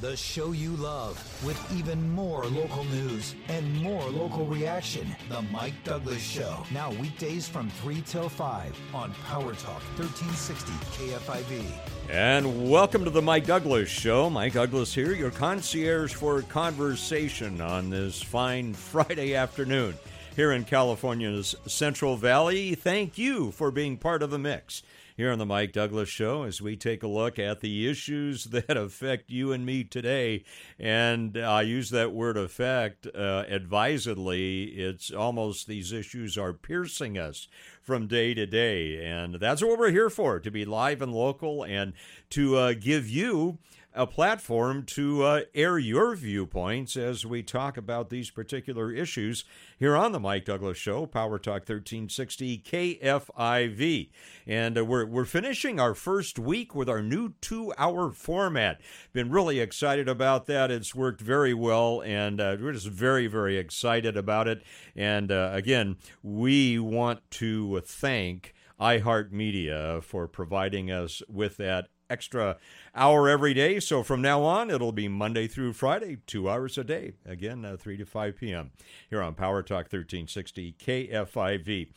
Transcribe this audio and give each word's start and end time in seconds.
the 0.00 0.14
show 0.14 0.52
you 0.52 0.76
love, 0.76 1.16
with 1.44 1.58
even 1.74 2.10
more 2.10 2.44
local 2.44 2.84
news 2.84 3.34
and 3.48 3.82
more 3.82 4.02
local 4.10 4.44
reaction. 4.44 5.08
The 5.30 5.40
Mike 5.42 5.72
Douglass 5.84 6.22
Show. 6.22 6.64
Now 6.70 6.90
weekdays 6.92 7.48
from 7.48 7.70
3 7.70 8.02
till 8.02 8.28
5 8.28 8.78
on 8.92 9.14
Power 9.26 9.54
Talk 9.54 9.80
1360 9.96 10.72
KFIV. 10.96 11.64
And 12.10 12.70
welcome 12.70 13.04
to 13.04 13.10
the 13.10 13.22
Mike 13.22 13.46
Douglass 13.46 13.88
Show. 13.88 14.28
Mike 14.28 14.52
Douglass 14.52 14.94
here, 14.94 15.14
your 15.14 15.30
concierge 15.30 16.12
for 16.12 16.42
conversation 16.42 17.62
on 17.62 17.88
this 17.88 18.22
fine 18.22 18.74
Friday 18.74 19.34
afternoon 19.34 19.94
here 20.34 20.52
in 20.52 20.64
California's 20.64 21.56
Central 21.66 22.18
Valley. 22.18 22.74
Thank 22.74 23.16
you 23.16 23.50
for 23.50 23.70
being 23.70 23.96
part 23.96 24.22
of 24.22 24.30
the 24.30 24.38
mix 24.38 24.82
here 25.16 25.32
on 25.32 25.38
the 25.38 25.46
Mike 25.46 25.72
Douglass 25.72 26.10
Show 26.10 26.42
as 26.42 26.60
we 26.60 26.76
take 26.76 27.02
a 27.02 27.08
look 27.08 27.38
at 27.38 27.60
the 27.60 27.88
issues 27.88 28.44
that 28.50 28.76
affect 28.76 29.30
you 29.30 29.50
and 29.50 29.64
me 29.64 29.82
today. 29.82 30.44
And 30.78 31.38
I 31.38 31.62
use 31.62 31.90
that 31.90 32.12
word 32.12 32.36
affect 32.36 33.06
uh, 33.06 33.44
advisedly. 33.48 34.64
It's 34.64 35.10
almost 35.10 35.66
these 35.66 35.92
issues 35.92 36.36
are 36.36 36.52
piercing 36.52 37.16
us 37.16 37.48
from 37.80 38.06
day 38.06 38.34
to 38.34 38.46
day. 38.46 39.02
And 39.02 39.36
that's 39.36 39.62
what 39.62 39.78
we're 39.78 39.90
here 39.90 40.10
for 40.10 40.38
to 40.38 40.50
be 40.50 40.64
live 40.64 41.00
and 41.00 41.14
local 41.14 41.64
and 41.64 41.94
to 42.30 42.56
uh, 42.56 42.72
give 42.74 43.08
you 43.08 43.58
a 43.96 44.06
platform 44.06 44.84
to 44.84 45.22
uh, 45.22 45.40
air 45.54 45.78
your 45.78 46.14
viewpoints 46.14 46.96
as 46.96 47.24
we 47.24 47.42
talk 47.42 47.78
about 47.78 48.10
these 48.10 48.30
particular 48.30 48.92
issues 48.92 49.44
here 49.78 49.96
on 49.96 50.12
the 50.12 50.20
Mike 50.20 50.44
Douglass 50.44 50.76
Show, 50.76 51.06
Power 51.06 51.38
Talk 51.38 51.62
1360 51.68 52.58
KFIV. 52.58 54.10
And 54.46 54.78
uh, 54.78 54.84
we're, 54.84 55.06
we're 55.06 55.24
finishing 55.24 55.80
our 55.80 55.94
first 55.94 56.38
week 56.38 56.74
with 56.74 56.90
our 56.90 57.02
new 57.02 57.32
two 57.40 57.72
hour 57.78 58.12
format. 58.12 58.82
Been 59.14 59.30
really 59.30 59.60
excited 59.60 60.08
about 60.08 60.46
that. 60.46 60.70
It's 60.70 60.94
worked 60.94 61.22
very 61.22 61.54
well, 61.54 62.02
and 62.02 62.38
uh, 62.40 62.58
we're 62.60 62.74
just 62.74 62.88
very, 62.88 63.26
very 63.26 63.56
excited 63.56 64.16
about 64.16 64.46
it. 64.46 64.62
And 64.94 65.32
uh, 65.32 65.50
again, 65.54 65.96
we 66.22 66.78
want 66.78 67.28
to 67.32 67.80
thank 67.80 68.54
iHeartMedia 68.78 70.02
for 70.02 70.28
providing 70.28 70.90
us 70.90 71.22
with 71.28 71.56
that 71.56 71.88
extra 72.08 72.56
hour 72.94 73.28
every 73.28 73.54
day. 73.54 73.80
So 73.80 74.02
from 74.02 74.22
now 74.22 74.42
on, 74.42 74.70
it'll 74.70 74.92
be 74.92 75.08
Monday 75.08 75.46
through 75.46 75.72
Friday, 75.72 76.18
two 76.26 76.48
hours 76.48 76.78
a 76.78 76.84
day. 76.84 77.12
Again, 77.24 77.64
uh, 77.64 77.76
3 77.76 77.96
to 77.98 78.06
5 78.06 78.36
p.m. 78.36 78.70
here 79.10 79.22
on 79.22 79.34
Power 79.34 79.62
Talk 79.62 79.84
1360 79.92 80.76
KFIV. 80.78 81.88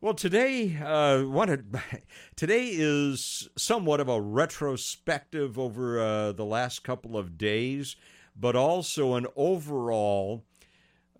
Well, 0.00 0.14
today, 0.14 0.76
uh, 0.76 1.26
wanted, 1.26 1.74
today 2.36 2.68
is 2.72 3.48
somewhat 3.56 4.00
of 4.00 4.08
a 4.08 4.20
retrospective 4.20 5.58
over 5.58 5.98
uh, 6.00 6.32
the 6.32 6.44
last 6.44 6.84
couple 6.84 7.16
of 7.16 7.38
days, 7.38 7.96
but 8.36 8.54
also 8.54 9.14
an 9.14 9.26
overall 9.34 10.44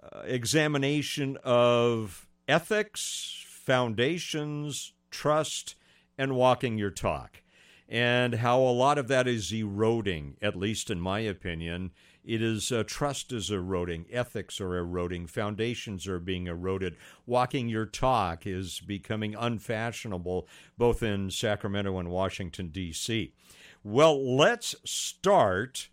uh, 0.03 0.21
examination 0.25 1.39
of 1.43 2.27
ethics, 2.47 3.43
foundations, 3.48 4.93
trust, 5.11 5.77
and 6.19 6.37
walking 6.37 6.77
your 6.77 6.91
talk 6.91 7.41
and 7.89 8.37
how 8.37 8.61
a 8.61 8.73
lot 8.73 8.99
of 8.99 9.09
that 9.09 9.29
is 9.29 9.53
eroding, 9.53 10.37
at 10.41 10.57
least 10.57 10.91
in 10.91 11.01
my 11.01 11.21
opinion. 11.21 11.91
It 12.25 12.41
is 12.41 12.73
uh, 12.73 12.85
trust 12.87 13.33
is 13.33 13.51
eroding, 13.51 14.07
ethics 14.11 14.59
are 14.59 14.77
eroding, 14.77 15.27
foundations 15.27 16.09
are 16.09 16.19
being 16.19 16.47
eroded. 16.47 16.97
Walking 17.27 17.69
your 17.69 17.85
talk 17.85 18.47
is 18.47 18.81
becoming 18.81 19.35
unfashionable, 19.35 20.49
both 20.79 21.03
in 21.03 21.31
Sacramento 21.31 21.99
and 21.99 22.09
Washington, 22.09 22.69
D.C. 22.69 23.35
Well, 23.83 24.37
let's 24.37 24.75
start 24.87 25.91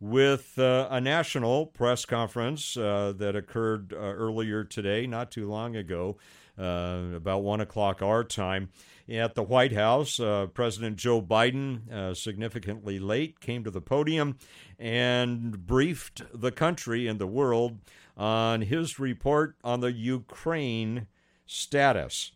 with 0.00 0.58
uh, 0.58 0.88
a 0.90 1.00
national 1.00 1.66
press 1.66 2.06
conference 2.06 2.76
uh, 2.76 3.12
that 3.16 3.36
occurred 3.36 3.92
uh, 3.92 3.96
earlier 3.96 4.64
today, 4.64 5.06
not 5.06 5.30
too 5.30 5.48
long 5.48 5.76
ago, 5.76 6.16
about 6.56 7.42
one 7.42 7.60
o'clock 7.60 8.02
our 8.02 8.24
time. 8.24 8.70
At 9.08 9.34
the 9.34 9.42
White 9.42 9.72
House, 9.72 10.18
uh, 10.18 10.46
President 10.46 10.96
Joe 10.96 11.20
Biden, 11.20 11.90
uh, 11.92 12.14
significantly 12.14 12.98
late, 12.98 13.38
came 13.38 13.62
to 13.64 13.70
the 13.70 13.82
podium 13.82 14.38
and 14.78 15.66
briefed 15.66 16.22
the 16.32 16.50
country 16.50 17.06
and 17.06 17.18
the 17.18 17.26
world 17.26 17.80
on 18.16 18.62
his 18.62 18.98
report 18.98 19.56
on 19.62 19.80
the 19.80 19.92
Ukraine 19.92 21.06
status. 21.44 22.32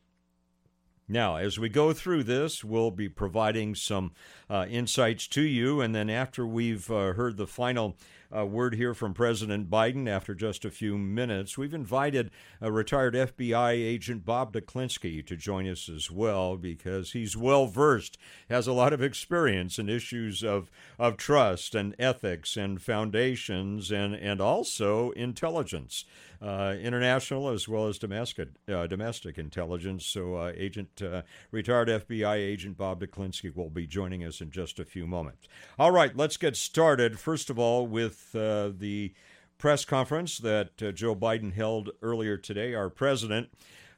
Now, 1.11 1.37
as 1.37 1.59
we 1.59 1.71
go 1.71 1.95
through 1.95 2.25
this, 2.25 2.63
we'll 2.63 2.91
be 2.91 3.09
providing 3.09 3.75
some 3.75 4.13
uh, 4.51 4.67
insights 4.69 5.27
to 5.29 5.41
you, 5.41 5.81
and 5.81 5.95
then 5.95 6.11
after 6.11 6.47
we've 6.47 6.91
uh, 6.91 7.15
heard 7.15 7.39
the 7.39 7.47
final 7.47 7.97
uh, 8.37 8.45
word 8.45 8.75
here 8.75 8.95
from 8.95 9.15
President 9.15 9.71
Biden 9.71 10.09
after 10.09 10.35
just 10.35 10.65
a 10.65 10.71
few 10.71 10.99
minutes. 10.99 11.57
We've 11.57 11.75
invited 11.75 12.31
a 12.61 12.71
retired 12.71 13.15
FBI 13.15 13.73
agent 13.73 14.25
Bob 14.25 14.53
Duklinski 14.53 15.27
to 15.27 15.37
join 15.37 15.69
us 15.69 15.89
as 15.89 16.11
well 16.11 16.57
because 16.57 17.13
he's 17.13 17.37
well 17.37 17.67
versed, 17.67 18.19
has 18.51 18.67
a 18.67 18.73
lot 18.73 18.93
of 18.93 19.03
experience 19.03 19.79
in 19.79 19.89
issues 19.89 20.43
of, 20.43 20.71
of 20.99 21.17
trust 21.17 21.75
and 21.75 21.95
ethics 21.99 22.57
and 22.57 22.83
foundations 22.83 23.91
and, 23.91 24.15
and 24.15 24.41
also 24.41 25.11
intelligence. 25.13 26.05
Uh, 26.41 26.77
international 26.81 27.49
as 27.49 27.67
well 27.67 27.89
as 27.89 27.99
domestic 27.99 28.51
uh, 28.73 28.87
domestic 28.87 29.39
intelligence. 29.39 30.07
So, 30.07 30.37
uh, 30.37 30.53
agent 30.55 31.03
uh, 31.03 31.23
retired 31.51 31.89
FBI 31.89 32.37
agent 32.37 32.77
Bob 32.77 33.01
Duklinski 33.01 33.55
will 33.57 33.71
be 33.71 33.89
joining 33.89 34.23
us 34.23 34.41
in 34.41 34.53
just 34.53 34.79
a 34.79 34.85
few 34.85 35.05
moments. 35.05 35.49
All 35.81 35.91
right, 35.91 36.17
let's 36.17 36.37
get 36.37 36.55
started. 36.55 37.19
First 37.19 37.51
of 37.51 37.59
all, 37.59 37.89
with 37.89 38.31
the 38.31 39.13
press 39.59 39.85
conference 39.85 40.39
that 40.39 40.77
Joe 40.95 41.17
Biden 41.17 41.55
held 41.55 41.91
earlier 42.03 42.37
today. 42.37 42.73
Our 42.73 42.89
president 42.89 43.49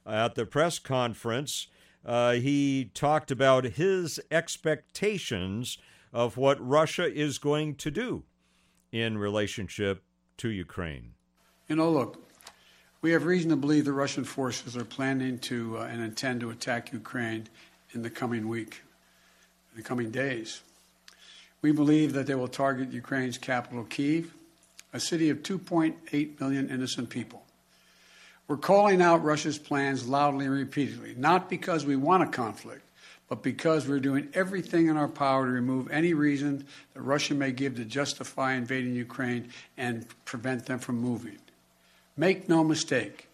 at 0.03 0.33
the 0.33 0.47
press 0.47 0.79
conference, 0.79 1.67
he 2.03 2.89
talked 2.95 3.29
about 3.29 3.65
his 3.65 4.19
expectations 4.31 5.77
of 6.11 6.37
what 6.37 6.57
Russia 6.59 7.05
is 7.05 7.37
going 7.37 7.75
to 7.75 7.91
do 7.91 8.23
in 8.91 9.19
relationship 9.19 10.03
to 10.37 10.49
Ukraine. 10.49 11.13
You 11.67 11.75
know, 11.75 11.89
look, 11.89 12.30
we 13.01 13.11
have 13.11 13.25
reason 13.25 13.49
to 13.49 13.55
believe 13.55 13.85
the 13.85 13.93
Russian 13.93 14.23
forces 14.23 14.77
are 14.77 14.85
planning 14.85 15.39
to 15.39 15.79
uh, 15.79 15.83
and 15.83 16.01
intend 16.01 16.41
to 16.41 16.51
attack 16.51 16.93
Ukraine 16.93 17.47
in 17.93 18.03
the 18.03 18.09
coming 18.09 18.47
week, 18.47 18.81
in 19.71 19.81
the 19.81 19.87
coming 19.87 20.11
days. 20.11 20.61
We 21.61 21.71
believe 21.71 22.13
that 22.13 22.27
they 22.27 22.35
will 22.35 22.47
target 22.47 22.91
Ukraine's 22.91 23.37
capital, 23.37 23.83
Kiev, 23.85 24.33
a 24.93 24.99
city 24.99 25.29
of 25.29 25.43
2.8 25.43 26.39
million 26.39 26.69
innocent 26.69 27.09
people. 27.09 27.43
We're 28.47 28.57
calling 28.57 29.01
out 29.01 29.23
Russia's 29.23 29.57
plans 29.57 30.07
loudly 30.07 30.45
and 30.45 30.53
repeatedly, 30.53 31.15
not 31.17 31.49
because 31.49 31.85
we 31.85 31.95
want 31.95 32.23
a 32.23 32.27
conflict, 32.27 32.83
but 33.29 33.41
because 33.41 33.87
we're 33.87 33.99
doing 33.99 34.27
everything 34.33 34.87
in 34.87 34.97
our 34.97 35.07
power 35.07 35.45
to 35.45 35.51
remove 35.51 35.89
any 35.89 36.13
reason 36.13 36.65
that 36.93 37.01
Russia 37.01 37.33
may 37.33 37.51
give 37.51 37.77
to 37.77 37.85
justify 37.85 38.53
invading 38.53 38.93
Ukraine 38.93 39.49
and 39.77 40.05
prevent 40.25 40.65
them 40.65 40.79
from 40.79 40.99
moving. 40.99 41.37
Make 42.17 42.49
no 42.49 42.63
mistake, 42.63 43.27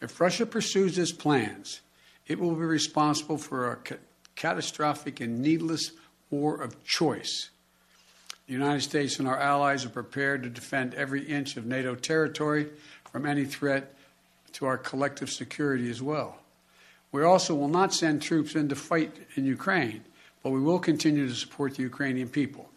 if 0.00 0.20
Russia 0.20 0.46
pursues 0.46 0.98
its 0.98 1.12
plans, 1.12 1.80
it 2.26 2.38
will 2.38 2.54
be 2.54 2.64
responsible 2.64 3.38
for 3.38 3.72
a 3.72 3.76
ca- 3.76 3.96
catastrophic 4.36 5.20
and 5.20 5.40
needless 5.40 5.92
war 6.30 6.60
of 6.60 6.82
choice. 6.84 7.50
The 8.46 8.52
United 8.52 8.82
States 8.82 9.18
and 9.18 9.28
our 9.28 9.38
allies 9.38 9.84
are 9.84 9.90
prepared 9.90 10.42
to 10.44 10.48
defend 10.48 10.94
every 10.94 11.22
inch 11.24 11.56
of 11.56 11.66
NATO 11.66 11.94
territory 11.94 12.68
from 13.10 13.26
any 13.26 13.44
threat 13.44 13.94
to 14.52 14.66
our 14.66 14.78
collective 14.78 15.30
security 15.30 15.90
as 15.90 16.00
well. 16.02 16.38
We 17.12 17.24
also 17.24 17.54
will 17.54 17.68
not 17.68 17.92
send 17.92 18.22
troops 18.22 18.54
in 18.54 18.68
to 18.68 18.76
fight 18.76 19.12
in 19.34 19.44
Ukraine, 19.44 20.02
but 20.42 20.50
we 20.50 20.60
will 20.60 20.78
continue 20.78 21.28
to 21.28 21.34
support 21.34 21.74
the 21.74 21.82
Ukrainian 21.82 22.28
people. 22.28 22.68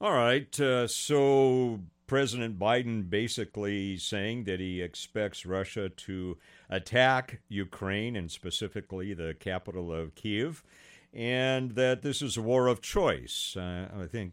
All 0.00 0.12
right. 0.12 0.60
Uh, 0.60 0.86
so 0.86 1.80
President 2.10 2.58
Biden 2.58 3.08
basically 3.08 3.96
saying 3.96 4.42
that 4.42 4.58
he 4.58 4.82
expects 4.82 5.46
Russia 5.46 5.88
to 5.90 6.36
attack 6.68 7.40
Ukraine 7.48 8.16
and 8.16 8.28
specifically 8.28 9.14
the 9.14 9.36
capital 9.38 9.92
of 9.92 10.16
Kiev, 10.16 10.64
and 11.14 11.76
that 11.76 12.02
this 12.02 12.20
is 12.20 12.36
a 12.36 12.42
war 12.42 12.66
of 12.66 12.82
choice. 12.82 13.54
Uh, 13.56 13.86
I 13.96 14.06
think, 14.08 14.32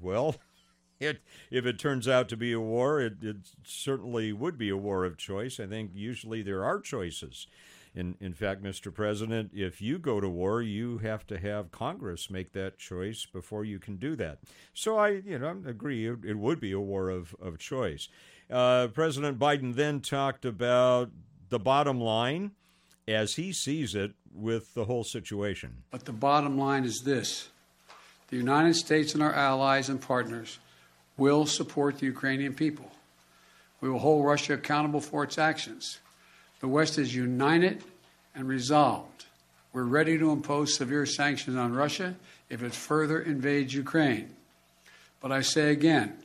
well, 0.00 0.34
it, 0.98 1.20
if 1.48 1.64
it 1.64 1.78
turns 1.78 2.08
out 2.08 2.28
to 2.30 2.36
be 2.36 2.50
a 2.50 2.58
war, 2.58 3.00
it, 3.00 3.22
it 3.22 3.36
certainly 3.62 4.32
would 4.32 4.58
be 4.58 4.68
a 4.68 4.76
war 4.76 5.04
of 5.04 5.16
choice. 5.16 5.60
I 5.60 5.68
think 5.68 5.92
usually 5.94 6.42
there 6.42 6.64
are 6.64 6.80
choices 6.80 7.46
in, 7.94 8.16
in 8.20 8.34
fact, 8.34 8.62
Mr. 8.62 8.92
President, 8.92 9.52
if 9.54 9.80
you 9.80 9.98
go 9.98 10.20
to 10.20 10.28
war, 10.28 10.60
you 10.60 10.98
have 10.98 11.26
to 11.28 11.38
have 11.38 11.70
Congress 11.70 12.28
make 12.28 12.52
that 12.52 12.76
choice 12.76 13.26
before 13.32 13.64
you 13.64 13.78
can 13.78 13.96
do 13.96 14.16
that. 14.16 14.38
So 14.72 14.98
I, 14.98 15.08
you 15.24 15.38
know, 15.38 15.62
agree 15.66 16.06
it, 16.06 16.18
it 16.24 16.36
would 16.36 16.58
be 16.58 16.72
a 16.72 16.80
war 16.80 17.08
of, 17.08 17.36
of 17.40 17.58
choice. 17.58 18.08
Uh, 18.50 18.88
President 18.88 19.38
Biden 19.38 19.74
then 19.74 20.00
talked 20.00 20.44
about 20.44 21.10
the 21.50 21.60
bottom 21.60 22.00
line 22.00 22.52
as 23.06 23.36
he 23.36 23.52
sees 23.52 23.94
it 23.94 24.12
with 24.34 24.74
the 24.74 24.84
whole 24.86 25.04
situation. 25.04 25.84
But 25.90 26.04
the 26.04 26.12
bottom 26.12 26.58
line 26.58 26.84
is 26.84 27.02
this 27.02 27.48
The 28.30 28.36
United 28.36 28.74
States 28.74 29.14
and 29.14 29.22
our 29.22 29.32
allies 29.32 29.88
and 29.88 30.00
partners 30.00 30.58
will 31.16 31.46
support 31.46 31.98
the 31.98 32.06
Ukrainian 32.06 32.54
people. 32.54 32.90
We 33.80 33.88
will 33.88 34.00
hold 34.00 34.24
Russia 34.24 34.54
accountable 34.54 35.00
for 35.00 35.22
its 35.22 35.38
actions. 35.38 36.00
The 36.60 36.68
West 36.68 36.98
is 36.98 37.14
united 37.14 37.82
and 38.34 38.48
resolved. 38.48 39.26
We're 39.72 39.84
ready 39.84 40.18
to 40.18 40.30
impose 40.30 40.74
severe 40.74 41.04
sanctions 41.04 41.56
on 41.56 41.72
Russia 41.72 42.14
if 42.48 42.62
it 42.62 42.74
further 42.74 43.20
invades 43.20 43.74
Ukraine. 43.74 44.30
But 45.20 45.32
I 45.32 45.40
say 45.40 45.70
again, 45.72 46.16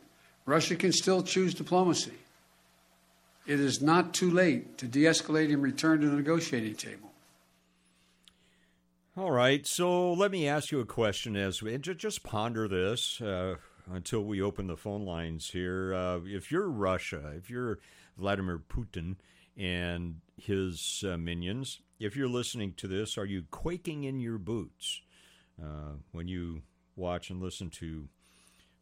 Russia 0.46 0.76
can 0.76 0.92
still 0.92 1.24
choose 1.24 1.54
diplomacy. 1.54 2.14
It 3.48 3.60
is 3.60 3.82
not 3.82 4.14
too 4.14 4.30
late 4.30 4.78
to 4.78 4.88
de 4.88 5.04
escalate 5.04 5.52
and 5.52 5.64
return 5.64 6.02
to 6.02 6.10
the 6.10 6.16
negotiating 6.16 6.76
table. 6.76 7.12
All 9.18 9.32
right, 9.32 9.66
so 9.66 10.14
let 10.14 10.32
me 10.32 10.48
ask 10.48 10.72
you 10.72 10.80
a 10.80 10.86
question 10.86 11.36
as 11.36 11.62
we 11.62 11.78
just 11.78 12.24
ponder 12.24 12.68
this 12.68 13.20
uh, 13.20 13.56
until 13.92 14.24
we 14.24 14.42
open 14.42 14.68
the 14.68 14.78
phone 14.78 15.06
lines 15.06 15.50
here. 15.50 15.94
Uh, 15.94 16.20
if 16.26 16.52
you're 16.52 16.70
Russia, 16.70 17.34
if 17.36 17.50
you're 17.50 17.80
Vladimir 18.18 18.60
Putin 18.60 19.16
and 19.60 20.22
his 20.38 21.04
uh, 21.06 21.18
minions, 21.18 21.82
if 22.00 22.16
you're 22.16 22.30
listening 22.30 22.74
to 22.78 22.88
this, 22.88 23.18
are 23.18 23.26
you 23.26 23.44
quaking 23.52 24.06
in 24.06 24.22
your 24.22 24.38
boots 24.38 25.02
uh, 25.62 25.98
when 26.14 26.30
you 26.30 26.62
watch 26.96 27.30
and 27.30 27.42
listen 27.42 27.70
to 27.70 28.08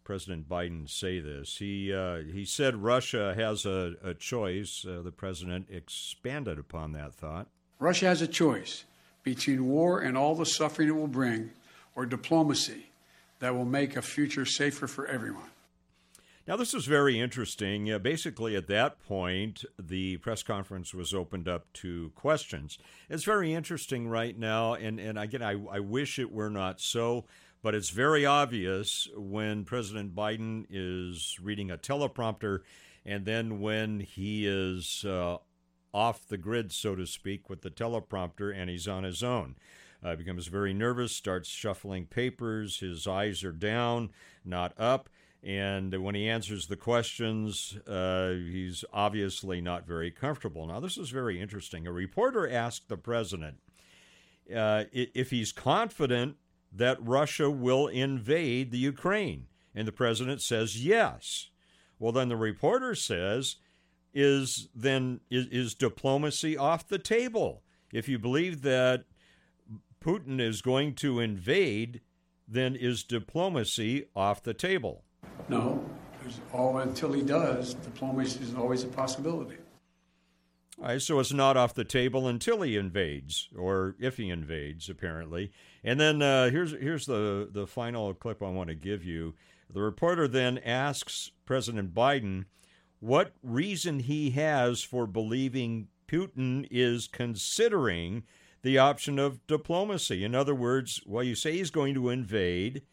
President 0.03 0.47
Biden 0.47 0.87
say 0.87 1.19
this? 1.19 1.57
He 1.57 1.91
uh, 1.91 2.17
he 2.17 2.45
said 2.45 2.75
Russia 2.75 3.33
has 3.35 3.65
a, 3.65 3.95
a 4.03 4.13
choice. 4.13 4.85
Uh, 4.87 5.01
the 5.01 5.11
president 5.11 5.67
expanded 5.71 6.59
upon 6.59 6.91
that 6.91 7.15
thought. 7.15 7.47
Russia 7.79 8.05
has 8.05 8.21
a 8.21 8.27
choice 8.27 8.85
between 9.23 9.67
war 9.67 9.99
and 9.99 10.15
all 10.15 10.35
the 10.35 10.45
suffering 10.45 10.89
it 10.89 10.95
will 10.95 11.07
bring, 11.07 11.49
or 11.95 12.05
diplomacy 12.05 12.85
that 13.39 13.55
will 13.55 13.65
make 13.65 13.95
a 13.95 14.01
future 14.01 14.45
safer 14.45 14.87
for 14.87 15.07
everyone. 15.07 15.49
Now, 16.47 16.55
this 16.55 16.73
is 16.73 16.85
very 16.85 17.19
interesting. 17.19 17.91
Uh, 17.91 17.99
basically, 17.99 18.55
at 18.55 18.67
that 18.67 19.01
point, 19.01 19.65
the 19.77 20.15
press 20.17 20.43
conference 20.43 20.93
was 20.93 21.13
opened 21.13 21.49
up 21.49 21.65
to 21.73 22.13
questions. 22.15 22.77
It's 23.09 23.25
very 23.25 23.53
interesting 23.53 24.07
right 24.07 24.37
now, 24.37 24.73
and, 24.73 24.97
and 24.97 25.19
again, 25.19 25.41
I, 25.41 25.57
I 25.69 25.81
wish 25.81 26.17
it 26.17 26.31
were 26.31 26.49
not 26.49 26.79
so, 26.79 27.25
but 27.61 27.75
it's 27.75 27.89
very 27.89 28.25
obvious 28.25 29.09
when 29.13 29.65
President 29.65 30.15
Biden 30.15 30.65
is 30.69 31.37
reading 31.41 31.69
a 31.69 31.77
teleprompter 31.77 32.59
and 33.05 33.25
then 33.25 33.59
when 33.59 33.99
he 33.99 34.47
is 34.47 35.03
uh, 35.05 35.39
off 35.93 36.25
the 36.29 36.37
grid, 36.37 36.71
so 36.71 36.95
to 36.95 37.05
speak, 37.05 37.49
with 37.49 37.61
the 37.61 37.69
teleprompter 37.69 38.55
and 38.55 38.69
he's 38.69 38.87
on 38.87 39.03
his 39.03 39.21
own. 39.21 39.57
Uh, 40.01 40.15
becomes 40.15 40.47
very 40.47 40.73
nervous, 40.73 41.11
starts 41.11 41.49
shuffling 41.49 42.05
papers, 42.05 42.79
his 42.79 43.05
eyes 43.05 43.43
are 43.43 43.51
down, 43.51 44.11
not 44.45 44.71
up. 44.77 45.09
And 45.47 46.03
when 46.03 46.13
he 46.13 46.27
answers 46.27 46.67
the 46.67 46.75
questions, 46.75 47.77
uh, 47.87 48.31
he's 48.31 48.83
obviously 48.91 49.61
not 49.61 49.87
very 49.87 50.11
comfortable. 50.11 50.67
Now, 50.67 50.81
this 50.81 50.97
is 50.97 51.09
very 51.09 51.39
interesting. 51.39 51.87
A 51.87 51.91
reporter 51.93 52.49
asked 52.49 52.89
the 52.89 52.97
president 52.97 53.61
uh, 54.53 54.83
if 54.91 55.29
he's 55.29 55.53
confident 55.53 56.35
that 56.73 56.97
Russia 57.01 57.49
will 57.49 57.87
invade 57.87 58.71
the 58.71 58.77
Ukraine. 58.77 59.47
And 59.73 59.87
the 59.87 59.93
president 59.93 60.41
says 60.41 60.83
yes. 60.83 61.49
Well, 61.97 62.11
then 62.11 62.27
the 62.27 62.35
reporter 62.35 62.93
says, 62.93 63.55
is 64.13 64.67
then 64.75 65.21
is, 65.29 65.47
is 65.47 65.75
diplomacy 65.75 66.57
off 66.57 66.89
the 66.89 66.99
table. 66.99 67.63
If 67.93 68.09
you 68.09 68.19
believe 68.19 68.63
that 68.63 69.05
Putin 70.03 70.41
is 70.41 70.61
going 70.61 70.95
to 70.95 71.21
invade, 71.21 72.01
then 72.45 72.75
is 72.75 73.03
diplomacy 73.03 74.07
off 74.13 74.43
the 74.43 74.53
table? 74.53 75.05
No, 75.49 75.83
all 76.53 76.77
until 76.79 77.13
he 77.13 77.21
does, 77.21 77.73
diplomacy 77.75 78.41
is 78.43 78.55
always 78.55 78.83
a 78.83 78.87
possibility. 78.87 79.57
All 80.79 80.89
right, 80.89 81.01
so 81.01 81.19
it's 81.19 81.33
not 81.33 81.57
off 81.57 81.73
the 81.73 81.83
table 81.83 82.27
until 82.27 82.61
he 82.61 82.77
invades, 82.77 83.49
or 83.57 83.95
if 83.99 84.17
he 84.17 84.29
invades, 84.29 84.89
apparently. 84.89 85.51
And 85.83 85.99
then 85.99 86.21
uh, 86.21 86.51
here's 86.51 86.71
here's 86.71 87.05
the 87.05 87.49
the 87.51 87.65
final 87.65 88.13
clip 88.13 88.43
I 88.43 88.49
want 88.49 88.69
to 88.69 88.75
give 88.75 89.03
you. 89.03 89.33
The 89.73 89.81
reporter 89.81 90.27
then 90.27 90.59
asks 90.59 91.31
President 91.45 91.93
Biden 91.93 92.45
what 92.99 93.33
reason 93.41 93.99
he 93.99 94.31
has 94.31 94.83
for 94.83 95.07
believing 95.07 95.87
Putin 96.07 96.67
is 96.71 97.07
considering 97.07 98.23
the 98.61 98.77
option 98.77 99.19
of 99.19 99.45
diplomacy. 99.47 100.23
In 100.23 100.35
other 100.35 100.55
words, 100.55 101.01
well, 101.05 101.23
you 101.23 101.35
say 101.35 101.53
he's 101.53 101.71
going 101.71 101.93
to 101.95 102.09
invade. 102.09 102.83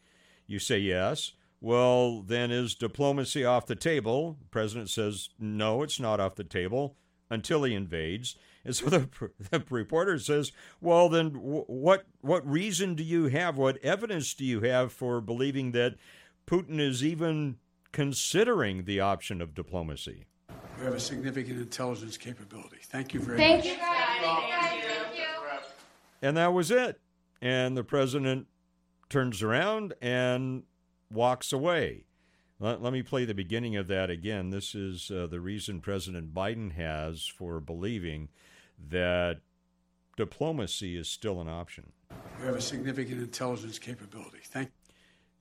You 0.47 0.59
say 0.59 0.79
yes. 0.79 1.33
Well, 1.65 2.21
then 2.21 2.51
is 2.51 2.75
diplomacy 2.75 3.43
off 3.43 3.65
the 3.65 3.75
table? 3.75 4.37
The 4.39 4.49
president 4.49 4.87
says, 4.87 5.29
no, 5.39 5.81
it's 5.81 5.99
not 5.99 6.19
off 6.19 6.35
the 6.35 6.43
table 6.43 6.95
until 7.27 7.63
he 7.63 7.73
invades. 7.73 8.35
And 8.63 8.75
so 8.75 8.85
the, 8.85 9.09
the 9.49 9.63
reporter 9.71 10.19
says, 10.19 10.51
well, 10.79 11.09
then 11.09 11.31
what, 11.31 12.05
what 12.21 12.47
reason 12.47 12.93
do 12.93 13.01
you 13.01 13.29
have? 13.29 13.57
What 13.57 13.83
evidence 13.83 14.35
do 14.35 14.45
you 14.45 14.61
have 14.61 14.93
for 14.93 15.19
believing 15.21 15.71
that 15.71 15.95
Putin 16.45 16.79
is 16.79 17.03
even 17.03 17.57
considering 17.91 18.85
the 18.85 18.99
option 18.99 19.41
of 19.41 19.55
diplomacy? 19.55 20.25
We 20.77 20.85
have 20.85 20.93
a 20.93 20.99
significant 20.99 21.57
intelligence 21.57 22.15
capability. 22.15 22.77
Thank 22.83 23.11
you 23.11 23.21
very 23.21 23.39
Thank 23.39 23.63
much. 23.63 23.73
You 23.73 23.77
guys. 23.77 24.19
Thank 24.21 25.17
you. 25.17 25.23
And 26.21 26.37
that 26.37 26.53
was 26.53 26.69
it. 26.69 27.01
And 27.41 27.75
the 27.75 27.83
president 27.83 28.45
turns 29.09 29.41
around 29.41 29.95
and 29.99 30.61
walks 31.11 31.53
away. 31.53 32.05
Let, 32.59 32.81
let 32.81 32.93
me 32.93 33.03
play 33.03 33.25
the 33.25 33.33
beginning 33.33 33.75
of 33.75 33.87
that 33.87 34.09
again. 34.09 34.49
This 34.49 34.75
is 34.75 35.11
uh, 35.11 35.27
the 35.27 35.41
reason 35.41 35.81
President 35.81 36.33
Biden 36.33 36.73
has 36.73 37.25
for 37.25 37.59
believing 37.59 38.29
that 38.89 39.41
diplomacy 40.15 40.95
is 40.97 41.09
still 41.09 41.41
an 41.41 41.49
option. 41.49 41.91
We 42.39 42.45
have 42.45 42.55
a 42.55 42.61
significant 42.61 43.21
intelligence 43.21 43.79
capability. 43.79 44.39
Thank 44.43 44.71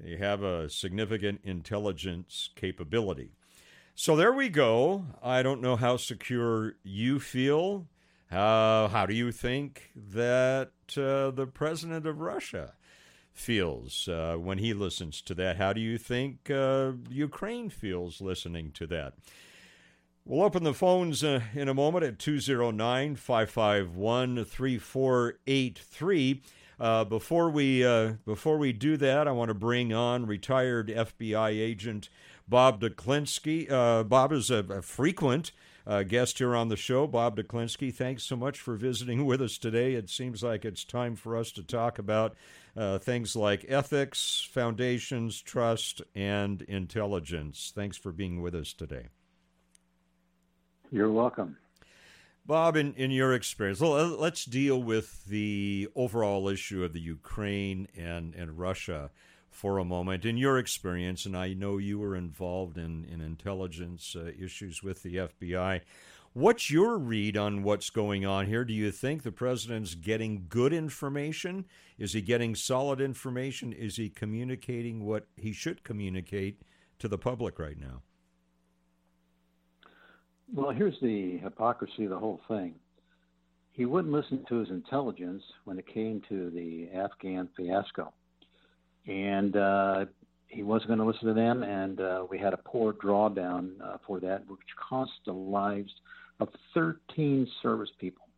they 0.01 0.17
have 0.17 0.43
a 0.43 0.69
significant 0.69 1.41
intelligence 1.45 2.51
capability. 2.57 3.31
So 3.95 4.17
there 4.17 4.33
we 4.33 4.49
go. 4.49 5.05
I 5.23 5.43
don't 5.43 5.61
know 5.61 5.77
how 5.77 5.97
secure 5.97 6.75
you 6.83 7.21
feel. 7.21 7.87
Uh, 8.31 8.89
how 8.89 9.07
do 9.07 9.15
you 9.15 9.31
think 9.31 9.93
that 9.95 10.73
uh, 10.97 11.31
the 11.31 11.49
president 11.53 12.07
of 12.07 12.21
Russia 12.21 12.75
feels 13.35 14.09
uh, 14.09 14.37
when 14.39 14.59
he 14.59 14.73
listens 14.73 15.21
to 15.23 15.35
that? 15.35 15.57
How 15.57 15.73
do 15.73 15.81
you 15.81 15.99
think 15.99 16.51
uh, 16.51 16.93
Ukraine 17.11 17.69
feels 17.69 18.21
listening 18.21 18.71
to 18.73 18.87
that? 18.87 19.15
We'll 20.25 20.45
open 20.45 20.63
the 20.63 20.73
phones 20.73 21.23
uh, 21.23 21.43
in 21.53 21.69
a 21.69 21.75
moment 21.75 22.05
at 22.05 22.19
209 22.19 23.17
551 23.17 24.45
3483. 24.45 26.43
Uh, 26.81 27.05
before 27.05 27.51
we 27.51 27.85
uh, 27.85 28.15
before 28.25 28.57
we 28.57 28.73
do 28.73 28.97
that, 28.97 29.29
I 29.29 29.33
want 29.33 29.49
to 29.49 29.55
bring 29.55 29.93
on 29.93 30.27
retired 30.27 30.89
FBI 30.89 31.51
agent 31.51 32.09
Bob 32.49 32.81
Duklinski. 32.81 33.71
Uh, 33.71 34.03
Bob 34.03 34.33
is 34.33 34.51
a, 34.51 34.65
a 34.71 34.83
frequent 34.83 35.53
uh, 35.87 36.03
guest 36.03 36.39
here 36.39 36.57
on 36.57 36.69
the 36.69 36.77
show. 36.77 37.07
Bob 37.07 37.37
Duklinski, 37.37 37.95
thanks 37.95 38.25
so 38.25 38.37
much 38.37 38.59
for 38.59 38.77
visiting 38.77 39.25
with 39.27 39.43
us 39.43 39.59
today. 39.59 39.95
It 39.95 40.09
seems 40.09 40.43
like 40.43 40.65
it's 40.65 40.85
time 40.85 41.17
for 41.17 41.37
us 41.37 41.53
to 41.53 41.63
talk 41.63 41.99
about 41.99 42.35
uh, 42.77 42.99
things 42.99 43.37
like 43.37 43.65
ethics, 43.69 44.47
foundations, 44.51 45.41
trust, 45.41 46.03
and 46.15 46.63
intelligence. 46.63 47.73
Thanks 47.75 47.97
for 47.97 48.13
being 48.13 48.43
with 48.43 48.55
us 48.55 48.73
today. 48.73 49.09
You're 50.91 51.11
welcome. 51.11 51.57
Bob, 52.47 52.77
in, 52.77 52.93
in 52.95 53.11
your 53.11 53.33
experience, 53.33 53.81
let's 53.81 54.45
deal 54.45 54.83
with 54.83 55.25
the 55.25 55.89
overall 55.95 56.49
issue 56.49 56.85
of 56.85 56.93
the 56.93 57.01
Ukraine 57.01 57.89
and, 57.97 58.35
and 58.35 58.59
Russia 58.59 59.11
for 59.51 59.79
a 59.79 59.85
moment. 59.85 60.27
In 60.27 60.37
your 60.37 60.59
experience, 60.59 61.25
and 61.25 61.37
I 61.37 61.55
know 61.55 61.79
you 61.79 61.99
were 61.99 62.15
involved 62.15 62.77
in, 62.77 63.07
in 63.11 63.23
intelligence 63.23 64.15
uh, 64.19 64.33
issues 64.39 64.83
with 64.83 65.03
the 65.03 65.17
FBI, 65.17 65.81
what's 66.35 66.69
your 66.69 66.99
read 66.99 67.37
on 67.37 67.63
what's 67.63 67.89
going 67.91 68.27
on 68.27 68.47
here? 68.47 68.65
Do 68.65 68.75
you 68.75 68.91
think 68.91 69.23
the 69.23 69.33
president's 69.33 69.95
getting 69.95 70.47
good 70.49 70.73
information? 70.73 71.65
Is 71.99 72.13
he 72.13 72.21
getting 72.21 72.55
solid 72.55 73.01
information? 73.01 73.73
Is 73.73 73.97
he 73.97 74.11
communicating 74.11 75.05
what 75.05 75.27
he 75.37 75.53
should 75.53 75.85
communicate 75.85 76.61
to 76.99 77.09
the 77.09 77.19
public 77.19 77.59
right 77.59 77.81
now? 77.81 78.03
Well, 80.53 80.71
here's 80.71 81.01
the 81.01 81.39
hypocrisy 81.39 82.05
of 82.05 82.11
the 82.11 82.19
whole 82.19 82.41
thing. 82.49 82.75
He 83.73 83.87
wouldn't 83.87 84.13
listen 84.13 84.45
to 84.49 84.57
his 84.57 84.71
intelligence 84.71 85.43
when 85.65 85.79
it 85.79 85.87
came 85.87 86.23
to 86.29 86.51
the 86.51 86.89
Afghan 86.97 87.49
fiasco. 87.57 88.13
And 89.07 89.57
uh, 89.57 90.05
he 90.47 90.63
wasn't 90.63 90.89
going 90.89 91.01
to 91.01 91.05
listen 91.05 91.27
to 91.29 91.35
them, 91.35 91.63
and 91.63 92.01
uh, 92.01 92.25
we 92.31 92.39
had 92.39 92.55
a 92.55 92.59
poor 92.59 92.93
drawdown 92.93 93.73
uh, 93.83 93.97
for 94.07 94.21
that, 94.21 94.47
which 94.49 94.61
cost 94.89 95.11
the 95.27 95.33
lives 95.33 95.91
of 96.45 96.61
13 96.75 97.49
service 97.63 97.91
people. 97.99 98.29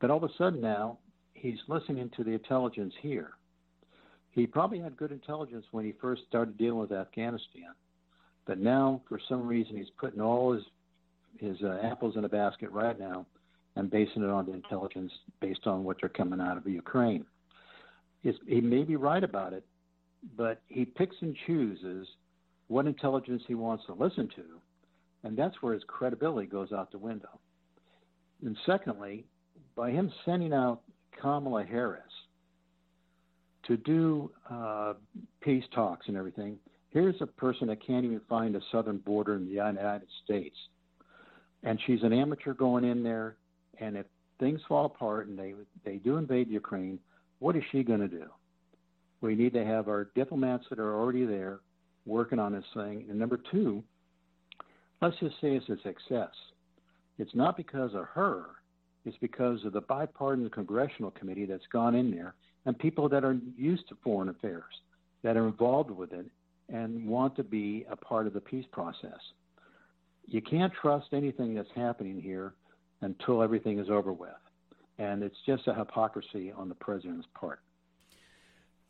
But 0.00 0.10
all 0.10 0.18
of 0.18 0.24
a 0.24 0.34
sudden 0.38 0.60
now, 0.60 0.98
he's 1.34 1.58
listening 1.68 2.10
to 2.16 2.24
the 2.24 2.30
intelligence 2.32 2.94
here. 3.00 3.32
he 4.30 4.46
probably 4.46 4.78
had 4.78 4.96
good 4.96 5.12
intelligence 5.12 5.66
when 5.72 5.84
he 5.84 5.92
first 6.00 6.22
started 6.28 6.56
dealing 6.56 6.78
with 6.78 6.92
Afghanistan, 6.92 7.74
but 8.46 8.58
now 8.58 9.02
for 9.08 9.18
some 9.28 9.46
reason 9.46 9.76
he's 9.76 9.90
putting 9.98 10.20
all 10.20 10.52
his 10.52 10.62
his 11.38 11.56
uh, 11.62 11.78
apples 11.82 12.16
in 12.16 12.24
a 12.24 12.28
basket 12.28 12.70
right 12.72 12.98
now 12.98 13.24
and 13.76 13.90
basing 13.90 14.22
it 14.22 14.30
on 14.30 14.46
the 14.46 14.52
intelligence 14.52 15.12
based 15.40 15.66
on 15.66 15.84
what 15.84 15.96
they're 16.00 16.08
coming 16.08 16.40
out 16.40 16.56
of 16.56 16.66
Ukraine. 16.66 17.24
It's, 18.24 18.38
he 18.46 18.60
may 18.60 18.82
be 18.82 18.96
right 18.96 19.22
about 19.22 19.52
it, 19.52 19.64
but 20.36 20.62
he 20.66 20.84
picks 20.84 21.14
and 21.20 21.36
chooses 21.46 22.08
what 22.66 22.86
intelligence 22.86 23.42
he 23.46 23.54
wants 23.54 23.84
to 23.86 23.92
listen 23.92 24.28
to, 24.34 24.42
and 25.24 25.36
that's 25.36 25.56
where 25.60 25.74
his 25.74 25.82
credibility 25.86 26.46
goes 26.46 26.72
out 26.72 26.90
the 26.92 26.98
window. 26.98 27.40
And 28.44 28.56
secondly, 28.66 29.24
by 29.74 29.90
him 29.90 30.12
sending 30.24 30.52
out 30.52 30.82
Kamala 31.20 31.64
Harris 31.64 32.02
to 33.66 33.76
do 33.76 34.30
uh, 34.50 34.94
peace 35.40 35.64
talks 35.74 36.06
and 36.08 36.16
everything, 36.16 36.56
here's 36.90 37.20
a 37.20 37.26
person 37.26 37.68
that 37.68 37.84
can't 37.84 38.04
even 38.04 38.20
find 38.28 38.56
a 38.56 38.60
southern 38.70 38.98
border 38.98 39.34
in 39.34 39.44
the 39.44 39.50
United 39.52 40.08
States. 40.24 40.56
And 41.64 41.78
she's 41.86 42.02
an 42.02 42.12
amateur 42.12 42.54
going 42.54 42.84
in 42.84 43.02
there, 43.02 43.36
and 43.80 43.96
if 43.96 44.06
things 44.38 44.60
fall 44.68 44.86
apart 44.86 45.26
and 45.26 45.36
they 45.36 45.54
they 45.84 45.96
do 45.96 46.16
invade 46.16 46.48
Ukraine, 46.48 47.00
what 47.40 47.56
is 47.56 47.62
she 47.72 47.82
going 47.82 48.00
to 48.00 48.08
do? 48.08 48.26
We 49.20 49.34
need 49.34 49.52
to 49.54 49.64
have 49.64 49.88
our 49.88 50.10
diplomats 50.14 50.64
that 50.70 50.78
are 50.78 50.94
already 50.94 51.24
there 51.24 51.58
working 52.06 52.38
on 52.38 52.52
this 52.52 52.64
thing. 52.74 53.06
And 53.10 53.18
number 53.18 53.40
two, 53.50 53.82
let's 55.00 55.18
just 55.20 55.40
say 55.40 55.56
it's 55.56 55.68
a 55.68 55.76
success. 55.82 56.30
It's 57.18 57.34
not 57.34 57.56
because 57.56 57.94
of 57.94 58.04
her. 58.06 58.44
It's 59.04 59.16
because 59.20 59.64
of 59.64 59.72
the 59.72 59.80
bipartisan 59.80 60.50
congressional 60.50 61.10
committee 61.12 61.46
that's 61.46 61.66
gone 61.72 61.94
in 61.94 62.10
there 62.10 62.34
and 62.66 62.78
people 62.78 63.08
that 63.08 63.24
are 63.24 63.36
used 63.56 63.88
to 63.88 63.96
foreign 64.02 64.28
affairs, 64.28 64.82
that 65.22 65.36
are 65.36 65.46
involved 65.46 65.90
with 65.90 66.12
it, 66.12 66.26
and 66.68 67.06
want 67.06 67.34
to 67.36 67.42
be 67.42 67.86
a 67.90 67.96
part 67.96 68.26
of 68.26 68.34
the 68.34 68.40
peace 68.40 68.66
process. 68.72 69.18
You 70.26 70.42
can't 70.42 70.72
trust 70.82 71.06
anything 71.12 71.54
that's 71.54 71.70
happening 71.74 72.20
here 72.20 72.52
until 73.00 73.42
everything 73.42 73.78
is 73.78 73.88
over 73.88 74.12
with. 74.12 74.30
And 74.98 75.22
it's 75.22 75.36
just 75.46 75.66
a 75.66 75.74
hypocrisy 75.74 76.52
on 76.52 76.68
the 76.68 76.74
president's 76.74 77.26
part. 77.34 77.60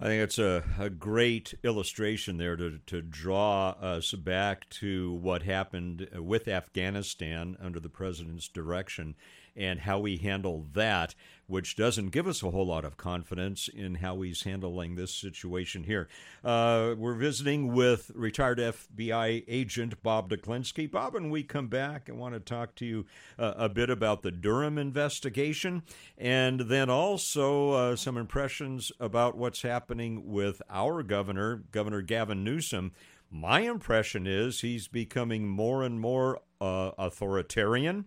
I 0.01 0.05
think 0.05 0.23
it's 0.23 0.39
a, 0.39 0.63
a 0.79 0.91
great 0.91 1.55
illustration 1.65 2.37
there 2.37 2.55
to, 2.55 2.79
to 2.87 3.03
draw 3.03 3.71
us 3.71 4.13
back 4.13 4.71
to 4.71 5.13
what 5.13 5.43
happened 5.43 6.09
with 6.15 6.47
Afghanistan 6.47 7.57
under 7.61 7.81
the 7.81 7.89
president's 7.89 8.47
direction 8.47 9.17
and 9.57 9.81
how 9.81 9.99
we 9.99 10.17
handle 10.17 10.67
that, 10.73 11.15
which 11.47 11.77
doesn't 11.77 12.11
give 12.11 12.27
us 12.27 12.43
a 12.43 12.51
whole 12.51 12.67
lot 12.67 12.85
of 12.85 12.97
confidence 12.97 13.69
in 13.69 13.97
how 13.97 14.21
he's 14.21 14.43
handling 14.43 14.95
this 14.95 15.15
situation 15.15 15.85
here. 15.85 16.09
Uh, 16.45 16.95
we're 16.97 17.15
visiting 17.15 17.73
with 17.73 18.11
retired 18.15 18.59
FBI 18.59 19.45
agent 19.49 20.03
Bob 20.03 20.31
Duklinski. 20.31 20.91
Bob, 20.91 21.15
when 21.15 21.31
we 21.31 21.43
come 21.43 21.69
back, 21.69 22.09
I 22.09 22.13
want 22.13 22.35
to 22.35 22.41
talk 22.41 22.75
to 22.77 22.85
you 22.85 23.07
uh, 23.39 23.55
a 23.57 23.69
bit 23.69 23.91
about 23.91 24.23
the 24.23 24.31
Durham 24.31 24.77
investigation 24.77 25.83
and 26.19 26.61
then 26.61 26.91
also 26.91 27.71
uh, 27.71 27.97
some 27.97 28.19
impressions 28.19 28.93
about 29.01 29.37
what's 29.37 29.63
happening 29.63 30.31
with 30.31 30.61
our 30.69 31.03
governor, 31.03 31.63
Governor 31.73 32.03
Gavin 32.03 32.45
Newsom. 32.45 32.93
My 33.31 33.61
impression 33.61 34.27
is 34.27 34.61
he's 34.61 34.89
becoming 34.89 35.49
more 35.49 35.83
and 35.83 36.01
more 36.01 36.41
uh, 36.61 36.93
authoritarian 36.99 38.07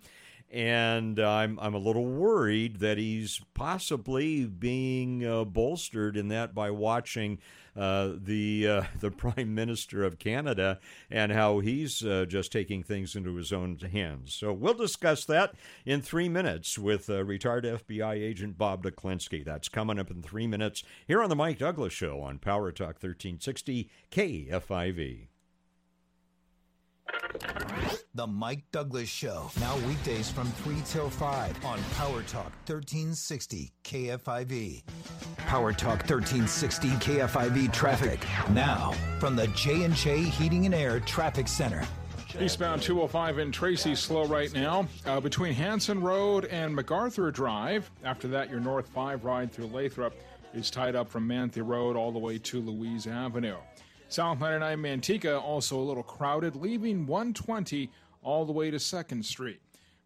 and 0.52 1.18
I'm 1.20 1.58
I'm 1.60 1.74
a 1.74 1.80
little 1.80 2.06
worried 2.06 2.80
that 2.80 2.98
he's 2.98 3.42
possibly 3.54 4.46
being 4.46 5.26
uh, 5.26 5.46
bolstered 5.46 6.18
in 6.18 6.28
that 6.28 6.54
by 6.54 6.70
watching 6.72 7.40
uh, 7.76 8.12
the 8.18 8.68
uh, 8.68 8.84
the 9.00 9.12
Prime 9.12 9.56
Minister 9.56 10.04
of 10.04 10.20
Canada 10.20 10.80
and 11.10 11.32
how 11.32 11.60
he's 11.60 12.04
uh, 12.04 12.26
just 12.28 12.52
taking 12.52 12.84
things 12.84 13.16
into 13.16 13.36
his 13.36 13.54
own 13.54 13.78
hands. 13.78 14.34
So 14.34 14.52
we'll 14.52 14.74
discuss 14.74 15.24
that 15.26 15.56
in 15.86 16.02
three 16.02 16.28
minutes 16.28 16.78
with 16.78 17.10
uh, 17.10 17.24
retired 17.24 17.64
FBI 17.64 18.14
agent 18.16 18.58
Bob 18.58 18.84
Duklinski. 18.84 19.46
That's 19.46 19.70
coming 19.70 20.00
up 20.00 20.12
in 20.12 20.22
three 20.22 20.48
minutes 20.48 20.84
here 21.08 21.22
on 21.22 21.30
the 21.30 21.36
Mike 21.36 21.60
Douglass 21.60 21.94
Show 21.94 22.22
on 22.22 22.40
Power 22.40 22.72
Talk 22.72 23.02
1360 23.02 23.90
KFIV. 24.12 25.31
The 28.14 28.28
Mike 28.28 28.64
Douglass 28.72 29.10
Show. 29.10 29.50
Now 29.60 29.78
weekdays 29.88 30.30
from 30.30 30.48
3 30.48 30.76
till 30.86 31.10
5 31.10 31.66
on 31.66 31.80
Power 31.96 32.22
Talk 32.24 32.52
1360 32.68 33.72
KFIV. 33.84 34.84
Power 35.38 35.72
Talk 35.72 36.00
1360 36.10 36.90
KFIV 36.90 37.72
traffic. 37.72 38.20
Now 38.52 38.92
from 39.20 39.36
the 39.36 39.48
J&J 39.48 40.24
Heating 40.24 40.66
and 40.66 40.76
Air 40.76 41.00
Traffic 41.00 41.48
Center. 41.48 41.84
Eastbound 42.40 42.82
205 42.82 43.40
in 43.40 43.52
Tracy 43.52 43.96
slow 43.96 44.26
right 44.26 44.54
now 44.54 44.88
uh, 45.06 45.20
between 45.20 45.54
Hanson 45.54 46.02
Road 46.02 46.46
and 46.46 46.74
MacArthur 46.76 47.30
Drive. 47.32 47.90
After 48.04 48.28
that, 48.30 48.50
your 48.50 48.60
North 48.60 48.88
5 48.88 49.26
ride 49.26 49.52
through 49.52 49.68
Lathrop 49.68 50.14
is 50.54 50.70
tied 50.70 50.96
up 50.96 51.10
from 51.10 51.28
Manthey 51.28 51.66
Road 51.66 51.96
all 51.96 52.12
the 52.12 52.20
way 52.20 52.38
to 52.38 52.60
Louise 52.60 53.08
Avenue. 53.08 53.58
South 54.12 54.40
99 54.42 54.78
Manteca 54.78 55.42
also 55.42 55.80
a 55.80 55.82
little 55.82 56.04
crowded, 56.04 56.56
leaving 56.56 57.08
120 57.08 57.90
all 58.22 58.46
the 58.46 58.52
way 58.52 58.70
to 58.70 58.78
2nd 58.78 59.24
Street. 59.24 59.62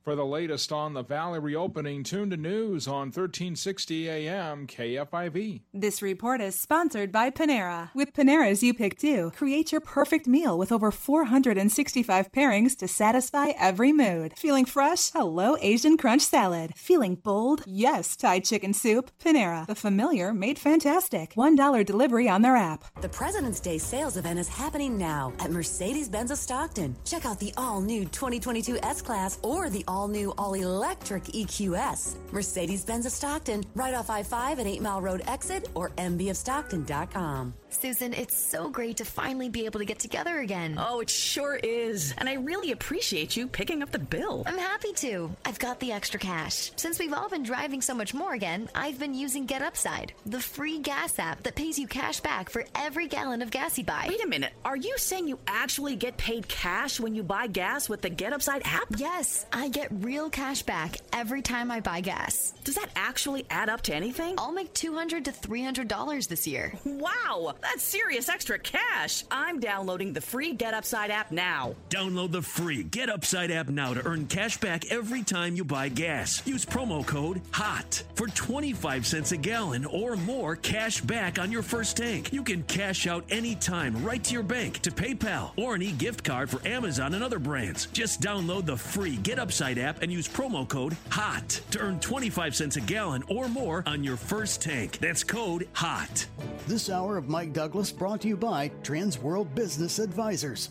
For 0.06 0.16
the 0.16 0.24
latest 0.24 0.72
on 0.72 0.94
the 0.94 1.02
Valley 1.02 1.40
reopening, 1.40 2.04
tune 2.04 2.30
to 2.30 2.38
news 2.38 2.88
on 2.88 3.08
1360 3.08 4.08
AM 4.08 4.68
KFIV. 4.68 5.62
This 5.74 6.04
report 6.04 6.42
is 6.42 6.54
sponsored 6.54 7.12
by 7.12 7.32
Panera. 7.32 7.90
With 7.96 8.14
Panera's 8.14 8.62
You 8.62 8.76
Pick 8.76 9.00
Two, 9.00 9.32
create 9.36 9.72
your 9.72 9.82
perfect 9.82 10.28
meal 10.28 10.60
with 10.60 10.72
over 10.72 10.92
465 10.92 12.32
pairings 12.32 12.78
to 12.78 12.88
satisfy 12.88 13.54
every 13.58 13.92
mood. 13.92 14.36
Feeling 14.38 14.66
fresh? 14.66 15.10
Hello 15.10 15.58
Asian 15.60 15.98
Crunch 15.98 16.22
Salad. 16.22 16.74
Feeling 16.76 17.16
bold? 17.16 17.64
Yes, 17.66 18.16
Thai 18.16 18.42
Chicken 18.42 18.76
Soup. 18.76 19.10
Panera, 19.20 19.66
the 19.66 19.74
familiar 19.74 20.36
made 20.36 20.60
fantastic. 20.60 21.34
$1 21.34 21.84
delivery 21.84 22.30
on 22.30 22.44
their 22.44 22.56
app. 22.56 22.84
The 23.02 23.10
President's 23.10 23.60
Day 23.60 23.80
sales 23.80 24.18
event 24.18 24.38
is 24.38 24.50
happening 24.50 25.00
now 25.00 25.34
at 25.40 25.50
Mercedes-Benz 25.50 26.30
of 26.30 26.38
Stockton. 26.38 26.96
Check 27.06 27.26
out 27.26 27.40
the 27.40 27.56
all-new 27.58 28.06
2022 28.06 28.78
S-Class 28.84 29.40
or 29.42 29.72
the 29.72 29.84
all 29.88 29.95
new 30.04 30.34
all 30.38 30.54
electric 30.54 31.24
EQS. 31.24 32.18
Mercedes 32.32 32.84
Benz 32.84 33.06
of 33.06 33.14
Stockton, 33.14 33.64
right 33.74 33.94
off 33.94 34.10
I 34.10 34.22
5 34.24 34.60
at 34.60 34.68
8 34.68 34.82
Mile 34.82 35.02
Road 35.02 35.24
exit 35.28 35.70
or 35.74 35.92
mbofstockton.com. 35.92 37.54
Susan, 37.70 38.14
it's 38.14 38.36
so 38.38 38.70
great 38.70 38.98
to 38.98 39.06
finally 39.06 39.50
be 39.50 39.66
able 39.66 39.80
to 39.80 39.86
get 39.86 40.00
together 40.00 40.40
again. 40.40 40.76
Oh, 40.78 41.02
it 41.02 41.10
sure 41.10 41.56
is. 41.56 42.14
And 42.18 42.30
I 42.30 42.34
really 42.36 42.72
appreciate 42.72 43.36
you 43.36 43.48
picking 43.48 43.82
up 43.82 43.92
the 43.92 44.00
bill. 44.00 44.44
I'm 44.46 44.58
happy 44.58 44.94
to. 44.94 45.30
I've 45.46 45.60
got 45.60 45.80
the 45.80 45.92
extra 45.92 46.20
cash. 46.20 46.72
Since 46.76 47.00
we've 47.00 47.14
all 47.14 47.30
been 47.30 47.44
driving 47.44 47.82
so 47.82 47.94
much 47.94 48.14
more 48.14 48.34
again, 48.34 48.70
I've 48.76 49.00
been 49.00 49.14
using 49.14 49.46
Get 49.46 49.62
Upside, 49.62 50.14
the 50.26 50.40
free 50.40 50.80
gas 50.80 51.20
app 51.20 51.44
that 51.44 51.56
pays 51.56 51.78
you 51.78 51.88
cash 51.88 52.20
back 52.22 52.50
for 52.50 52.64
every 52.76 53.08
gallon 53.08 53.42
of 53.42 53.52
gas 53.52 53.78
you 53.78 53.84
buy. 53.84 54.06
Wait 54.08 54.24
a 54.24 54.28
minute. 54.28 54.54
Are 54.64 54.78
you 54.78 54.98
saying 54.98 55.28
you 55.28 55.40
actually 55.48 55.96
get 55.96 56.18
paid 56.18 56.48
cash 56.48 57.00
when 57.00 57.14
you 57.14 57.24
buy 57.24 57.48
gas 57.48 57.90
with 57.90 58.02
the 58.02 58.10
Get 58.10 58.34
Upside 58.34 58.62
app? 58.66 58.86
Yes, 58.98 59.46
I 59.52 59.70
get 59.70 59.85
real 59.92 60.30
cash 60.30 60.64
back 60.64 60.98
every 61.14 61.42
time 61.42 61.72
I 61.72 61.80
buy 61.80 62.02
gas. 62.02 62.54
Does 62.64 62.76
that 62.76 62.90
actually 62.96 63.46
add 63.50 63.70
up 63.70 63.82
to 63.84 63.96
anything? 63.96 64.36
I'll 64.38 64.52
make 64.52 64.74
$200 64.74 65.24
to 65.26 65.32
$300 65.32 66.28
this 66.28 66.48
year. 66.48 66.74
Wow, 66.84 67.56
that's 67.62 67.84
serious 67.84 68.30
extra 68.30 68.58
cash. 68.60 69.24
I'm 69.32 69.60
downloading 69.60 70.14
the 70.14 70.22
free 70.22 70.54
Get 70.54 70.74
Upside 70.74 71.12
app 71.12 71.32
now. 71.32 71.76
Download 71.90 72.32
the 72.32 72.42
free 72.42 72.84
Get 72.84 73.10
Upside 73.10 73.52
app 73.52 73.70
now 73.70 73.94
to 73.94 74.06
earn 74.06 74.28
cash 74.28 74.58
back 74.58 74.92
every 74.92 75.24
time 75.24 75.56
you 75.56 75.64
buy 75.64 75.90
gas. 75.90 76.46
Use 76.46 76.66
promo 76.66 77.06
code 77.06 77.42
HOT 77.52 78.04
for 78.16 78.28
25 78.28 79.06
cents 79.06 79.32
a 79.32 79.38
gallon 79.38 79.86
or 79.86 80.16
more 80.16 80.56
cash 80.56 81.02
back 81.02 81.40
on 81.40 81.52
your 81.52 81.64
first 81.64 81.98
tank. 81.98 82.34
You 82.34 82.44
can 82.44 82.64
cash 82.64 83.08
out 83.08 83.26
anytime 83.30 84.04
right 84.04 84.24
to 84.24 84.34
your 84.34 84.44
bank, 84.44 84.80
to 84.80 84.92
PayPal, 84.92 85.52
or 85.56 85.76
an 85.76 85.82
e 85.82 85.92
gift 85.92 86.24
card 86.24 86.50
for 86.50 86.66
Amazon 86.68 87.14
and 87.14 87.24
other 87.24 87.40
brands. 87.40 87.88
Just 87.88 88.22
download 88.22 88.66
the 88.66 88.78
free 88.78 89.18
Get 89.18 89.40
Upside 89.40 89.75
app 89.78 90.02
and 90.02 90.12
use 90.12 90.28
promo 90.28 90.68
code 90.68 90.98
HOT 91.10 91.62
to 91.72 91.80
earn 91.80 92.00
25 92.00 92.56
cents 92.56 92.76
a 92.78 92.82
gallon 92.82 93.24
or 93.30 93.48
more 93.48 93.84
on 93.86 94.04
your 94.04 94.18
first 94.18 94.62
tank. 94.62 94.98
That's 95.00 95.24
code 95.24 95.68
HOT. 95.74 96.26
This 96.68 96.90
hour 96.90 97.18
of 97.18 97.30
Mike 97.30 97.54
Douglass 97.54 97.92
brought 97.92 98.22
to 98.22 98.28
you 98.28 98.38
by 98.38 98.72
Trans 98.84 99.20
World 99.20 99.54
Business 99.56 100.00
Advisors. 100.00 100.70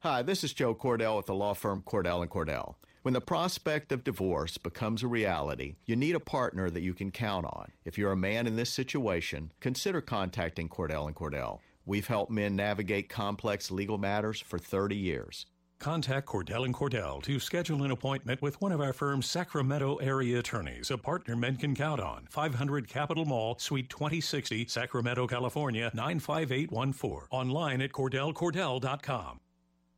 Hi, 0.00 0.22
this 0.22 0.44
is 0.44 0.52
Joe 0.52 0.74
Cordell 0.74 1.16
with 1.16 1.26
the 1.26 1.34
law 1.34 1.54
firm 1.54 1.82
Cordell 1.86 2.22
and 2.22 2.30
Cordell. 2.30 2.76
When 3.02 3.14
the 3.14 3.20
prospect 3.20 3.92
of 3.92 4.02
divorce 4.02 4.58
becomes 4.58 5.02
a 5.02 5.06
reality, 5.08 5.76
you 5.84 5.94
need 5.94 6.16
a 6.16 6.20
partner 6.20 6.70
that 6.70 6.82
you 6.82 6.92
can 6.92 7.12
count 7.12 7.46
on. 7.46 7.70
If 7.84 7.96
you're 7.96 8.10
a 8.10 8.16
man 8.16 8.46
in 8.48 8.56
this 8.56 8.70
situation, 8.70 9.52
consider 9.60 10.00
contacting 10.00 10.68
Cordell 10.68 11.06
and 11.06 11.14
Cordell. 11.14 11.60
We've 11.84 12.08
helped 12.08 12.32
men 12.32 12.56
navigate 12.56 13.08
complex 13.08 13.70
legal 13.70 13.96
matters 13.96 14.40
for 14.40 14.58
30 14.58 14.96
years. 14.96 15.46
Contact 15.78 16.26
Cordell 16.26 16.64
and 16.64 16.74
Cordell 16.74 17.22
to 17.22 17.38
schedule 17.38 17.82
an 17.82 17.90
appointment 17.90 18.40
with 18.42 18.60
one 18.60 18.72
of 18.72 18.80
our 18.80 18.92
firm's 18.92 19.26
Sacramento 19.26 19.96
area 19.96 20.38
attorneys, 20.38 20.90
a 20.90 20.98
partner 20.98 21.36
men 21.36 21.56
can 21.56 21.74
count 21.74 22.00
on. 22.00 22.26
500 22.30 22.88
Capitol 22.88 23.24
Mall, 23.24 23.56
Suite 23.58 23.88
2060, 23.90 24.66
Sacramento, 24.68 25.26
California 25.26 25.90
95814. 25.94 27.28
Online 27.30 27.82
at 27.82 27.92
cordellcordell.com. 27.92 29.40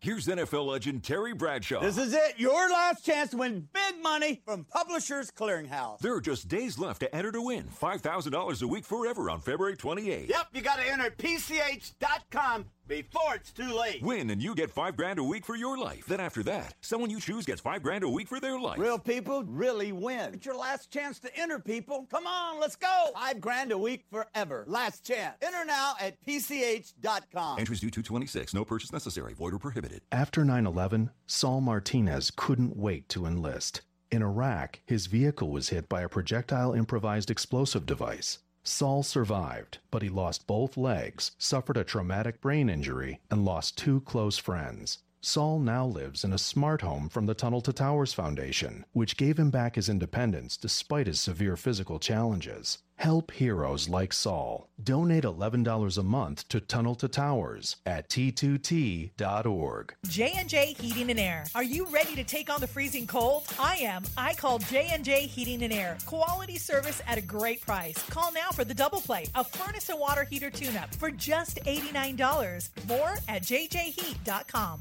Here's 0.01 0.29
NFL 0.29 0.67
legend 0.67 1.03
Terry 1.03 1.35
Bradshaw. 1.35 1.81
This 1.81 1.99
is 1.99 2.15
it. 2.15 2.35
Your 2.37 2.71
last 2.71 3.05
chance 3.05 3.31
to 3.31 3.37
win 3.39 3.69
big 3.73 4.01
money 4.01 4.43
from 4.45 4.65
Publishers 4.65 5.33
Clearinghouse. 5.33 5.99
There 5.99 6.15
are 6.15 6.21
just 6.21 6.47
days 6.47 6.79
left 6.79 7.01
to 7.01 7.13
enter 7.13 7.33
to 7.33 7.43
win 7.43 7.65
$5,000 7.65 8.63
a 8.63 8.67
week 8.69 8.85
forever 8.85 9.29
on 9.29 9.41
February 9.41 9.77
28th. 9.77 10.29
Yep, 10.29 10.47
you 10.53 10.61
got 10.61 10.79
to 10.79 10.89
enter 10.89 11.11
PCH.com 11.11 12.67
before 12.89 13.35
it's 13.35 13.53
too 13.53 13.73
late. 13.73 14.03
Win 14.03 14.31
and 14.31 14.43
you 14.43 14.55
get 14.55 14.71
five 14.71 14.97
grand 14.97 15.19
a 15.19 15.25
week 15.25 15.45
for 15.45 15.55
your 15.55 15.79
life. 15.79 16.07
Then 16.07 16.21
after 16.21 16.43
that, 16.45 16.75
someone 16.81 17.11
you 17.11 17.21
choose 17.21 17.45
gets 17.45 17.61
five 17.61 17.83
grand 17.83 18.03
a 18.03 18.09
week 18.09 18.29
for 18.29 18.41
their 18.41 18.59
life. 18.59 18.79
Real 18.79 18.99
people 18.99 19.45
really 19.45 19.93
win. 19.93 20.35
It's 20.35 20.47
your 20.47 20.57
last 20.57 20.91
chance 20.91 21.21
to 21.21 21.37
enter, 21.37 21.59
people. 21.59 22.07
Come 22.11 22.27
on, 22.27 22.59
let's 22.59 22.77
go. 22.77 23.11
Five 23.15 23.41
grand 23.41 23.73
a 23.73 23.79
week 23.79 24.05
forever. 24.11 24.65
Last 24.67 25.05
chance. 25.05 25.37
Enter 25.43 25.65
now 25.65 25.95
at 26.01 26.17
PCH.com. 26.27 27.59
Entries 27.59 27.81
due 27.81 27.91
226. 27.91 28.55
No 28.55 28.65
purchase 28.65 28.93
necessary. 28.93 29.35
Void 29.35 29.55
or 29.55 29.59
prohibited. 29.59 30.03
After 30.11 30.45
9 30.45 30.67
11, 30.67 31.11
Saul 31.27 31.61
Martinez 31.61 32.33
couldn't 32.35 32.77
wait 32.77 33.09
to 33.11 33.27
enlist. 33.27 33.83
In 34.11 34.23
Iraq, 34.23 34.81
his 34.87 35.07
vehicle 35.07 35.51
was 35.51 35.69
hit 35.69 35.87
by 35.89 36.01
a 36.01 36.09
projectile 36.09 36.73
improvised 36.73 37.31
explosive 37.31 37.85
device. 37.85 38.39
Saul 38.71 39.03
survived, 39.03 39.79
but 39.91 40.03
he 40.03 40.11
lost 40.11 40.47
both 40.47 40.77
legs, 40.77 41.33
suffered 41.39 41.79
a 41.79 41.85
traumatic 41.85 42.43
brain 42.43 42.69
injury, 42.69 43.19
and 43.31 43.43
lost 43.43 43.79
two 43.79 44.03
close 44.03 44.37
friends. 44.37 44.99
Saul 45.23 45.59
now 45.59 45.87
lives 45.87 46.23
in 46.23 46.35
a 46.35 46.39
smart 46.39 46.83
home 46.83 47.09
from 47.09 47.25
the 47.25 47.35
Tunnel 47.35 47.63
to 47.63 47.73
Towers 47.73 48.13
Foundation, 48.13 48.85
which 48.93 49.17
gave 49.17 49.39
him 49.39 49.51
back 49.51 49.77
his 49.77 49.89
independence 49.89 50.59
despite 50.59 51.07
his 51.07 51.19
severe 51.19 51.57
physical 51.57 51.99
challenges. 51.99 52.79
Help 52.99 53.31
heroes 53.31 53.89
like 53.89 54.13
Saul. 54.13 54.69
Donate 54.83 55.23
$11 55.23 55.99
a 55.99 56.03
month 56.03 56.49
to 56.49 56.61
Tunnel 56.61 56.97
to 56.97 57.07
Towers 57.07 57.77
at 57.87 58.09
t2t.org. 58.09 59.95
J&J 60.09 60.75
Heating 60.81 61.11
and 61.11 61.21
Air. 61.21 61.45
Are 61.55 61.63
you 61.63 61.87
ready 61.87 62.17
to 62.17 62.25
take 62.25 62.51
on 62.51 62.61
the 62.61 62.67
freezing 62.67 63.07
cold? 63.07 63.45
I 63.57 63.77
am. 63.77 64.03
I 64.17 64.35
call 64.35 64.59
J&J 64.59 65.27
Heating 65.27 65.63
and 65.63 65.73
Air. 65.73 65.97
Quality 66.07 66.59
service 66.59 67.01
at 67.07 67.19
a 67.19 67.23
great 67.23 67.61
price. 67.61 68.03
Call 68.11 68.33
now 68.33 68.51
for 68.51 68.65
the 68.65 68.75
double 68.75 69.01
play, 69.01 69.27
a 69.37 69.45
furnace 69.45 69.89
and 69.91 70.01
water 70.01 70.25
heater 70.25 70.51
tune-up 70.51 70.93
for 70.97 71.13
just 71.13 71.61
$89. 71.67 72.69
More 72.89 73.15
at 73.29 73.43
jjheat.com. 73.43 74.81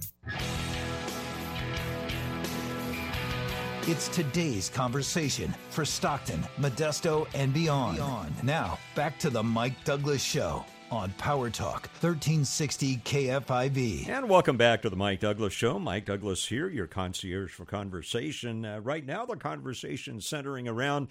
It's 3.90 4.10
today's 4.10 4.68
conversation 4.68 5.56
for 5.70 5.86
Stockton, 5.86 6.44
Modesto, 6.60 7.26
and 7.34 7.54
beyond. 7.54 7.96
beyond. 7.96 8.44
Now, 8.44 8.78
back 8.96 9.18
to 9.20 9.30
the 9.30 9.42
Mike 9.42 9.82
Douglass 9.86 10.22
Show 10.22 10.66
on 10.92 11.12
Power 11.12 11.50
Talk 11.50 11.88
1360 12.02 12.98
KFIV. 12.98 14.10
And 14.10 14.28
welcome 14.28 14.58
back 14.58 14.82
to 14.82 14.90
the 14.90 14.98
Mike 14.98 15.22
Douglass 15.22 15.54
Show. 15.54 15.80
Mike 15.80 16.04
Douglass 16.04 16.46
here, 16.46 16.68
your 16.68 16.86
concierge 16.86 17.54
for 17.54 17.64
conversation. 17.64 18.66
Uh, 18.66 18.82
right 18.82 19.06
now, 19.06 19.26
the 19.26 19.38
conversation 19.38 20.20
centering 20.20 20.68
around 20.68 21.08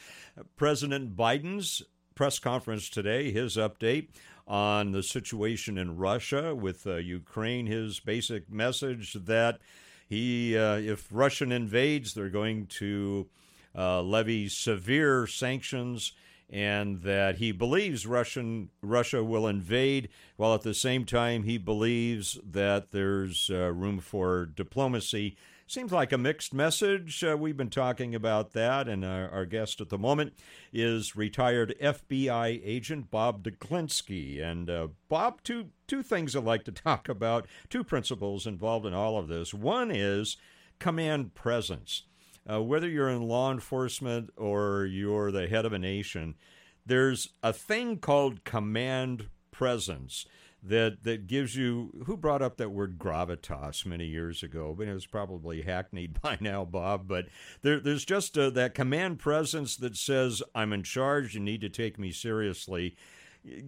President 0.56 1.16
Biden's 1.16 1.82
press 2.14 2.38
conference 2.38 2.90
today, 2.90 3.32
his 3.32 3.56
update 3.56 4.08
on 4.46 4.92
the 4.92 5.02
situation 5.02 5.78
in 5.78 5.96
Russia 5.96 6.54
with 6.54 6.86
uh, 6.86 6.96
Ukraine, 6.96 7.64
his 7.64 8.00
basic 8.00 8.50
message 8.52 9.14
that 9.14 9.60
he, 10.08 10.56
uh, 10.56 10.76
if 10.76 11.08
Russian 11.10 11.50
invades, 11.52 12.14
they're 12.14 12.28
going 12.28 12.66
to 12.66 13.28
uh, 13.76 14.02
levy 14.02 14.48
severe 14.48 15.26
sanctions, 15.26 16.12
and 16.48 17.02
that 17.02 17.36
he 17.36 17.50
believes 17.50 18.06
Russian 18.06 18.70
Russia 18.80 19.24
will 19.24 19.48
invade, 19.48 20.08
while 20.36 20.54
at 20.54 20.62
the 20.62 20.74
same 20.74 21.04
time 21.04 21.42
he 21.42 21.58
believes 21.58 22.38
that 22.48 22.92
there's 22.92 23.50
uh, 23.50 23.72
room 23.72 23.98
for 23.98 24.46
diplomacy. 24.46 25.36
Seems 25.68 25.90
like 25.90 26.12
a 26.12 26.18
mixed 26.18 26.54
message. 26.54 27.24
Uh, 27.24 27.36
we've 27.36 27.56
been 27.56 27.70
talking 27.70 28.14
about 28.14 28.52
that, 28.52 28.88
and 28.88 29.04
our, 29.04 29.28
our, 29.30 29.44
guest 29.44 29.80
at 29.80 29.88
the 29.88 29.98
moment 29.98 30.34
is 30.72 31.16
retired 31.16 31.74
FBI 31.82 32.60
agent 32.64 33.10
Bob 33.10 33.42
Duklinski. 33.42 34.40
And 34.40 34.70
uh, 34.70 34.88
Bob, 35.08 35.42
two 35.42 35.70
two 35.86 36.02
things 36.02 36.34
I'd 36.34 36.44
like 36.44 36.64
to 36.64 36.72
talk 36.72 37.08
about. 37.08 37.46
Two 37.68 37.84
principles 37.84 38.46
involved 38.46 38.86
in 38.86 38.94
all 38.94 39.18
of 39.18 39.28
this. 39.28 39.54
One 39.54 39.90
is 39.90 40.36
command 40.78 41.34
presence. 41.34 42.02
Uh, 42.48 42.62
whether 42.62 42.88
you're 42.88 43.08
in 43.08 43.22
law 43.22 43.50
enforcement 43.50 44.30
or 44.36 44.84
you're 44.84 45.32
the 45.32 45.48
head 45.48 45.64
of 45.64 45.72
a 45.72 45.78
nation, 45.78 46.36
there's 46.84 47.30
a 47.42 47.52
thing 47.52 47.98
called 47.98 48.44
command 48.44 49.28
presence 49.50 50.26
that 50.62 51.04
that 51.04 51.26
gives 51.26 51.54
you 51.54 51.90
who 52.06 52.16
brought 52.16 52.42
up 52.42 52.56
that 52.56 52.70
word 52.70 52.98
gravitas 52.98 53.86
many 53.86 54.06
years 54.06 54.42
ago 54.42 54.74
but 54.76 54.88
it 54.88 54.92
was 54.92 55.06
probably 55.06 55.62
hackneyed 55.62 56.20
by 56.22 56.36
now 56.40 56.64
bob 56.64 57.06
but 57.06 57.26
there, 57.62 57.78
there's 57.78 58.04
just 58.04 58.36
a, 58.36 58.50
that 58.50 58.74
command 58.74 59.18
presence 59.18 59.76
that 59.76 59.96
says 59.96 60.42
i'm 60.54 60.72
in 60.72 60.82
charge 60.82 61.34
you 61.34 61.40
need 61.40 61.60
to 61.60 61.68
take 61.68 61.98
me 61.98 62.10
seriously 62.10 62.96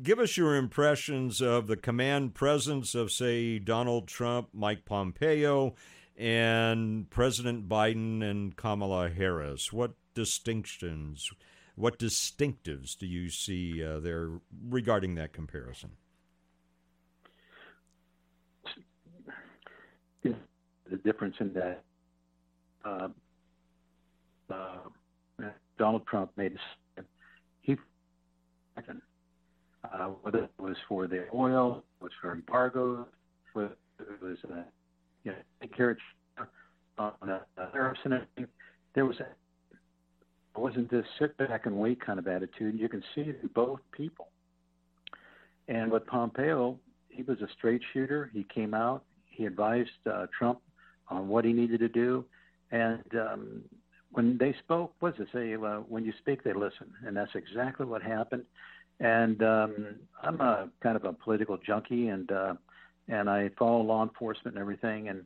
give 0.03 0.19
us 0.19 0.37
your 0.37 0.57
impressions 0.57 1.41
of 1.41 1.67
the 1.67 1.77
command 1.77 2.35
presence 2.35 2.95
of 2.95 3.11
say 3.11 3.59
donald 3.59 4.09
trump 4.09 4.49
mike 4.53 4.85
pompeo 4.85 5.75
and 6.17 7.09
president 7.11 7.69
biden 7.69 8.23
and 8.23 8.57
kamala 8.57 9.09
harris. 9.09 9.73
What 9.73 9.93
distinctions 10.15 11.31
what 11.79 11.97
distinctives 11.97 12.99
do 12.99 13.07
you 13.07 13.31
see 13.31 13.85
uh, 13.85 14.01
there 14.01 14.31
regarding 14.69 15.15
that 15.15 15.33
comparison? 15.33 15.91
The 20.25 20.97
difference 21.05 21.37
in 21.39 21.53
that 21.53 21.85
uh, 22.85 23.09
uh, 24.51 24.79
Donald 25.79 26.05
Trump 26.07 26.33
made 26.37 26.57
a 26.97 27.03
he 27.61 27.77
uh, 29.93 30.09
whether 30.23 30.45
it 30.45 30.51
was 30.59 30.77
for 30.89 31.07
the 31.07 31.27
oil, 31.35 31.85
it 32.01 32.05
was 32.05 32.13
for 32.21 32.33
embargoes, 32.33 33.07
whether 33.53 33.77
it 34.01 34.23
was 34.23 34.37
uh, 34.51 34.63
you 35.25 35.33
know 35.33 35.69
care 35.77 35.91
of 35.91 35.97
uh, 36.99 37.11
and 37.23 37.41
everything. 37.75 38.47
There 38.95 39.07
was 39.07 39.17
a, 39.21 40.59
wasn't 40.59 40.91
this 40.91 41.05
sit 41.19 41.37
back 41.37 41.67
and 41.67 41.77
wait 41.77 42.01
kind 42.05 42.19
of 42.19 42.27
attitude. 42.27 42.79
You 42.79 42.89
can 42.89 43.03
see 43.15 43.23
it 43.23 43.39
in 43.43 43.51
both 43.55 43.81
people. 43.93 44.29
And 45.69 45.93
with 45.93 46.07
Pompeo, 46.07 46.79
he 47.09 47.23
was 47.23 47.41
a 47.41 47.49
straight 47.57 47.83
shooter. 47.93 48.31
He 48.33 48.45
came 48.53 48.75
out. 48.75 49.05
He 49.27 49.47
advised 49.47 49.91
uh, 50.11 50.27
Trump 50.37 50.61
on 51.09 51.29
what 51.29 51.45
he 51.45 51.53
needed 51.53 51.81
to 51.81 51.89
do. 51.89 52.25
And 52.71 53.05
um, 53.15 53.63
when 54.13 54.39
they 54.39 54.55
spoke, 54.61 54.95
what 55.01 55.17
does 55.17 55.27
it 55.27 55.33
say? 55.33 55.55
When 55.55 56.05
you 56.05 56.13
speak, 56.19 56.43
they 56.43 56.53
listen, 56.53 56.93
and 57.07 57.17
that's 57.17 57.35
exactly 57.35 57.87
what 57.87 58.03
happened. 58.03 58.45
And 59.01 59.43
um, 59.43 59.95
I'm 60.23 60.41
a 60.41 60.69
kind 60.83 60.97
of 60.97 61.05
a 61.05 61.13
political 61.13 61.57
junkie, 61.57 62.09
and 62.09 62.31
uh, 62.33 62.55
and 63.09 63.31
I 63.31 63.51
follow 63.59 63.81
law 63.83 64.03
enforcement 64.03 64.57
and 64.57 64.61
everything. 64.61 65.09
And 65.09 65.25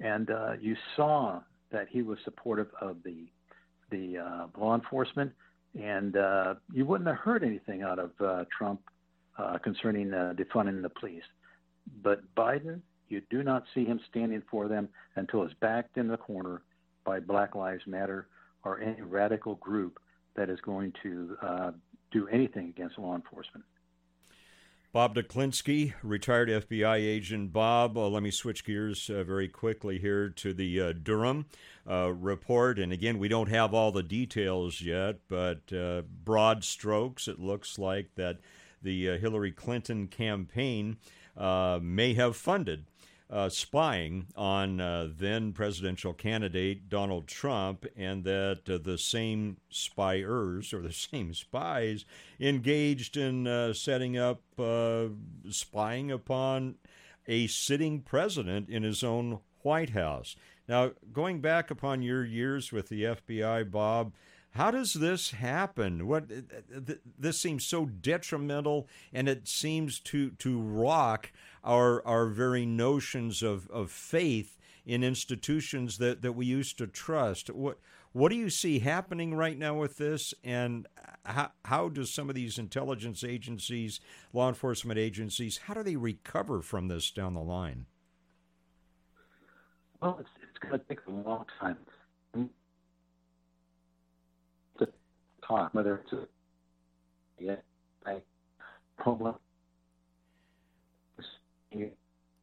and 0.00 0.30
uh, 0.30 0.52
you 0.60 0.76
saw 0.96 1.40
that 1.70 1.86
he 1.88 2.02
was 2.02 2.18
supportive 2.24 2.68
of 2.80 2.96
the 3.04 3.26
the 3.90 4.18
uh, 4.18 4.46
law 4.58 4.74
enforcement, 4.74 5.32
and 5.80 6.16
uh, 6.16 6.54
you 6.72 6.84
wouldn't 6.84 7.08
have 7.08 7.18
heard 7.18 7.44
anything 7.44 7.82
out 7.82 7.98
of 7.98 8.10
uh, 8.20 8.44
Trump 8.56 8.80
uh, 9.38 9.58
concerning 9.58 10.12
uh, 10.12 10.34
defunding 10.36 10.82
the 10.82 10.90
police. 10.90 11.24
But 12.02 12.22
Biden 12.34 12.80
you 13.12 13.20
do 13.28 13.42
not 13.42 13.64
see 13.74 13.84
him 13.84 14.00
standing 14.08 14.42
for 14.50 14.68
them 14.68 14.88
until 15.16 15.44
he's 15.44 15.54
backed 15.60 15.98
in 15.98 16.08
the 16.08 16.16
corner 16.16 16.62
by 17.04 17.20
Black 17.20 17.54
Lives 17.54 17.82
Matter 17.86 18.26
or 18.64 18.80
any 18.80 19.02
radical 19.02 19.56
group 19.56 19.98
that 20.34 20.48
is 20.48 20.58
going 20.62 20.94
to 21.02 21.36
uh, 21.42 21.70
do 22.12 22.28
anything 22.28 22.68
against 22.68 22.98
law 22.98 23.14
enforcement. 23.14 23.64
Bob 24.92 25.14
Duklinski, 25.14 25.94
retired 26.02 26.50
FBI 26.50 26.96
agent. 26.96 27.50
Bob, 27.50 27.96
uh, 27.96 28.08
let 28.08 28.22
me 28.22 28.30
switch 28.30 28.62
gears 28.62 29.08
uh, 29.08 29.24
very 29.24 29.48
quickly 29.48 29.98
here 29.98 30.28
to 30.28 30.52
the 30.52 30.78
uh, 30.78 30.92
Durham 30.92 31.46
uh, 31.88 32.12
report. 32.12 32.78
And 32.78 32.92
again, 32.92 33.18
we 33.18 33.28
don't 33.28 33.48
have 33.48 33.72
all 33.72 33.90
the 33.90 34.02
details 34.02 34.82
yet, 34.82 35.20
but 35.28 35.72
uh, 35.72 36.02
broad 36.22 36.62
strokes, 36.62 37.26
it 37.26 37.38
looks 37.40 37.78
like 37.78 38.14
that 38.16 38.40
the 38.82 39.12
uh, 39.12 39.18
Hillary 39.18 39.52
Clinton 39.52 40.08
campaign 40.08 40.98
may 41.80 42.12
have 42.12 42.36
funded 42.36 42.84
uh, 43.32 43.48
spying 43.48 44.26
on 44.36 44.78
uh, 44.78 45.08
then 45.18 45.52
presidential 45.52 46.12
candidate 46.12 46.90
Donald 46.90 47.26
Trump, 47.26 47.86
and 47.96 48.24
that 48.24 48.60
uh, 48.68 48.76
the 48.76 48.98
same 48.98 49.56
spyers 49.72 50.74
or 50.74 50.82
the 50.82 50.92
same 50.92 51.32
spies 51.32 52.04
engaged 52.38 53.16
in 53.16 53.46
uh, 53.46 53.72
setting 53.72 54.18
up 54.18 54.42
uh, 54.58 55.06
spying 55.48 56.10
upon 56.10 56.74
a 57.26 57.46
sitting 57.46 58.00
president 58.02 58.68
in 58.68 58.82
his 58.82 59.02
own 59.02 59.38
White 59.62 59.90
House. 59.90 60.36
Now, 60.68 60.90
going 61.12 61.40
back 61.40 61.70
upon 61.70 62.02
your 62.02 62.24
years 62.24 62.70
with 62.70 62.88
the 62.88 63.04
FBI, 63.04 63.70
Bob, 63.70 64.12
how 64.50 64.70
does 64.70 64.92
this 64.92 65.30
happen? 65.30 66.06
What 66.06 66.30
this 67.18 67.40
seems 67.40 67.64
so 67.64 67.86
detrimental, 67.86 68.86
and 69.10 69.26
it 69.26 69.48
seems 69.48 69.98
to 70.00 70.32
to 70.32 70.60
rock 70.60 71.32
our 71.64 72.04
our 72.06 72.26
very 72.26 72.66
notions 72.66 73.42
of, 73.42 73.68
of 73.70 73.90
faith 73.90 74.58
in 74.84 75.04
institutions 75.04 75.98
that, 75.98 76.22
that 76.22 76.32
we 76.32 76.46
used 76.46 76.78
to 76.78 76.86
trust. 76.86 77.50
What 77.50 77.78
what 78.12 78.30
do 78.30 78.36
you 78.36 78.50
see 78.50 78.80
happening 78.80 79.34
right 79.34 79.58
now 79.58 79.74
with 79.74 79.96
this, 79.96 80.34
and 80.44 80.86
how 81.24 81.52
how 81.64 81.88
does 81.88 82.14
some 82.14 82.28
of 82.28 82.34
these 82.34 82.58
intelligence 82.58 83.24
agencies, 83.24 84.00
law 84.32 84.48
enforcement 84.48 84.98
agencies, 84.98 85.60
how 85.64 85.74
do 85.74 85.82
they 85.82 85.96
recover 85.96 86.60
from 86.60 86.88
this 86.88 87.10
down 87.10 87.34
the 87.34 87.40
line? 87.40 87.86
Well, 90.00 90.18
it's, 90.20 90.28
it's 90.42 90.58
going 90.58 90.78
to 90.78 90.84
take 90.88 90.98
a 91.06 91.10
long 91.10 91.46
time 91.60 91.78
to 92.36 92.48
talk, 95.46 95.72
whether 95.74 96.02
it's 96.04 96.12
a 96.12 96.26
yeah, 97.38 97.56
problem. 98.98 99.36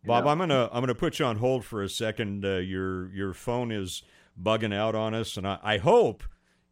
Bob. 0.06 0.28
I'm 0.28 0.38
gonna 0.38 0.70
I'm 0.72 0.82
gonna 0.82 0.96
put 0.96 1.20
you 1.20 1.26
on 1.26 1.38
hold 1.38 1.66
for 1.66 1.82
a 1.82 1.90
second. 1.90 2.46
Uh, 2.46 2.58
your 2.58 3.12
your 3.14 3.34
phone 3.34 3.72
is 3.72 4.04
bugging 4.42 4.74
out 4.74 4.96
on 4.96 5.14
us, 5.14 5.38
and 5.38 5.48
I, 5.48 5.60
I 5.62 5.78
hope 5.78 6.24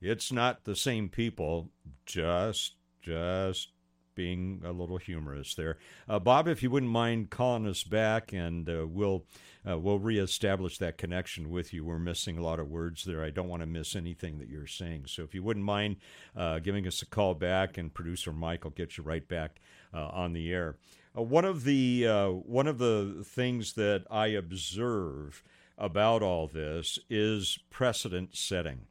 it's 0.02 0.32
not 0.32 0.64
the 0.64 0.76
same 0.76 1.10
people. 1.10 1.70
Just 2.06 2.76
just 3.02 3.72
being 4.18 4.62
a 4.66 4.72
little 4.72 4.98
humorous 4.98 5.54
there. 5.54 5.78
Uh, 6.10 6.20
Bob, 6.20 6.48
if 6.48 6.64
you 6.64 6.72
wouldn't 6.72 6.92
mind 6.92 7.30
calling 7.30 7.68
us 7.68 7.84
back, 7.84 8.34
and 8.34 8.68
uh, 8.68 8.86
we'll 8.88 9.26
uh, 9.70 9.78
we'll 9.78 10.00
reestablish 10.00 10.78
that 10.80 10.98
connection 10.98 11.50
with 11.50 11.74
you. 11.74 11.86
We're 11.86 12.00
missing 12.00 12.38
a 12.38 12.44
lot 12.44 12.60
of 12.60 12.68
words 12.68 13.04
there. 13.04 13.24
I 13.24 13.30
don't 13.30 13.48
want 13.48 13.62
to 13.62 13.68
miss 13.68 13.96
anything 13.96 14.40
that 14.40 14.50
you're 14.50 14.68
saying. 14.68 15.06
So 15.08 15.24
if 15.24 15.36
you 15.36 15.44
wouldn't 15.44 15.66
mind 15.66 15.98
uh, 16.36 16.60
giving 16.60 16.88
us 16.88 17.02
a 17.02 17.06
call 17.06 17.36
back, 17.36 17.78
and 17.78 17.94
producer 17.94 18.34
Mike 18.34 18.64
will 18.64 18.72
get 18.72 18.98
you 18.98 19.04
right 19.04 19.26
back 19.26 19.62
uh, 19.94 20.08
on 20.08 20.34
the 20.34 20.52
air. 20.52 20.78
Uh, 21.18 21.22
one 21.22 21.46
of 21.46 21.64
the 21.64 22.06
one 22.46 22.68
of 22.68 22.78
the 22.78 23.24
things 23.26 23.74
that 23.74 24.06
I 24.12 24.28
observe 24.28 25.44
about 25.78 26.22
all 26.22 26.48
this 26.48 27.00
is 27.10 27.60
precedent 27.70 28.36
setting. 28.36 28.88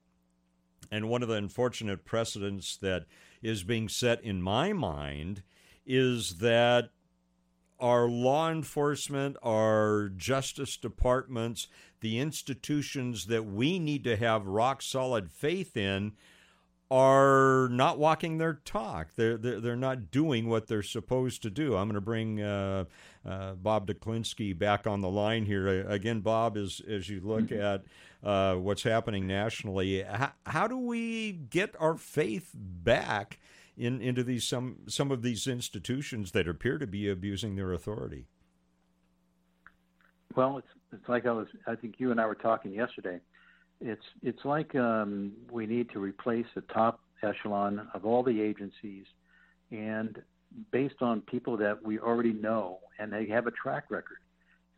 And 0.91 1.09
one 1.09 1.23
of 1.23 1.29
the 1.29 1.35
unfortunate 1.35 2.05
precedents 2.05 2.77
that 2.77 3.07
is 3.43 3.65
being 3.65 3.89
set 3.89 4.23
in 4.23 4.41
my 4.41 4.73
mind 4.73 5.43
is 5.85 6.37
that 6.39 6.91
our 7.79 8.09
law 8.09 8.51
enforcement, 8.51 9.37
our 9.43 10.09
justice 10.17 10.77
departments, 10.77 11.67
the 12.01 12.19
institutions 12.19 13.27
that 13.27 13.45
we 13.45 13.79
need 13.79 14.05
to 14.05 14.17
have 14.17 14.47
rock 14.47 14.81
solid 14.81 15.31
faith 15.31 15.77
in 15.77 16.13
are 16.91 17.69
not 17.71 17.99
walking 17.99 18.39
their 18.39 18.55
talk. 18.65 19.09
They're, 19.17 19.37
they're, 19.37 19.61
they're 19.61 19.77
not 19.77 20.11
doing 20.11 20.49
what 20.49 20.69
they're 20.69 20.83
supposed 20.83 21.43
to 21.43 21.51
do. 21.51 21.77
I'm 21.77 21.89
going 21.89 21.95
to 21.95 22.01
bring 22.01 22.41
uh, 22.41 22.85
uh, 23.27 23.55
Bob 23.55 23.89
Duklinski 23.89 24.57
back 24.57 24.87
on 24.87 25.01
the 25.01 25.11
line 25.11 25.47
here. 25.47 25.67
Again, 25.89 26.21
Bob, 26.21 26.57
as, 26.57 26.81
as 26.89 27.09
you 27.09 27.21
look 27.21 27.47
mm-hmm. 27.47 27.61
at 27.61 27.85
uh, 28.23 28.55
what's 28.57 28.85
happening 28.85 29.27
nationally, 29.27 30.03
how, 30.03 30.33
how 30.47 30.69
do 30.69 30.79
we 30.79 31.33
get 31.33 31.75
our 31.81 31.97
faith 31.97 32.53
back 32.55 33.41
in, 33.77 34.01
into 34.01 34.23
these 34.23 34.47
some, 34.47 34.79
some 34.87 35.11
of 35.11 35.23
these 35.23 35.49
institutions 35.49 36.31
that 36.33 36.47
appear 36.47 36.79
to 36.79 36.87
be 36.87 37.09
abusing 37.09 37.57
their 37.57 37.73
authority? 37.73 38.27
Well, 40.37 40.59
it's, 40.59 40.69
it's 40.93 41.09
like 41.09 41.27
I 41.27 41.33
was, 41.33 41.49
I 41.67 41.75
think 41.75 41.97
you 41.99 42.13
and 42.13 42.21
I 42.21 42.27
were 42.27 42.35
talking 42.37 42.73
yesterday 42.73 43.21
it's 43.81 44.03
it's 44.23 44.45
like 44.45 44.75
um, 44.75 45.33
we 45.51 45.67
need 45.67 45.91
to 45.91 45.99
replace 45.99 46.47
the 46.55 46.63
top 46.63 47.01
echelon 47.23 47.89
of 47.95 48.05
all 48.05 48.23
the 48.23 48.41
agencies, 48.41 49.05
and 49.71 50.23
based 50.71 51.03
on 51.03 51.21
people 51.23 51.57
that 51.57 51.83
we 51.83 51.99
already 51.99 52.33
know 52.33 52.79
and 52.99 53.13
they 53.13 53.27
have 53.27 53.47
a 53.47 53.51
track 53.51 53.85
record, 53.91 54.19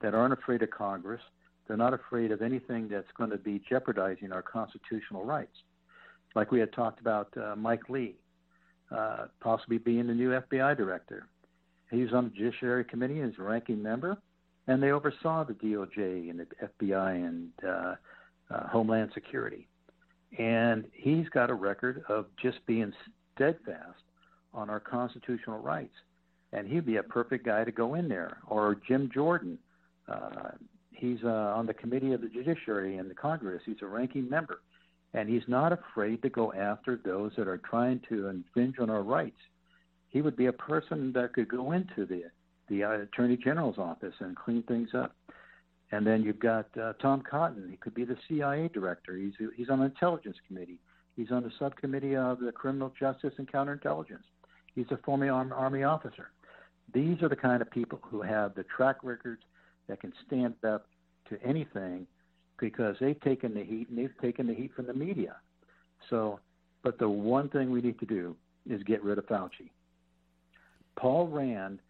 that 0.01 0.15
aren't 0.15 0.33
afraid 0.33 0.63
of 0.63 0.71
Congress. 0.71 1.21
They're 1.67 1.77
not 1.77 1.93
afraid 1.93 2.33
of 2.33 2.43
anything 2.43 2.89
that's 2.89 3.11
going 3.17 3.31
to 3.31 3.37
be 3.37 3.61
jeopardizing 3.69 4.33
our 4.33 4.43
constitutional 4.43 5.25
rights. 5.25 5.57
Like 6.35 6.51
we 6.51 6.61
had 6.61 6.73
talked 6.73 7.01
about 7.01 7.29
uh, 7.37 7.57
Mike 7.57 7.89
Lee, 7.89 8.17
uh, 8.91 9.27
possibly 9.41 9.79
being 9.79 10.07
the 10.07 10.15
new 10.15 10.31
FBI 10.31 10.77
director. 10.77 11.27
He 11.91 12.03
was 12.03 12.13
on 12.13 12.25
the 12.25 12.31
Judiciary 12.31 12.85
Committee 12.85 13.21
as 13.21 13.33
a 13.39 13.43
ranking 13.43 13.83
member, 13.83 14.19
and 14.67 14.83
they 14.83 14.91
oversaw 14.91 15.45
the 15.45 15.55
DOJ 15.55 16.31
and 16.31 16.41
the 16.41 16.47
FBI 16.85 17.15
and 17.17 17.51
uh, 17.67 17.95
Homeland 18.51 19.11
Security. 19.15 19.69
And 20.39 20.85
he's 20.93 21.29
got 21.31 21.51
a 21.51 21.55
record 21.55 22.03
of 22.09 22.27
just 22.41 22.65
being 22.67 22.93
steadfast 23.35 23.99
on 24.53 24.71
our 24.71 24.81
constitutional 24.81 25.61
rights. 25.61 25.95
And 26.53 26.69
he'd 26.69 26.87
be 26.87 26.97
a 26.97 27.03
perfect 27.03 27.45
guy 27.45 27.65
to 27.65 27.73
go 27.73 27.95
in 27.95 28.09
there. 28.09 28.39
Or 28.47 28.77
Jim 28.87 29.11
Jordan. 29.13 29.59
Uh, 30.09 30.51
he's 30.93 31.19
uh, 31.25 31.29
on 31.29 31.67
the 31.67 31.75
committee 31.75 32.13
of 32.13 32.21
the 32.21 32.29
judiciary 32.29 32.97
in 32.97 33.09
the 33.09 33.15
Congress. 33.15 33.63
He's 33.67 33.77
a 33.83 33.87
ranking 33.87 34.29
member. 34.29 34.61
And 35.15 35.29
he's 35.29 35.43
not 35.47 35.73
afraid 35.73 36.23
to 36.23 36.29
go 36.29 36.53
after 36.53 37.01
those 37.03 37.33
that 37.37 37.49
are 37.49 37.59
trying 37.59 38.01
to 38.09 38.29
infringe 38.29 38.79
on 38.79 38.91
our 38.91 39.03
rights. 39.03 39.39
He 40.11 40.23
would 40.23 40.37
be 40.37 40.47
a 40.47 40.53
person 40.53 41.13
that 41.13 41.35
could 41.35 41.49
go 41.49 41.73
into 41.73 42.07
the, 42.07 42.25
the 42.69 42.85
uh, 42.85 42.91
Attorney 43.03 43.37
General's 43.37 43.79
office 43.79 44.15
and 44.21 44.37
clean 44.37 44.63
things 44.63 44.91
up. 44.95 45.15
And 45.90 46.07
then 46.07 46.22
you've 46.22 46.38
got 46.38 46.66
uh, 46.77 46.92
Tom 47.01 47.22
Cotton. 47.29 47.68
He 47.70 47.77
could 47.77 47.94
be 47.94 48.05
the 48.05 48.16
CIA 48.29 48.68
director. 48.68 49.16
He's 49.16 49.33
he's 49.57 49.70
on 49.70 49.79
the 49.79 49.87
intelligence 49.87 50.37
committee. 50.46 50.79
He's 51.16 51.31
on 51.33 51.42
the 51.42 51.51
subcommittee 51.59 52.14
of 52.16 52.40
the 52.40 52.53
criminal 52.53 52.92
justice 52.98 53.33
and 53.38 53.51
counterintelligence. 53.51 54.24
He's 54.74 54.87
a 54.90 54.98
former 54.98 55.31
army 55.33 55.83
officer. 55.83 56.31
These 56.94 57.22
are 57.22 57.29
the 57.29 57.37
kind 57.37 57.61
of 57.61 57.70
people 57.70 57.98
who 58.03 58.22
have 58.22 58.55
the 58.55 58.64
track 58.64 58.96
records 59.03 59.42
that 59.88 60.01
can 60.01 60.12
stand 60.27 60.55
up 60.64 60.87
to 61.29 61.42
anything 61.42 62.07
because 62.59 62.96
they've 63.01 63.20
taken 63.20 63.55
the 63.55 63.64
heat 63.64 63.88
and 63.88 63.98
they've 63.98 64.16
taken 64.20 64.46
the 64.46 64.55
heat 64.55 64.72
from 64.74 64.87
the 64.87 64.94
media. 64.94 65.37
So, 66.11 66.40
but 66.83 66.98
the 66.98 67.09
one 67.09 67.48
thing 67.48 67.70
we 67.70 67.81
need 67.81 67.98
to 68.01 68.07
do 68.07 68.37
is 68.68 68.83
get 68.85 69.03
rid 69.03 69.18
of 69.18 69.27
Fauci. 69.27 69.70
Paul 70.96 71.29
Rand 71.29 71.81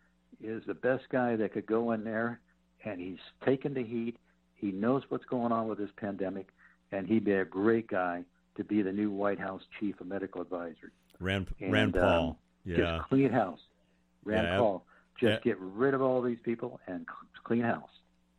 is 0.42 0.62
the 0.66 0.74
best 0.74 1.04
guy 1.11 1.37
that 1.37 1.52
could 1.52 1.66
go 1.66 1.92
in 1.92 2.04
there 2.04 2.40
and 2.85 3.01
he's 3.01 3.19
taken 3.45 3.75
the 3.75 3.85
heat. 3.85 4.17
He 4.55 4.73
knows 4.73 5.03
what's 5.09 5.25
going 5.25 5.53
on 5.53 5.69
with 5.69 5.79
this 5.79 5.91
pandemic, 5.97 6.49
and 6.93 7.07
he'd 7.07 7.25
be 7.25 7.33
a 7.33 7.45
great 7.45 7.87
guy 7.87 8.25
to 8.57 8.64
be 8.64 8.83
the 8.83 8.93
new 8.93 9.11
White 9.11 9.38
House 9.38 9.62
chief 9.79 10.01
of 10.01 10.07
medical 10.07 10.43
advisory. 10.43 10.91
Rand, 11.21 11.49
and, 11.61 11.73
Rand 11.73 11.95
Paul, 11.95 12.29
um, 12.31 12.37
yeah, 12.64 12.77
just 12.77 13.09
clean 13.09 13.31
house. 13.31 13.61
Rand 14.25 14.47
yeah. 14.47 14.59
Paul, 14.59 14.85
just 15.19 15.33
yeah. 15.33 15.53
get 15.53 15.59
rid 15.61 15.95
of 15.95 16.03
all 16.03 16.23
these 16.23 16.38
people 16.43 16.81
and 16.87 17.07
clean 17.45 17.62
house. 17.62 17.88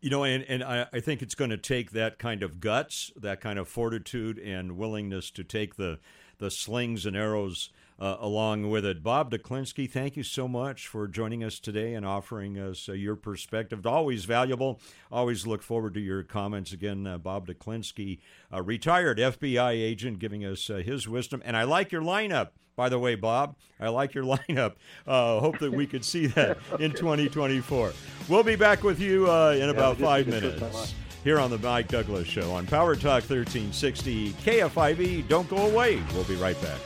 You 0.01 0.09
know, 0.09 0.23
and, 0.23 0.45
and 0.47 0.63
I, 0.63 0.87
I 0.93 0.99
think 1.01 1.21
it's 1.21 1.35
going 1.35 1.49
to 1.49 1.57
take 1.57 1.91
that 1.91 2.19
kind 2.19 2.41
of 2.41 2.61
guts, 2.61 3.11
that 3.17 3.41
kind 3.41 3.59
of 3.59 3.67
fortitude, 3.67 4.39
and 4.39 4.77
willingness 4.77 5.29
to 5.31 5.43
take 5.43 5.75
the 5.75 5.99
the 6.37 6.49
slings 6.49 7.05
and 7.05 7.17
arrows 7.17 7.69
uh, 7.99 8.17
along 8.19 8.69
with 8.69 8.85
it. 8.85 9.03
Bob 9.03 9.31
Duklinski, 9.31 9.89
thank 9.89 10.15
you 10.15 10.23
so 10.23 10.47
much 10.47 10.87
for 10.87 11.07
joining 11.07 11.43
us 11.43 11.59
today 11.59 11.93
and 11.93 12.05
offering 12.05 12.57
us 12.57 12.87
uh, 12.87 12.93
your 12.93 13.15
perspective. 13.15 13.85
Always 13.85 14.25
valuable. 14.25 14.79
Always 15.11 15.45
look 15.45 15.61
forward 15.61 15.93
to 15.95 15.99
your 15.99 16.23
comments. 16.23 16.71
Again, 16.71 17.05
uh, 17.05 17.17
Bob 17.17 17.47
Duklinski, 17.47 18.19
a 18.51 18.63
retired 18.63 19.17
FBI 19.17 19.71
agent, 19.71 20.19
giving 20.19 20.45
us 20.45 20.69
uh, 20.69 20.75
his 20.75 21.07
wisdom. 21.07 21.41
And 21.43 21.57
I 21.57 21.63
like 21.63 21.91
your 21.91 22.01
lineup. 22.01 22.49
By 22.75 22.87
the 22.87 22.99
way, 22.99 23.15
Bob, 23.15 23.57
I 23.77 23.89
like 23.89 24.13
your 24.13 24.23
lineup. 24.37 24.75
Uh, 25.05 25.41
hope 25.41 25.59
that 25.59 25.71
we 25.71 25.85
could 25.85 26.05
see 26.05 26.27
that 26.27 26.57
in 26.79 26.91
2024. 26.91 27.91
We'll 28.29 28.43
be 28.43 28.55
back 28.55 28.83
with 28.83 29.01
you 29.01 29.29
uh, 29.29 29.51
in 29.51 29.69
about 29.69 29.97
five 29.97 30.27
minutes 30.27 30.93
here 31.25 31.39
on 31.39 31.49
the 31.49 31.57
Mike 31.57 31.89
Douglass 31.89 32.27
Show 32.27 32.51
on 32.51 32.65
Power 32.65 32.95
Talk 32.95 33.23
1360 33.29 34.31
KFIV. 34.31 35.27
Don't 35.27 35.49
go 35.49 35.67
away. 35.69 36.01
We'll 36.13 36.23
be 36.23 36.35
right 36.35 36.59
back. 36.61 36.79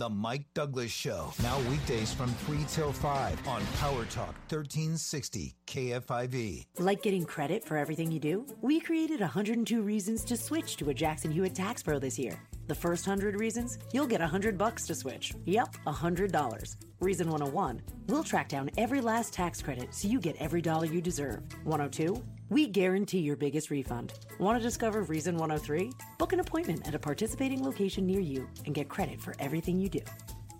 The 0.00 0.08
Mike 0.08 0.46
Douglass 0.54 0.90
Show, 0.90 1.30
now 1.42 1.60
weekdays 1.68 2.10
from 2.10 2.30
3 2.46 2.64
till 2.68 2.90
5 2.90 3.46
on 3.46 3.62
Power 3.80 4.06
Talk 4.06 4.34
1360 4.48 5.54
KFIV. 5.66 6.64
Like 6.78 7.02
getting 7.02 7.26
credit 7.26 7.62
for 7.62 7.76
everything 7.76 8.10
you 8.10 8.18
do? 8.18 8.46
We 8.62 8.80
created 8.80 9.20
102 9.20 9.82
reasons 9.82 10.24
to 10.24 10.38
switch 10.38 10.78
to 10.78 10.88
a 10.88 10.94
Jackson 10.94 11.30
Hewitt 11.30 11.54
Tax 11.54 11.82
Pro 11.82 11.98
this 11.98 12.18
year. 12.18 12.40
The 12.66 12.74
first 12.74 13.06
100 13.06 13.38
reasons, 13.38 13.78
you'll 13.92 14.06
get 14.06 14.22
100 14.22 14.56
bucks 14.56 14.86
to 14.86 14.94
switch. 14.94 15.34
Yep, 15.44 15.76
$100. 15.86 16.76
Reason 17.00 17.28
101, 17.28 17.82
we'll 18.06 18.24
track 18.24 18.48
down 18.48 18.70
every 18.78 19.02
last 19.02 19.34
tax 19.34 19.60
credit 19.60 19.94
so 19.94 20.08
you 20.08 20.18
get 20.18 20.36
every 20.36 20.62
dollar 20.62 20.86
you 20.86 21.02
deserve. 21.02 21.42
102, 21.64 22.24
we 22.50 22.66
guarantee 22.66 23.20
your 23.20 23.36
biggest 23.36 23.70
refund. 23.70 24.12
Want 24.38 24.58
to 24.58 24.62
discover 24.62 25.02
Reason 25.04 25.36
103? 25.36 25.92
Book 26.18 26.32
an 26.32 26.40
appointment 26.40 26.86
at 26.86 26.94
a 26.94 26.98
participating 26.98 27.64
location 27.64 28.06
near 28.06 28.20
you 28.20 28.46
and 28.66 28.74
get 28.74 28.88
credit 28.88 29.20
for 29.20 29.34
everything 29.38 29.80
you 29.80 29.88
do. 29.88 30.00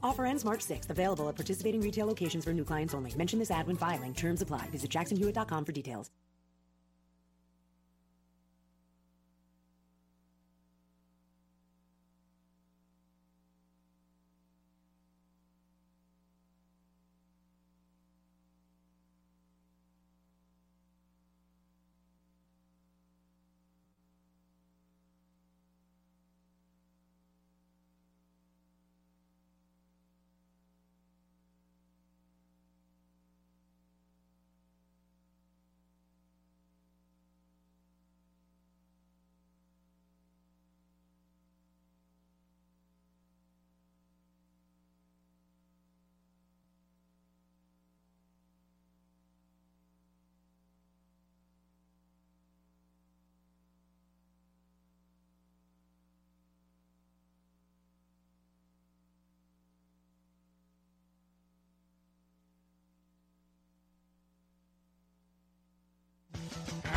Offer 0.02 0.24
ends 0.24 0.44
March 0.44 0.60
6th. 0.60 0.88
Available 0.88 1.28
at 1.28 1.36
participating 1.36 1.80
retail 1.80 2.06
locations 2.06 2.44
for 2.44 2.52
new 2.52 2.64
clients 2.64 2.94
only. 2.94 3.12
Mention 3.16 3.38
this 3.38 3.50
ad 3.50 3.66
when 3.66 3.76
filing. 3.76 4.14
Terms 4.14 4.40
apply. 4.40 4.68
Visit 4.70 4.90
jacksonhewitt.com 4.90 5.64
for 5.64 5.72
details. 5.72 6.10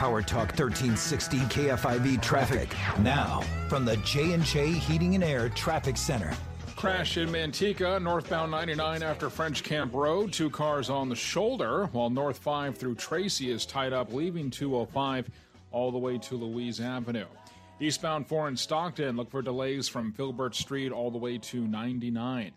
Power 0.04 0.22
Talk 0.22 0.50
1360 0.60 1.38
KFIV 1.38 2.22
traffic. 2.22 2.68
Now, 3.00 3.40
from 3.70 3.86
the 3.86 3.96
J&J 3.96 4.72
Heating 4.72 5.16
and 5.16 5.24
Air 5.24 5.48
Traffic 5.48 5.96
Center. 5.96 6.34
Crash 6.76 7.16
in 7.16 7.30
Manteca, 7.30 8.04
northbound 8.04 8.52
99 8.52 9.02
after 9.02 9.30
French 9.30 9.64
Camp 9.64 9.94
Road. 9.94 10.34
Two 10.34 10.50
cars 10.50 10.90
on 10.90 11.08
the 11.08 11.16
shoulder, 11.16 11.86
while 11.94 12.10
North 12.10 12.38
5 12.40 12.78
through 12.78 12.96
Tracy 12.96 13.50
is 13.50 13.66
tied 13.66 13.94
up, 13.94 14.12
leaving 14.12 14.52
205 14.52 15.30
all 15.72 15.90
the 15.90 15.98
way 15.98 16.18
to 16.18 16.36
Louise 16.36 16.82
Avenue. 16.82 17.28
Eastbound 17.80 18.28
4 18.28 18.50
in 18.50 18.58
Stockton, 18.58 19.16
look 19.16 19.32
for 19.32 19.42
delays 19.42 19.88
from 19.88 20.12
Filbert 20.12 20.54
Street 20.54 20.92
all 20.92 21.12
the 21.12 21.18
way 21.18 21.38
to 21.38 21.62
99. 21.62 22.52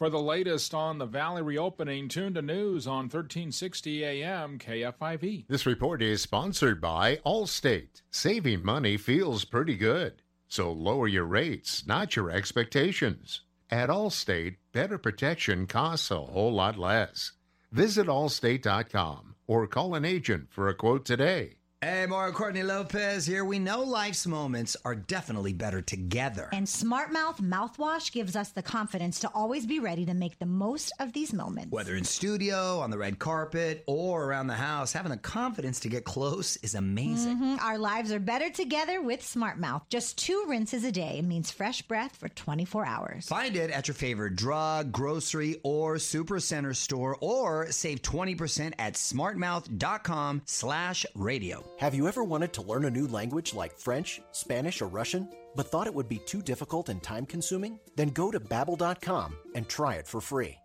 For 0.00 0.08
the 0.08 0.18
latest 0.18 0.72
on 0.72 0.96
the 0.96 1.04
Valley 1.04 1.42
reopening, 1.42 2.08
tune 2.08 2.32
to 2.32 2.40
news 2.40 2.86
on 2.86 3.10
1360 3.10 4.02
AM 4.02 4.58
KFIV. 4.58 5.44
This 5.46 5.66
report 5.66 6.00
is 6.00 6.22
sponsored 6.22 6.80
by 6.80 7.16
Allstate. 7.16 8.00
Saving 8.10 8.64
money 8.64 8.96
feels 8.96 9.44
pretty 9.44 9.76
good. 9.76 10.22
So 10.48 10.72
lower 10.72 11.06
your 11.06 11.26
rates, 11.26 11.86
not 11.86 12.16
your 12.16 12.30
expectations. 12.30 13.42
At 13.68 13.90
Allstate, 13.90 14.56
better 14.72 14.96
protection 14.96 15.66
costs 15.66 16.10
a 16.10 16.18
whole 16.18 16.54
lot 16.54 16.78
less. 16.78 17.32
Visit 17.70 18.06
allstate.com 18.06 19.34
or 19.46 19.66
call 19.66 19.94
an 19.94 20.06
agent 20.06 20.46
for 20.50 20.70
a 20.70 20.74
quote 20.74 21.04
today. 21.04 21.59
Hey, 21.82 22.04
Mario 22.04 22.34
Courtney 22.34 22.62
Lopez 22.62 23.24
here. 23.24 23.42
We 23.42 23.58
know 23.58 23.80
life's 23.82 24.26
moments 24.26 24.76
are 24.84 24.94
definitely 24.94 25.54
better 25.54 25.80
together. 25.80 26.50
And 26.52 26.68
Smart 26.68 27.10
Mouth 27.10 27.40
mouthwash 27.40 28.12
gives 28.12 28.36
us 28.36 28.50
the 28.50 28.60
confidence 28.62 29.18
to 29.20 29.28
always 29.28 29.64
be 29.64 29.80
ready 29.80 30.04
to 30.04 30.12
make 30.12 30.38
the 30.38 30.44
most 30.44 30.92
of 31.00 31.14
these 31.14 31.32
moments. 31.32 31.72
Whether 31.72 31.96
in 31.96 32.04
studio, 32.04 32.80
on 32.80 32.90
the 32.90 32.98
red 32.98 33.18
carpet, 33.18 33.82
or 33.86 34.24
around 34.26 34.48
the 34.48 34.56
house, 34.56 34.92
having 34.92 35.10
the 35.10 35.16
confidence 35.16 35.80
to 35.80 35.88
get 35.88 36.04
close 36.04 36.58
is 36.58 36.74
amazing. 36.74 37.38
Mhm. 37.38 37.62
Our 37.62 37.78
lives 37.78 38.12
are 38.12 38.20
better 38.20 38.50
together 38.50 39.00
with 39.00 39.26
Smart 39.26 39.58
Mouth. 39.58 39.80
Just 39.88 40.18
two 40.18 40.44
rinses 40.46 40.84
a 40.84 40.92
day 40.92 41.22
means 41.22 41.50
fresh 41.50 41.80
breath 41.80 42.14
for 42.14 42.28
24 42.28 42.84
hours. 42.84 43.26
Find 43.26 43.56
it 43.56 43.70
at 43.70 43.88
your 43.88 43.94
favorite 43.94 44.36
drug, 44.36 44.92
grocery, 44.92 45.58
or 45.62 45.94
supercenter 45.94 46.76
store, 46.76 47.16
or 47.22 47.72
save 47.72 48.02
20% 48.02 48.74
at 48.78 48.96
smartmouth.com 48.96 50.42
slash 50.44 51.06
radio. 51.14 51.64
Have 51.80 51.94
you 51.94 52.06
ever 52.06 52.22
wanted 52.22 52.52
to 52.52 52.60
learn 52.60 52.84
a 52.84 52.90
new 52.90 53.06
language 53.06 53.54
like 53.54 53.78
French, 53.78 54.20
Spanish, 54.32 54.82
or 54.82 54.88
Russian, 54.88 55.26
but 55.56 55.66
thought 55.66 55.86
it 55.86 55.94
would 55.94 56.10
be 56.10 56.18
too 56.18 56.42
difficult 56.42 56.90
and 56.90 57.02
time 57.02 57.24
consuming? 57.24 57.80
Then 57.96 58.10
go 58.10 58.30
to 58.30 58.38
babbel.com 58.38 59.34
and 59.54 59.66
try 59.66 59.94
it 59.94 60.06
for 60.06 60.20
free. 60.20 60.58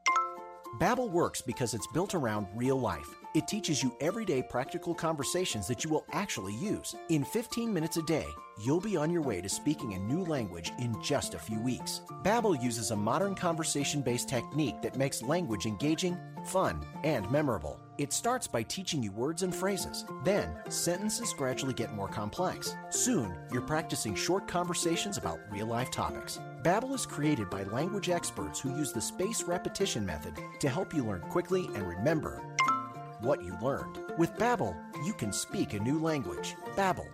Babbel 0.77 1.09
works 1.09 1.39
because 1.39 1.73
it's 1.73 1.87
built 1.93 2.15
around 2.15 2.47
real 2.53 2.77
life. 2.77 3.07
It 3.33 3.47
teaches 3.47 3.81
you 3.81 3.95
everyday 4.01 4.43
practical 4.43 4.93
conversations 4.93 5.67
that 5.67 5.85
you 5.85 5.89
will 5.89 6.05
actually 6.11 6.53
use. 6.55 6.93
In 7.07 7.23
15 7.23 7.73
minutes 7.73 7.95
a 7.95 8.01
day, 8.01 8.27
you'll 8.61 8.81
be 8.81 8.97
on 8.97 9.09
your 9.09 9.21
way 9.21 9.39
to 9.39 9.47
speaking 9.47 9.93
a 9.93 9.99
new 9.99 10.25
language 10.25 10.73
in 10.79 11.01
just 11.01 11.33
a 11.33 11.39
few 11.39 11.61
weeks. 11.61 12.01
Babbel 12.23 12.61
uses 12.61 12.91
a 12.91 12.95
modern 12.97 13.35
conversation-based 13.35 14.27
technique 14.27 14.81
that 14.81 14.97
makes 14.97 15.23
language 15.23 15.65
engaging, 15.65 16.17
fun, 16.43 16.85
and 17.05 17.31
memorable. 17.31 17.79
It 17.97 18.11
starts 18.11 18.45
by 18.45 18.63
teaching 18.63 19.01
you 19.01 19.13
words 19.13 19.41
and 19.43 19.55
phrases. 19.55 20.03
Then, 20.25 20.49
sentences 20.67 21.33
gradually 21.33 21.73
get 21.73 21.95
more 21.95 22.09
complex. 22.09 22.75
Soon, 22.89 23.33
you're 23.53 23.61
practicing 23.61 24.15
short 24.15 24.49
conversations 24.49 25.17
about 25.17 25.39
real-life 25.49 25.91
topics. 25.91 26.39
Babbel 26.61 26.93
is 26.93 27.05
created 27.05 27.49
by 27.49 27.63
language 27.63 28.09
experts 28.09 28.59
who 28.59 28.77
use 28.77 28.91
the 28.91 28.99
spaced 28.99 29.47
repetition 29.47 30.05
method 30.05 30.37
to 30.59 30.67
help 30.67 30.93
you 30.93 31.05
learn 31.05 31.21
quickly 31.21 31.69
and 31.73 31.87
remember 31.87 32.43
what 33.21 33.41
you 33.41 33.55
learned. 33.61 33.97
With 34.17 34.35
Babbel, 34.35 34.75
you 35.05 35.13
can 35.13 35.31
speak 35.31 35.73
a 35.73 35.79
new 35.79 35.97
language. 35.97 36.55
Babbel, 36.75 37.07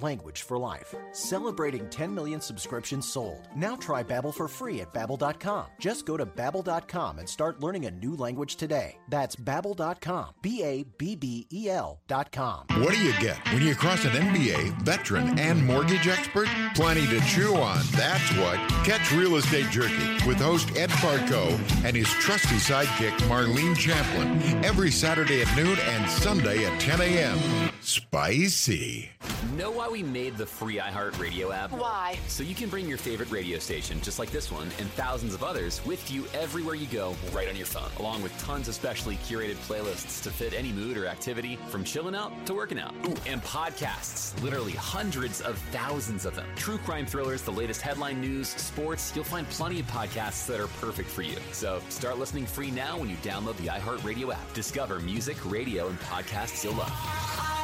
language 0.00 0.42
for 0.42 0.58
life. 0.58 0.94
Celebrating 1.12 1.88
10 1.90 2.14
million 2.14 2.40
subscriptions 2.40 3.08
sold. 3.08 3.48
Now 3.56 3.76
try 3.76 4.02
Babbel 4.02 4.34
for 4.34 4.48
free 4.48 4.80
at 4.80 4.92
babbel.com. 4.92 5.66
Just 5.78 6.06
go 6.06 6.16
to 6.16 6.26
babbel.com 6.26 7.18
and 7.18 7.28
start 7.28 7.60
learning 7.60 7.86
a 7.86 7.90
new 7.90 8.16
language 8.16 8.56
today. 8.56 8.98
That's 9.08 9.36
babbel.com. 9.36 10.34
B 10.42 10.62
A 10.62 10.84
B 10.84 11.16
B 11.16 11.46
E 11.52 11.68
L.com. 11.70 12.66
What 12.78 12.92
do 12.92 12.98
you 12.98 13.12
get 13.20 13.36
when 13.52 13.62
you 13.62 13.74
cross 13.74 14.04
an 14.04 14.12
MBA, 14.12 14.82
veteran, 14.82 15.38
and 15.38 15.64
mortgage 15.64 16.08
expert? 16.08 16.48
Plenty 16.74 17.06
to 17.06 17.20
chew 17.22 17.54
on. 17.56 17.80
That's 17.92 18.36
what. 18.36 18.58
Catch 18.84 19.12
Real 19.12 19.36
Estate 19.36 19.70
Jerky 19.70 20.26
with 20.26 20.38
host 20.38 20.76
Ed 20.76 20.90
Barco 20.90 21.50
and 21.84 21.96
his 21.96 22.08
trusty 22.08 22.56
sidekick 22.56 23.16
Marlene 23.28 23.76
Champlin 23.76 24.64
every 24.64 24.90
Saturday 24.90 25.42
at 25.42 25.56
noon 25.56 25.78
and 25.78 26.10
Sunday 26.10 26.64
at 26.64 26.80
10 26.80 27.00
a.m. 27.00 27.70
Spicy. 27.80 29.10
Know 29.56 29.70
why 29.70 29.88
we 29.88 30.02
made 30.02 30.36
the 30.36 30.46
free 30.46 30.76
iHeartRadio 30.78 31.54
app? 31.54 31.70
Why? 31.72 32.18
So 32.28 32.42
you 32.42 32.54
can 32.54 32.68
bring 32.68 32.88
your 32.88 32.98
favorite 32.98 33.30
radio 33.30 33.58
station, 33.58 34.00
just 34.00 34.18
like 34.18 34.30
this 34.30 34.50
one, 34.50 34.68
and 34.78 34.88
thousands 34.92 35.34
of 35.34 35.42
others 35.42 35.84
with 35.84 36.10
you 36.10 36.24
everywhere 36.34 36.74
you 36.74 36.86
go, 36.86 37.14
right 37.32 37.48
on 37.48 37.56
your 37.56 37.66
phone, 37.66 37.90
along 37.98 38.22
with 38.22 38.36
tons 38.38 38.68
of 38.68 38.74
specially 38.74 39.16
curated 39.16 39.56
playlists 39.68 40.22
to 40.22 40.30
fit 40.30 40.54
any 40.54 40.72
mood 40.72 40.96
or 40.96 41.06
activity, 41.06 41.56
from 41.68 41.84
chilling 41.84 42.14
out 42.14 42.32
to 42.46 42.54
working 42.54 42.78
out. 42.78 42.94
Ooh, 43.06 43.14
and 43.26 43.42
podcasts, 43.42 44.40
literally 44.42 44.72
hundreds 44.72 45.40
of 45.40 45.58
thousands 45.70 46.24
of 46.24 46.34
them. 46.34 46.46
True 46.56 46.78
crime 46.78 47.06
thrillers, 47.06 47.42
the 47.42 47.52
latest 47.52 47.80
headline 47.80 48.20
news, 48.20 48.48
sports, 48.48 49.12
you'll 49.14 49.24
find 49.24 49.48
plenty 49.50 49.80
of 49.80 49.86
podcasts 49.86 50.46
that 50.46 50.60
are 50.60 50.68
perfect 50.80 51.08
for 51.10 51.22
you. 51.22 51.36
So 51.52 51.80
start 51.90 52.18
listening 52.18 52.46
free 52.46 52.70
now 52.70 52.98
when 52.98 53.10
you 53.10 53.16
download 53.16 53.56
the 53.58 53.68
iHeartRadio 53.68 54.32
app. 54.32 54.54
Discover 54.54 55.00
music, 55.00 55.36
radio, 55.44 55.88
and 55.88 56.00
podcasts 56.00 56.64
you'll 56.64 56.74
love. 56.74 57.63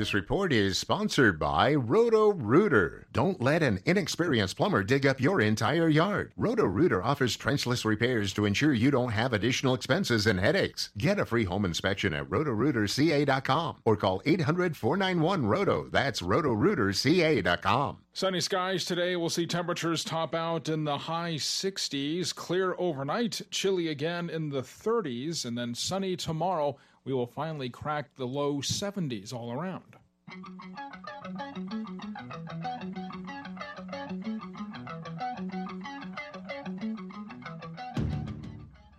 This 0.00 0.14
report 0.14 0.50
is 0.50 0.78
sponsored 0.78 1.38
by 1.38 1.74
Roto 1.74 2.32
Rooter. 2.32 3.06
Don't 3.12 3.38
let 3.38 3.62
an 3.62 3.80
inexperienced 3.84 4.56
plumber 4.56 4.82
dig 4.82 5.04
up 5.04 5.20
your 5.20 5.42
entire 5.42 5.90
yard. 5.90 6.32
Roto 6.38 6.64
Rooter 6.64 7.02
offers 7.02 7.36
trenchless 7.36 7.84
repairs 7.84 8.32
to 8.32 8.46
ensure 8.46 8.72
you 8.72 8.90
don't 8.90 9.12
have 9.12 9.34
additional 9.34 9.74
expenses 9.74 10.26
and 10.26 10.40
headaches. 10.40 10.88
Get 10.96 11.18
a 11.18 11.26
free 11.26 11.44
home 11.44 11.66
inspection 11.66 12.14
at 12.14 12.30
rotorooterca.com 12.30 13.82
or 13.84 13.94
call 13.94 14.22
800 14.24 14.74
491 14.74 15.44
Roto. 15.44 15.90
That's 15.90 16.22
rotorooterca.com. 16.22 17.98
Sunny 18.14 18.40
skies 18.40 18.86
today. 18.86 19.16
We'll 19.16 19.28
see 19.28 19.46
temperatures 19.46 20.02
top 20.02 20.34
out 20.34 20.70
in 20.70 20.84
the 20.84 20.96
high 20.96 21.34
60s. 21.34 22.34
Clear 22.34 22.74
overnight, 22.78 23.42
chilly 23.50 23.88
again 23.88 24.30
in 24.30 24.48
the 24.48 24.62
30s, 24.62 25.44
and 25.44 25.58
then 25.58 25.74
sunny 25.74 26.16
tomorrow. 26.16 26.78
We 27.04 27.14
will 27.14 27.26
finally 27.26 27.70
crack 27.70 28.14
the 28.16 28.26
low 28.26 28.56
70s 28.56 29.32
all 29.32 29.52
around. 29.52 29.96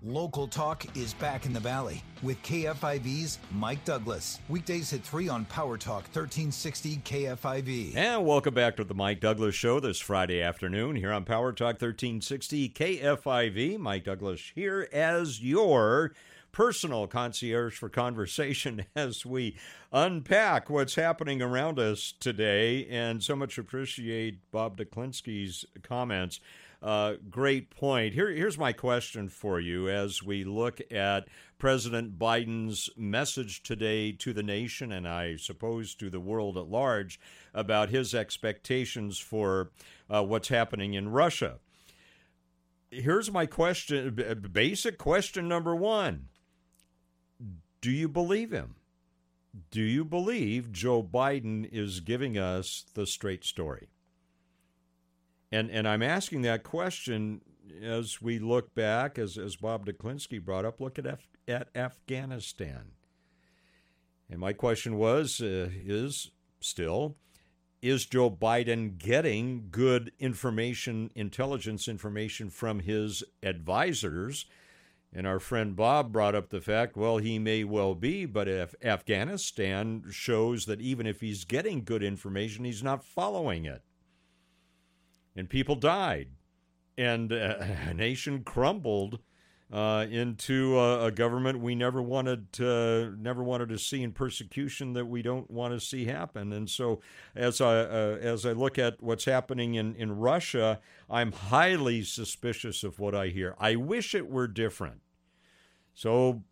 Local 0.03 0.47
talk 0.47 0.97
is 0.97 1.13
back 1.13 1.45
in 1.45 1.53
the 1.53 1.59
Valley 1.59 2.03
with 2.21 2.41
KFIV's 2.43 3.39
Mike 3.53 3.85
Douglass. 3.85 4.39
Weekdays 4.49 4.91
at 4.91 5.03
3 5.03 5.29
on 5.29 5.45
Power 5.45 5.77
Talk 5.77 6.03
1360 6.13 6.97
KFIV. 6.97 7.95
And 7.95 8.25
welcome 8.25 8.53
back 8.53 8.75
to 8.75 8.83
the 8.83 8.93
Mike 8.93 9.21
Douglass 9.21 9.55
Show 9.55 9.79
this 9.79 9.99
Friday 9.99 10.41
afternoon 10.41 10.97
here 10.97 11.13
on 11.13 11.23
Power 11.23 11.53
Talk 11.53 11.79
1360 11.79 12.69
KFIV. 12.69 13.77
Mike 13.77 14.03
Douglass 14.03 14.51
here 14.53 14.89
as 14.91 15.41
your 15.41 16.13
personal 16.51 17.07
concierge 17.07 17.77
for 17.77 17.89
conversation 17.89 18.85
as 18.95 19.25
we 19.25 19.57
unpack 19.91 20.69
what's 20.69 20.95
happening 20.95 21.41
around 21.41 21.79
us 21.79 22.13
today. 22.19 22.85
And 22.87 23.23
so 23.23 23.35
much 23.35 23.57
appreciate 23.57 24.39
Bob 24.51 24.77
Duklinski's 24.77 25.65
comments. 25.83 26.39
Uh, 26.81 27.13
great 27.29 27.69
point. 27.69 28.13
Here, 28.15 28.31
here's 28.31 28.57
my 28.57 28.73
question 28.73 29.29
for 29.29 29.59
you 29.59 29.87
as 29.87 30.23
we 30.23 30.43
look 30.43 30.81
at 30.91 31.27
President 31.59 32.17
Biden's 32.17 32.89
message 32.97 33.61
today 33.61 34.11
to 34.13 34.33
the 34.33 34.41
nation 34.41 34.91
and 34.91 35.07
I 35.07 35.35
suppose 35.35 35.93
to 35.95 36.09
the 36.09 36.19
world 36.19 36.57
at 36.57 36.67
large 36.67 37.19
about 37.53 37.89
his 37.89 38.15
expectations 38.15 39.19
for 39.19 39.69
uh, 40.09 40.23
what's 40.23 40.47
happening 40.47 40.95
in 40.95 41.09
Russia. 41.09 41.59
Here's 42.89 43.31
my 43.31 43.45
question 43.45 44.49
basic 44.51 44.97
question 44.97 45.47
number 45.47 45.75
one 45.75 46.29
Do 47.81 47.91
you 47.91 48.07
believe 48.07 48.51
him? 48.51 48.75
Do 49.69 49.81
you 49.81 50.05
believe 50.05 50.71
Joe 50.71 51.03
Biden 51.03 51.67
is 51.71 51.99
giving 51.99 52.37
us 52.37 52.85
the 52.93 53.05
straight 53.05 53.43
story? 53.43 53.89
And 55.51 55.69
and 55.69 55.87
I'm 55.87 56.03
asking 56.03 56.43
that 56.43 56.63
question 56.63 57.41
as 57.81 58.21
we 58.21 58.39
look 58.39 58.73
back, 58.73 59.17
as 59.19 59.37
as 59.37 59.55
Bob 59.57 59.85
Duklinski 59.85 60.43
brought 60.43 60.65
up, 60.65 60.79
look 60.79 60.97
at 60.97 61.05
Af- 61.05 61.27
at 61.47 61.69
Afghanistan. 61.75 62.91
And 64.29 64.39
my 64.39 64.53
question 64.53 64.97
was 64.97 65.41
uh, 65.41 65.69
is 65.73 66.31
still 66.61 67.17
is 67.81 68.05
Joe 68.05 68.29
Biden 68.29 68.97
getting 68.97 69.67
good 69.71 70.11
information, 70.19 71.09
intelligence 71.15 71.87
information 71.87 72.49
from 72.49 72.79
his 72.79 73.23
advisors? 73.41 74.45
And 75.13 75.27
our 75.27 75.39
friend 75.39 75.75
Bob 75.75 76.13
brought 76.13 76.35
up 76.35 76.49
the 76.49 76.61
fact, 76.61 76.95
well, 76.95 77.17
he 77.17 77.37
may 77.37 77.65
well 77.65 77.95
be, 77.95 78.25
but 78.25 78.47
if 78.47 78.73
Afghanistan 78.81 80.03
shows 80.09 80.65
that 80.65 80.79
even 80.79 81.05
if 81.05 81.19
he's 81.19 81.43
getting 81.43 81.83
good 81.83 82.01
information, 82.01 82.63
he's 82.63 82.83
not 82.83 83.03
following 83.03 83.65
it. 83.65 83.83
And 85.35 85.49
people 85.49 85.75
died, 85.75 86.29
and 86.97 87.33
uh, 87.33 87.55
a 87.87 87.93
nation 87.93 88.43
crumbled 88.43 89.19
uh, 89.71 90.05
into 90.09 90.77
a, 90.77 91.05
a, 91.05 91.11
government 91.11 91.61
we 91.61 91.75
never 91.75 92.01
wanted 92.01 92.51
to 92.51 93.15
never 93.17 93.41
wanted 93.41 93.69
to 93.69 93.77
see 93.77 94.03
in 94.03 94.11
persecution 94.11 94.91
that 94.93 95.05
we 95.05 95.21
don't 95.21 95.49
want 95.49 95.73
to 95.73 95.79
see 95.79 96.05
happen. 96.05 96.51
And 96.51 96.69
so, 96.69 96.99
as 97.35 97.61
I 97.61 97.77
uh, 97.79 98.17
as 98.21 98.45
I 98.45 98.51
look 98.51 98.77
at 98.77 99.01
what's 99.01 99.23
happening 99.25 99.75
in 99.75 99.95
in 99.95 100.17
Russia, 100.17 100.81
I'm 101.09 101.31
highly 101.31 102.03
suspicious 102.03 102.83
of 102.83 102.99
what 102.99 103.15
I 103.15 103.27
hear. 103.27 103.55
I 103.59 103.77
wish 103.77 104.13
it 104.13 104.29
were 104.29 104.47
different. 104.47 105.01
So, 105.93 106.43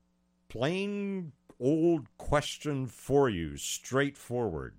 plain 0.47 1.34
old 1.60 2.08
question 2.17 2.88
for 2.88 3.29
you, 3.29 3.58
straightforward. 3.58 4.75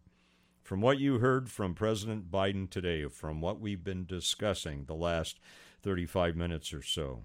From 0.63 0.81
what 0.81 0.99
you 0.99 1.19
heard 1.19 1.51
from 1.51 1.75
President 1.75 2.31
Biden 2.31 2.71
today, 2.71 3.05
from 3.07 3.41
what 3.41 3.61
we've 3.61 3.83
been 3.83 4.07
discussing 4.07 4.85
the 4.85 4.95
last 4.95 5.41
35 5.83 6.37
minutes 6.37 6.73
or 6.73 6.83
so, 6.83 7.25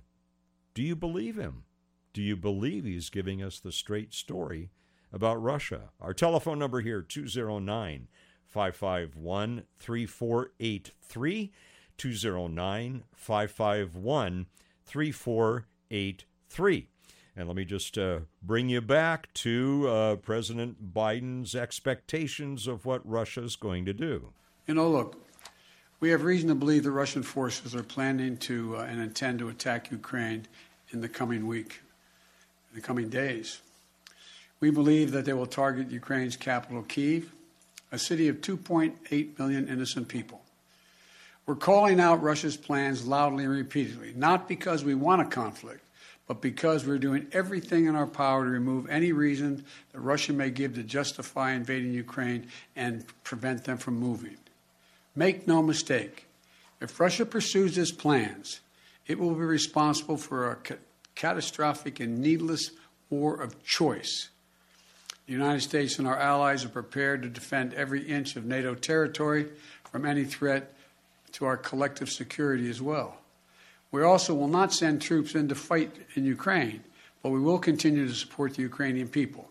do 0.75 0.83
you 0.83 0.95
believe 0.95 1.37
him? 1.37 1.63
Do 2.13 2.21
you 2.21 2.35
believe 2.35 2.83
he's 2.83 3.09
giving 3.09 3.41
us 3.41 3.59
the 3.59 3.71
straight 3.71 4.13
story 4.13 4.69
about 5.11 5.41
Russia? 5.41 5.89
Our 5.99 6.13
telephone 6.13 6.59
number 6.59 6.81
here 6.81 7.01
209 7.01 8.07
551 8.45 9.63
3483 9.79 11.51
209 11.97 13.03
551 13.13 14.45
3483. 14.85 16.87
And 17.37 17.47
let 17.47 17.57
me 17.57 17.65
just 17.65 17.97
uh, 17.97 18.19
bring 18.41 18.69
you 18.69 18.81
back 18.81 19.33
to 19.33 19.89
uh, 19.89 20.15
President 20.17 20.93
Biden's 20.93 21.55
expectations 21.55 22.67
of 22.67 22.85
what 22.85 23.09
Russia 23.09 23.43
is 23.43 23.55
going 23.55 23.85
to 23.85 23.93
do. 23.93 24.33
You 24.67 24.73
know, 24.73 24.89
look, 24.89 25.25
we 25.99 26.09
have 26.09 26.23
reason 26.23 26.49
to 26.49 26.55
believe 26.55 26.83
the 26.83 26.91
Russian 26.91 27.23
forces 27.23 27.75
are 27.75 27.83
planning 27.83 28.37
to 28.37 28.77
uh, 28.77 28.81
and 28.81 29.01
intend 29.01 29.39
to 29.39 29.49
attack 29.49 29.91
Ukraine 29.91 30.47
in 30.91 31.01
the 31.01 31.09
coming 31.09 31.47
week, 31.47 31.81
in 32.71 32.79
the 32.79 32.85
coming 32.85 33.09
days. 33.09 33.59
We 34.59 34.69
believe 34.69 35.11
that 35.11 35.25
they 35.25 35.33
will 35.33 35.45
target 35.45 35.91
Ukraine's 35.91 36.37
capital, 36.37 36.83
Kiev, 36.83 37.31
a 37.91 37.97
city 37.97 38.27
of 38.27 38.41
2.8 38.41 39.39
million 39.39 39.67
innocent 39.67 40.07
people. 40.07 40.41
We're 41.45 41.55
calling 41.55 41.99
out 41.99 42.23
Russia's 42.23 42.57
plans 42.57 43.05
loudly 43.05 43.43
and 43.43 43.53
repeatedly, 43.53 44.13
not 44.15 44.47
because 44.47 44.83
we 44.83 44.95
want 44.95 45.21
a 45.21 45.25
conflict, 45.25 45.81
but 46.27 46.41
because 46.41 46.85
we're 46.85 46.97
doing 46.97 47.27
everything 47.31 47.85
in 47.85 47.95
our 47.95 48.07
power 48.07 48.45
to 48.45 48.49
remove 48.49 48.89
any 48.89 49.11
reason 49.11 49.63
that 49.91 49.99
Russia 49.99 50.33
may 50.33 50.49
give 50.49 50.73
to 50.75 50.83
justify 50.83 51.51
invading 51.51 51.93
Ukraine 51.93 52.47
and 52.75 53.05
prevent 53.23 53.63
them 53.63 53.77
from 53.77 53.99
moving. 53.99 54.37
Make 55.15 55.47
no 55.47 55.61
mistake, 55.61 56.25
if 56.81 56.99
Russia 56.99 57.25
pursues 57.25 57.77
its 57.77 57.91
plans, 57.91 58.59
it 59.07 59.19
will 59.19 59.33
be 59.33 59.41
responsible 59.41 60.17
for 60.17 60.51
a 60.51 60.55
ca- 60.55 60.75
catastrophic 61.15 61.99
and 61.99 62.19
needless 62.19 62.71
war 63.09 63.39
of 63.41 63.63
choice. 63.63 64.29
The 65.25 65.33
United 65.33 65.61
States 65.61 65.97
and 65.97 66.07
our 66.07 66.17
allies 66.17 66.65
are 66.65 66.69
prepared 66.69 67.23
to 67.23 67.29
defend 67.29 67.73
every 67.73 68.03
inch 68.03 68.35
of 68.35 68.45
NATO 68.45 68.75
territory 68.75 69.47
from 69.91 70.05
any 70.05 70.23
threat 70.23 70.75
to 71.33 71.45
our 71.45 71.57
collective 71.57 72.09
security 72.09 72.69
as 72.69 72.81
well. 72.81 73.17
We 73.91 74.03
also 74.03 74.33
will 74.33 74.47
not 74.47 74.73
send 74.73 75.01
troops 75.01 75.35
in 75.35 75.47
to 75.47 75.55
fight 75.55 75.95
in 76.15 76.25
Ukraine, 76.25 76.83
but 77.23 77.29
we 77.29 77.39
will 77.39 77.59
continue 77.59 78.07
to 78.07 78.13
support 78.13 78.53
the 78.53 78.61
Ukrainian 78.61 79.07
people. 79.07 79.49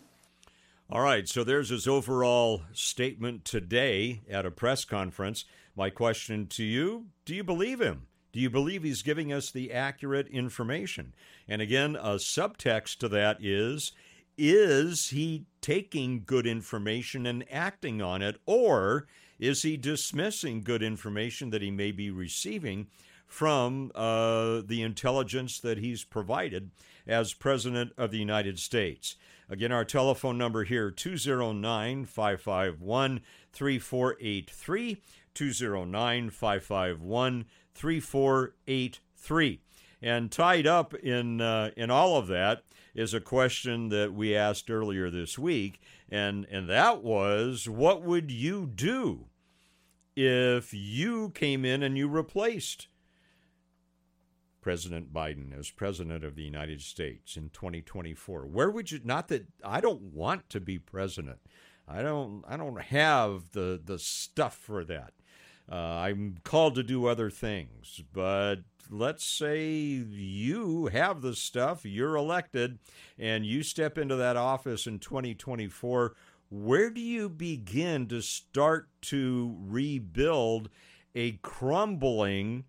All 0.91 1.01
right, 1.01 1.27
so 1.27 1.45
there's 1.45 1.71
his 1.71 1.89
overall 1.89 2.63
statement 2.73 3.45
today 3.45 4.21
at 4.31 4.45
a 4.47 4.51
press 4.51 4.85
conference. 4.85 5.45
My 5.75 5.91
question 5.91 6.47
to 6.49 6.63
you 6.63 7.07
do 7.25 7.35
you 7.35 7.43
believe 7.43 7.81
him? 7.81 8.07
Do 8.35 8.41
you 8.41 8.51
believe 8.51 8.83
he's 8.83 9.03
giving 9.03 9.33
us 9.33 9.53
the 9.53 9.73
accurate 9.73 10.27
information? 10.27 11.15
And 11.47 11.63
again, 11.63 11.95
a 11.95 12.17
subtext 12.17 12.99
to 12.99 13.09
that 13.11 13.37
is 13.41 13.93
is 14.37 15.11
he 15.11 15.45
taking 15.61 16.25
good 16.27 16.45
information 16.45 17.27
and 17.27 17.45
acting 17.49 18.03
on 18.03 18.23
it, 18.23 18.41
or 18.45 19.07
is 19.39 19.63
he 19.63 19.77
dismissing 19.77 20.63
good 20.63 20.83
information 20.83 21.51
that 21.51 21.63
he 21.63 21.71
may 21.71 21.93
be 21.93 22.11
receiving 22.11 22.89
from 23.25 23.93
uh, 23.95 24.63
the 24.67 24.83
intelligence 24.83 25.61
that 25.61 25.79
he's 25.79 26.03
provided 26.03 26.73
as 27.07 27.35
President 27.35 27.93
of 27.97 28.11
the 28.11 28.19
United 28.19 28.59
States. 28.59 29.15
Again, 29.49 29.71
our 29.71 29.85
telephone 29.85 30.37
number 30.37 30.65
here 30.65 30.91
209 30.91 32.05
551 32.05 33.21
3483. 33.53 35.03
209 35.35 36.31
551 36.31 37.45
3483. 37.75 39.61
And 40.03 40.31
tied 40.31 40.67
up 40.67 40.95
in, 40.95 41.41
uh, 41.41 41.71
in 41.77 41.91
all 41.91 42.17
of 42.17 42.27
that 42.29 42.65
is 42.95 43.15
a 43.15 43.21
question 43.21 43.89
that 43.89 44.13
we 44.13 44.37
asked 44.37 44.71
earlier 44.71 45.11
this 45.11 45.39
week, 45.39 45.81
and, 46.09 46.47
and 46.51 46.69
that 46.69 47.03
was 47.03 47.69
what 47.69 48.03
would 48.03 48.31
you 48.31 48.67
do 48.67 49.27
if 50.15 50.73
you 50.73 51.31
came 51.31 51.65
in 51.65 51.83
and 51.83 51.99
you 51.99 52.07
replaced 52.09 52.89
President 54.65 55.13
Biden 55.13 55.59
as 55.59 55.71
president 55.71 56.25
of 56.25 56.37
the 56.37 56.43
United 56.43 56.81
States 56.81 57.37
in 57.37 57.51
2024? 57.51 58.47
Where 58.47 58.71
would 58.71 58.91
you 58.91 58.99
not 59.05 59.29
that 59.29 59.47
I 59.63 59.81
don't 59.81 60.01
want 60.01 60.49
to 60.49 60.61
be 60.61 60.79
president. 60.79 61.41
I 61.87 62.01
don't 62.01 62.43
I 62.49 62.57
don't 62.57 62.81
have 62.81 63.51
the 63.53 63.79
the 63.85 63.99
stuff 63.99 64.57
for 64.57 64.83
that. 64.85 65.13
Uh, 65.71 65.75
I'm 65.75 66.37
called 66.45 66.75
to 66.75 66.83
do 66.83 67.07
other 67.07 67.31
things, 67.31 68.03
but 68.13 68.57
let's 68.91 69.25
say 69.25 69.71
you 69.73 70.87
have 70.87 71.23
the 71.23 71.35
stuff, 71.35 71.85
you're 71.85 72.17
elected, 72.17 72.79
and 73.19 73.47
you 73.47 73.63
step 73.63 73.97
into 73.97 74.17
that 74.17 74.37
office 74.37 74.87
in 74.87 74.99
2024. 74.99 76.15
Where 76.51 76.91
do 76.91 77.01
you 77.01 77.29
begin 77.29 78.07
to 78.09 78.21
start 78.21 78.89
to 79.03 79.57
rebuild 79.61 80.69
a 81.15 81.33
crumbling 81.43 82.65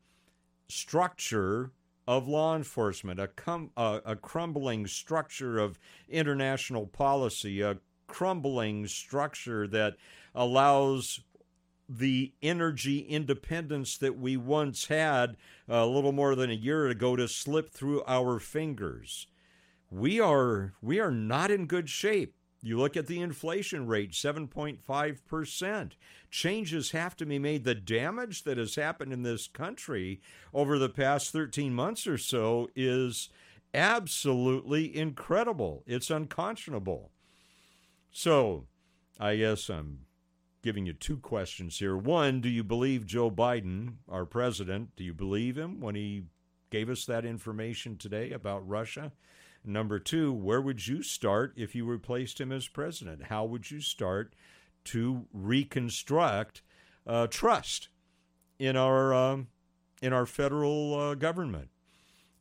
structure 0.68 1.72
of 2.08 2.28
law 2.28 2.56
enforcement, 2.56 3.20
a, 3.20 3.30
a, 3.76 4.02
a 4.06 4.16
crumbling 4.16 4.88
structure 4.88 5.58
of 5.58 5.80
international 6.08 6.86
policy, 6.88 7.62
a 7.62 7.78
crumbling 8.08 8.88
structure 8.88 9.68
that 9.68 9.96
allows 10.34 11.22
the 11.88 12.34
energy 12.42 13.00
independence 13.00 13.98
that 13.98 14.18
we 14.18 14.38
once 14.38 14.88
had 14.88 15.38
uh, 15.70 15.76
a 15.76 15.86
little 15.86 16.12
more 16.12 16.36
than 16.36 16.50
a 16.50 16.56
year 16.56 16.88
ago 16.88 17.16
to 17.16 17.28
slip 17.28 17.72
through 17.72 18.04
our 18.08 18.40
fingers. 18.40 19.28
We 19.92 20.20
are 20.20 20.74
we 20.82 21.00
are 21.00 21.12
not 21.12 21.52
in 21.52 21.68
good 21.68 21.90
shape. 21.90 22.36
You 22.62 22.80
look 22.80 22.98
at 22.98 23.06
the 23.06 23.22
inflation 23.22 23.86
rate, 23.86 24.14
7.5%. 24.14 25.92
Changes 26.32 26.92
have 26.92 27.16
to 27.18 27.26
be 27.26 27.38
made. 27.38 27.64
The 27.64 27.76
damage 27.76 28.42
that 28.44 28.58
has 28.58 28.74
happened 28.74 29.14
in 29.14 29.22
this 29.22 29.48
country 29.48 30.20
over 30.52 30.80
the 30.80 30.90
past 30.90 31.32
13 31.32 31.76
months 31.76 32.08
or 32.08 32.18
so 32.18 32.70
is 32.76 33.30
absolutely 33.76 34.98
incredible. 34.98 35.84
It's 35.86 36.10
unconscionable. 36.10 37.12
So, 38.12 38.66
I 39.20 39.36
guess 39.36 39.70
I'm 39.70 40.00
giving 40.66 40.88
you 40.88 40.94
two 40.94 41.18
questions 41.18 41.78
here. 41.78 41.96
One, 41.96 42.42
do 42.42 42.50
you 42.50 42.64
believe 42.64 43.06
Joe 43.06 43.30
Biden, 43.30 43.98
our 44.10 44.26
president, 44.26 44.96
do 44.96 45.04
you 45.04 45.14
believe 45.14 45.56
him 45.56 45.80
when 45.80 45.94
he 45.94 46.24
gave 46.72 46.90
us 46.90 47.06
that 47.06 47.24
information 47.24 47.98
today 47.98 48.32
about 48.32 48.68
Russia? 48.68 49.12
Number 49.64 50.00
two, 50.00 50.34
where 50.34 50.60
would 50.60 50.88
you 50.88 51.04
start 51.04 51.54
if 51.56 51.76
you 51.76 51.86
replaced 51.86 52.42
him 52.42 52.52
as 52.52 52.68
president? 52.68 53.26
How 53.26 53.46
would 53.46 53.70
you 53.70 53.80
start 53.80 54.34
to 54.86 55.28
reconstruct 55.32 56.64
uh, 57.06 57.28
trust 57.28 57.90
in 58.58 58.76
our 58.76 59.14
um, 59.14 59.50
in 60.02 60.14
our 60.14 60.26
federal 60.26 61.00
uh, 61.00 61.14
government? 61.14 61.70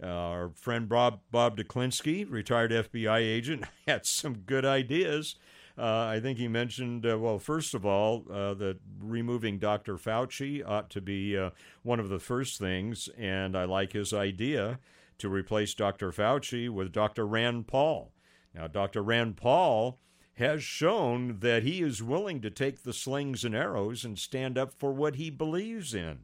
Uh, 0.02 0.06
our 0.06 0.50
friend 0.54 0.88
Bob 0.88 1.20
Bob 1.30 1.58
Duklinski, 1.58 2.24
retired 2.26 2.70
FBI 2.70 3.18
agent, 3.18 3.64
had 3.86 4.06
some 4.06 4.38
good 4.38 4.64
ideas. 4.64 5.36
Uh, 5.76 6.06
I 6.06 6.20
think 6.20 6.38
he 6.38 6.46
mentioned, 6.46 7.04
uh, 7.04 7.18
well, 7.18 7.38
first 7.38 7.74
of 7.74 7.84
all, 7.84 8.24
uh, 8.30 8.54
that 8.54 8.78
removing 9.00 9.58
Dr. 9.58 9.96
Fauci 9.96 10.62
ought 10.64 10.88
to 10.90 11.00
be 11.00 11.36
uh, 11.36 11.50
one 11.82 11.98
of 11.98 12.08
the 12.08 12.20
first 12.20 12.58
things, 12.58 13.08
and 13.18 13.56
I 13.56 13.64
like 13.64 13.92
his 13.92 14.12
idea 14.12 14.78
to 15.18 15.28
replace 15.28 15.74
Dr. 15.74 16.12
Fauci 16.12 16.68
with 16.70 16.92
Dr. 16.92 17.26
Rand 17.26 17.66
Paul. 17.66 18.12
Now, 18.54 18.68
Dr. 18.68 19.02
Rand 19.02 19.36
Paul 19.36 19.98
has 20.34 20.62
shown 20.62 21.38
that 21.40 21.64
he 21.64 21.82
is 21.82 22.02
willing 22.02 22.40
to 22.40 22.50
take 22.50 22.82
the 22.82 22.92
slings 22.92 23.44
and 23.44 23.54
arrows 23.54 24.04
and 24.04 24.18
stand 24.18 24.56
up 24.56 24.72
for 24.72 24.92
what 24.92 25.16
he 25.16 25.30
believes 25.30 25.94
in. 25.94 26.20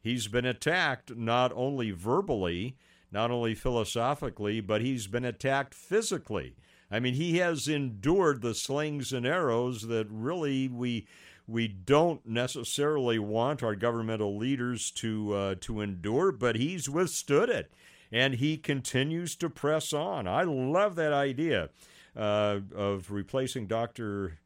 He's 0.00 0.28
been 0.28 0.44
attacked 0.44 1.16
not 1.16 1.52
only 1.54 1.90
verbally, 1.90 2.76
not 3.10 3.30
only 3.30 3.54
philosophically, 3.54 4.60
but 4.60 4.82
he's 4.82 5.06
been 5.06 5.24
attacked 5.24 5.72
physically. 5.72 6.56
I 6.94 7.00
mean, 7.00 7.14
he 7.14 7.38
has 7.38 7.66
endured 7.66 8.40
the 8.40 8.54
slings 8.54 9.12
and 9.12 9.26
arrows 9.26 9.88
that 9.88 10.06
really 10.08 10.68
we 10.68 11.08
we 11.44 11.66
don't 11.66 12.24
necessarily 12.24 13.18
want 13.18 13.64
our 13.64 13.74
governmental 13.74 14.38
leaders 14.38 14.92
to 14.92 15.34
uh, 15.34 15.54
to 15.62 15.80
endure, 15.80 16.30
but 16.30 16.54
he's 16.54 16.88
withstood 16.88 17.50
it, 17.50 17.72
and 18.12 18.34
he 18.34 18.56
continues 18.56 19.34
to 19.36 19.50
press 19.50 19.92
on. 19.92 20.28
I 20.28 20.44
love 20.44 20.94
that 20.94 21.12
idea 21.12 21.70
uh, 22.16 22.60
of 22.72 23.10
replacing 23.10 23.66
Doctor 23.66 24.38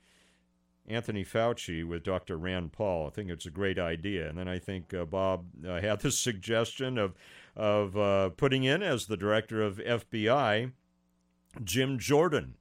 Anthony 0.87 1.27
Fauci 1.27 1.87
with 1.87 2.03
Dr. 2.03 2.39
Rand 2.39 2.73
Paul. 2.73 3.09
I 3.09 3.11
think 3.11 3.29
it's 3.29 3.45
a 3.45 3.51
great 3.51 3.79
idea, 3.79 4.27
and 4.27 4.39
then 4.39 4.49
I 4.49 4.59
think 4.59 4.95
uh, 4.95 5.05
Bob 5.05 5.45
uh, 5.69 5.83
had 5.83 6.01
the 6.01 6.11
suggestion 6.11 6.97
of 6.97 7.13
of 7.55 7.95
uh, 7.99 8.31
putting 8.31 8.65
in 8.65 8.83
as 8.83 9.05
the 9.05 9.19
director 9.19 9.61
of 9.61 9.77
FBI 9.77 10.73
Jim 11.65 11.99
Jordan. 11.99 12.55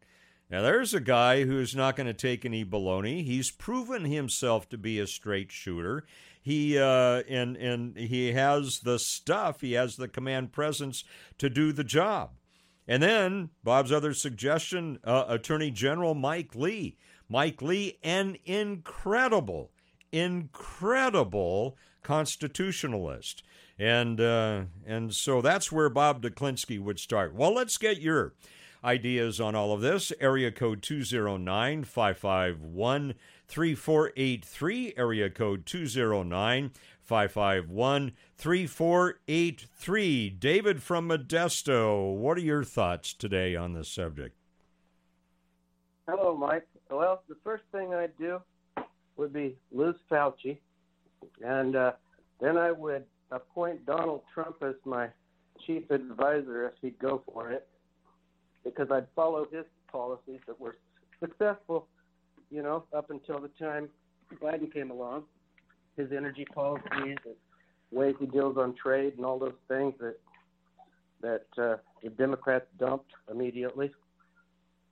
Now, 0.50 0.62
there's 0.62 0.94
a 0.94 1.02
guy 1.02 1.44
who's 1.44 1.76
not 1.76 1.98
going 1.98 2.08
to 2.08 2.14
take 2.14 2.46
any 2.46 2.64
baloney. 2.64 3.26
He's 3.26 3.52
proven 3.52 4.06
himself 4.06 4.70
to 4.70 4.78
be 4.78 4.98
a 5.00 5.08
straight 5.08 5.52
shooter. 5.52 6.06
He 6.42 6.78
uh, 6.80 7.24
and 7.28 7.58
and 7.58 7.98
he 7.98 8.32
has 8.32 8.80
the 8.80 9.00
stuff. 9.00 9.60
He 9.60 9.74
has 9.74 9.98
the 9.98 10.08
command 10.08 10.54
presence 10.54 11.04
to 11.40 11.50
do 11.50 11.74
the 11.74 11.84
job. 11.84 12.32
And 12.88 13.04
then 13.04 13.50
Bob's 13.66 13.92
other 13.92 14.14
suggestion: 14.14 15.00
uh, 15.04 15.26
Attorney 15.28 15.72
General 15.72 16.16
Mike 16.16 16.56
Lee. 16.56 16.96
Mike 17.28 17.62
Lee, 17.62 17.98
an 18.04 18.38
incredible, 18.46 19.72
incredible 20.14 21.76
constitutionalist, 22.02 23.44
and 23.78 24.22
uh, 24.22 24.62
and 24.86 25.14
so 25.14 25.42
that's 25.42 25.70
where 25.70 25.90
Bob 25.90 26.22
Duklinski 26.22 26.80
would 26.80 27.00
start. 27.00 27.36
Well, 27.36 27.54
let's 27.54 27.78
get 27.78 28.00
your 28.00 28.34
ideas 28.84 29.40
on 29.40 29.56
all 29.56 29.74
of 29.74 29.82
this. 29.82 30.12
Area 30.20 30.52
code 30.52 30.82
209 30.82 31.84
551 31.84 33.14
3483. 33.48 34.94
Area 34.98 35.30
code 35.30 35.66
209 35.66 36.72
551 37.02 38.12
3483. 38.36 40.30
David 40.30 40.84
from 40.84 41.08
Modesto, 41.10 42.16
what 42.16 42.38
are 42.38 42.42
your 42.42 42.64
thoughts 42.64 43.14
today 43.14 43.56
on 43.56 43.74
this 43.74 43.90
subject? 43.90 44.36
Hello, 46.08 46.36
Mike. 46.36 46.68
Well, 46.90 47.24
the 47.28 47.36
first 47.44 47.64
thing 47.72 47.94
I'd 47.94 48.18
do 48.18 48.42
would 49.18 49.34
be 49.34 49.58
lose 49.72 49.96
Fauci, 50.10 50.58
and 51.44 51.76
uh, 51.76 51.92
then 52.40 52.58
I 52.58 52.72
would 52.72 53.04
appoint 53.32 53.86
Donald 53.86 54.22
Trump 54.34 54.58
as 54.62 54.76
my 54.86 55.10
chief 55.66 55.90
advisor 55.90 56.68
if 56.68 56.74
he'd 56.82 57.00
go 57.00 57.24
for 57.34 57.52
it 57.52 57.68
because 58.68 58.92
I'd 58.92 59.08
follow 59.16 59.48
his 59.52 59.66
policies 59.92 60.40
that 60.48 60.60
were 60.60 60.76
successful, 61.20 61.88
you 62.52 62.62
know, 62.62 62.84
up 62.96 63.10
until 63.10 63.40
the 63.40 63.50
time 63.60 63.90
Biden 64.42 64.72
came 64.72 64.92
along. 64.92 65.24
His 65.96 66.12
energy 66.12 66.46
policies, 66.54 67.18
his 67.24 67.36
ways 67.92 68.16
he 68.20 68.28
deals 68.28 68.58
on 68.58 68.76
trade, 68.76 69.14
and 69.18 69.26
all 69.26 69.40
those 69.40 69.56
things 69.68 69.94
that 70.00 70.18
that 71.22 71.46
uh, 71.58 71.78
the 72.04 72.10
Democrats 72.12 72.68
dumped 72.78 73.12
immediately. 73.32 73.92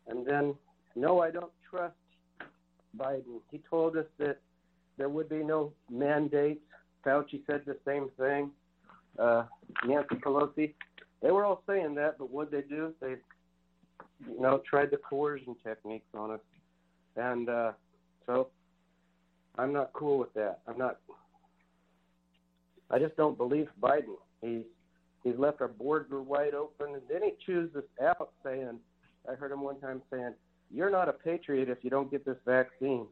And 0.08 0.26
then, 0.26 0.56
no, 0.96 1.22
I 1.22 1.30
don't 1.30 1.52
trust 1.70 1.94
Biden. 2.98 3.42
He 3.52 3.62
told 3.70 3.96
us 3.96 4.06
that 4.18 4.40
there 4.98 5.10
would 5.10 5.30
be 5.30 5.44
no 5.44 5.72
mandates. 5.92 6.62
Fauci 7.06 7.42
said 7.46 7.62
the 7.68 7.78
same 7.86 8.10
thing. 8.18 8.50
Uh, 9.20 9.44
Nancy 9.86 10.16
Pelosi, 10.16 10.74
they 11.22 11.30
were 11.30 11.46
all 11.46 11.62
saying 11.68 11.94
that, 11.96 12.18
but 12.18 12.32
what 12.32 12.50
they 12.50 12.62
do? 12.62 12.92
They 13.00 13.18
you 14.28 14.42
know, 14.42 14.62
tried 14.70 14.92
the 14.92 14.98
coercion 14.98 15.56
techniques 15.64 16.08
on 16.14 16.32
us, 16.32 16.40
and 17.16 17.50
uh, 17.50 17.72
so 18.26 18.50
I'm 19.58 19.74
not 19.74 19.94
cool 19.94 20.18
with 20.18 20.34
that. 20.34 20.60
I'm 20.68 20.78
not. 20.78 21.00
I 22.90 23.00
just 23.00 23.16
don't 23.18 23.38
believe 23.38 23.68
Biden. 23.82 24.16
He's 24.42 24.64
he's 25.24 25.38
left 25.38 25.62
our 25.62 25.68
border 25.68 26.22
wide 26.22 26.54
open, 26.54 26.94
and 26.94 27.02
then 27.10 27.24
he 27.24 27.32
chews 27.46 27.76
us 27.76 27.84
out, 28.02 28.32
saying, 28.44 28.80
I 29.30 29.36
heard 29.36 29.52
him 29.52 29.62
one 29.62 29.80
time 29.80 30.02
saying, 30.12 30.34
"You're 30.72 30.92
not 30.92 31.10
a 31.10 31.14
patriot 31.14 31.70
if 31.70 31.80
you 31.84 31.90
don't 31.90 32.12
get 32.12 32.26
this 32.26 32.38
vaccine." 32.46 33.08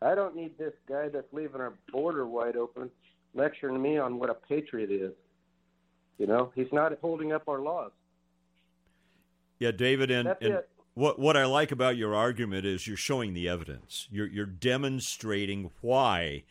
I 0.00 0.14
don't 0.14 0.36
need 0.36 0.56
this 0.58 0.74
guy 0.88 1.08
that's 1.08 1.26
leaving 1.32 1.60
our 1.60 1.74
border 1.92 2.24
wide 2.24 2.56
open 2.56 2.88
lecturing 3.34 3.80
me 3.80 3.98
on 3.98 4.18
what 4.18 4.30
a 4.30 4.34
patriot 4.34 4.90
is. 4.90 5.12
You 6.18 6.26
know, 6.26 6.52
he's 6.54 6.72
not 6.72 6.96
holding 7.00 7.32
up 7.32 7.48
our 7.48 7.60
laws. 7.60 7.92
Yeah, 9.58 9.72
David, 9.72 10.10
and, 10.10 10.36
and 10.40 10.62
what 10.94 11.18
what 11.18 11.36
I 11.36 11.44
like 11.46 11.72
about 11.72 11.96
your 11.96 12.14
argument 12.14 12.66
is 12.66 12.86
you're 12.86 12.96
showing 12.96 13.34
the 13.34 13.48
evidence. 13.48 14.08
You're 14.10 14.26
you're 14.26 14.46
demonstrating 14.46 15.70
why 15.80 16.44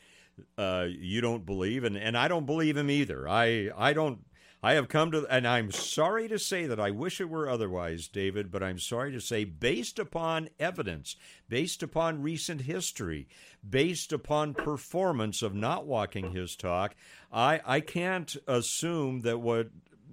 uh, 0.57 0.87
you 0.89 1.21
don't 1.21 1.45
believe, 1.45 1.83
and, 1.83 1.97
and 1.97 2.17
I 2.17 2.27
don't 2.27 2.45
believe 2.45 2.77
him 2.77 2.89
either. 2.89 3.27
I 3.27 3.69
I 3.75 3.93
don't. 3.93 4.19
I 4.63 4.73
have 4.73 4.87
come 4.87 5.11
to, 5.11 5.25
and 5.29 5.47
I'm 5.47 5.71
sorry 5.71 6.27
to 6.29 6.39
say 6.39 6.65
that 6.65 6.79
I 6.79 6.89
wish 6.89 7.21
it 7.21 7.29
were 7.29 7.47
otherwise, 7.47 8.07
David, 8.07 8.51
but 8.51 8.63
I'm 8.63 8.79
sorry 8.79 9.11
to 9.11 9.21
say, 9.21 9.43
based 9.43 9.99
upon 9.99 10.49
evidence, 10.59 11.15
based 11.47 11.83
upon 11.83 12.23
recent 12.23 12.61
history, 12.61 13.27
based 13.67 14.11
upon 14.11 14.55
performance 14.55 15.43
of 15.43 15.53
not 15.53 15.85
walking 15.85 16.31
his 16.31 16.55
talk, 16.55 16.95
I, 17.31 17.61
I 17.65 17.81
can't 17.81 18.35
assume 18.47 19.21
that 19.21 19.41
what 19.41 19.69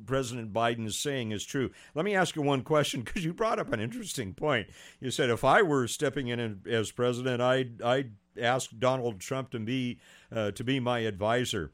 President 0.06 0.52
Biden 0.52 0.86
is 0.86 0.98
saying 0.98 1.32
is 1.32 1.44
true. 1.44 1.70
Let 1.94 2.04
me 2.04 2.14
ask 2.14 2.36
you 2.36 2.42
one 2.42 2.62
question 2.62 3.00
because 3.04 3.24
you 3.24 3.32
brought 3.32 3.58
up 3.58 3.72
an 3.72 3.80
interesting 3.80 4.34
point. 4.34 4.68
You 5.00 5.10
said 5.10 5.30
if 5.30 5.44
I 5.44 5.62
were 5.62 5.86
stepping 5.88 6.28
in 6.28 6.60
as 6.68 6.90
president, 6.90 7.40
I'd 7.40 7.82
I'd 7.82 8.12
ask 8.40 8.70
Donald 8.78 9.20
Trump 9.20 9.50
to 9.50 9.58
be 9.58 9.98
uh, 10.34 10.50
to 10.52 10.64
be 10.64 10.80
my 10.80 11.00
advisor. 11.00 11.70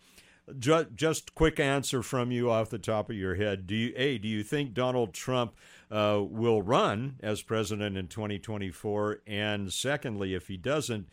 Just, 0.58 0.88
just 0.96 1.34
quick 1.36 1.60
answer 1.60 2.02
from 2.02 2.32
you 2.32 2.50
off 2.50 2.70
the 2.70 2.78
top 2.78 3.08
of 3.08 3.14
your 3.14 3.36
head. 3.36 3.66
Do 3.66 3.74
you 3.74 3.92
a 3.96 4.18
do 4.18 4.26
you 4.26 4.42
think 4.42 4.74
Donald 4.74 5.14
Trump 5.14 5.54
uh, 5.90 6.20
will 6.22 6.62
run 6.62 7.16
as 7.20 7.42
president 7.42 7.96
in 7.96 8.08
2024? 8.08 9.20
And 9.26 9.72
secondly, 9.72 10.34
if 10.34 10.48
he 10.48 10.56
doesn't, 10.56 11.08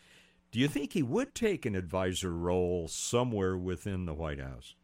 do 0.50 0.58
you 0.58 0.66
think 0.66 0.92
he 0.92 1.02
would 1.02 1.34
take 1.34 1.66
an 1.66 1.74
advisor 1.74 2.32
role 2.32 2.88
somewhere 2.88 3.56
within 3.56 4.06
the 4.06 4.14
White 4.14 4.40
House? 4.40 4.74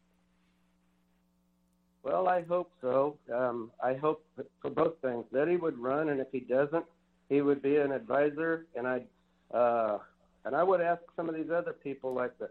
Well, 2.05 2.27
I 2.27 2.43
hope 2.43 2.71
so. 2.81 3.17
Um, 3.33 3.71
I 3.83 3.95
hope 3.95 4.23
for 4.61 4.69
both 4.69 4.93
things 5.01 5.25
that 5.31 5.47
he 5.47 5.57
would 5.57 5.77
run, 5.79 6.09
and 6.09 6.19
if 6.21 6.27
he 6.31 6.39
doesn't, 6.39 6.85
he 7.29 7.41
would 7.41 7.63
be 7.63 7.77
an 7.77 7.91
advisor, 7.91 8.67
and 8.75 8.87
I'd 8.87 9.07
uh, 9.51 9.97
And 10.45 10.55
I 10.55 10.63
would 10.63 10.81
ask 10.81 11.01
some 11.15 11.27
of 11.29 11.35
these 11.35 11.49
other 11.49 11.73
people, 11.73 12.13
like 12.13 12.33
the 12.37 12.49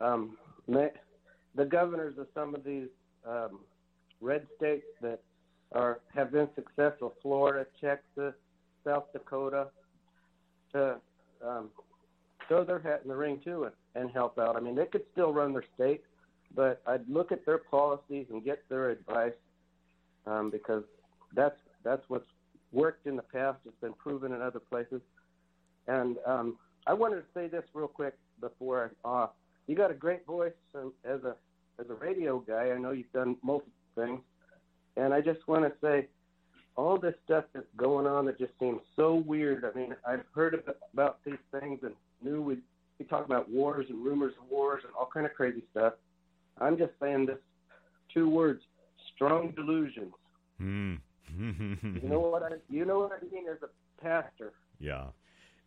um, 0.00 0.36
the 0.66 1.64
governors 1.64 2.16
of 2.18 2.26
some 2.34 2.54
of 2.54 2.64
these 2.64 2.88
um, 3.26 3.60
red 4.20 4.46
states 4.56 4.86
that 5.02 5.20
are 5.72 6.00
have 6.14 6.32
been 6.32 6.48
successful, 6.54 7.12
Florida, 7.20 7.66
Texas, 7.80 8.34
South 8.84 9.12
Dakota, 9.12 9.68
to 10.72 10.96
um, 11.46 11.68
throw 12.48 12.64
their 12.64 12.78
hat 12.78 13.00
in 13.02 13.08
the 13.10 13.16
ring 13.16 13.40
too 13.44 13.64
and, 13.64 13.74
and 13.94 14.10
help 14.10 14.38
out. 14.38 14.56
I 14.56 14.60
mean, 14.60 14.74
they 14.74 14.86
could 14.86 15.04
still 15.12 15.32
run 15.32 15.52
their 15.52 15.64
state, 15.74 16.02
but 16.54 16.82
I'd 16.86 17.08
look 17.08 17.32
at 17.32 17.44
their 17.44 17.58
policies 17.58 18.26
and 18.30 18.44
get 18.44 18.68
their 18.68 18.90
advice 18.90 19.32
um, 20.26 20.50
because 20.50 20.84
that's 21.34 21.56
that's 21.82 22.02
what's 22.08 22.26
worked 22.72 23.06
in 23.06 23.16
the 23.16 23.22
past. 23.22 23.58
It's 23.66 23.80
been 23.80 23.92
proven 23.94 24.32
in 24.32 24.40
other 24.40 24.60
places. 24.60 25.00
And 25.86 26.16
um, 26.26 26.56
I 26.86 26.94
wanted 26.94 27.16
to 27.16 27.24
say 27.34 27.48
this 27.48 27.64
real 27.74 27.88
quick 27.88 28.14
before 28.40 28.92
I 29.04 29.08
off. 29.08 29.30
You 29.66 29.76
got 29.76 29.90
a 29.90 29.94
great 29.94 30.26
voice 30.26 30.52
um, 30.74 30.92
as 31.04 31.22
a 31.24 31.36
as 31.80 31.86
a 31.90 31.94
radio 31.94 32.38
guy. 32.38 32.70
I 32.70 32.78
know 32.78 32.92
you've 32.92 33.12
done 33.12 33.36
multiple 33.42 33.72
things, 33.94 34.20
and 34.96 35.12
I 35.12 35.20
just 35.20 35.46
want 35.48 35.64
to 35.64 35.72
say 35.80 36.08
all 36.76 36.98
this 36.98 37.14
stuff 37.24 37.44
that's 37.54 37.66
going 37.76 38.06
on 38.06 38.26
that 38.26 38.38
just 38.38 38.52
seems 38.58 38.80
so 38.96 39.14
weird. 39.14 39.64
I 39.64 39.76
mean, 39.78 39.94
I've 40.06 40.24
heard 40.34 40.62
about 40.92 41.18
these 41.24 41.34
things 41.52 41.80
and 41.82 41.94
knew 42.22 42.42
we 42.42 42.58
we 42.98 43.04
talk 43.06 43.24
about 43.24 43.50
wars 43.50 43.86
and 43.88 44.04
rumors 44.04 44.34
of 44.40 44.48
wars 44.50 44.82
and 44.84 44.92
all 44.98 45.08
kind 45.12 45.26
of 45.26 45.34
crazy 45.34 45.62
stuff. 45.72 45.94
I'm 46.60 46.78
just 46.78 46.92
saying 47.00 47.26
this 47.26 47.38
two 48.12 48.28
words: 48.28 48.62
strong 49.14 49.52
delusions. 49.52 50.12
Hmm. 50.58 50.94
you 51.36 52.00
know 52.04 52.20
what 52.20 52.42
I 52.42 52.56
you 52.70 52.84
know 52.84 53.00
what 53.00 53.12
I 53.12 53.34
mean 53.34 53.44
as 53.50 53.58
a 53.62 54.02
pastor. 54.02 54.52
Yeah, 54.78 55.06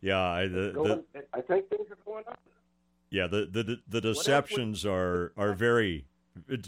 yeah. 0.00 0.20
I, 0.20 0.46
the, 0.46 0.72
going, 0.74 1.02
the, 1.12 1.24
I 1.34 1.40
think 1.40 1.68
things 1.68 1.88
are 1.90 1.98
going 2.04 2.24
on. 2.26 2.36
Yeah, 3.10 3.26
the 3.26 3.46
the 3.50 3.78
the 3.88 4.00
deceptions 4.00 4.84
are 4.86 5.32
are 5.36 5.52
very 5.52 6.06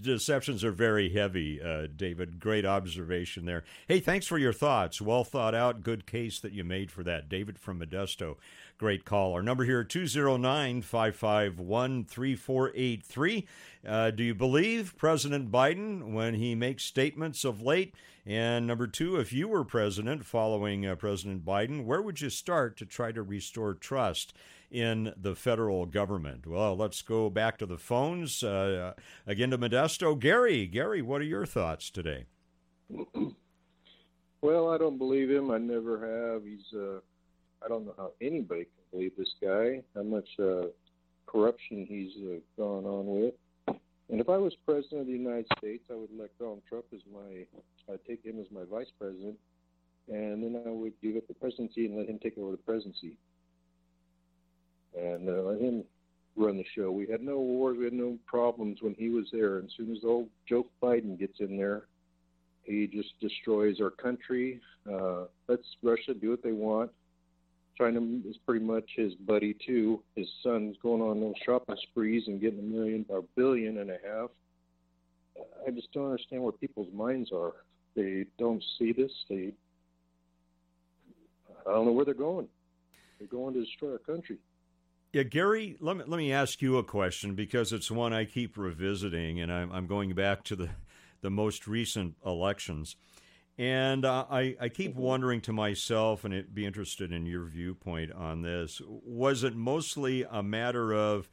deceptions 0.02 0.64
are 0.64 0.72
very 0.72 1.12
heavy, 1.12 1.60
uh, 1.60 1.86
David. 1.94 2.40
Great 2.40 2.64
observation 2.64 3.44
there. 3.44 3.64
Hey, 3.86 4.00
thanks 4.00 4.26
for 4.26 4.38
your 4.38 4.52
thoughts. 4.52 5.00
Well 5.00 5.24
thought 5.24 5.54
out. 5.54 5.82
Good 5.82 6.06
case 6.06 6.40
that 6.40 6.52
you 6.52 6.64
made 6.64 6.90
for 6.90 7.02
that. 7.04 7.28
David 7.28 7.58
from 7.58 7.80
Modesto. 7.80 8.36
Great 8.81 9.05
call. 9.05 9.35
Our 9.35 9.43
number 9.43 9.64
here, 9.64 9.85
209 9.85 10.81
551 10.81 12.05
3483. 12.07 13.47
Uh, 13.87 14.11
do 14.11 14.24
you 14.24 14.35
believe 14.35 14.97
President 14.97 15.53
Biden 15.53 16.14
when 16.14 16.33
he 16.33 16.55
makes 16.55 16.85
statements 16.85 17.45
of 17.45 17.61
late? 17.61 17.95
And 18.24 18.66
number 18.66 18.87
two, 18.87 19.16
if 19.16 19.35
you 19.35 19.49
were 19.49 19.64
president 19.64 20.24
following 20.24 20.87
uh, 20.87 20.95
President 20.95 21.45
Biden, 21.45 21.85
where 21.85 22.01
would 22.01 22.22
you 22.22 22.31
start 22.31 22.78
to 22.78 22.87
try 22.87 23.12
to 23.12 23.22
restore 23.22 23.74
trust? 23.74 24.33
in 24.70 25.12
the 25.20 25.35
federal 25.35 25.85
government. 25.85 26.47
Well, 26.47 26.76
let's 26.76 27.03
go 27.03 27.28
back 27.28 27.59
to 27.59 27.66
the 27.66 27.76
phones. 27.76 28.45
Uh, 28.45 28.93
again 29.26 29.51
to 29.51 29.59
Modesto. 29.59 30.16
Gary, 30.16 30.64
Gary, 30.66 31.03
what 31.03 31.20
are 31.20 31.24
your 31.24 31.45
thoughts 31.45 31.91
today? 31.91 32.26
Well, 34.43 34.70
I 34.70 34.78
don't 34.78 34.97
believe 34.97 35.31
him. 35.31 35.51
I 35.51 35.59
never 35.59 36.33
have. 36.33 36.45
He's. 36.45 36.72
Uh, 36.72 37.01
I 37.64 37.68
don't 37.68 37.86
know 37.86 37.94
how 37.96 38.12
anybody 38.20 38.64
can 38.64 38.84
believe 38.92 39.12
this 39.16 39.34
guy. 39.40 39.82
How 39.94 40.02
much 40.02 40.28
uh, 40.38 40.68
corruption 41.26 41.86
he's 41.88 42.12
uh, 42.26 42.38
gone 42.56 42.84
on 42.84 43.06
with. 43.06 43.34
And 44.11 44.20
if 44.20 44.28
I 44.28 44.36
was 44.36 44.52
president 44.66 45.02
of 45.02 45.06
the 45.06 45.12
United 45.12 45.46
States, 45.58 45.84
I 45.90 45.94
would 45.94 46.11
elect 46.16 46.38
Donald 46.38 46.62
Trump 46.68 46.86
as 46.92 47.00
my. 47.12 47.44
I'd 47.92 48.04
take 48.06 48.24
him 48.24 48.40
as 48.40 48.46
my 48.52 48.62
vice 48.70 48.90
president, 48.98 49.36
and 50.08 50.42
then 50.42 50.62
I 50.66 50.70
would 50.70 50.92
give 51.02 51.16
up 51.16 51.28
the 51.28 51.34
presidency 51.34 51.86
and 51.86 51.96
let 51.96 52.08
him 52.08 52.18
take 52.20 52.38
over 52.38 52.52
the 52.52 52.56
presidency 52.58 53.16
and 54.96 55.28
uh, 55.28 55.42
let 55.42 55.61
him 55.61 55.84
run 56.36 56.56
the 56.56 56.64
show. 56.74 56.90
We 56.90 57.06
had 57.06 57.22
no 57.22 57.38
wars, 57.38 57.76
we 57.78 57.84
had 57.84 57.92
no 57.92 58.16
problems 58.26 58.78
when 58.80 58.94
he 58.94 59.08
was 59.11 59.26
there. 59.32 59.58
And 59.58 59.66
as 59.66 59.72
soon 59.76 59.92
as 59.92 60.02
old 60.04 60.28
Joe 60.48 60.66
Biden 60.82 61.18
gets 61.18 61.40
in 61.40 61.56
there, 61.56 61.84
he 62.62 62.86
just 62.86 63.18
destroys 63.20 63.80
our 63.80 63.90
country. 63.90 64.61
Uh, 64.90 65.24
lets 65.48 65.64
Russia 65.82 66.14
do 66.14 66.30
what 66.30 66.42
they 66.42 66.52
want. 66.52 66.90
China 67.81 68.01
is 68.28 68.37
pretty 68.47 68.64
much 68.64 68.91
his 68.97 69.14
buddy 69.14 69.57
too. 69.66 70.03
His 70.14 70.28
son's 70.43 70.76
going 70.83 71.01
on 71.01 71.20
those 71.20 71.35
shopping 71.45 71.76
sprees 71.91 72.24
and 72.26 72.41
getting 72.41 72.59
a 72.59 72.62
million 72.62 73.07
or 73.09 73.24
billion 73.37 73.78
and 73.78 73.91
a 73.91 73.99
half. 74.05 74.31
I 75.66 75.70
just 75.70 75.91
don't 75.93 76.07
understand 76.07 76.43
where 76.43 76.53
people's 76.53 76.93
minds 76.93 77.31
are. 77.33 77.55
They 77.97 78.26
don't 78.39 78.62
see 78.78 78.93
this. 78.93 79.11
They, 79.28 79.55
I 81.66 81.72
don't 81.72 81.87
know 81.87 81.93
where 81.93 82.05
they're 82.05 82.14
going. 82.14 82.49
They're 83.18 83.28
going 83.28 83.55
to 83.55 83.64
destroy 83.64 83.93
our 83.93 83.99
country. 83.99 84.39
Yeah, 85.12 85.24
Gary, 85.24 85.76
let 85.81 85.97
me 85.97 86.05
let 86.07 86.18
me 86.18 86.33
ask 86.33 86.62
you 86.62 86.78
a 86.78 86.85
question 86.85 87.35
because 87.35 87.72
it's 87.72 87.91
one 87.91 88.12
I 88.12 88.26
keep 88.26 88.57
revisiting, 88.57 89.41
and 89.41 89.53
I'm 89.53 89.72
I'm 89.72 89.87
going 89.89 90.14
back 90.14 90.45
to 90.45 90.57
the 90.57 90.68
the 91.20 91.31
most 91.31 91.66
recent 91.66 92.14
elections, 92.24 92.97
and 93.61 94.06
uh, 94.06 94.24
I 94.30 94.56
I 94.58 94.70
keep 94.70 94.92
mm-hmm. 94.92 95.02
wondering 95.02 95.40
to 95.42 95.52
myself, 95.52 96.24
and 96.24 96.32
it 96.32 96.54
be 96.54 96.64
interested 96.64 97.12
in 97.12 97.26
your 97.26 97.44
viewpoint 97.44 98.11
on 98.11 98.40
this. 98.40 98.80
Was 98.86 99.44
it 99.44 99.54
mostly 99.54 100.24
a 100.28 100.42
matter 100.42 100.94
of 100.94 101.28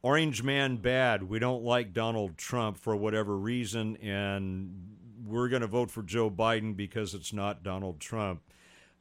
Orange 0.00 0.42
Man 0.42 0.78
bad? 0.78 1.24
We 1.24 1.38
don't 1.38 1.62
like 1.62 1.92
Donald 1.92 2.38
Trump 2.38 2.78
for 2.78 2.96
whatever 2.96 3.36
reason, 3.36 3.98
and 3.98 4.96
we're 5.26 5.50
going 5.50 5.60
to 5.60 5.68
vote 5.68 5.90
for 5.90 6.02
Joe 6.02 6.30
Biden 6.30 6.74
because 6.74 7.12
it's 7.12 7.34
not 7.34 7.62
Donald 7.62 8.00
Trump. 8.00 8.40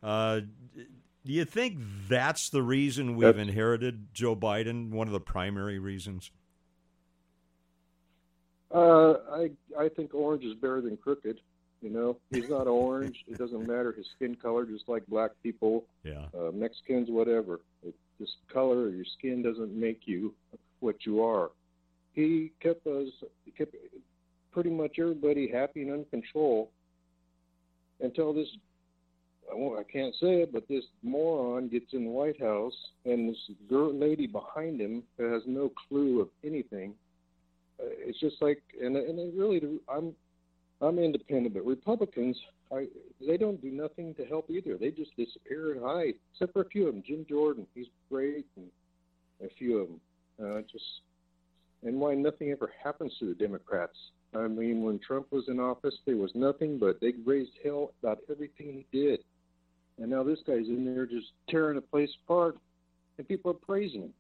Uh, 0.04 0.42
do 0.76 1.32
you 1.32 1.46
think 1.46 1.78
that's 2.10 2.50
the 2.50 2.62
reason 2.62 3.16
we've 3.16 3.28
that's, 3.28 3.48
inherited 3.48 4.14
Joe 4.14 4.36
Biden? 4.36 4.90
One 4.90 5.08
of 5.08 5.14
the 5.14 5.22
primary 5.22 5.80
reasons. 5.80 6.32
Uh, 8.74 9.14
I 9.32 9.52
I 9.80 9.88
think 9.88 10.14
orange 10.14 10.44
is 10.44 10.56
better 10.56 10.82
than 10.82 10.98
crooked. 10.98 11.40
You 11.86 11.92
know, 11.92 12.18
he's 12.32 12.50
not 12.50 12.66
orange. 12.66 13.24
it 13.28 13.38
doesn't 13.38 13.68
matter 13.68 13.92
his 13.92 14.08
skin 14.16 14.34
color, 14.34 14.66
just 14.66 14.90
like 14.90 15.06
black 15.06 15.30
people, 15.44 15.86
yeah, 16.04 16.26
uh, 16.36 16.50
Mexicans, 16.52 17.12
whatever. 17.12 17.60
It, 17.86 17.94
this 18.20 18.32
color 18.52 18.88
of 18.88 18.96
your 18.96 19.06
skin 19.20 19.44
doesn't 19.44 19.72
make 19.72 20.02
you 20.06 20.34
what 20.80 21.06
you 21.06 21.22
are. 21.22 21.52
He 22.14 22.52
kept 22.60 22.88
us, 22.88 23.10
he 23.44 23.52
kept 23.52 23.76
pretty 24.52 24.72
much 24.72 24.98
everybody 24.98 25.48
happy 25.48 25.84
and 25.84 25.92
under 25.92 26.06
control 26.06 26.72
until 28.00 28.34
this 28.34 28.48
I, 29.52 29.54
won't, 29.54 29.78
I 29.78 29.84
can't 29.84 30.16
say 30.16 30.42
it, 30.42 30.52
but 30.52 30.68
this 30.68 30.86
moron 31.04 31.68
gets 31.68 31.94
in 31.94 32.06
the 32.06 32.10
White 32.10 32.42
House, 32.42 32.74
and 33.06 33.30
this 33.30 33.38
girl 33.70 33.94
lady 33.94 34.26
behind 34.26 34.82
him 34.82 35.04
has 35.20 35.44
no 35.46 35.72
clue 35.88 36.20
of 36.20 36.30
anything. 36.44 36.96
Uh, 37.80 37.90
it's 37.90 38.20
just 38.20 38.42
like, 38.42 38.64
and 38.82 38.98
and 38.98 39.20
it 39.20 39.34
really, 39.38 39.62
I'm 39.88 40.16
I'm 40.86 41.00
independent, 41.00 41.54
but 41.54 41.66
Republicans, 41.66 42.38
I 42.72 42.88
they 43.26 43.38
don't 43.38 43.62
do 43.62 43.72
nothing 43.72 44.14
to 44.16 44.26
help 44.26 44.50
either. 44.50 44.78
They 44.78 44.92
just 44.92 45.16
disappear 45.18 45.74
and 45.74 45.84
hide, 45.84 46.14
except 46.34 46.54
for 46.54 46.62
a 46.62 46.70
few 46.70 46.88
of 46.88 46.94
them. 46.94 47.04
Jim 47.06 47.26
Jordan, 47.28 47.66
he's 47.74 47.88
great, 48.10 48.46
and 48.56 48.68
a 49.44 49.50
few 49.58 49.80
of 49.80 49.88
them. 49.88 50.02
Uh, 50.44 50.62
just 50.72 50.84
and 51.84 52.00
why 52.00 52.14
nothing 52.14 52.52
ever 52.52 52.72
happens 52.84 53.14
to 53.20 53.26
the 53.26 53.36
Democrats. 53.36 53.98
I 54.36 54.48
mean, 54.48 54.84
when 54.84 55.00
Trump 55.00 55.32
was 55.32 55.46
in 55.48 55.60
office, 55.60 55.96
there 56.06 56.18
was 56.18 56.32
nothing 56.36 56.78
but 56.78 57.00
they 57.00 57.14
raised 57.26 57.52
hell 57.64 57.94
about 58.02 58.20
everything 58.30 58.86
he 58.92 58.98
did. 58.98 59.20
And 59.98 60.10
now 60.10 60.24
this 60.24 60.40
guy's 60.46 60.68
in 60.68 60.84
there 60.84 61.06
just 61.06 61.28
tearing 61.50 61.76
the 61.76 61.82
place 61.82 62.10
apart, 62.26 62.58
and 63.18 63.28
people 63.28 63.52
are 63.52 63.54
praising 63.54 64.02
him. 64.02 64.14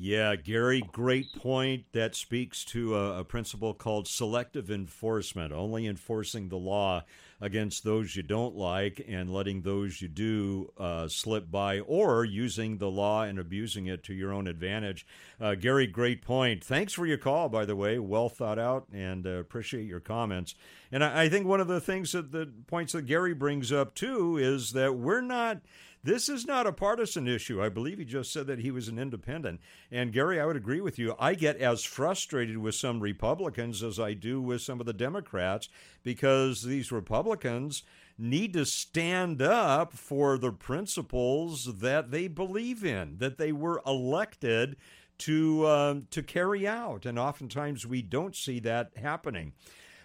Yeah, 0.00 0.36
Gary, 0.36 0.80
great 0.92 1.26
point. 1.34 1.86
That 1.92 2.14
speaks 2.14 2.64
to 2.66 2.94
a, 2.94 3.20
a, 3.20 3.24
principle 3.24 3.74
called 3.74 4.06
selective 4.06 4.70
enforcement, 4.70 5.52
only 5.52 5.88
enforcing 5.88 6.48
the 6.48 6.56
law 6.56 7.02
against 7.40 7.82
those 7.82 8.14
you 8.14 8.22
don't 8.22 8.54
like 8.54 9.04
and 9.08 9.28
letting 9.28 9.62
those 9.62 10.00
you 10.00 10.06
do 10.06 10.72
uh, 10.78 11.08
slip 11.08 11.50
by, 11.50 11.80
or 11.80 12.24
using 12.24 12.78
the 12.78 12.88
law 12.88 13.24
and 13.24 13.40
abusing 13.40 13.86
it 13.86 14.04
to 14.04 14.14
your 14.14 14.32
own 14.32 14.46
advantage. 14.46 15.04
Uh, 15.40 15.56
Gary, 15.56 15.88
great 15.88 16.22
point. 16.22 16.62
Thanks 16.62 16.92
for 16.92 17.04
your 17.04 17.18
call, 17.18 17.48
by 17.48 17.64
the 17.64 17.74
way. 17.74 17.98
Well 17.98 18.28
thought 18.28 18.58
out, 18.58 18.86
and 18.92 19.26
uh, 19.26 19.30
appreciate 19.30 19.86
your 19.86 20.00
comments. 20.00 20.54
And 20.92 21.02
I, 21.02 21.24
I 21.24 21.28
think 21.28 21.44
one 21.44 21.60
of 21.60 21.66
the 21.66 21.80
things 21.80 22.12
that 22.12 22.30
the 22.30 22.48
points 22.68 22.92
that 22.92 23.02
Gary 23.02 23.34
brings 23.34 23.72
up, 23.72 23.96
too, 23.96 24.36
is 24.36 24.70
that 24.72 24.94
we're 24.94 25.22
not 25.22 25.58
this 26.02 26.28
is 26.28 26.46
not 26.46 26.66
a 26.66 26.72
partisan 26.72 27.26
issue. 27.26 27.62
I 27.62 27.68
believe 27.68 27.98
he 27.98 28.04
just 28.04 28.32
said 28.32 28.46
that 28.46 28.60
he 28.60 28.70
was 28.70 28.88
an 28.88 28.98
independent. 28.98 29.60
And 29.90 30.12
Gary, 30.12 30.40
I 30.40 30.46
would 30.46 30.56
agree 30.56 30.80
with 30.80 30.98
you. 30.98 31.14
I 31.18 31.34
get 31.34 31.56
as 31.58 31.84
frustrated 31.84 32.58
with 32.58 32.74
some 32.74 33.00
Republicans 33.00 33.82
as 33.82 33.98
I 33.98 34.14
do 34.14 34.40
with 34.40 34.62
some 34.62 34.80
of 34.80 34.86
the 34.86 34.92
Democrats 34.92 35.68
because 36.02 36.62
these 36.62 36.92
Republicans 36.92 37.82
need 38.16 38.52
to 38.52 38.64
stand 38.64 39.40
up 39.40 39.92
for 39.92 40.38
the 40.38 40.52
principles 40.52 41.68
that 41.80 42.10
they 42.10 42.26
believe 42.28 42.84
in, 42.84 43.18
that 43.18 43.38
they 43.38 43.52
were 43.52 43.80
elected 43.86 44.76
to 45.18 45.64
uh, 45.64 45.94
to 46.10 46.22
carry 46.22 46.66
out, 46.66 47.04
and 47.04 47.18
oftentimes 47.18 47.86
we 47.86 48.02
don't 48.02 48.36
see 48.36 48.60
that 48.60 48.92
happening. 48.96 49.52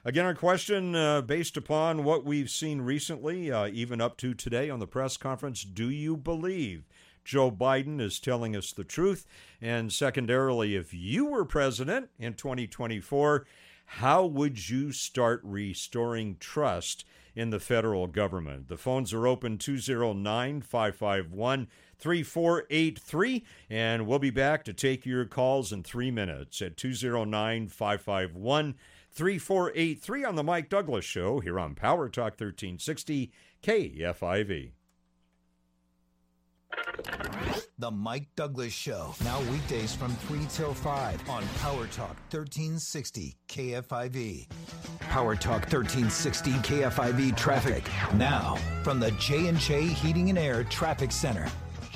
Again, 0.05 0.25
our 0.25 0.35
question 0.35 0.95
uh, 0.97 1.21
based 1.21 1.55
upon 1.55 2.03
what 2.03 2.25
we've 2.25 2.49
seen 2.49 2.81
recently, 2.81 3.49
uh, 3.49 3.67
even 3.67 4.01
up 4.01 4.17
to 4.17 4.33
today 4.33 4.69
on 4.69 4.79
the 4.79 4.87
press 4.87 5.15
conference 5.15 5.63
Do 5.63 5.89
you 5.89 6.17
believe 6.17 6.83
Joe 7.23 7.49
Biden 7.49 8.01
is 8.01 8.19
telling 8.19 8.53
us 8.53 8.73
the 8.73 8.83
truth? 8.83 9.25
And 9.61 9.93
secondarily, 9.93 10.75
if 10.75 10.93
you 10.93 11.27
were 11.27 11.45
president 11.45 12.09
in 12.19 12.33
2024, 12.33 13.45
how 13.85 14.25
would 14.25 14.69
you 14.69 14.91
start 14.91 15.39
restoring 15.41 16.35
trust 16.37 17.05
in 17.33 17.51
the 17.51 17.61
federal 17.61 18.07
government? 18.07 18.67
The 18.67 18.75
phones 18.75 19.13
are 19.13 19.25
open 19.25 19.57
209 19.57 20.63
551 20.63 21.67
3483, 21.97 23.45
and 23.69 24.05
we'll 24.05 24.19
be 24.19 24.29
back 24.31 24.65
to 24.65 24.73
take 24.73 25.05
your 25.05 25.23
calls 25.23 25.71
in 25.71 25.81
three 25.81 26.11
minutes 26.11 26.61
at 26.61 26.75
209 26.75 27.69
551 27.69 28.75
3483 29.13 30.25
on 30.25 30.35
The 30.35 30.43
Mike 30.43 30.69
Douglass 30.69 31.05
Show 31.05 31.39
here 31.39 31.59
on 31.59 31.75
Power 31.75 32.09
Talk 32.09 32.33
1360 32.33 33.31
KFIV. 33.61 34.71
The 37.77 37.91
Mike 37.91 38.27
Douglass 38.35 38.73
Show. 38.73 39.13
Now 39.23 39.39
weekdays 39.51 39.95
from 39.95 40.15
3 40.15 40.39
till 40.49 40.73
5 40.73 41.29
on 41.29 41.43
Power 41.59 41.85
Talk 41.87 42.15
1360 42.31 43.35
KFIV. 43.47 44.47
Power 44.99 45.35
Talk 45.35 45.61
1360 45.71 46.51
KFIV 46.51 47.37
traffic. 47.37 47.83
Now 48.15 48.55
from 48.83 48.99
the 48.99 49.11
J&J 49.11 49.87
Heating 49.87 50.29
and 50.29 50.39
Air 50.39 50.63
Traffic 50.63 51.11
Center. 51.11 51.47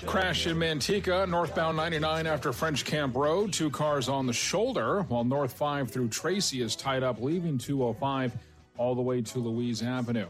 Crash 0.06 0.46
in 0.48 0.58
Manteca, 0.58 1.28
northbound 1.28 1.76
99 1.76 2.28
after 2.28 2.54
French 2.54 2.86
Camp 2.86 3.16
Road. 3.16 3.52
Two 3.52 3.70
cars 3.70 4.08
on 4.08 4.28
the 4.28 4.34
shoulder, 4.34 5.02
while 5.04 5.24
North 5.24 5.54
5 5.54 5.90
through 5.90 6.10
Tracy 6.10 6.62
is 6.62 6.76
tied 6.76 7.04
up, 7.04 7.20
leaving 7.20 7.58
205 7.58 8.38
all 8.78 8.96
the 8.96 9.02
way 9.02 9.22
to 9.22 9.40
Louise 9.40 9.82
Avenue. 9.82 10.28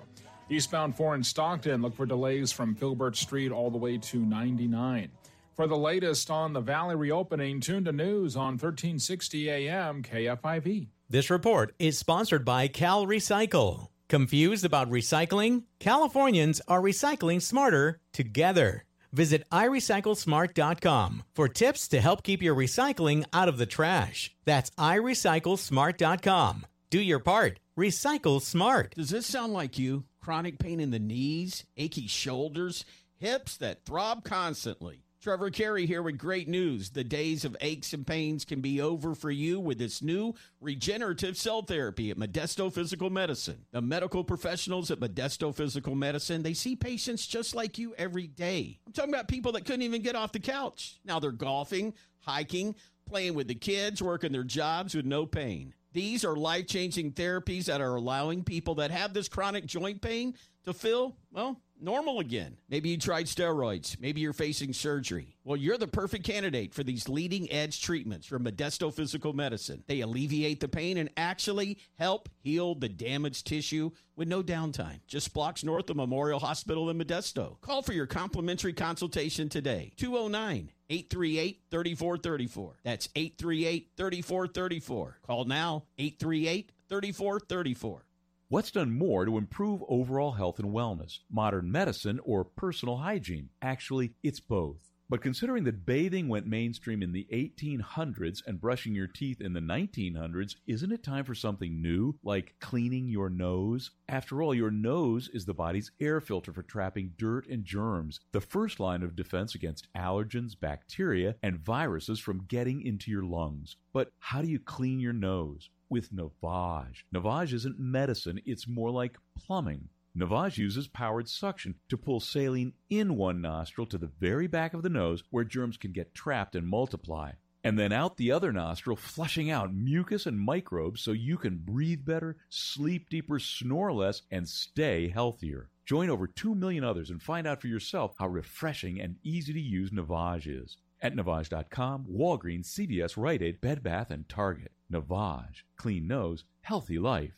Eastbound 0.50 0.96
4 0.96 1.16
in 1.16 1.24
Stockton, 1.24 1.82
look 1.82 1.94
for 1.94 2.06
delays 2.06 2.52
from 2.52 2.76
Filbert 2.76 3.18
Street 3.18 3.52
all 3.52 3.70
the 3.70 3.78
way 3.78 3.98
to 3.98 4.18
99. 4.20 5.10
For 5.56 5.68
the 5.68 5.78
latest 5.78 6.32
on 6.32 6.54
the 6.54 6.62
Valley 6.62 6.96
reopening, 6.96 7.60
tune 7.60 7.84
to 7.86 7.92
news 7.92 8.36
on 8.36 8.54
1360 8.54 9.50
AM 9.50 10.02
KFIV. 10.02 10.88
This 11.10 11.30
report 11.30 11.76
is 11.78 11.98
sponsored 11.98 12.46
by 12.46 12.68
Cal 12.68 13.06
Recycle. 13.06 13.88
Confused 14.08 14.64
about 14.64 14.90
recycling? 14.90 15.64
Californians 15.80 16.62
are 16.70 16.82
recycling 16.82 17.42
smarter 17.42 18.00
together. 18.14 18.87
Visit 19.12 19.50
iRecycleSmart.com 19.52 21.24
for 21.34 21.48
tips 21.48 21.88
to 21.90 22.02
help 22.02 22.24
keep 22.24 22.42
your 22.42 22.56
recycling 22.56 23.26
out 23.34 23.50
of 23.50 23.58
the 23.58 23.66
trash. 23.66 24.36
That's 24.46 24.70
iRecycleSmart.com. 24.72 26.66
Do 26.90 27.00
your 27.02 27.20
part. 27.20 27.60
Recycle 27.78 28.42
smart. 28.42 28.96
Does 28.96 29.10
this 29.10 29.28
sound 29.28 29.54
like 29.54 29.78
you? 29.78 30.06
Chronic 30.22 30.60
pain 30.60 30.80
in 30.80 30.92
the 30.92 31.00
knees, 31.00 31.66
achy 31.78 32.08
shoulders, 32.08 32.86
hips 33.18 33.58
that 33.58 33.86
throb 33.86 34.24
constantly. 34.24 35.04
Trevor 35.28 35.50
Carey 35.50 35.86
here 35.86 36.02
with 36.02 36.18
great 36.18 36.48
news. 36.48 36.92
The 36.92 37.04
days 37.04 37.44
of 37.44 37.58
aches 37.60 37.92
and 37.92 38.08
pains 38.08 38.46
can 38.46 38.62
be 38.62 38.80
over 38.80 39.14
for 39.14 39.30
you 39.30 39.60
with 39.60 39.78
this 39.78 40.02
new 40.02 40.36
regenerative 40.62 41.36
cell 41.36 41.62
therapy 41.64 42.10
at 42.10 42.18
Modesto 42.18 42.72
Physical 42.72 43.10
Medicine. 43.10 43.66
The 43.72 43.82
medical 43.82 44.24
professionals 44.24 44.90
at 44.90 45.02
Modesto 45.02 45.54
Physical 45.54 45.96
Medicine, 45.96 46.44
they 46.44 46.54
see 46.54 46.78
patients 46.78 47.28
just 47.28 47.54
like 47.54 47.78
you 47.78 47.94
every 47.98 48.26
day. 48.26 48.80
I'm 48.88 48.94
talking 48.94 49.14
about 49.14 49.28
people 49.28 49.52
that 49.52 49.66
couldn't 49.66 49.82
even 49.82 50.02
get 50.02 50.16
off 50.16 50.32
the 50.32 50.40
couch. 50.40 50.98
Now 51.04 51.20
they're 51.20 51.34
golfing, 51.34 51.94
hiking, 52.22 52.74
playing 53.06 53.34
with 53.34 53.50
the 53.50 53.56
kids, 53.56 54.02
working 54.02 54.32
their 54.32 54.46
jobs 54.46 54.96
with 54.96 55.06
no 55.06 55.26
pain. 55.26 55.74
These 55.92 56.24
are 56.24 56.38
life 56.38 56.68
changing 56.68 57.12
therapies 57.12 57.66
that 57.66 57.82
are 57.82 57.96
allowing 57.96 58.46
people 58.46 58.76
that 58.76 58.92
have 58.92 59.14
this 59.14 59.28
chronic 59.28 59.66
joint 59.66 60.02
pain 60.02 60.36
to 60.64 60.72
feel, 60.72 61.18
well, 61.34 61.60
normal 61.82 62.20
again. 62.20 62.58
Maybe 62.70 62.90
you 62.90 62.98
tried 62.98 63.26
steroids. 63.26 64.00
Maybe 64.00 64.22
you're 64.22 64.34
facing 64.34 64.74
surgery. 64.74 65.38
Well, 65.44 65.58
you're 65.58 65.78
the 65.78 65.88
perfect 65.88 66.26
candidate 66.26 66.74
for 66.74 66.84
these 66.84 67.08
leading 67.08 67.52
edge 67.52 67.82
treatments 67.82 68.28
from 68.28 68.44
Modesto 68.44 68.94
Physical 68.94 69.34
Medicine. 69.34 69.84
They 69.88 70.02
alleviate 70.02 70.60
the 70.60 70.68
pain 70.68 70.98
and 70.98 71.10
actually 71.18 71.78
help 71.98 72.30
heal 72.40 72.76
the 72.76 72.90
damaged 72.90 73.48
tissue 73.48 73.92
with 74.16 74.28
no 74.28 74.42
downtime. 74.44 75.00
Just 75.08 75.34
blocks 75.34 75.64
north 75.64 75.90
of 75.90 75.96
Memorial 75.96 76.40
Hospital 76.40 76.90
in 76.90 76.98
Modesto. 76.98 77.60
Call 77.62 77.82
for 77.82 77.94
your 77.94 78.08
complimentary 78.08 78.74
consultation 78.74 79.50
today. 79.50 79.92
209 79.98 80.72
838 80.90 81.62
3434. 81.70 82.80
That's 82.84 83.10
838 83.16 83.92
3434. 83.96 85.20
Call 85.26 85.46
now 85.46 85.84
838 85.98 86.72
3434. 86.90 88.07
What's 88.50 88.72
done 88.72 88.98
more 88.98 89.26
to 89.26 89.38
improve 89.38 89.84
overall 89.90 90.32
health 90.32 90.58
and 90.58 90.74
wellness? 90.74 91.20
Modern 91.30 91.70
medicine 91.70 92.22
or 92.24 92.46
personal 92.46 92.96
hygiene? 92.96 93.50
Actually, 93.62 94.14
it's 94.24 94.40
both. 94.40 94.78
But 95.10 95.22
considering 95.22 95.66
that 95.66 95.86
bathing 95.86 96.30
went 96.30 96.48
mainstream 96.48 97.04
in 97.04 97.12
the 97.12 97.28
1800s 97.30 98.40
and 98.48 98.62
brushing 98.62 98.96
your 98.96 99.08
teeth 99.08 99.42
in 99.42 99.52
the 99.52 99.60
1900s, 99.60 100.56
isn't 100.66 100.94
it 100.94 101.04
time 101.04 101.26
for 101.26 101.36
something 101.36 101.82
new, 101.82 102.18
like 102.24 102.56
cleaning 102.62 103.10
your 103.10 103.30
nose? 103.30 103.92
After 104.08 104.42
all, 104.42 104.56
your 104.56 104.72
nose 104.72 105.30
is 105.34 105.44
the 105.44 105.54
body's 105.54 105.92
air 106.00 106.22
filter 106.22 106.54
for 106.54 106.64
trapping 106.64 107.16
dirt 107.18 107.48
and 107.50 107.66
germs, 107.66 108.22
the 108.32 108.40
first 108.40 108.80
line 108.80 109.04
of 109.04 109.18
defense 109.18 109.56
against 109.56 109.90
allergens, 109.94 110.58
bacteria, 110.58 111.36
and 111.44 111.60
viruses 111.60 112.22
from 112.22 112.46
getting 112.48 112.82
into 112.82 113.12
your 113.12 113.24
lungs. 113.24 113.76
But 113.92 114.14
how 114.20 114.42
do 114.42 114.48
you 114.48 114.60
clean 114.60 115.02
your 115.02 115.12
nose? 115.12 115.70
With 115.90 116.12
Navage. 116.12 117.04
Navage 117.14 117.54
isn't 117.54 117.80
medicine, 117.80 118.42
it's 118.46 118.68
more 118.68 118.92
like 118.92 119.18
plumbing. 119.36 119.90
Navage 120.18 120.58
uses 120.58 120.88
powered 120.88 121.30
suction 121.30 121.76
to 121.90 121.98
pull 121.98 122.20
saline 122.20 122.74
in 122.90 123.16
one 123.16 123.40
nostril 123.40 123.86
to 123.88 123.98
the 123.98 124.12
very 124.20 124.48
back 124.48 124.74
of 124.74 124.84
the 124.84 124.90
nose 124.90 125.24
where 125.30 125.44
germs 125.44 125.78
can 125.78 125.92
get 125.92 126.14
trapped 126.14 126.56
and 126.56 126.68
multiply. 126.68 127.32
And 127.64 127.78
then 127.78 127.92
out 127.92 128.18
the 128.18 128.32
other 128.32 128.52
nostril, 128.52 128.96
flushing 128.96 129.52
out 129.52 129.74
mucus 129.74 130.26
and 130.26 130.40
microbes 130.40 131.02
so 131.02 131.12
you 131.12 131.38
can 131.38 131.58
breathe 131.58 132.06
better, 132.06 132.38
sleep 132.50 133.10
deeper, 133.10 133.40
snore 133.40 133.94
less, 133.94 134.24
and 134.32 134.48
stay 134.48 135.10
healthier. 135.10 135.70
Join 135.86 136.10
over 136.10 136.28
2 136.28 136.56
million 136.56 136.84
others 136.84 137.10
and 137.10 137.22
find 137.22 137.48
out 137.48 137.62
for 137.62 137.68
yourself 137.68 138.16
how 138.20 138.28
refreshing 138.28 139.00
and 139.00 139.18
easy 139.24 139.54
to 139.54 139.62
use 139.62 139.92
Navage 139.92 140.48
is. 140.48 140.78
At 141.02 141.16
Navage.com, 141.16 142.06
Walgreens, 142.12 142.66
CVS, 142.66 143.16
Rite 143.18 143.42
Aid, 143.42 143.62
Bed 143.62 143.84
Bath, 143.84 144.10
and 144.10 144.28
Target. 144.28 144.72
Navage. 144.92 145.64
Clean 145.76 146.08
nose, 146.08 146.44
healthy 146.62 146.98
life. 146.98 147.34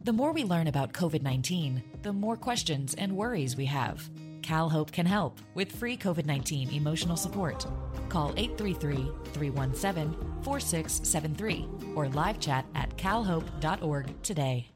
The 0.00 0.12
more 0.12 0.32
we 0.32 0.44
learn 0.44 0.68
about 0.68 0.92
COVID 0.92 1.22
19, 1.22 1.82
the 2.02 2.12
more 2.12 2.36
questions 2.36 2.94
and 2.94 3.16
worries 3.16 3.56
we 3.56 3.66
have. 3.66 4.08
CalHope 4.42 4.92
can 4.92 5.06
help 5.06 5.40
with 5.54 5.72
free 5.72 5.96
COVID 5.96 6.24
19 6.24 6.70
emotional 6.70 7.16
support. 7.16 7.66
Call 8.08 8.32
833 8.36 9.10
317 9.32 10.12
4673 10.42 11.68
or 11.94 12.08
live 12.08 12.40
chat 12.40 12.64
at 12.74 12.96
calhope.org 12.96 14.22
today. 14.22 14.70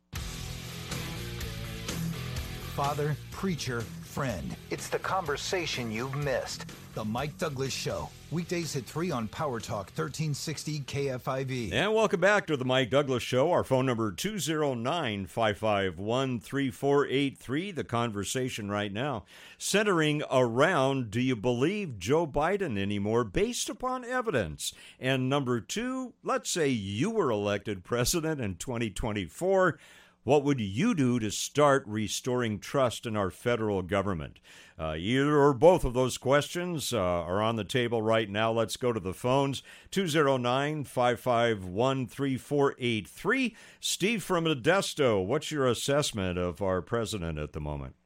Father, 2.75 3.16
preacher, 3.31 3.83
friend. 3.83 4.57
It's 4.70 4.89
the 4.89 4.99
conversation 4.99 5.93
you've 5.93 6.16
missed. 6.16 6.64
The 6.95 7.05
Mike 7.07 7.38
Douglass 7.38 7.72
Show. 7.72 8.11
Weekdays 8.30 8.76
at 8.76 8.84
3 8.84 9.11
on 9.11 9.28
Power 9.28 9.61
Talk 9.61 9.86
1360 9.95 10.80
KFIV. 10.80 11.72
And 11.72 11.95
welcome 11.95 12.20
back 12.20 12.47
to 12.47 12.57
the 12.57 12.66
Mike 12.66 12.90
Douglass 12.90 13.22
Show. 13.22 13.51
Our 13.51 13.64
phone 13.64 13.86
number 13.86 14.12
209 14.12 15.24
551 15.24 16.40
3483. 16.40 17.70
The 17.70 17.84
conversation 17.84 18.70
right 18.70 18.93
now 18.93 19.24
centering 19.57 20.22
around 20.30 21.11
do 21.11 21.22
you 21.22 21.34
believe 21.34 21.99
Joe 21.99 22.26
Biden 22.26 22.78
anymore 22.78 23.24
based 23.24 23.70
upon 23.70 24.05
evidence? 24.05 24.74
And 25.01 25.30
number 25.30 25.61
two, 25.61 26.12
let's 26.22 26.51
say 26.51 26.68
you 26.68 27.11
were 27.11 27.30
elected 27.30 27.84
president 27.84 28.38
in 28.38 28.57
2024. 28.57 29.78
What 30.25 30.45
would 30.45 30.61
you 30.61 30.95
do 30.95 31.18
to 31.18 31.31
start 31.33 31.83
restoring 31.85 32.61
trust 32.61 33.07
in 33.07 33.16
our 33.16 33.31
federal 33.31 33.83
government? 33.83 34.39
Uh, 34.79 34.95
either 34.97 35.37
or 35.37 35.53
both 35.53 35.85
of 35.85 35.95
those 35.95 36.16
questions 36.16 36.93
uh, 36.93 36.99
are 36.99 37.43
on 37.43 37.57
the 37.57 37.64
table 37.64 38.01
right 38.01 38.31
now. 38.31 38.53
Let's 38.53 38.77
go 38.77 38.93
to 38.93 39.01
the 39.01 39.12
phones 39.12 39.64
209 39.91 40.85
551 40.85 42.07
3483. 42.07 43.57
Steve 43.81 44.23
from 44.23 44.45
Modesto, 44.45 45.25
what's 45.25 45.51
your 45.51 45.66
assessment 45.66 46.39
of 46.39 46.62
our 46.62 46.83
president 46.83 47.39
at 47.39 47.53
the 47.53 47.61
moment? 47.61 47.97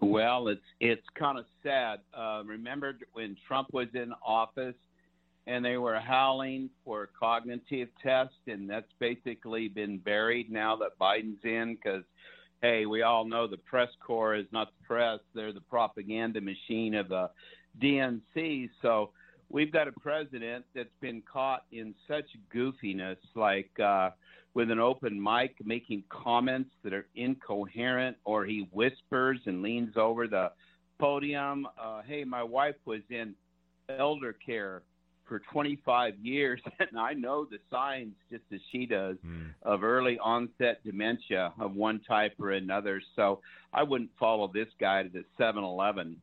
Well, 0.00 0.48
it's 0.48 0.60
it's 0.80 1.06
kind 1.14 1.38
of 1.38 1.46
sad. 1.62 2.00
Uh, 2.12 2.42
remember 2.44 2.98
when 3.12 3.36
Trump 3.46 3.68
was 3.72 3.88
in 3.94 4.12
office, 4.22 4.74
and 5.46 5.64
they 5.64 5.76
were 5.76 5.98
howling 5.98 6.70
for 6.84 7.08
cognitive 7.18 7.88
tests, 8.02 8.34
and 8.46 8.68
that's 8.68 8.92
basically 8.98 9.68
been 9.68 9.98
buried 9.98 10.50
now 10.50 10.76
that 10.76 10.98
Biden's 11.00 11.44
in 11.44 11.74
because, 11.74 12.04
hey, 12.60 12.86
we 12.86 13.02
all 13.02 13.24
know 13.24 13.46
the 13.46 13.56
press 13.56 13.88
corps 14.04 14.36
is 14.36 14.46
not 14.52 14.68
the 14.68 14.86
press; 14.86 15.20
they're 15.34 15.52
the 15.52 15.60
propaganda 15.60 16.40
machine 16.40 16.94
of 16.94 17.08
the 17.08 17.28
DNC. 17.80 18.70
So 18.82 19.10
we've 19.50 19.72
got 19.72 19.88
a 19.88 19.92
president 19.92 20.64
that's 20.74 20.88
been 21.00 21.22
caught 21.30 21.64
in 21.72 21.94
such 22.06 22.26
goofiness, 22.54 23.16
like 23.34 23.70
uh, 23.80 24.10
with 24.54 24.70
an 24.70 24.78
open 24.78 25.20
mic, 25.20 25.56
making 25.64 26.04
comments 26.08 26.70
that 26.84 26.92
are 26.92 27.06
incoherent, 27.16 28.16
or 28.24 28.44
he 28.44 28.68
whispers 28.70 29.40
and 29.46 29.60
leans 29.60 29.96
over 29.96 30.28
the 30.28 30.52
podium. 31.00 31.66
Uh, 31.80 32.02
hey, 32.06 32.22
my 32.22 32.44
wife 32.44 32.76
was 32.84 33.00
in 33.10 33.34
elder 33.88 34.32
care 34.32 34.82
for 35.26 35.40
25 35.52 36.14
years, 36.22 36.60
and 36.78 36.98
I 36.98 37.12
know 37.12 37.44
the 37.44 37.58
signs 37.70 38.14
just 38.30 38.44
as 38.52 38.60
she 38.70 38.86
does 38.86 39.16
of 39.62 39.82
early 39.82 40.18
onset 40.18 40.82
dementia 40.84 41.52
of 41.58 41.74
one 41.74 42.00
type 42.00 42.34
or 42.40 42.50
another. 42.50 43.00
So 43.16 43.40
I 43.72 43.82
wouldn't 43.82 44.10
follow 44.18 44.50
this 44.52 44.68
guy 44.78 45.02
to 45.02 45.08
the 45.08 45.24
7 45.38 45.62
Eleven. 45.62 46.16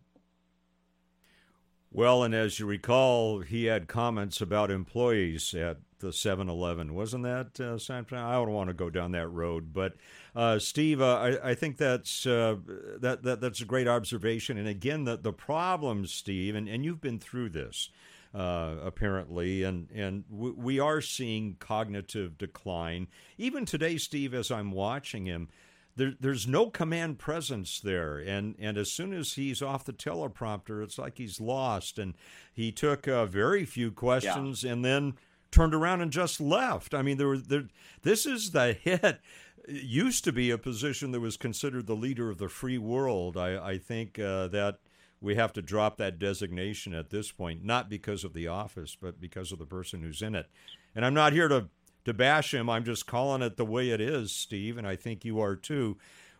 Well, 1.91 2.23
and 2.23 2.35
as 2.35 2.59
you 2.59 2.67
recall, 2.67 3.39
he 3.39 3.65
had 3.65 3.87
comments 3.87 4.41
about 4.41 4.69
employees 4.69 5.55
at 5.55 5.77
the 5.99 6.09
7-Eleven. 6.09 6.93
Wasn't 6.93 7.23
that 7.23 7.59
uh, 7.59 7.77
Sam? 7.79 8.05
I 8.11 8.33
don't 8.33 8.51
want 8.51 8.69
to 8.69 8.75
go 8.75 8.91
down 8.91 9.11
that 9.13 9.27
road, 9.27 9.73
but 9.73 9.95
uh, 10.35 10.59
Steve, 10.59 11.01
uh, 11.01 11.15
I, 11.15 11.49
I 11.51 11.55
think 11.55 11.77
that's 11.77 12.27
uh, 12.27 12.57
that, 12.99 13.23
that 13.23 13.41
that's 13.41 13.61
a 13.61 13.65
great 13.65 13.87
observation. 13.87 14.57
And 14.57 14.67
again, 14.67 15.05
the 15.05 15.17
the 15.17 15.33
problem, 15.33 16.05
Steve, 16.05 16.55
and, 16.55 16.69
and 16.69 16.85
you've 16.85 17.01
been 17.01 17.19
through 17.19 17.49
this 17.49 17.89
uh, 18.33 18.75
apparently, 18.83 19.63
and 19.63 19.89
and 19.91 20.23
w- 20.29 20.55
we 20.57 20.79
are 20.79 21.01
seeing 21.01 21.55
cognitive 21.59 22.37
decline. 22.37 23.07
Even 23.37 23.65
today, 23.65 23.97
Steve, 23.97 24.33
as 24.33 24.51
I'm 24.51 24.71
watching 24.71 25.25
him. 25.25 25.49
There, 25.95 26.13
there's 26.17 26.47
no 26.47 26.69
command 26.69 27.19
presence 27.19 27.81
there, 27.81 28.19
and, 28.19 28.55
and 28.57 28.77
as 28.77 28.89
soon 28.89 29.11
as 29.11 29.33
he's 29.33 29.61
off 29.61 29.83
the 29.83 29.91
teleprompter, 29.91 30.81
it's 30.81 30.97
like 30.97 31.17
he's 31.17 31.41
lost. 31.41 31.99
And 31.99 32.13
he 32.53 32.71
took 32.71 33.05
uh, 33.05 33.25
very 33.25 33.65
few 33.65 33.91
questions, 33.91 34.63
and 34.63 34.85
then 34.85 35.15
turned 35.51 35.73
around 35.73 35.99
and 35.99 36.11
just 36.11 36.39
left. 36.39 36.93
I 36.93 37.01
mean, 37.01 37.17
there 37.17 37.27
were 37.27 37.37
there. 37.37 37.67
This 38.03 38.25
is 38.25 38.51
the 38.51 38.73
hit. 38.73 39.19
Used 39.67 40.23
to 40.23 40.31
be 40.31 40.51
a 40.51 40.57
position 40.57 41.11
that 41.11 41.19
was 41.19 41.35
considered 41.35 41.85
the 41.85 41.95
leader 41.95 42.29
of 42.29 42.37
the 42.37 42.47
free 42.47 42.77
world. 42.77 43.35
I, 43.35 43.71
I 43.71 43.77
think 43.77 44.17
uh, 44.17 44.47
that 44.49 44.79
we 45.21 45.35
have 45.35 45.53
to 45.53 45.61
drop 45.61 45.97
that 45.97 46.19
designation 46.19 46.93
at 46.93 47.09
this 47.09 47.31
point, 47.31 47.63
not 47.63 47.89
because 47.89 48.23
of 48.23 48.33
the 48.33 48.47
office, 48.47 48.95
but 48.99 49.19
because 49.19 49.51
of 49.51 49.59
the 49.59 49.65
person 49.65 50.01
who's 50.01 50.21
in 50.21 50.35
it. 50.35 50.49
And 50.95 51.05
I'm 51.05 51.13
not 51.13 51.33
here 51.33 51.47
to 51.47 51.69
to 52.05 52.13
bash 52.13 52.53
him. 52.53 52.69
I'm 52.69 52.85
just 52.85 53.05
calling 53.05 53.41
it 53.41 53.57
the 53.57 53.65
way 53.65 53.89
it 53.89 53.99
is, 53.99 54.31
Steve, 54.31 54.77
and 54.77 54.87
I 54.87 54.95
think 54.95 55.25
you 55.25 55.39
are 55.41 55.55
too. 55.55 55.97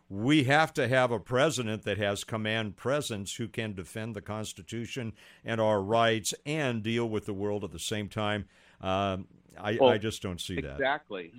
We 0.08 0.44
have 0.44 0.72
to 0.74 0.88
have 0.88 1.12
a 1.12 1.20
president 1.20 1.84
that 1.84 1.98
has 1.98 2.24
command 2.24 2.76
presence 2.76 3.36
who 3.36 3.46
can 3.46 3.74
defend 3.74 4.16
the 4.16 4.22
Constitution 4.22 5.12
and 5.44 5.60
our 5.60 5.80
rights 5.80 6.34
and 6.44 6.82
deal 6.82 7.08
with 7.08 7.26
the 7.26 7.34
world 7.34 7.62
at 7.62 7.70
the 7.70 7.78
same 7.78 8.08
time. 8.08 8.46
Um, 8.80 9.28
I, 9.56 9.76
Well, 9.80 9.90
I 9.90 9.98
just 9.98 10.22
don't 10.22 10.40
see 10.40 10.60
that. 10.60 10.72
Exactly. 10.72 11.32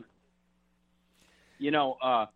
You 1.58 1.72
know, 1.72 1.98
uh, 2.02 2.28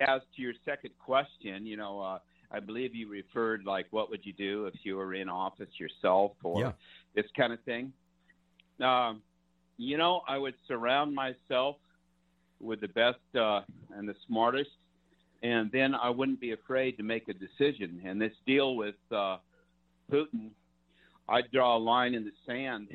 as 0.00 0.22
to 0.36 0.42
your 0.42 0.54
second 0.64 0.92
question, 0.98 1.66
you 1.66 1.76
know, 1.76 2.00
uh, 2.00 2.18
I 2.50 2.60
believe 2.60 2.94
you 2.94 3.08
referred 3.08 3.64
like, 3.64 3.86
what 3.90 4.10
would 4.10 4.24
you 4.24 4.32
do 4.32 4.66
if 4.66 4.74
you 4.84 4.96
were 4.96 5.14
in 5.14 5.28
office 5.28 5.68
yourself 5.78 6.32
or 6.42 6.60
Yeah. 6.60 6.72
this 7.14 7.26
kind 7.36 7.52
of 7.52 7.60
thing. 7.62 7.92
Um, 8.80 9.22
you 9.78 9.96
know, 9.98 10.22
I 10.28 10.38
would 10.38 10.54
surround 10.66 11.14
myself 11.14 11.76
with 12.60 12.80
the 12.80 12.88
best 12.88 13.18
uh, 13.34 13.62
and 13.90 14.08
the 14.08 14.14
smartest, 14.26 14.70
and 15.42 15.70
then 15.70 15.94
I 15.94 16.10
wouldn't 16.10 16.40
be 16.40 16.52
afraid 16.52 16.96
to 16.96 17.02
make 17.02 17.28
a 17.28 17.34
decision. 17.34 18.00
And 18.04 18.20
this 18.20 18.32
deal 18.46 18.76
with 18.76 18.94
uh, 19.10 19.38
Putin, 20.10 20.50
I'd 21.28 21.50
draw 21.50 21.76
a 21.76 21.78
line 21.78 22.14
in 22.14 22.24
the 22.24 22.32
sand, 22.46 22.88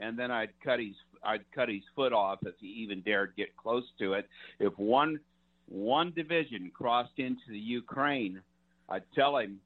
and 0.00 0.18
then 0.18 0.30
I'd 0.30 0.50
cut 0.62 0.78
his 0.80 0.94
I'd 1.22 1.44
cut 1.54 1.68
his 1.70 1.82
foot 1.96 2.12
off 2.12 2.38
if 2.44 2.54
he 2.60 2.66
even 2.66 3.00
dared 3.00 3.32
get 3.36 3.56
close 3.56 3.84
to 3.98 4.14
it. 4.14 4.28
If 4.60 4.78
one 4.78 5.20
one 5.68 6.12
division 6.12 6.70
crossed 6.74 7.18
into 7.18 7.42
the 7.48 7.58
Ukraine, 7.58 8.40
I'd 8.88 9.02
tell 9.14 9.38
him 9.38 9.58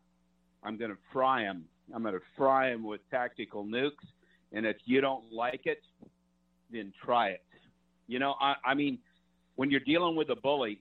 I'm 0.63 0.77
going 0.77 0.91
to 0.91 0.99
fry 1.13 1.43
him. 1.43 1.65
I'm 1.95 2.03
going 2.03 2.15
to 2.15 2.21
fry 2.37 2.71
him 2.71 2.85
with 2.85 3.01
tactical 3.11 3.65
nukes, 3.65 3.93
and 4.53 4.67
if 4.67 4.77
you 4.85 5.01
don't 5.01 5.33
like 5.33 5.63
it, 5.65 5.83
then 6.71 6.93
try 7.05 7.29
it. 7.31 7.43
You 8.07 8.19
know, 8.19 8.35
I, 8.41 8.55
I 8.65 8.75
mean, 8.75 8.99
when 9.57 9.71
you're 9.71 9.81
dealing 9.81 10.17
with 10.17 10.31
a 10.31 10.37
bully, 10.37 10.81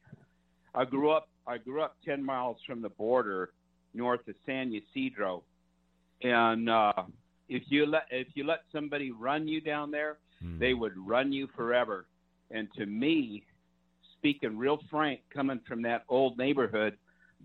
I 0.75 0.85
grew 0.85 1.11
up. 1.11 1.29
I 1.45 1.57
grew 1.57 1.81
up 1.81 1.95
10 2.03 2.21
miles 2.21 2.57
from 2.67 2.81
the 2.81 2.89
border, 2.89 3.51
north 3.93 4.27
of 4.27 4.35
San 4.45 4.73
Ysidro, 4.73 5.43
and 6.21 6.69
uh, 6.69 6.91
if 7.47 7.63
you 7.67 7.85
let 7.85 8.03
if 8.11 8.27
you 8.33 8.43
let 8.43 8.59
somebody 8.71 9.11
run 9.11 9.47
you 9.47 9.61
down 9.61 9.91
there, 9.91 10.17
they 10.59 10.73
would 10.73 10.93
run 10.97 11.31
you 11.31 11.47
forever. 11.55 12.05
And 12.51 12.67
to 12.77 12.85
me, 12.85 13.43
speaking 14.17 14.57
real 14.57 14.79
frank, 14.89 15.21
coming 15.33 15.59
from 15.67 15.81
that 15.83 16.03
old 16.09 16.37
neighborhood, 16.37 16.97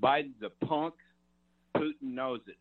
Biden's 0.03 0.42
a 0.42 0.50
punk. 0.66 0.94
Putin 1.76 1.92
knows 2.03 2.40
it. 2.46 2.57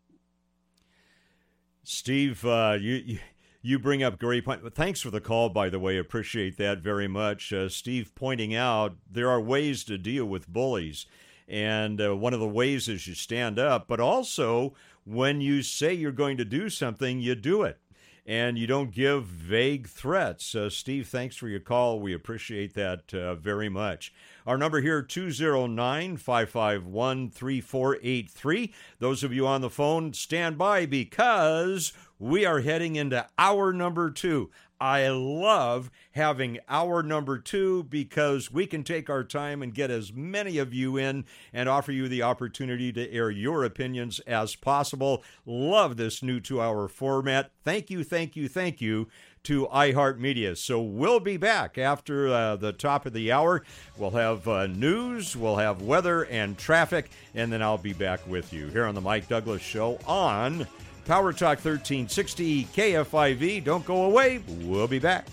Steve, 1.84 2.44
uh, 2.44 2.78
you, 2.80 3.18
you 3.60 3.78
bring 3.78 4.02
up 4.02 4.18
great 4.18 4.44
point. 4.44 4.62
Thanks 4.74 5.00
for 5.00 5.10
the 5.10 5.20
call, 5.20 5.48
by 5.48 5.68
the 5.68 5.80
way. 5.80 5.98
Appreciate 5.98 6.56
that 6.58 6.78
very 6.78 7.08
much. 7.08 7.52
Uh, 7.52 7.68
Steve 7.68 8.12
pointing 8.14 8.54
out 8.54 8.96
there 9.10 9.28
are 9.28 9.40
ways 9.40 9.84
to 9.84 9.98
deal 9.98 10.24
with 10.24 10.48
bullies, 10.48 11.06
and 11.48 12.00
uh, 12.00 12.16
one 12.16 12.32
of 12.32 12.40
the 12.40 12.48
ways 12.48 12.88
is 12.88 13.06
you 13.06 13.14
stand 13.14 13.58
up, 13.58 13.88
but 13.88 13.98
also 14.00 14.74
when 15.04 15.40
you 15.40 15.62
say 15.62 15.92
you're 15.92 16.12
going 16.12 16.36
to 16.36 16.44
do 16.44 16.68
something, 16.70 17.20
you 17.20 17.34
do 17.34 17.62
it. 17.62 17.78
And 18.24 18.56
you 18.56 18.68
don't 18.68 18.92
give 18.92 19.24
vague 19.24 19.88
threats. 19.88 20.54
Uh, 20.54 20.70
Steve, 20.70 21.08
thanks 21.08 21.34
for 21.34 21.48
your 21.48 21.60
call. 21.60 21.98
We 21.98 22.14
appreciate 22.14 22.74
that 22.74 23.12
uh, 23.12 23.34
very 23.34 23.68
much. 23.68 24.12
Our 24.46 24.56
number 24.56 24.80
here, 24.80 25.02
209 25.02 26.16
551 26.16 27.30
3483. 27.30 28.72
Those 29.00 29.24
of 29.24 29.32
you 29.32 29.46
on 29.46 29.60
the 29.60 29.70
phone, 29.70 30.12
stand 30.12 30.56
by 30.56 30.86
because 30.86 31.92
we 32.20 32.46
are 32.46 32.60
heading 32.60 32.94
into 32.94 33.26
hour 33.36 33.72
number 33.72 34.08
two. 34.08 34.50
I 34.82 35.08
love 35.10 35.92
having 36.10 36.58
our 36.68 37.04
number 37.04 37.38
two 37.38 37.84
because 37.84 38.50
we 38.50 38.66
can 38.66 38.82
take 38.82 39.08
our 39.08 39.22
time 39.22 39.62
and 39.62 39.72
get 39.72 39.92
as 39.92 40.12
many 40.12 40.58
of 40.58 40.74
you 40.74 40.96
in 40.96 41.24
and 41.52 41.68
offer 41.68 41.92
you 41.92 42.08
the 42.08 42.22
opportunity 42.22 42.92
to 42.94 43.12
air 43.12 43.30
your 43.30 43.62
opinions 43.62 44.18
as 44.26 44.56
possible. 44.56 45.22
Love 45.46 45.98
this 45.98 46.20
new 46.20 46.40
two 46.40 46.60
hour 46.60 46.88
format. 46.88 47.52
Thank 47.62 47.90
you, 47.90 48.02
thank 48.02 48.34
you, 48.34 48.48
thank 48.48 48.80
you 48.80 49.06
to 49.44 49.68
iHeartMedia. 49.68 50.58
So 50.58 50.82
we'll 50.82 51.20
be 51.20 51.36
back 51.36 51.78
after 51.78 52.26
uh, 52.26 52.56
the 52.56 52.72
top 52.72 53.06
of 53.06 53.12
the 53.12 53.30
hour. 53.30 53.62
We'll 53.96 54.10
have 54.10 54.48
uh, 54.48 54.66
news, 54.66 55.36
we'll 55.36 55.58
have 55.58 55.80
weather 55.80 56.24
and 56.24 56.58
traffic, 56.58 57.08
and 57.36 57.52
then 57.52 57.62
I'll 57.62 57.78
be 57.78 57.92
back 57.92 58.26
with 58.26 58.52
you 58.52 58.66
here 58.66 58.86
on 58.86 58.96
the 58.96 59.00
Mike 59.00 59.28
Douglass 59.28 59.62
Show 59.62 60.00
on 60.08 60.66
Power 61.04 61.32
Talk 61.32 61.58
1360 61.64 62.64
KFIV. 62.66 63.64
Don't 63.64 63.84
go 63.84 64.04
away. 64.04 64.42
We'll 64.46 64.86
be 64.86 64.98
back. 64.98 65.26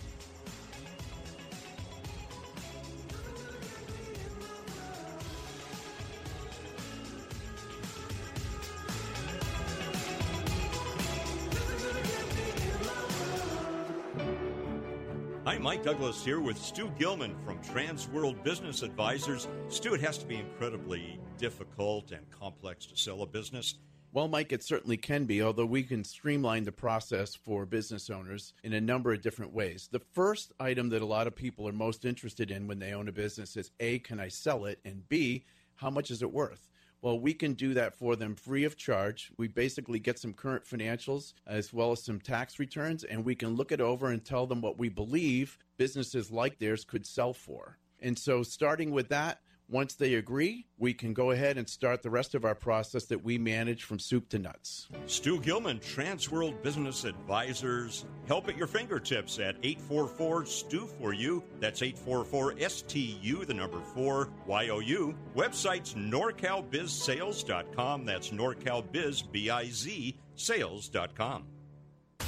Hi, 15.46 15.58
Mike 15.58 15.84
Douglass 15.84 16.24
here 16.24 16.40
with 16.40 16.58
Stu 16.58 16.92
Gilman 17.00 17.36
from 17.44 17.60
Trans 17.64 18.08
World 18.08 18.44
Business 18.44 18.84
Advisors. 18.84 19.48
Stu, 19.68 19.94
it 19.94 20.02
has 20.02 20.18
to 20.20 20.26
be 20.26 20.36
incredibly 20.36 21.20
difficult 21.40 22.12
and 22.12 22.30
complex 22.30 22.86
to 22.86 22.96
sell 22.96 23.24
a 23.24 23.26
business. 23.26 23.76
Well, 24.12 24.28
Mike, 24.28 24.52
it 24.52 24.64
certainly 24.64 24.98
can 24.98 25.26
be, 25.26 25.44
although 25.44 25.68
we 25.68 25.84
can 25.84 26.04
streamline 26.04 26.64
the 26.64 26.72
process 26.72 27.36
for 27.36 27.68
business 27.68 28.10
owners 28.10 28.54
in 28.64 28.74
a 28.74 28.82
number 28.82 29.14
of 29.14 29.22
different 29.22 29.54
ways. 29.54 29.88
The 29.92 30.02
first 30.14 30.52
item 30.60 30.90
that 30.90 31.04
a 31.04 31.06
lot 31.06 31.28
of 31.28 31.36
people 31.36 31.68
are 31.68 31.74
most 31.74 32.06
interested 32.06 32.50
in 32.50 32.66
when 32.66 32.80
they 32.80 32.94
own 32.94 33.08
a 33.08 33.12
business 33.12 33.56
is 33.56 33.70
A, 33.80 34.00
can 34.00 34.20
I 34.20 34.30
sell 34.30 34.66
it? 34.66 34.80
And 34.84 35.08
B, 35.10 35.46
how 35.76 35.92
much 35.92 36.10
is 36.10 36.24
it 36.24 36.34
worth? 36.34 36.70
Well, 37.04 37.20
we 37.20 37.36
can 37.36 37.54
do 37.54 37.76
that 37.76 37.94
for 37.94 38.16
them 38.16 38.34
free 38.34 38.64
of 38.64 38.76
charge. 38.76 39.32
We 39.38 39.48
basically 39.48 40.00
get 40.00 40.18
some 40.18 40.34
current 40.34 40.66
financials 40.66 41.34
as 41.46 41.72
well 41.72 41.92
as 41.92 42.04
some 42.04 42.20
tax 42.20 42.58
returns, 42.58 43.04
and 43.04 43.24
we 43.24 43.36
can 43.36 43.50
look 43.50 43.72
it 43.72 43.80
over 43.80 44.08
and 44.08 44.26
tell 44.26 44.48
them 44.48 44.62
what 44.62 44.80
we 44.80 44.90
believe 44.90 45.60
businesses 45.78 46.32
like 46.32 46.58
theirs 46.58 46.84
could 46.84 47.06
sell 47.06 47.32
for. 47.32 47.78
And 48.00 48.18
so, 48.18 48.42
starting 48.42 48.90
with 48.90 49.10
that, 49.10 49.42
once 49.70 49.94
they 49.94 50.16
agree, 50.16 50.66
we 50.78 50.94
can 50.94 51.14
go 51.14 51.32
ahead 51.32 51.58
and 51.58 51.70
start 51.70 52.02
the 52.02 52.10
rest 52.10 52.36
of 52.36 52.44
our 52.44 52.56
process 52.56 53.06
that 53.06 53.24
we 53.24 53.38
manage 53.38 53.84
from 53.84 54.00
soup 54.00 54.28
to 54.30 54.40
nuts. 54.40 54.90
Stu 55.06 55.40
Gilman, 55.40 55.80
Transworld 55.80 56.62
Business 56.64 57.04
Advisors. 57.04 58.06
Help 58.28 58.50
at 58.50 58.58
your 58.58 58.68
fingertips 58.68 59.38
at 59.40 59.56
844 59.64 60.46
STU 60.46 60.88
for 61.00 61.14
you. 61.14 61.44
That's 61.60 61.84
844 61.84 62.56
STU, 62.68 63.46
the 63.46 63.54
number 63.54 63.80
4 63.80 64.30
YOU. 64.48 65.16
Websites 65.36 65.94
norcalbizsales.com. 65.94 68.06
That's 68.06 68.32
norcalbiz, 68.32 69.32
B 69.32 69.50
I 69.50 69.70
Z, 69.70 70.18
sales.com. 70.36 71.46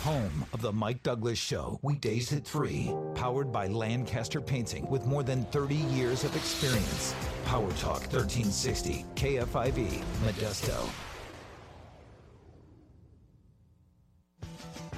Home 0.04 0.46
of 0.52 0.62
the 0.62 0.72
Mike 0.72 1.04
Douglass 1.04 1.38
Show, 1.38 1.80
weekdays 1.84 2.34
at 2.34 2.44
3. 2.44 2.92
Powered 3.14 3.52
by 3.52 3.68
Lancaster 3.68 4.42
Painting 4.42 4.90
with 4.90 5.06
more 5.06 5.22
than 5.22 5.46
30 5.46 5.76
years 5.76 6.24
of 6.24 6.36
experience. 6.36 7.14
Power 7.52 7.70
Talk 7.74 8.00
1360, 8.14 9.06
KFIV, 9.16 10.02
Modesto. 10.24 10.90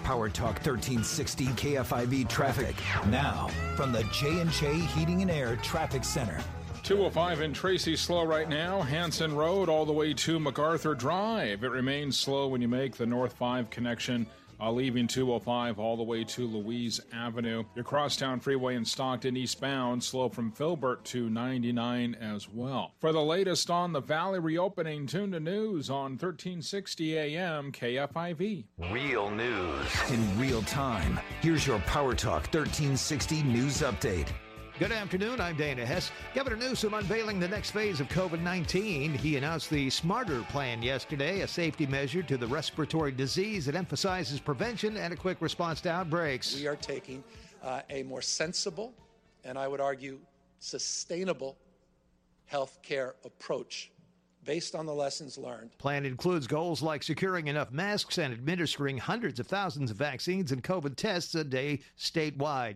Power 0.04 0.30
Talk 0.30 0.64
1360 0.64 1.46
KFIV 1.48 2.30
traffic 2.30 2.76
now 3.08 3.48
from 3.76 3.92
the 3.92 4.04
J&J 4.14 4.72
Heating 4.82 5.24
and 5.24 5.32
Air 5.32 5.56
Traffic 5.64 6.04
Center. 6.04 6.40
205 6.84 7.42
in 7.42 7.54
Tracy 7.54 7.96
slow 7.96 8.24
right 8.24 8.48
now. 8.48 8.82
Hanson 8.82 9.34
Road 9.34 9.68
all 9.68 9.88
the 9.88 9.92
way 9.92 10.14
to 10.14 10.40
MacArthur 10.40 10.94
Drive. 10.94 11.64
It 11.64 11.72
remains 11.72 12.20
slow 12.20 12.48
when 12.50 12.62
you 12.62 12.68
make 12.68 12.98
the 12.98 13.08
North 13.08 13.34
5 13.34 13.72
connection 13.72 14.28
uh, 14.60 14.72
leaving 14.72 15.08
205 15.08 15.80
all 15.80 15.98
the 15.98 16.04
way 16.04 16.24
to 16.24 16.48
Louise 16.48 17.00
Avenue. 17.14 17.64
Your 17.76 17.84
Crosstown 17.84 18.40
Freeway 18.40 18.76
in 18.76 18.86
Stockton 18.86 19.38
eastbound, 19.38 20.04
slow 20.04 20.30
from 20.30 20.52
Filbert 20.52 21.04
to 21.06 21.30
99 21.30 22.16
as 22.16 22.50
well. 22.50 22.94
For 23.00 23.12
the 23.12 23.24
latest 23.24 23.70
on 23.70 23.94
the 23.94 24.02
Valley 24.02 24.40
reopening, 24.40 25.08
tune 25.08 25.32
to 25.32 25.40
news 25.40 25.90
on 25.90 26.12
1360 26.12 27.18
AM 27.18 27.72
KFIV. 27.72 28.66
Real 28.92 29.30
news 29.30 30.12
in 30.12 30.40
real 30.40 30.62
time. 30.64 31.20
Here's 31.42 31.66
your 31.66 31.80
Power 31.80 32.14
Talk 32.14 32.44
1360 32.54 33.44
news 33.44 33.82
update. 33.82 34.30
Good 34.80 34.92
afternoon. 34.92 35.40
I'm 35.40 35.56
Dana 35.56 35.86
Hess. 35.86 36.10
Governor 36.34 36.56
Newsom 36.56 36.96
unveiling 36.96 37.40
the 37.40 37.48
next 37.48 37.70
phase 37.70 38.00
of 38.00 38.10
COVID 38.10 38.42
19. 38.42 39.14
He 39.14 39.38
announced 39.38 39.70
the 39.70 39.88
Smarter 39.92 40.42
Plan 40.50 40.82
yesterday, 40.82 41.42
a 41.42 41.48
safety 41.48 41.86
measure 41.86 42.24
to 42.24 42.38
the 42.38 42.48
respiratory 42.48 43.12
disease 43.12 43.68
that 43.68 43.76
emphasizes 43.76 44.40
prevention 44.40 44.98
and 44.98 45.14
a 45.14 45.16
quick 45.16 45.38
response 45.42 45.80
to 45.82 45.92
outbreaks. 45.92 46.56
We 46.56 46.66
are 46.66 46.76
taking 46.76 47.24
uh, 47.62 47.82
a 47.92 48.02
more 48.02 48.24
sensible 48.24 48.96
and 49.44 49.60
I 49.60 49.68
would 49.68 49.80
argue 49.80 50.18
sustainable 50.58 51.56
health 52.48 52.80
care 52.82 53.14
approach 53.26 53.92
based 54.46 54.76
on 54.76 54.86
the 54.86 54.94
lessons 54.94 55.38
learned. 55.38 55.78
Plan 55.78 56.06
includes 56.06 56.48
goals 56.48 56.82
like 56.82 57.04
securing 57.04 57.48
enough 57.48 57.72
masks 57.72 58.18
and 58.18 58.34
administering 58.34 58.98
hundreds 58.98 59.40
of 59.40 59.48
thousands 59.48 59.92
of 59.92 59.98
vaccines 59.98 60.52
and 60.52 60.64
COVID 60.64 60.96
tests 60.96 61.36
a 61.36 61.44
day 61.44 61.80
statewide. 61.98 62.76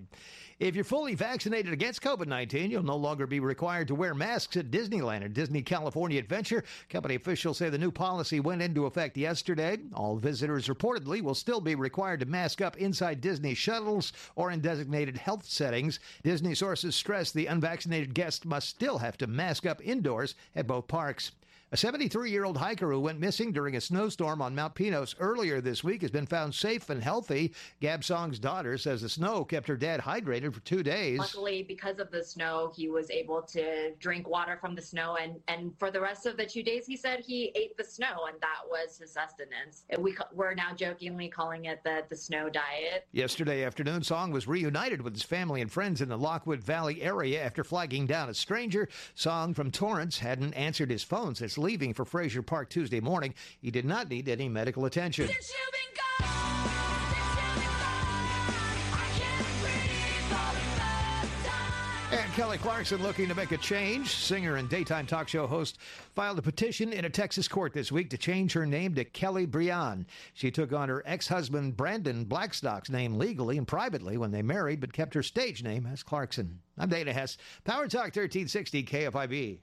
If 0.59 0.73
you're 0.73 0.83
fully 0.83 1.13
vaccinated 1.13 1.71
against 1.71 2.01
COVID 2.01 2.25
19, 2.25 2.71
you'll 2.71 2.81
no 2.81 2.95
longer 2.95 3.27
be 3.27 3.39
required 3.39 3.87
to 3.89 3.95
wear 3.95 4.15
masks 4.15 4.57
at 4.57 4.71
Disneyland 4.71 5.23
or 5.23 5.27
Disney 5.27 5.61
California 5.61 6.17
Adventure. 6.17 6.63
Company 6.89 7.13
officials 7.13 7.59
say 7.59 7.69
the 7.69 7.77
new 7.77 7.91
policy 7.91 8.39
went 8.39 8.63
into 8.63 8.87
effect 8.87 9.17
yesterday. 9.17 9.77
All 9.93 10.17
visitors 10.17 10.67
reportedly 10.67 11.21
will 11.21 11.35
still 11.35 11.61
be 11.61 11.75
required 11.75 12.21
to 12.21 12.25
mask 12.25 12.61
up 12.61 12.75
inside 12.77 13.21
Disney 13.21 13.53
shuttles 13.53 14.13
or 14.35 14.49
in 14.49 14.59
designated 14.59 15.15
health 15.15 15.45
settings. 15.45 15.99
Disney 16.23 16.55
sources 16.55 16.95
stress 16.95 17.31
the 17.31 17.45
unvaccinated 17.45 18.15
guests 18.15 18.43
must 18.43 18.67
still 18.67 18.97
have 18.97 19.15
to 19.19 19.27
mask 19.27 19.67
up 19.67 19.79
indoors 19.85 20.33
at 20.55 20.65
both 20.65 20.87
parks. 20.87 21.33
A 21.69 21.75
73 21.75 22.31
year 22.31 22.45
old 22.45 22.55
hiker 22.55 22.93
who 22.93 23.01
went 23.01 23.19
missing 23.19 23.51
during 23.51 23.75
a 23.75 23.81
snowstorm 23.81 24.41
on 24.41 24.55
Mount 24.55 24.73
Pinos 24.73 25.13
earlier 25.19 25.59
this 25.59 25.83
week 25.83 26.01
has 26.01 26.09
been 26.09 26.25
found 26.25 26.55
safe 26.55 26.89
and 26.89 27.03
healthy. 27.03 27.53
Gab 27.81 28.05
Song's 28.05 28.39
daughter 28.39 28.77
says 28.77 29.01
the 29.01 29.09
snow 29.09 29.43
kept 29.43 29.67
her 29.67 29.75
dad 29.75 29.99
hydrated 29.99 30.53
for 30.53 30.61
two 30.61 30.81
days. 30.81 31.19
Luckily, 31.19 31.63
because 31.63 31.99
of 31.99 32.09
the 32.09 32.23
snow, 32.23 32.71
he 32.73 32.87
was 32.87 33.11
able 33.11 33.41
to 33.41 33.91
drink 33.99 34.29
water 34.29 34.57
from 34.61 34.75
the 34.75 34.81
snow. 34.81 35.17
And, 35.21 35.41
and 35.49 35.73
for 35.77 35.91
the 35.91 35.99
rest 35.99 36.25
of 36.25 36.37
the 36.37 36.45
two 36.45 36.63
days, 36.63 36.85
he 36.85 36.95
said 36.95 37.19
he 37.19 37.51
ate 37.53 37.75
the 37.75 37.83
snow, 37.83 38.27
and 38.31 38.39
that 38.39 38.61
was 38.69 38.97
his 38.97 39.11
sustenance. 39.11 39.83
We, 39.99 40.15
we're 40.31 40.53
now 40.53 40.73
jokingly 40.73 41.27
calling 41.27 41.65
it 41.65 41.83
the, 41.83 42.05
the 42.07 42.15
snow 42.15 42.47
diet. 42.49 43.07
Yesterday 43.11 43.65
afternoon, 43.65 44.03
Song 44.03 44.31
was 44.31 44.47
reunited 44.47 45.01
with 45.01 45.13
his 45.13 45.23
family 45.23 45.59
and 45.59 45.69
friends 45.69 45.99
in 45.99 46.07
the 46.07 46.17
Lockwood 46.17 46.63
Valley 46.63 47.01
area 47.01 47.43
after 47.43 47.65
flagging 47.65 48.07
down 48.07 48.29
a 48.29 48.33
stranger. 48.33 48.87
Song 49.15 49.53
from 49.53 49.69
Torrance 49.69 50.19
hadn't 50.19 50.53
answered 50.53 50.89
his 50.89 51.03
phone 51.03 51.35
since 51.35 51.56
leaving 51.57 51.93
for 51.93 52.05
Frazier 52.05 52.41
Park 52.41 52.69
Tuesday 52.69 52.99
morning. 52.99 53.33
He 53.59 53.71
did 53.71 53.85
not 53.85 54.09
need 54.09 54.29
any 54.29 54.49
medical 54.49 54.85
attention. 54.85 55.29
And 62.09 62.31
Kelly 62.33 62.57
Clarkson 62.57 63.03
looking 63.03 63.27
to 63.27 63.35
make 63.35 63.51
a 63.51 63.57
change. 63.57 64.15
Singer 64.15 64.55
and 64.55 64.69
daytime 64.69 65.05
talk 65.05 65.27
show 65.27 65.45
host 65.45 65.77
filed 66.15 66.39
a 66.39 66.41
petition 66.41 66.93
in 66.93 67.03
a 67.03 67.09
Texas 67.09 67.49
court 67.49 67.73
this 67.73 67.91
week 67.91 68.09
to 68.11 68.17
change 68.17 68.53
her 68.53 68.65
name 68.65 68.95
to 68.95 69.03
Kelly 69.03 69.45
Brianne. 69.45 70.05
She 70.33 70.49
took 70.49 70.71
on 70.71 70.87
her 70.87 71.03
ex 71.05 71.27
husband 71.27 71.75
Brandon 71.75 72.23
Blackstock's 72.23 72.89
name 72.89 73.15
legally 73.15 73.57
and 73.57 73.67
privately 73.67 74.17
when 74.17 74.31
they 74.31 74.41
married, 74.41 74.79
but 74.79 74.93
kept 74.93 75.15
her 75.15 75.23
stage 75.23 75.63
name 75.63 75.85
as 75.85 76.01
Clarkson. 76.01 76.59
I'm 76.77 76.87
Dana 76.87 77.11
Hess, 77.11 77.35
Power 77.65 77.89
Talk 77.89 78.15
1360 78.15 78.83
KFIV. 78.85 79.59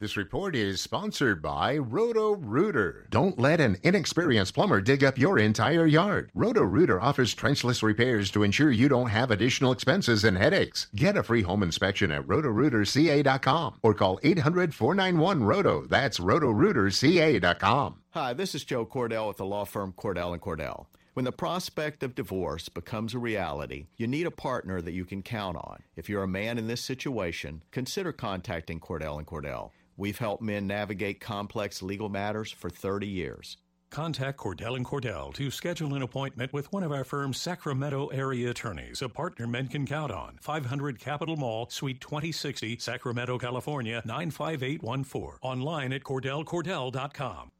This 0.00 0.16
report 0.16 0.54
is 0.54 0.80
sponsored 0.80 1.42
by 1.42 1.76
Roto 1.76 2.36
Rooter. 2.36 3.08
Don't 3.10 3.36
let 3.36 3.60
an 3.60 3.78
inexperienced 3.82 4.54
plumber 4.54 4.80
dig 4.80 5.02
up 5.02 5.18
your 5.18 5.40
entire 5.40 5.86
yard. 5.86 6.30
Roto 6.34 6.62
Rooter 6.62 7.00
offers 7.00 7.34
trenchless 7.34 7.82
repairs 7.82 8.30
to 8.30 8.44
ensure 8.44 8.70
you 8.70 8.88
don't 8.88 9.08
have 9.08 9.32
additional 9.32 9.72
expenses 9.72 10.22
and 10.22 10.38
headaches. 10.38 10.86
Get 10.94 11.16
a 11.16 11.24
free 11.24 11.42
home 11.42 11.64
inspection 11.64 12.12
at 12.12 12.28
rotorooterca.com 12.28 13.80
or 13.82 13.92
call 13.92 14.20
800 14.22 14.72
491 14.72 15.42
Roto. 15.42 15.84
That's 15.86 16.20
rotorooterca.com. 16.20 17.96
Hi, 18.10 18.32
this 18.34 18.54
is 18.54 18.62
Joe 18.62 18.86
Cordell 18.86 19.26
with 19.26 19.38
the 19.38 19.46
law 19.46 19.64
firm 19.64 19.92
Cordell 19.98 20.32
and 20.32 20.40
Cordell. 20.40 20.86
When 21.14 21.24
the 21.24 21.32
prospect 21.32 22.04
of 22.04 22.14
divorce 22.14 22.68
becomes 22.68 23.12
a 23.12 23.18
reality, 23.18 23.88
you 23.96 24.06
need 24.06 24.28
a 24.28 24.30
partner 24.30 24.80
that 24.80 24.92
you 24.92 25.04
can 25.04 25.22
count 25.22 25.56
on. 25.56 25.82
If 25.96 26.08
you're 26.08 26.22
a 26.22 26.28
man 26.28 26.58
in 26.58 26.68
this 26.68 26.80
situation, 26.80 27.64
consider 27.72 28.12
contacting 28.12 28.78
Cordell 28.78 29.18
and 29.18 29.26
Cordell. 29.26 29.72
We've 29.98 30.16
helped 30.16 30.44
men 30.44 30.68
navigate 30.68 31.20
complex 31.20 31.82
legal 31.82 32.08
matters 32.08 32.52
for 32.52 32.70
30 32.70 33.08
years. 33.08 33.56
Contact 33.90 34.38
Cordell 34.38 34.76
and 34.76 34.86
Cordell 34.86 35.34
to 35.34 35.50
schedule 35.50 35.94
an 35.94 36.02
appointment 36.02 36.52
with 36.52 36.72
one 36.72 36.84
of 36.84 36.92
our 36.92 37.02
firm's 37.02 37.40
Sacramento 37.40 38.06
area 38.08 38.50
attorneys, 38.50 39.02
a 39.02 39.08
partner 39.08 39.48
men 39.48 39.66
can 39.66 39.86
count 39.86 40.12
on. 40.12 40.38
500 40.40 41.00
Capitol 41.00 41.36
Mall, 41.36 41.68
Suite 41.70 42.00
2060, 42.00 42.78
Sacramento, 42.78 43.38
California 43.38 44.00
95814. 44.04 45.38
Online 45.42 45.92
at 45.92 46.04
cordellcordell.com. 46.04 47.50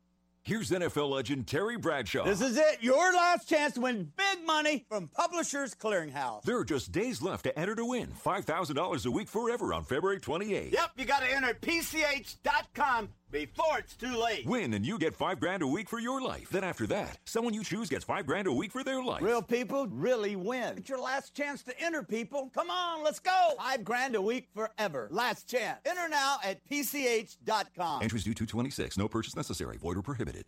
Here's 0.48 0.70
NFL 0.70 1.10
legend 1.10 1.46
Terry 1.46 1.76
Bradshaw. 1.76 2.24
This 2.24 2.40
is 2.40 2.56
it. 2.56 2.78
Your 2.80 3.12
last 3.12 3.46
chance 3.46 3.74
to 3.74 3.82
win 3.82 4.10
big 4.16 4.46
money 4.46 4.86
from 4.88 5.08
Publishers 5.08 5.74
Clearinghouse. 5.74 6.40
There 6.44 6.56
are 6.56 6.64
just 6.64 6.90
days 6.90 7.20
left 7.20 7.44
to 7.44 7.58
enter 7.58 7.74
to 7.74 7.84
win 7.84 8.06
$5,000 8.24 9.04
a 9.04 9.10
week 9.10 9.28
forever 9.28 9.74
on 9.74 9.84
February 9.84 10.20
28th. 10.20 10.72
Yep, 10.72 10.90
you 10.96 11.04
got 11.04 11.20
to 11.20 11.30
enter 11.30 11.52
PCH.com 11.52 13.10
before 13.30 13.78
it's 13.78 13.96
too 13.96 14.16
late. 14.16 14.46
Win 14.46 14.74
and 14.74 14.84
you 14.84 14.98
get 14.98 15.14
five 15.14 15.40
grand 15.40 15.62
a 15.62 15.66
week 15.66 15.88
for 15.88 15.98
your 15.98 16.20
life. 16.20 16.48
Then 16.50 16.64
after 16.64 16.86
that, 16.88 17.18
someone 17.24 17.54
you 17.54 17.64
choose 17.64 17.88
gets 17.88 18.04
five 18.04 18.26
grand 18.26 18.46
a 18.46 18.52
week 18.52 18.72
for 18.72 18.82
their 18.82 19.02
life. 19.02 19.22
Real 19.22 19.42
people 19.42 19.86
really 19.88 20.36
win. 20.36 20.78
It's 20.78 20.88
your 20.88 21.00
last 21.00 21.34
chance 21.34 21.62
to 21.64 21.80
enter, 21.80 22.02
people. 22.02 22.50
Come 22.54 22.70
on, 22.70 23.02
let's 23.04 23.18
go. 23.20 23.52
Five 23.58 23.84
grand 23.84 24.14
a 24.16 24.22
week 24.22 24.48
forever. 24.54 25.08
Last 25.10 25.48
chance. 25.48 25.80
Enter 25.86 26.08
now 26.08 26.38
at 26.44 26.66
PCH.com. 26.68 28.02
Entries 28.02 28.24
due 28.24 28.34
226. 28.34 28.98
No 28.98 29.08
purchase 29.08 29.36
necessary. 29.36 29.76
Void 29.76 29.96
or 29.96 30.02
prohibited. 30.02 30.44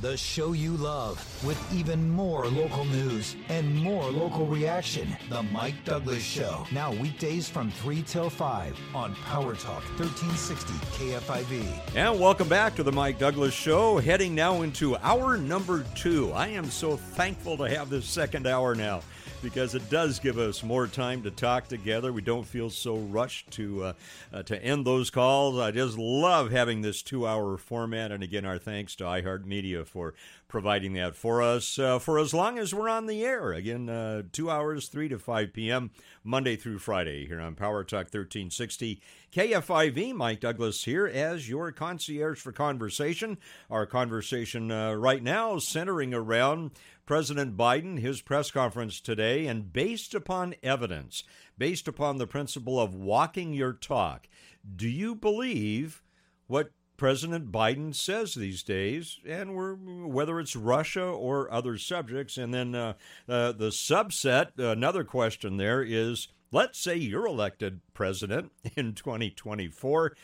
The 0.00 0.16
show 0.16 0.52
you 0.52 0.76
love 0.76 1.18
with 1.44 1.58
even 1.74 2.08
more 2.10 2.46
local 2.46 2.84
news 2.84 3.36
and 3.48 3.74
more 3.74 4.04
local 4.10 4.46
reaction. 4.46 5.16
The 5.28 5.42
Mike 5.42 5.74
Douglass 5.84 6.22
Show. 6.22 6.66
Now 6.70 6.92
weekdays 6.92 7.48
from 7.48 7.70
3 7.70 8.02
till 8.02 8.30
5 8.30 8.78
on 8.94 9.14
Power 9.16 9.54
Talk 9.54 9.82
1360 9.98 10.72
KFIV. 10.96 11.96
And 11.96 12.20
welcome 12.20 12.48
back 12.48 12.74
to 12.76 12.82
the 12.82 12.92
Mike 12.92 13.18
Douglass 13.18 13.54
Show. 13.54 13.98
Heading 13.98 14.34
now 14.34 14.62
into 14.62 14.96
hour 14.98 15.36
number 15.36 15.84
two. 15.94 16.32
I 16.32 16.48
am 16.48 16.66
so 16.66 16.96
thankful 16.96 17.56
to 17.56 17.68
have 17.68 17.90
this 17.90 18.06
second 18.06 18.46
hour 18.46 18.74
now 18.74 19.02
because 19.42 19.74
it 19.74 19.88
does 19.90 20.18
give 20.18 20.38
us 20.38 20.62
more 20.62 20.86
time 20.86 21.22
to 21.22 21.30
talk 21.30 21.68
together. 21.68 22.12
We 22.12 22.22
don't 22.22 22.46
feel 22.46 22.70
so 22.70 22.96
rushed 22.96 23.50
to 23.52 23.84
uh, 23.84 23.92
uh, 24.32 24.42
to 24.44 24.62
end 24.62 24.86
those 24.86 25.10
calls. 25.10 25.58
I 25.58 25.70
just 25.70 25.96
love 25.98 26.50
having 26.50 26.82
this 26.82 27.02
two-hour 27.02 27.56
format, 27.58 28.12
and 28.12 28.22
again, 28.22 28.44
our 28.44 28.58
thanks 28.58 28.94
to 28.96 29.04
iHeartMedia 29.04 29.86
for 29.86 30.14
providing 30.48 30.94
that 30.94 31.14
for 31.14 31.42
us 31.42 31.78
uh, 31.78 31.98
for 31.98 32.18
as 32.18 32.32
long 32.32 32.58
as 32.58 32.74
we're 32.74 32.88
on 32.88 33.06
the 33.06 33.22
air. 33.22 33.52
Again, 33.52 33.88
uh, 33.88 34.22
two 34.32 34.50
hours, 34.50 34.88
three 34.88 35.08
to 35.08 35.18
five 35.18 35.52
p.m. 35.52 35.90
Monday 36.24 36.56
through 36.56 36.78
Friday 36.78 37.26
here 37.26 37.40
on 37.40 37.54
Power 37.54 37.84
Talk 37.84 38.06
1360 38.06 39.00
KFIV. 39.32 40.14
Mike 40.14 40.40
Douglass 40.40 40.84
here 40.84 41.06
as 41.06 41.48
your 41.48 41.70
concierge 41.70 42.40
for 42.40 42.50
conversation. 42.50 43.36
Our 43.70 43.84
conversation 43.84 44.72
uh, 44.72 44.94
right 44.94 45.22
now 45.22 45.58
centering 45.58 46.14
around 46.14 46.70
President 47.04 47.56
Biden, 47.56 47.98
his 48.00 48.22
press 48.22 48.50
conference 48.50 49.00
today, 49.00 49.46
and 49.46 49.72
based 49.72 50.14
upon 50.14 50.54
evidence, 50.62 51.24
based 51.56 51.88
upon 51.88 52.16
the 52.16 52.26
principle 52.26 52.80
of 52.80 52.94
walking 52.94 53.52
your 53.52 53.72
talk, 53.72 54.28
do 54.76 54.88
you 54.88 55.14
believe 55.14 56.02
what 56.46 56.70
President 56.98 57.50
Biden 57.50 57.94
says 57.94 58.34
these 58.34 58.62
days, 58.62 59.20
and 59.26 59.54
we're, 59.54 59.74
whether 59.74 60.38
it's 60.38 60.54
Russia 60.54 61.04
or 61.04 61.50
other 61.50 61.78
subjects? 61.78 62.36
And 62.36 62.52
then 62.52 62.74
uh, 62.74 62.94
uh, 63.28 63.52
the 63.52 63.68
subset, 63.68 64.58
another 64.58 65.04
question 65.04 65.56
there 65.56 65.82
is 65.82 66.28
let's 66.52 66.78
say 66.78 66.96
you're 66.96 67.26
elected 67.26 67.80
president 67.94 68.52
in 68.76 68.92
2024. 68.92 70.16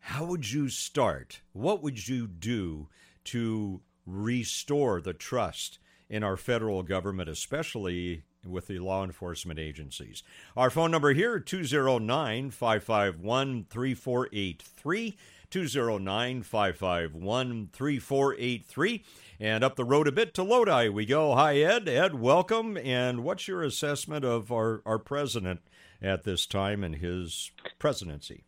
How 0.00 0.24
would 0.24 0.52
you 0.52 0.68
start? 0.68 1.40
What 1.52 1.82
would 1.82 2.06
you 2.06 2.28
do 2.28 2.88
to 3.24 3.80
restore 4.06 5.00
the 5.00 5.14
trust? 5.14 5.80
in 6.10 6.22
our 6.22 6.36
federal 6.36 6.82
government, 6.82 7.28
especially 7.28 8.22
with 8.46 8.66
the 8.66 8.78
law 8.78 9.04
enforcement 9.04 9.58
agencies. 9.58 10.22
Our 10.56 10.70
phone 10.70 10.90
number 10.90 11.12
here 11.12 11.38
209 11.38 12.50
551 12.50 13.66
3483. 13.68 15.16
209 15.50 16.42
551 16.42 17.70
3483. 17.72 19.04
And 19.40 19.64
up 19.64 19.76
the 19.76 19.84
road 19.84 20.08
a 20.08 20.12
bit 20.12 20.34
to 20.34 20.42
Lodi 20.42 20.88
we 20.88 21.06
go. 21.06 21.34
Hi, 21.34 21.58
Ed. 21.58 21.88
Ed, 21.88 22.14
welcome. 22.16 22.76
And 22.76 23.24
what's 23.24 23.48
your 23.48 23.62
assessment 23.62 24.24
of 24.24 24.52
our, 24.52 24.82
our 24.84 24.98
president 24.98 25.60
at 26.02 26.24
this 26.24 26.46
time 26.46 26.84
and 26.84 26.96
his 26.96 27.50
presidency? 27.78 28.44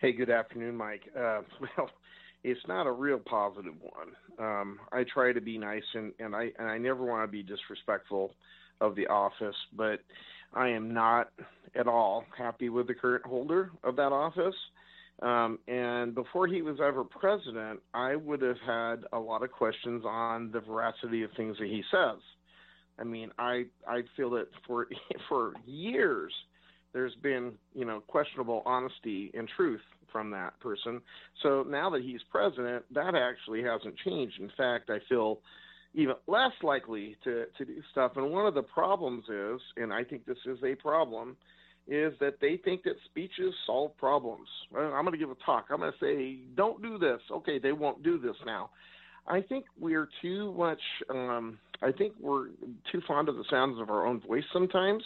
Hey, 0.00 0.12
good 0.12 0.30
afternoon, 0.30 0.76
Mike. 0.76 1.02
Uh, 1.16 1.40
well, 1.60 1.90
it's 2.44 2.66
not 2.68 2.86
a 2.86 2.92
real 2.92 3.18
positive 3.18 3.74
one. 3.80 4.08
Um, 4.38 4.78
I 4.92 5.04
try 5.04 5.32
to 5.32 5.40
be 5.40 5.58
nice, 5.58 5.82
and, 5.94 6.12
and 6.18 6.34
I 6.34 6.52
and 6.58 6.68
I 6.68 6.78
never 6.78 7.04
want 7.04 7.26
to 7.26 7.32
be 7.32 7.42
disrespectful 7.42 8.34
of 8.80 8.94
the 8.94 9.06
office, 9.06 9.56
but 9.74 10.00
I 10.52 10.68
am 10.68 10.92
not 10.92 11.30
at 11.74 11.86
all 11.86 12.24
happy 12.36 12.68
with 12.68 12.86
the 12.86 12.94
current 12.94 13.24
holder 13.24 13.70
of 13.82 13.96
that 13.96 14.12
office. 14.12 14.54
Um, 15.22 15.58
and 15.66 16.14
before 16.14 16.46
he 16.46 16.60
was 16.60 16.76
ever 16.80 17.02
president, 17.02 17.80
I 17.94 18.16
would 18.16 18.42
have 18.42 18.58
had 18.66 18.96
a 19.12 19.18
lot 19.18 19.42
of 19.42 19.50
questions 19.50 20.04
on 20.04 20.50
the 20.52 20.60
veracity 20.60 21.22
of 21.22 21.30
things 21.36 21.56
that 21.58 21.68
he 21.68 21.82
says. 21.90 22.20
I 22.98 23.04
mean, 23.04 23.30
I 23.38 23.64
I 23.86 24.02
feel 24.16 24.30
that 24.30 24.48
for 24.66 24.88
for 25.28 25.54
years 25.66 26.32
there's 26.92 27.14
been 27.22 27.52
you 27.74 27.84
know 27.84 28.00
questionable 28.06 28.62
honesty 28.66 29.30
and 29.34 29.48
truth 29.56 29.80
from 30.12 30.30
that 30.30 30.58
person. 30.60 31.00
So 31.42 31.64
now 31.66 31.90
that 31.90 32.02
he's 32.02 32.20
president, 32.30 32.84
that 32.92 33.14
actually 33.14 33.62
hasn't 33.62 33.96
changed. 33.98 34.40
In 34.40 34.50
fact, 34.56 34.90
I 34.90 34.98
feel 35.08 35.40
even 35.94 36.14
less 36.26 36.52
likely 36.62 37.16
to 37.24 37.46
to 37.56 37.64
do 37.64 37.82
stuff. 37.90 38.12
And 38.16 38.30
one 38.30 38.46
of 38.46 38.54
the 38.54 38.62
problems 38.62 39.24
is, 39.28 39.60
and 39.76 39.92
I 39.92 40.04
think 40.04 40.26
this 40.26 40.38
is 40.46 40.58
a 40.62 40.74
problem, 40.74 41.36
is 41.88 42.12
that 42.20 42.40
they 42.40 42.58
think 42.64 42.82
that 42.82 42.94
speeches 43.04 43.54
solve 43.64 43.96
problems. 43.96 44.48
I'm 44.74 45.04
going 45.04 45.12
to 45.12 45.18
give 45.18 45.30
a 45.30 45.36
talk. 45.44 45.66
I'm 45.70 45.78
going 45.78 45.92
to 45.92 45.98
say, 46.04 46.38
don't 46.56 46.82
do 46.82 46.98
this. 46.98 47.20
Okay, 47.30 47.58
they 47.58 47.72
won't 47.72 48.02
do 48.02 48.18
this 48.18 48.36
now. 48.44 48.70
I 49.28 49.40
think 49.40 49.64
we're 49.78 50.08
too 50.22 50.52
much. 50.56 50.80
Um, 51.10 51.58
I 51.82 51.92
think 51.92 52.14
we're 52.20 52.48
too 52.92 53.00
fond 53.06 53.28
of 53.28 53.36
the 53.36 53.44
sounds 53.50 53.80
of 53.80 53.90
our 53.90 54.06
own 54.06 54.20
voice 54.20 54.44
sometimes. 54.52 55.02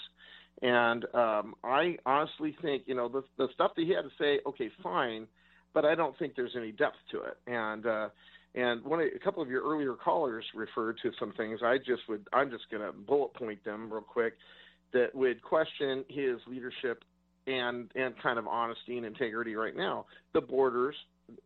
And 0.62 1.06
um, 1.14 1.54
I 1.64 1.96
honestly 2.04 2.54
think, 2.60 2.82
you 2.86 2.94
know, 2.94 3.08
the 3.08 3.22
the 3.38 3.48
stuff 3.54 3.72
that 3.76 3.82
he 3.82 3.94
had 3.94 4.02
to 4.02 4.10
say, 4.18 4.40
okay, 4.46 4.70
fine, 4.82 5.26
but 5.72 5.86
I 5.86 5.94
don't 5.94 6.18
think 6.18 6.34
there's 6.36 6.54
any 6.56 6.72
depth 6.72 6.96
to 7.12 7.22
it. 7.22 7.38
And 7.46 7.86
uh, 7.86 8.08
and 8.54 8.84
one 8.84 9.00
a 9.00 9.18
couple 9.24 9.42
of 9.42 9.48
your 9.48 9.62
earlier 9.62 9.94
callers 9.94 10.44
referred 10.54 10.98
to 11.02 11.12
some 11.18 11.32
things. 11.36 11.60
I 11.64 11.78
just 11.78 12.02
would, 12.08 12.26
I'm 12.32 12.50
just 12.50 12.64
going 12.70 12.82
to 12.82 12.92
bullet 12.92 13.32
point 13.34 13.64
them 13.64 13.90
real 13.90 14.02
quick 14.02 14.34
that 14.92 15.14
would 15.14 15.42
question 15.42 16.04
his 16.08 16.36
leadership 16.46 17.04
and 17.46 17.90
and 17.94 18.14
kind 18.22 18.38
of 18.38 18.46
honesty 18.46 18.96
and 18.96 19.06
integrity 19.06 19.54
right 19.54 19.76
now. 19.76 20.06
The 20.34 20.40
borders, 20.40 20.94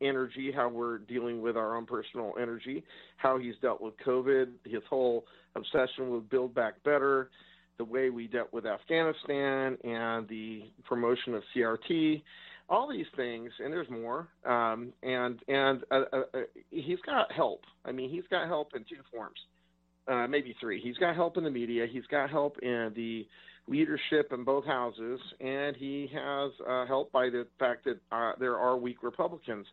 energy, 0.00 0.52
how 0.54 0.68
we're 0.68 0.98
dealing 0.98 1.40
with 1.40 1.56
our 1.56 1.76
own 1.76 1.86
personal 1.86 2.34
energy, 2.40 2.84
how 3.16 3.38
he's 3.38 3.54
dealt 3.62 3.80
with 3.80 3.94
COVID, 4.04 4.46
his 4.64 4.82
whole 4.88 5.24
obsession 5.54 6.10
with 6.10 6.28
Build 6.30 6.54
Back 6.54 6.82
Better, 6.84 7.30
the 7.78 7.84
way 7.84 8.10
we 8.10 8.26
dealt 8.26 8.52
with 8.52 8.66
Afghanistan, 8.66 9.76
and 9.84 10.28
the 10.28 10.64
promotion 10.84 11.34
of 11.34 11.42
CRT. 11.54 12.22
All 12.68 12.90
these 12.90 13.06
things, 13.14 13.50
and 13.62 13.70
there's 13.70 13.90
more. 13.90 14.28
Um, 14.46 14.92
and 15.02 15.38
and 15.48 15.84
uh, 15.90 16.04
uh, 16.12 16.20
uh, 16.32 16.38
he's 16.70 17.00
got 17.04 17.30
help. 17.30 17.60
I 17.84 17.92
mean, 17.92 18.08
he's 18.08 18.24
got 18.30 18.48
help 18.48 18.74
in 18.74 18.82
two 18.82 19.02
forms 19.12 19.38
uh, 20.08 20.26
maybe 20.26 20.54
three. 20.60 20.80
He's 20.80 20.96
got 20.96 21.14
help 21.14 21.36
in 21.36 21.44
the 21.44 21.50
media. 21.50 21.86
He's 21.90 22.06
got 22.06 22.30
help 22.30 22.58
in 22.62 22.92
the 22.94 23.26
leadership 23.66 24.32
in 24.32 24.44
both 24.44 24.64
houses, 24.66 25.20
and 25.40 25.74
he 25.76 26.08
has 26.12 26.52
uh, 26.68 26.86
help 26.86 27.10
by 27.12 27.30
the 27.30 27.46
fact 27.58 27.84
that 27.84 27.98
uh, 28.12 28.32
there 28.38 28.58
are 28.58 28.76
weak 28.76 29.02
Republicans. 29.02 29.66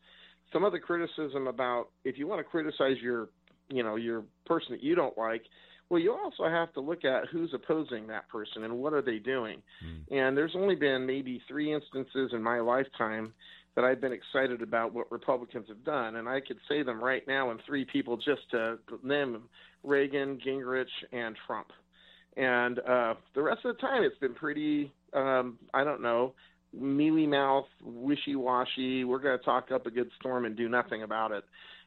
Some 0.53 0.63
of 0.63 0.71
the 0.71 0.79
criticism 0.79 1.47
about 1.47 1.87
if 2.05 2.17
you 2.17 2.27
want 2.27 2.39
to 2.39 2.43
criticize 2.43 2.97
your, 3.01 3.29
you 3.69 3.83
know, 3.83 3.95
your 3.95 4.23
person 4.45 4.71
that 4.71 4.83
you 4.83 4.95
don't 4.95 5.17
like, 5.17 5.43
well, 5.89 5.99
you 5.99 6.13
also 6.13 6.45
have 6.45 6.71
to 6.73 6.79
look 6.79 7.03
at 7.03 7.27
who's 7.29 7.53
opposing 7.53 8.07
that 8.07 8.29
person 8.29 8.63
and 8.63 8.77
what 8.77 8.93
are 8.93 9.01
they 9.01 9.19
doing. 9.19 9.61
Mm. 9.85 10.17
And 10.17 10.37
there's 10.37 10.53
only 10.55 10.75
been 10.75 11.05
maybe 11.05 11.41
three 11.49 11.73
instances 11.73 12.31
in 12.31 12.41
my 12.41 12.61
lifetime 12.61 13.33
that 13.75 13.85
I've 13.85 14.01
been 14.01 14.11
excited 14.11 14.61
about 14.61 14.93
what 14.93 15.11
Republicans 15.11 15.67
have 15.69 15.83
done, 15.83 16.17
and 16.17 16.27
I 16.27 16.41
could 16.41 16.57
say 16.67 16.83
them 16.83 17.03
right 17.03 17.23
now, 17.27 17.51
and 17.51 17.59
three 17.65 17.85
people 17.85 18.17
just 18.17 18.49
to 18.51 18.77
name 19.03 19.33
them: 19.33 19.49
Reagan, 19.83 20.39
Gingrich, 20.45 20.85
and 21.11 21.35
Trump. 21.47 21.67
And 22.37 22.79
uh, 22.79 23.15
the 23.35 23.41
rest 23.41 23.65
of 23.65 23.75
the 23.75 23.81
time, 23.81 24.03
it's 24.03 24.17
been 24.19 24.33
pretty, 24.33 24.91
um, 25.13 25.57
I 25.73 25.83
don't 25.83 26.01
know, 26.01 26.33
mealy 26.73 27.27
mouth, 27.27 27.65
wishy 27.83 28.35
washy. 28.35 29.03
We're 29.03 29.19
going 29.19 29.37
to 29.37 29.43
talk 29.43 29.71
up 29.71 29.85
a 29.85 29.91
good 29.91 30.09
storm 30.19 30.45
and 30.45 30.55
do 30.55 30.69
nothing 30.69 31.03
about 31.03 31.31
it. 31.31 31.43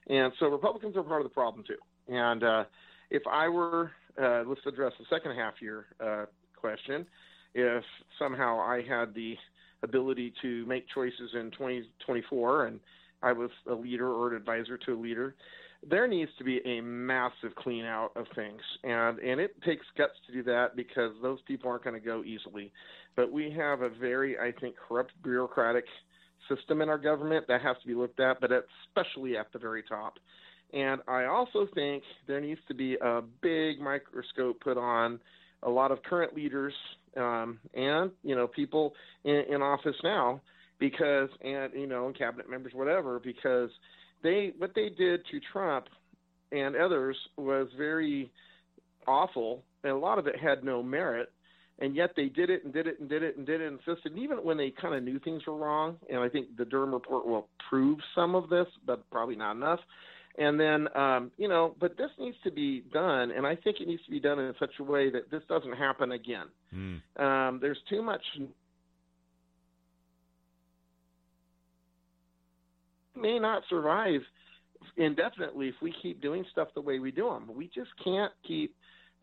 And 0.09 0.33
so 0.39 0.47
Republicans 0.47 0.97
are 0.97 1.03
part 1.03 1.23
of 1.23 1.25
the 1.25 1.33
problem 1.33 1.65
too. 1.67 2.13
And 2.13 2.43
uh, 2.43 2.65
if 3.11 3.23
I 3.31 3.49
were, 3.49 3.93
uh, 4.21 4.43
let's 4.47 4.61
address 4.67 4.93
the 4.99 5.07
second 5.09 5.35
half 5.35 5.55
year 5.61 5.87
uh, 5.99 6.27
question. 6.57 7.07
If 7.55 7.85
somehow 8.19 8.61
I 8.61 8.83
had 8.83 9.15
the 9.15 9.37
ability 9.83 10.33
to 10.43 10.67
make 10.67 10.87
choices 10.93 11.31
in 11.35 11.51
2024 11.53 12.67
and 12.67 12.81
I 13.23 13.33
was 13.33 13.51
a 13.71 13.75
leader 13.75 14.09
or 14.09 14.31
an 14.31 14.37
advisor 14.37 14.77
to 14.79 14.95
a 14.95 14.99
leader, 15.01 15.35
there 15.89 16.09
needs 16.09 16.31
to 16.39 16.45
be 16.45 16.61
a 16.65 16.81
massive 16.81 17.55
clean 17.57 17.85
out 17.85 18.11
of 18.17 18.27
things. 18.35 18.61
And, 18.83 19.19
and 19.19 19.41
it 19.41 19.61
takes 19.63 19.85
guts 19.97 20.15
to 20.27 20.33
do 20.33 20.43
that 20.45 20.77
because 20.77 21.13
those 21.23 21.39
people 21.47 21.71
aren't 21.71 21.85
going 21.85 22.01
to 22.01 22.05
go 22.05 22.23
easily. 22.25 22.73
But 23.17 23.31
we 23.31 23.51
have 23.57 23.83
a 23.83 23.89
very, 23.89 24.39
I 24.39 24.53
think, 24.61 24.77
corrupt 24.77 25.13
bureaucratic 25.23 25.85
system 26.49 26.81
in 26.81 26.89
our 26.89 26.99
government 26.99 27.47
that 27.49 27.63
has 27.63 27.77
to 27.83 27.87
be 27.87 27.95
looked 27.95 28.21
at, 28.21 28.41
but 28.41 28.51
especially 28.53 29.37
at 29.37 29.53
the 29.53 29.59
very 29.59 29.83
top. 29.83 30.15
And 30.73 31.01
I 31.07 31.27
also 31.27 31.69
think 31.75 32.03
there 32.27 32.41
needs 32.41 32.61
to 32.69 32.75
be 32.75 32.97
a 33.01 33.23
big 33.43 33.81
microscope 33.81 34.61
put 34.61 34.77
on 34.77 35.21
a 35.63 35.71
lot 35.71 35.91
of 35.91 36.03
current 36.03 36.35
leaders 36.35 36.75
um, 37.17 37.59
and 37.75 38.11
you 38.23 38.35
know 38.35 38.47
people 38.47 38.95
in, 39.25 39.43
in 39.51 39.63
office 39.63 39.97
now 40.03 40.41
because 40.79 41.29
and 41.43 41.73
you 41.75 41.87
know 41.87 42.07
and 42.07 42.19
cabinet 42.19 42.49
members 42.49 42.73
whatever 42.75 43.21
because 43.21 43.71
they 44.23 44.53
what 44.59 44.73
they 44.75 44.89
did 44.89 45.21
to 45.31 45.41
Trump 45.53 45.87
and 46.53 46.77
others 46.77 47.17
was 47.37 47.69
very 47.77 48.31
awful 49.07 49.63
and 49.83 49.93
a 49.93 49.97
lot 49.97 50.19
of 50.19 50.27
it 50.27 50.39
had 50.39 50.65
no 50.65 50.83
merit 50.83 51.31
and 51.81 51.97
yet 51.97 52.11
they 52.17 52.27
did 52.27 52.51
it 52.51 52.65
and 52.65 52.73
did 52.73 52.87
it 52.87 53.01
and 53.01 53.09
did 53.09 53.23
it 53.23 53.37
and 53.37 53.47
did 53.47 53.61
it 53.61 53.67
and 53.67 53.81
insisted 53.87 54.13
and 54.13 54.19
even 54.19 54.39
when 54.39 54.57
they 54.57 54.73
kind 54.81 54.95
of 54.95 55.03
knew 55.03 55.19
things 55.21 55.43
were 55.47 55.57
wrong 55.57 55.97
and 56.11 56.21
I 56.21 56.29
think 56.29 56.57
the 56.57 56.65
Durham 56.65 56.93
report 56.93 57.27
will 57.27 57.49
prove 57.69 57.99
some 58.15 58.35
of 58.35 58.49
this 58.49 58.67
but 58.87 59.09
probably 59.11 59.37
not 59.37 59.57
enough 59.57 59.81
and 60.37 60.59
then, 60.59 60.89
um, 60.97 61.31
you 61.37 61.49
know, 61.49 61.75
but 61.81 61.97
this 61.97 62.11
needs 62.19 62.37
to 62.45 62.51
be 62.51 62.83
done, 62.93 63.31
and 63.31 63.47
I 63.47 63.55
think 63.55 63.81
it 63.81 63.87
needs 63.87 64.05
to 64.05 64.11
be 64.11 64.21
done 64.21 64.39
in 64.39 64.53
such 64.59 64.73
a 64.81 64.83
way 64.83 65.11
that 65.11 65.31
this 65.31 65.43
doesn't 65.49 65.77
happen 65.77 66.13
again. 66.13 66.47
Mm. 66.75 67.01
Um, 67.21 67.59
there's 67.61 67.79
too 67.89 68.03
much. 68.03 68.23
May 73.17 73.39
not 73.39 73.63
survive 73.71 74.21
indefinitely 74.97 75.69
if 75.69 75.77
we 75.81 75.95
keep 76.03 76.21
doing 76.21 76.45
stuff 76.51 76.69
the 76.75 76.81
way 76.81 76.99
we 76.99 77.13
do 77.13 77.29
them. 77.29 77.49
We 77.55 77.71
just 77.73 77.91
can't 78.03 78.33
keep 78.47 78.75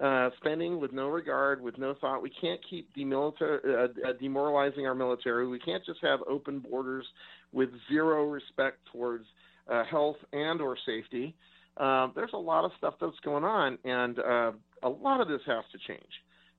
uh, 0.01 0.29
spending 0.37 0.79
with 0.79 0.93
no 0.93 1.09
regard, 1.09 1.61
with 1.61 1.77
no 1.77 1.93
thought. 1.99 2.21
We 2.21 2.31
can't 2.31 2.59
keep 2.67 2.89
demilitar- 2.95 3.63
uh, 3.65 4.09
uh, 4.09 4.13
demoralizing 4.19 4.87
our 4.87 4.95
military. 4.95 5.47
We 5.47 5.59
can't 5.59 5.85
just 5.85 5.99
have 6.01 6.21
open 6.27 6.59
borders 6.59 7.05
with 7.51 7.69
zero 7.89 8.25
respect 8.25 8.77
towards 8.91 9.25
uh, 9.71 9.83
health 9.85 10.17
and 10.33 10.61
or 10.61 10.77
safety. 10.85 11.35
Uh, 11.77 12.09
there's 12.15 12.33
a 12.33 12.37
lot 12.37 12.65
of 12.65 12.71
stuff 12.77 12.95
that's 12.99 13.19
going 13.23 13.43
on, 13.43 13.77
and 13.85 14.19
uh, 14.19 14.51
a 14.83 14.89
lot 14.89 15.21
of 15.21 15.27
this 15.27 15.41
has 15.45 15.63
to 15.71 15.77
change. 15.87 16.11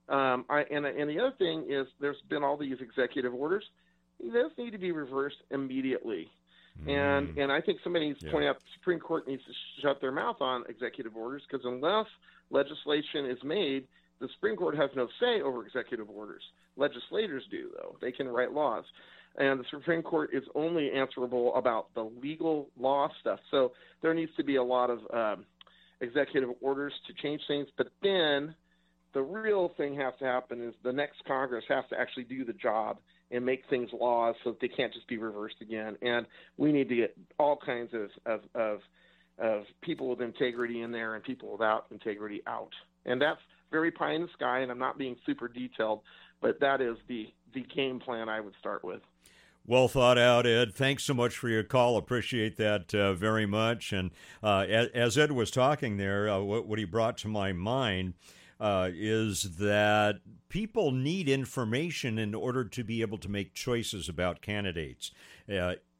Um, 0.09 0.45
I, 0.49 0.65
and, 0.71 0.85
and 0.85 1.09
the 1.09 1.19
other 1.19 1.35
thing 1.37 1.65
is, 1.69 1.87
there's 2.01 2.17
been 2.29 2.43
all 2.43 2.57
these 2.57 2.77
executive 2.81 3.33
orders. 3.33 3.63
Those 4.19 4.51
need 4.57 4.71
to 4.71 4.77
be 4.77 4.91
reversed 4.91 5.37
immediately. 5.51 6.29
Mm. 6.85 6.89
And 6.89 7.37
and 7.37 7.51
I 7.51 7.61
think 7.61 7.79
somebody 7.83 8.07
needs 8.07 8.19
to 8.21 8.25
yeah. 8.25 8.31
point 8.31 8.45
out 8.45 8.57
the 8.57 8.65
Supreme 8.79 8.99
Court 8.99 9.27
needs 9.27 9.43
to 9.45 9.53
shut 9.81 10.01
their 10.01 10.11
mouth 10.11 10.41
on 10.41 10.63
executive 10.67 11.15
orders 11.15 11.43
because 11.49 11.65
unless 11.65 12.07
legislation 12.49 13.25
is 13.29 13.37
made, 13.43 13.87
the 14.19 14.27
Supreme 14.33 14.55
Court 14.55 14.75
has 14.75 14.89
no 14.95 15.07
say 15.19 15.41
over 15.41 15.65
executive 15.65 16.09
orders. 16.09 16.41
Legislators 16.75 17.43
do, 17.51 17.69
though. 17.75 17.95
They 18.01 18.11
can 18.11 18.27
write 18.27 18.53
laws 18.53 18.85
and 19.37 19.59
the 19.59 19.65
Supreme 19.71 20.01
Court 20.01 20.29
is 20.33 20.43
only 20.55 20.91
answerable 20.91 21.55
about 21.55 21.93
the 21.95 22.03
legal 22.21 22.69
law 22.79 23.09
stuff. 23.21 23.39
So 23.51 23.71
there 24.01 24.13
needs 24.13 24.31
to 24.37 24.43
be 24.43 24.57
a 24.57 24.63
lot 24.63 24.89
of 24.89 24.99
um, 25.13 25.45
executive 26.01 26.49
orders 26.61 26.93
to 27.07 27.13
change 27.21 27.41
things. 27.47 27.67
But 27.77 27.87
then 28.01 28.55
the 29.13 29.21
real 29.21 29.71
thing 29.77 29.95
has 29.95 30.13
to 30.19 30.25
happen 30.25 30.61
is 30.61 30.73
the 30.83 30.93
next 30.93 31.23
Congress 31.27 31.63
has 31.69 31.83
to 31.89 31.99
actually 31.99 32.25
do 32.25 32.45
the 32.45 32.53
job 32.53 32.97
and 33.31 33.43
make 33.43 33.63
things 33.69 33.89
laws 33.91 34.35
so 34.43 34.51
that 34.51 34.61
they 34.61 34.67
can't 34.67 34.93
just 34.93 35.07
be 35.07 35.17
reversed 35.17 35.55
again. 35.61 35.97
And 36.01 36.27
we 36.57 36.71
need 36.71 36.89
to 36.89 36.95
get 36.95 37.17
all 37.39 37.57
kinds 37.65 37.91
of, 37.93 38.09
of, 38.25 38.41
of 38.53 38.79
of 39.39 39.63
people 39.81 40.09
with 40.09 40.21
integrity 40.21 40.81
in 40.81 40.91
there 40.91 41.15
and 41.15 41.23
people 41.23 41.51
without 41.51 41.85
integrity 41.91 42.41
out. 42.47 42.69
And 43.05 43.21
that's 43.21 43.39
very 43.71 43.91
pie 43.91 44.13
in 44.13 44.21
the 44.21 44.27
sky, 44.33 44.59
and 44.59 44.71
I'm 44.71 44.79
not 44.79 44.97
being 44.97 45.15
super 45.25 45.47
detailed, 45.47 46.01
but 46.43 46.59
that 46.59 46.81
is 46.81 46.97
the, 47.07 47.33
the 47.55 47.61
game 47.61 47.99
plan 47.99 48.29
I 48.29 48.39
would 48.39 48.53
start 48.59 48.83
with. 48.83 49.01
Well 49.65 49.87
thought 49.87 50.17
out, 50.17 50.45
Ed. 50.45 50.75
Thanks 50.75 51.05
so 51.05 51.13
much 51.13 51.37
for 51.37 51.47
your 51.47 51.63
call. 51.63 51.95
Appreciate 51.95 52.57
that 52.57 52.93
uh, 52.93 53.13
very 53.13 53.45
much. 53.45 53.93
And 53.93 54.11
uh, 54.43 54.65
as 54.93 55.17
Ed 55.17 55.31
was 55.31 55.49
talking 55.49 55.95
there, 55.95 56.29
uh, 56.29 56.39
what, 56.41 56.67
what, 56.67 56.79
he 56.79 56.85
brought 56.85 57.17
to 57.19 57.29
my 57.29 57.53
mind 57.53 58.15
uh, 58.59 58.89
is 58.93 59.55
that 59.59 60.19
people 60.49 60.91
need 60.91 61.29
information 61.29 62.19
in 62.19 62.35
order 62.35 62.65
to 62.65 62.83
be 62.83 63.01
able 63.01 63.17
to 63.19 63.29
make 63.29 63.53
choices 63.53 64.09
about 64.09 64.41
candidates. 64.41 65.11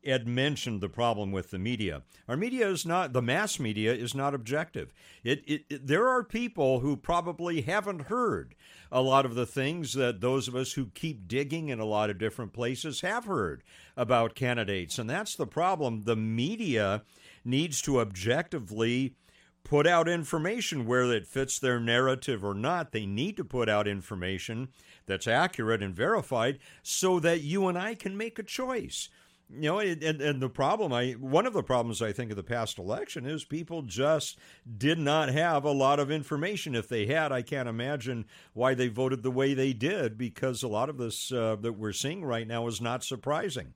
Ed 0.05 0.27
mentioned 0.27 0.81
the 0.81 0.89
problem 0.89 1.31
with 1.31 1.51
the 1.51 1.59
media. 1.59 2.03
Our 2.27 2.37
media 2.37 2.67
is 2.67 2.85
not, 2.85 3.13
the 3.13 3.21
mass 3.21 3.59
media 3.59 3.93
is 3.93 4.13
not 4.13 4.33
objective. 4.33 4.93
It, 5.23 5.43
it, 5.47 5.65
it, 5.69 5.87
there 5.87 6.07
are 6.07 6.23
people 6.23 6.79
who 6.79 6.97
probably 6.97 7.61
haven't 7.61 8.03
heard 8.03 8.55
a 8.91 9.01
lot 9.01 9.25
of 9.25 9.35
the 9.35 9.45
things 9.45 9.93
that 9.93 10.21
those 10.21 10.47
of 10.47 10.55
us 10.55 10.73
who 10.73 10.87
keep 10.87 11.27
digging 11.27 11.69
in 11.69 11.79
a 11.79 11.85
lot 11.85 12.09
of 12.09 12.17
different 12.17 12.53
places 12.53 13.01
have 13.01 13.25
heard 13.25 13.63
about 13.97 14.35
candidates. 14.35 14.99
And 14.99 15.09
that's 15.09 15.35
the 15.35 15.47
problem. 15.47 16.03
The 16.03 16.15
media 16.15 17.03
needs 17.45 17.81
to 17.83 17.99
objectively 17.99 19.15
put 19.63 19.87
out 19.87 20.09
information 20.09 20.85
where 20.85 21.11
it 21.11 21.25
fits 21.25 21.57
their 21.57 21.79
narrative 21.79 22.43
or 22.43 22.53
not. 22.53 22.91
They 22.91 23.05
need 23.05 23.37
to 23.37 23.45
put 23.45 23.69
out 23.69 23.87
information 23.87 24.69
that's 25.05 25.27
accurate 25.27 25.81
and 25.81 25.95
verified 25.95 26.59
so 26.81 27.19
that 27.21 27.41
you 27.41 27.67
and 27.67 27.77
I 27.77 27.95
can 27.95 28.17
make 28.17 28.37
a 28.37 28.43
choice 28.43 29.09
you 29.55 29.69
know, 29.69 29.79
and, 29.79 30.03
and 30.21 30.41
the 30.41 30.49
problem, 30.49 30.91
I 30.91 31.11
one 31.11 31.45
of 31.45 31.53
the 31.53 31.63
problems 31.63 32.01
I 32.01 32.11
think 32.11 32.31
of 32.31 32.37
the 32.37 32.43
past 32.43 32.77
election 32.77 33.25
is 33.25 33.43
people 33.43 33.81
just 33.81 34.37
did 34.77 34.99
not 34.99 35.29
have 35.29 35.63
a 35.63 35.71
lot 35.71 35.99
of 35.99 36.11
information. 36.11 36.75
If 36.75 36.87
they 36.87 37.05
had, 37.05 37.31
I 37.31 37.41
can't 37.41 37.69
imagine 37.69 38.25
why 38.53 38.73
they 38.73 38.87
voted 38.87 39.23
the 39.23 39.31
way 39.31 39.53
they 39.53 39.73
did 39.73 40.17
because 40.17 40.63
a 40.63 40.67
lot 40.67 40.89
of 40.89 40.97
this 40.97 41.31
uh, 41.31 41.57
that 41.61 41.73
we're 41.73 41.93
seeing 41.93 42.23
right 42.23 42.47
now 42.47 42.67
is 42.67 42.81
not 42.81 43.03
surprising. 43.03 43.73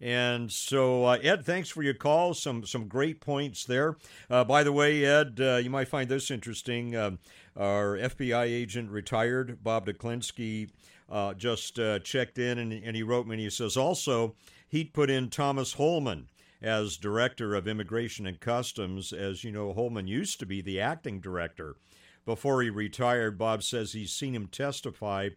And 0.00 0.50
so, 0.50 1.04
uh, 1.04 1.18
Ed, 1.22 1.44
thanks 1.44 1.68
for 1.68 1.82
your 1.82 1.94
call. 1.94 2.32
Some 2.32 2.64
some 2.64 2.88
great 2.88 3.20
points 3.20 3.64
there. 3.64 3.96
Uh, 4.30 4.44
by 4.44 4.62
the 4.62 4.72
way, 4.72 5.04
Ed, 5.04 5.38
uh, 5.40 5.56
you 5.56 5.68
might 5.68 5.88
find 5.88 6.08
this 6.08 6.30
interesting. 6.30 6.96
Um, 6.96 7.18
our 7.56 7.98
FBI 7.98 8.44
agent 8.44 8.90
retired, 8.90 9.62
Bob 9.62 9.86
Deklinski, 9.86 10.70
uh, 11.10 11.34
just 11.34 11.78
uh, 11.78 11.98
checked 11.98 12.38
in, 12.38 12.58
and, 12.58 12.72
and 12.72 12.96
he 12.96 13.02
wrote 13.02 13.26
me. 13.26 13.34
and 13.34 13.42
He 13.42 13.50
says 13.50 13.76
also 13.76 14.36
he'd 14.70 14.94
put 14.94 15.10
in 15.10 15.28
Thomas 15.28 15.74
Homan 15.74 16.28
as 16.62 16.96
director 16.96 17.54
of 17.54 17.68
immigration 17.68 18.26
and 18.26 18.40
customs. 18.40 19.12
As 19.12 19.44
you 19.44 19.52
know, 19.52 19.72
Homan 19.72 20.06
used 20.06 20.38
to 20.40 20.46
be 20.46 20.62
the 20.62 20.80
acting 20.80 21.20
director. 21.20 21.76
Before 22.24 22.62
he 22.62 22.70
retired, 22.70 23.36
Bob 23.38 23.62
says 23.62 23.92
he's 23.92 24.12
seen 24.12 24.34
him 24.34 24.46
testify 24.46 25.30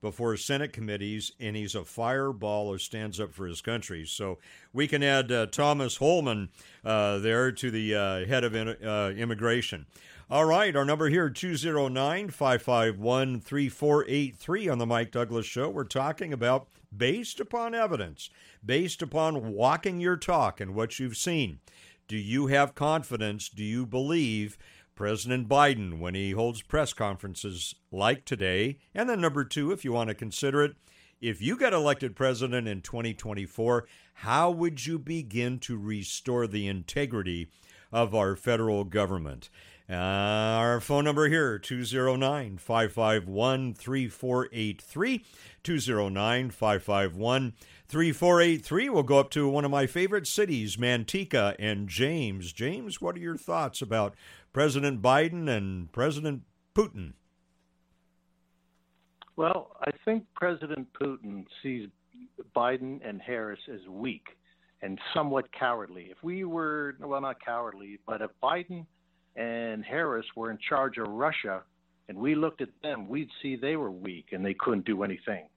before 0.00 0.36
Senate 0.36 0.72
committees, 0.72 1.32
and 1.38 1.54
he's 1.54 1.74
a 1.74 1.84
fireball 1.84 2.72
who 2.72 2.78
stands 2.78 3.20
up 3.20 3.32
for 3.32 3.46
his 3.46 3.60
country. 3.60 4.06
So 4.06 4.38
we 4.72 4.88
can 4.88 5.02
add 5.02 5.30
uh, 5.30 5.46
Thomas 5.46 5.96
Homan 5.96 6.48
uh, 6.84 7.18
there 7.18 7.52
to 7.52 7.70
the 7.70 7.94
uh, 7.94 8.26
head 8.26 8.44
of 8.44 8.54
in, 8.54 8.68
uh, 8.68 9.12
immigration. 9.16 9.86
All 10.30 10.44
right, 10.44 10.74
our 10.76 10.84
number 10.84 11.08
here, 11.08 11.28
209 11.28 12.30
551 12.30 13.40
3483 13.40 14.68
on 14.68 14.78
the 14.78 14.86
Mike 14.86 15.10
Douglass 15.10 15.44
Show. 15.44 15.68
We're 15.68 15.84
talking 15.84 16.32
about 16.32 16.68
based 16.96 17.40
upon 17.40 17.74
evidence, 17.74 18.30
based 18.64 19.02
upon 19.02 19.52
walking 19.52 20.00
your 20.00 20.16
talk 20.16 20.60
and 20.60 20.74
what 20.74 20.98
you've 20.98 21.16
seen. 21.16 21.60
Do 22.08 22.16
you 22.16 22.48
have 22.48 22.74
confidence? 22.74 23.48
Do 23.48 23.62
you 23.62 23.86
believe 23.86 24.58
President 24.94 25.48
Biden 25.48 25.98
when 25.98 26.14
he 26.14 26.32
holds 26.32 26.62
press 26.62 26.92
conferences 26.92 27.74
like 27.90 28.24
today? 28.24 28.78
And 28.94 29.08
then, 29.08 29.20
number 29.20 29.44
two, 29.44 29.70
if 29.70 29.84
you 29.84 29.92
want 29.92 30.08
to 30.08 30.14
consider 30.14 30.64
it, 30.64 30.76
if 31.20 31.42
you 31.42 31.56
get 31.56 31.72
elected 31.72 32.16
president 32.16 32.66
in 32.66 32.80
2024, 32.80 33.86
how 34.14 34.50
would 34.50 34.86
you 34.86 34.98
begin 34.98 35.58
to 35.60 35.76
restore 35.76 36.46
the 36.46 36.66
integrity 36.66 37.48
of 37.92 38.14
our 38.14 38.36
federal 38.36 38.84
government? 38.84 39.50
Uh, 39.90 39.94
our 39.94 40.80
phone 40.80 41.04
number 41.04 41.28
here, 41.28 41.58
209 41.58 42.58
551 42.58 43.74
3483. 43.74 45.24
209 45.62 46.50
551 46.50 47.52
3483. 47.90 48.88
We'll 48.88 49.02
go 49.02 49.18
up 49.18 49.30
to 49.30 49.48
one 49.48 49.64
of 49.64 49.70
my 49.72 49.88
favorite 49.88 50.28
cities, 50.28 50.76
Manteca, 50.76 51.56
and 51.58 51.88
James. 51.88 52.52
James, 52.52 53.00
what 53.00 53.16
are 53.16 53.20
your 53.20 53.36
thoughts 53.36 53.82
about 53.82 54.14
President 54.52 55.02
Biden 55.02 55.48
and 55.48 55.90
President 55.90 56.42
Putin? 56.72 57.14
Well, 59.34 59.76
I 59.80 59.90
think 60.04 60.24
President 60.36 60.86
Putin 60.92 61.46
sees 61.64 61.88
Biden 62.54 63.00
and 63.04 63.20
Harris 63.20 63.58
as 63.72 63.80
weak 63.88 64.26
and 64.82 64.98
somewhat 65.12 65.50
cowardly. 65.52 66.08
If 66.12 66.22
we 66.22 66.44
were, 66.44 66.94
well, 67.00 67.20
not 67.20 67.44
cowardly, 67.44 67.98
but 68.06 68.22
if 68.22 68.30
Biden 68.40 68.86
and 69.34 69.84
Harris 69.84 70.26
were 70.36 70.52
in 70.52 70.58
charge 70.68 70.98
of 70.98 71.08
Russia 71.08 71.62
and 72.08 72.16
we 72.16 72.36
looked 72.36 72.60
at 72.60 72.68
them, 72.84 73.08
we'd 73.08 73.30
see 73.42 73.56
they 73.56 73.74
were 73.74 73.90
weak 73.90 74.26
and 74.30 74.44
they 74.44 74.54
couldn't 74.54 74.84
do 74.86 75.02
anything. 75.02 75.48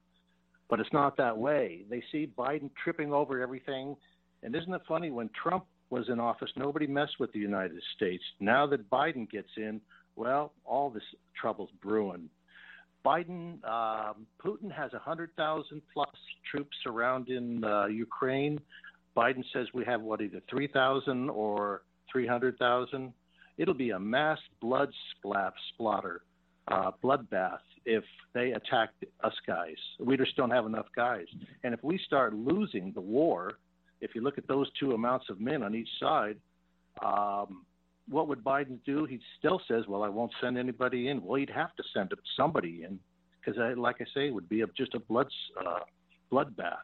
But 0.68 0.80
it's 0.80 0.92
not 0.92 1.16
that 1.18 1.36
way. 1.36 1.84
They 1.90 2.02
see 2.10 2.30
Biden 2.38 2.70
tripping 2.82 3.12
over 3.12 3.40
everything. 3.40 3.96
And 4.42 4.54
isn't 4.54 4.72
it 4.72 4.82
funny? 4.88 5.10
When 5.10 5.30
Trump 5.40 5.64
was 5.90 6.08
in 6.08 6.18
office, 6.18 6.50
nobody 6.56 6.86
messed 6.86 7.20
with 7.20 7.32
the 7.32 7.38
United 7.38 7.80
States. 7.94 8.22
Now 8.40 8.66
that 8.68 8.90
Biden 8.90 9.30
gets 9.30 9.50
in, 9.56 9.80
well, 10.16 10.52
all 10.64 10.90
this 10.90 11.02
trouble's 11.38 11.70
brewing. 11.82 12.28
Biden, 13.04 13.62
um, 13.68 14.26
Putin 14.42 14.72
has 14.72 14.92
100,000 14.92 15.82
plus 15.92 16.08
troops 16.50 16.76
surrounding 16.82 17.62
uh, 17.62 17.86
Ukraine. 17.86 18.58
Biden 19.14 19.44
says 19.52 19.66
we 19.74 19.84
have 19.84 20.00
what, 20.00 20.22
either 20.22 20.40
3,000 20.48 21.28
or 21.28 21.82
300,000 22.10 23.12
it'll 23.56 23.74
be 23.74 23.90
a 23.90 23.98
mass 23.98 24.38
blood 24.60 24.90
splat, 25.10 25.52
splatter, 25.72 26.22
uh, 26.68 26.90
bloodbath 27.02 27.58
if 27.84 28.04
they 28.32 28.52
attack 28.52 28.90
us 29.22 29.34
guys. 29.46 29.76
We 29.98 30.16
just 30.16 30.36
don't 30.36 30.50
have 30.50 30.66
enough 30.66 30.86
guys. 30.96 31.26
And 31.62 31.74
if 31.74 31.82
we 31.82 31.98
start 31.98 32.34
losing 32.34 32.92
the 32.92 33.00
war, 33.00 33.52
if 34.00 34.14
you 34.14 34.22
look 34.22 34.38
at 34.38 34.48
those 34.48 34.68
two 34.78 34.92
amounts 34.92 35.26
of 35.30 35.40
men 35.40 35.62
on 35.62 35.74
each 35.74 35.88
side, 36.00 36.36
um, 37.02 37.64
what 38.08 38.28
would 38.28 38.44
Biden 38.44 38.78
do? 38.84 39.04
He 39.06 39.18
still 39.38 39.60
says, 39.66 39.86
"Well, 39.88 40.02
I 40.02 40.08
won't 40.08 40.32
send 40.40 40.58
anybody 40.58 41.08
in." 41.08 41.22
Well, 41.22 41.36
he'd 41.36 41.50
have 41.50 41.74
to 41.76 41.82
send 41.94 42.12
somebody 42.36 42.84
in 42.84 42.98
because, 43.40 43.58
like 43.78 43.96
I 44.00 44.04
say, 44.14 44.28
it 44.28 44.34
would 44.34 44.48
be 44.48 44.60
a, 44.60 44.66
just 44.76 44.94
a 44.94 44.98
blood 44.98 45.28
uh, 45.58 45.80
bloodbath. 46.30 46.76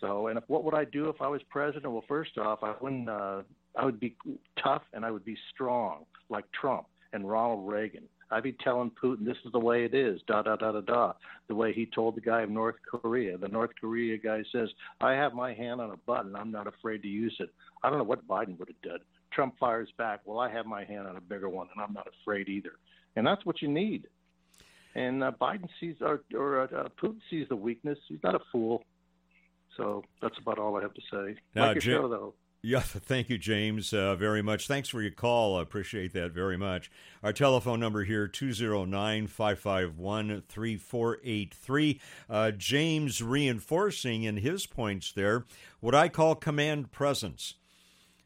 So, 0.00 0.26
and 0.26 0.36
if, 0.38 0.44
what 0.48 0.64
would 0.64 0.74
I 0.74 0.84
do 0.84 1.08
if 1.08 1.22
I 1.22 1.28
was 1.28 1.42
president? 1.48 1.90
Well, 1.90 2.04
first 2.06 2.36
off, 2.36 2.58
I 2.62 2.74
wouldn't 2.80 3.08
uh, 3.08 3.42
I 3.74 3.84
would 3.84 4.00
be 4.00 4.16
tough 4.62 4.82
and 4.92 5.04
I 5.04 5.10
would 5.10 5.24
be 5.24 5.36
strong, 5.52 6.04
like 6.28 6.44
Trump 6.52 6.86
and 7.12 7.28
Ronald 7.28 7.68
Reagan. 7.68 8.04
I'd 8.30 8.42
be 8.42 8.52
telling 8.52 8.90
Putin 8.90 9.24
this 9.24 9.36
is 9.44 9.52
the 9.52 9.60
way 9.60 9.84
it 9.84 9.94
is, 9.94 10.20
da 10.26 10.42
da 10.42 10.56
da 10.56 10.72
da 10.72 10.80
da. 10.80 11.12
The 11.48 11.54
way 11.54 11.72
he 11.72 11.86
told 11.86 12.16
the 12.16 12.20
guy 12.20 12.42
of 12.42 12.50
North 12.50 12.76
Korea. 12.88 13.38
The 13.38 13.48
North 13.48 13.70
Korea 13.80 14.18
guy 14.18 14.42
says, 14.50 14.68
"I 15.00 15.12
have 15.12 15.32
my 15.32 15.54
hand 15.54 15.80
on 15.80 15.90
a 15.90 15.96
button. 15.96 16.34
I'm 16.34 16.50
not 16.50 16.66
afraid 16.66 17.02
to 17.02 17.08
use 17.08 17.36
it." 17.38 17.50
I 17.82 17.90
don't 17.90 17.98
know 17.98 18.04
what 18.04 18.26
Biden 18.26 18.58
would 18.58 18.68
have 18.68 18.82
done. 18.82 19.00
Trump 19.30 19.58
fires 19.58 19.92
back, 19.96 20.20
"Well, 20.24 20.40
I 20.40 20.50
have 20.50 20.66
my 20.66 20.84
hand 20.84 21.06
on 21.06 21.16
a 21.16 21.20
bigger 21.20 21.48
one, 21.48 21.68
and 21.74 21.82
I'm 21.82 21.92
not 21.92 22.08
afraid 22.20 22.48
either." 22.48 22.72
And 23.14 23.26
that's 23.26 23.44
what 23.46 23.62
you 23.62 23.68
need. 23.68 24.08
And 24.94 25.22
uh, 25.22 25.32
Biden 25.40 25.68
sees, 25.78 25.96
or, 26.00 26.22
or 26.34 26.62
uh, 26.62 26.88
Putin 27.00 27.20
sees 27.28 27.46
the 27.48 27.56
weakness. 27.56 27.98
He's 28.08 28.22
not 28.22 28.34
a 28.34 28.40
fool. 28.50 28.82
So 29.76 30.02
that's 30.22 30.38
about 30.38 30.58
all 30.58 30.76
I 30.76 30.82
have 30.82 30.94
to 30.94 31.02
say. 31.12 31.36
Now, 31.54 31.66
like 31.66 31.74
your 31.76 31.80
Jim, 31.82 32.02
show, 32.02 32.08
though. 32.08 32.34
Yeah, 32.66 32.80
thank 32.80 33.30
you, 33.30 33.38
James, 33.38 33.92
uh, 33.92 34.16
very 34.16 34.42
much. 34.42 34.66
Thanks 34.66 34.88
for 34.88 35.00
your 35.00 35.12
call. 35.12 35.56
I 35.56 35.62
appreciate 35.62 36.12
that 36.14 36.32
very 36.32 36.56
much. 36.56 36.90
Our 37.22 37.32
telephone 37.32 37.78
number 37.78 38.02
here, 38.02 38.26
209 38.26 39.28
551 39.28 40.42
3483. 40.48 42.00
Uh, 42.28 42.50
James 42.50 43.22
reinforcing 43.22 44.24
in 44.24 44.38
his 44.38 44.66
points 44.66 45.12
there 45.12 45.44
what 45.78 45.94
I 45.94 46.08
call 46.08 46.34
command 46.34 46.90
presence. 46.90 47.54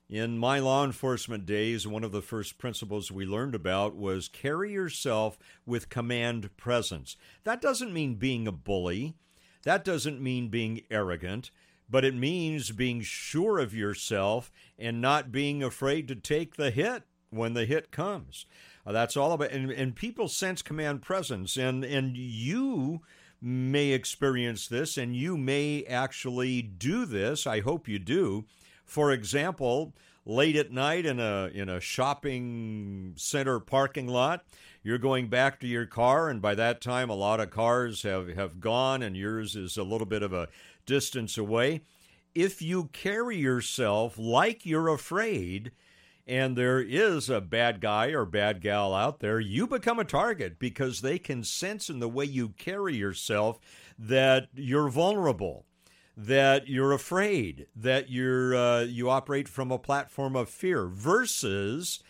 In 0.09 0.39
my 0.39 0.59
law 0.59 0.87
enforcement 0.87 1.45
days, 1.45 1.87
one 1.87 2.03
of 2.03 2.13
the 2.13 2.23
first 2.23 2.57
principles 2.57 3.13
we 3.13 3.27
learned 3.27 3.55
about 3.55 3.95
was 3.95 4.27
carry 4.27 4.73
yourself 4.73 5.37
with 5.67 5.91
command 5.91 6.57
presence. 6.57 7.15
That 7.45 7.61
doesn't 7.61 7.93
mean 7.93 8.15
being 8.15 8.49
a 8.49 8.53
bully. 8.53 9.17
That 9.65 9.85
doesn't 9.85 10.19
mean 10.19 10.49
being 10.49 10.81
arrogant 10.91 11.51
but 11.91 12.05
it 12.05 12.15
means 12.15 12.71
being 12.71 13.01
sure 13.03 13.59
of 13.59 13.75
yourself 13.75 14.53
and 14.79 15.01
not 15.01 15.33
being 15.33 15.63
afraid 15.63 16.07
to 16.09 16.15
take 16.15 16.57
the 16.57 16.71
hit 16.71 17.03
when 17.31 17.55
the 17.55 17.65
hit 17.65 17.91
comes. 17.91 18.47
Uh, 18.87 18.93
that's 18.93 19.17
all 19.17 19.33
about, 19.33 19.51
and, 19.51 19.71
and 19.71 19.97
people 19.97 20.29
sense 20.29 20.63
command 20.63 21.03
presence, 21.03 21.57
and 21.57 21.85
and 21.85 22.17
you 22.17 23.01
may 23.43 23.89
experience 23.89 24.69
this, 24.69 24.97
and 24.97 25.17
you 25.17 25.37
may 25.37 25.85
actually 25.85 26.63
do 26.63 27.07
this. 27.07 27.47
I 27.47 27.61
hope 27.61 27.89
you 27.89 27.99
do 27.99 28.45
For 28.91 29.13
example, 29.13 29.95
late 30.27 30.57
at 30.57 30.73
night 30.73 31.07
in 31.07 31.21
a 31.21 31.49
in 31.55 31.69
a 31.69 31.79
shopping 31.79 33.13
center 33.17 33.61
parking 33.61 34.09
lot, 34.09 34.45
you're 34.83 34.99
going 34.99 35.29
back 35.29 35.61
to 35.61 35.67
your 35.67 35.87
car, 35.87 36.29
and 36.29 36.41
by 36.41 36.55
that 36.55 36.81
time, 36.81 37.11
a 37.11 37.15
lot 37.15 37.41
of 37.41 37.51
cars 37.51 38.03
have 38.03 38.29
have 38.29 38.61
gone, 38.61 39.03
and 39.03 39.17
yours 39.17 39.57
is 39.57 39.77
a 39.77 39.83
little 39.83 40.07
bit 40.07 40.23
of 40.23 40.33
a 40.33 40.49
distance 40.87 41.37
away. 41.37 41.83
If 42.35 42.63
you 42.63 42.91
carry 42.93 43.37
yourself 43.37 44.19
like 44.19 44.65
you're 44.65 44.89
afraid, 44.89 45.73
and 46.27 46.57
there 46.57 46.81
is 46.81 47.29
a 47.29 47.41
bad 47.41 47.81
guy 47.81 48.09
or 48.09 48.25
bad 48.25 48.61
gal 48.61 48.95
out 48.95 49.19
there, 49.19 49.41
you 49.41 49.67
become 49.67 49.99
a 49.99 50.05
target 50.05 50.59
because 50.61 51.01
they 51.01 51.19
can 51.19 51.43
sense 51.43 51.91
in 51.91 51.99
the 51.99 52.09
way 52.09 52.25
you 52.25 52.51
carry 52.51 52.95
yourself 52.95 53.59
that 53.99 54.47
you're 54.55 54.89
vulnerable, 54.89 55.67
that 56.17 56.69
you're 56.69 56.93
afraid, 56.93 57.67
that 57.75 58.11
you're 58.11 58.55
uh, 58.55 58.83
you 58.83 59.11
operate 59.11 59.49
from 59.49 59.73
a 59.73 59.79
platform 59.79 60.37
of 60.37 60.49
fear. 60.49 60.87
Versus, 60.87 62.01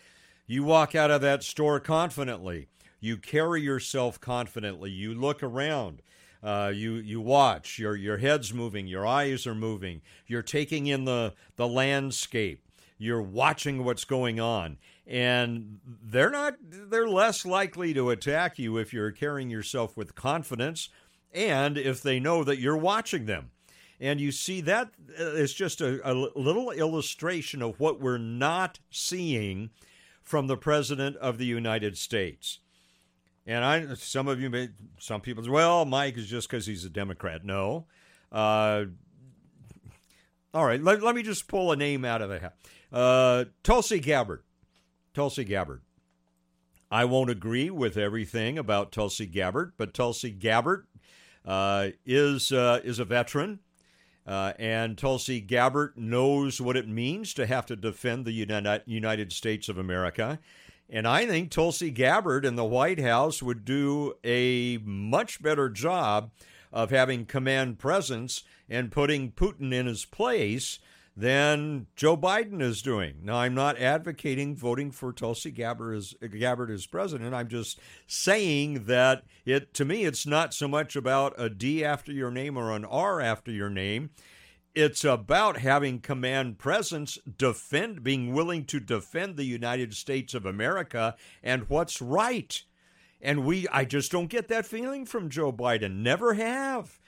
you 0.51 0.63
walk 0.63 0.95
out 0.95 1.09
of 1.09 1.21
that 1.21 1.43
store 1.43 1.79
confidently, 1.79 2.67
you 2.99 3.15
carry 3.15 3.61
yourself 3.61 4.19
confidently, 4.19 4.91
you 4.91 5.13
look 5.13 5.41
around. 5.41 6.01
Uh, 6.43 6.71
you 6.73 6.93
you 6.93 7.21
watch. 7.21 7.77
Your 7.77 7.95
your 7.95 8.17
head's 8.17 8.53
moving, 8.53 8.87
your 8.87 9.05
eyes 9.05 9.45
are 9.45 9.55
moving, 9.55 10.01
you're 10.25 10.41
taking 10.41 10.87
in 10.87 11.05
the 11.05 11.33
the 11.55 11.67
landscape. 11.67 12.65
You're 12.97 13.21
watching 13.21 13.83
what's 13.83 14.03
going 14.03 14.39
on. 14.39 14.77
And 15.07 15.79
they're 15.85 16.29
not 16.29 16.55
they're 16.61 17.07
less 17.07 17.45
likely 17.45 17.93
to 17.93 18.09
attack 18.09 18.59
you 18.59 18.77
if 18.77 18.91
you're 18.91 19.11
carrying 19.11 19.49
yourself 19.49 19.95
with 19.95 20.15
confidence 20.15 20.89
and 21.33 21.77
if 21.77 22.01
they 22.01 22.19
know 22.19 22.43
that 22.43 22.59
you're 22.59 22.77
watching 22.77 23.25
them. 23.25 23.51
And 23.99 24.19
you 24.19 24.31
see 24.31 24.61
that 24.61 24.89
is 25.17 25.53
just 25.53 25.79
a, 25.79 26.01
a 26.03 26.13
little 26.13 26.71
illustration 26.71 27.61
of 27.61 27.79
what 27.79 28.01
we're 28.01 28.17
not 28.17 28.79
seeing 28.89 29.69
from 30.31 30.47
the 30.47 30.57
president 30.57 31.15
of 31.17 31.37
the 31.37 31.45
united 31.45 31.97
states 31.97 32.59
and 33.45 33.65
I, 33.65 33.95
some 33.95 34.27
of 34.27 34.39
you 34.39 34.49
may, 34.49 34.69
some 34.99 35.21
people 35.21 35.43
say, 35.43 35.49
well, 35.49 35.83
Mike 35.85 36.17
is 36.17 36.27
just 36.27 36.49
because 36.49 36.65
he's 36.65 36.85
a 36.85 36.89
Democrat. 36.89 37.43
No. 37.43 37.87
Uh, 38.31 38.85
all 40.53 40.65
right, 40.65 40.81
let, 40.81 41.01
let 41.01 41.15
me 41.15 41.23
just 41.23 41.47
pull 41.47 41.71
a 41.71 41.75
name 41.75 42.05
out 42.05 42.21
of 42.21 42.29
the 42.29 42.39
hat. 42.39 42.55
Uh, 42.91 43.45
Tulsi 43.63 43.99
Gabbard. 43.99 44.43
Tulsi 45.13 45.43
Gabbard. 45.43 45.81
I 46.91 47.05
won't 47.05 47.29
agree 47.29 47.69
with 47.69 47.97
everything 47.97 48.57
about 48.57 48.91
Tulsi 48.91 49.25
Gabbard, 49.25 49.73
but 49.77 49.93
Tulsi 49.93 50.29
Gabbard 50.29 50.85
uh, 51.45 51.89
is 52.05 52.51
uh, 52.51 52.81
is 52.83 52.99
a 52.99 53.05
veteran, 53.05 53.59
uh, 54.25 54.53
and 54.59 54.97
Tulsi 54.97 55.41
Gabbard 55.41 55.93
knows 55.97 56.61
what 56.61 56.77
it 56.77 56.87
means 56.87 57.33
to 57.33 57.45
have 57.45 57.65
to 57.67 57.75
defend 57.75 58.25
the 58.25 58.81
United 58.85 59.33
States 59.33 59.69
of 59.69 59.77
America. 59.77 60.39
And 60.89 61.07
I 61.07 61.25
think 61.25 61.51
Tulsi 61.51 61.89
Gabbard 61.89 62.45
and 62.45 62.57
the 62.57 62.65
White 62.65 62.99
House 62.99 63.41
would 63.41 63.63
do 63.63 64.15
a 64.23 64.77
much 64.83 65.41
better 65.41 65.69
job 65.69 66.31
of 66.71 66.89
having 66.89 67.25
command 67.25 67.79
presence 67.79 68.43
and 68.69 68.91
putting 68.91 69.31
Putin 69.31 69.73
in 69.73 69.85
his 69.85 70.05
place 70.05 70.79
than 71.21 71.85
Joe 71.95 72.17
Biden 72.17 72.63
is 72.63 72.81
doing. 72.81 73.17
Now, 73.21 73.37
I'm 73.37 73.53
not 73.53 73.79
advocating 73.79 74.55
voting 74.55 74.89
for 74.89 75.13
Tulsi 75.13 75.51
Gabbard 75.51 75.95
as, 75.95 76.15
Gabbard 76.19 76.71
as 76.71 76.87
president. 76.87 77.35
I'm 77.35 77.47
just 77.47 77.79
saying 78.07 78.85
that 78.85 79.23
it 79.45 79.71
to 79.75 79.85
me, 79.85 80.05
it's 80.05 80.25
not 80.25 80.51
so 80.53 80.67
much 80.67 80.95
about 80.95 81.35
a 81.37 81.47
D 81.47 81.85
after 81.85 82.11
your 82.11 82.31
name 82.31 82.57
or 82.57 82.75
an 82.75 82.85
R 82.85 83.21
after 83.21 83.51
your 83.51 83.69
name. 83.69 84.09
It's 84.73 85.03
about 85.03 85.57
having 85.57 85.99
command 85.99 86.57
presence, 86.57 87.19
defend, 87.37 88.03
being 88.03 88.33
willing 88.33 88.65
to 88.65 88.79
defend 88.79 89.35
the 89.35 89.43
United 89.43 89.93
States 89.93 90.33
of 90.33 90.47
America 90.47 91.15
and 91.43 91.69
what's 91.69 92.01
right. 92.01 92.63
And 93.21 93.45
we, 93.45 93.67
I 93.67 93.85
just 93.85 94.11
don't 94.11 94.27
get 94.29 94.47
that 94.47 94.65
feeling 94.65 95.05
from 95.05 95.29
Joe 95.29 95.51
Biden. 95.51 95.97
Never 95.97 96.33
have 96.33 96.99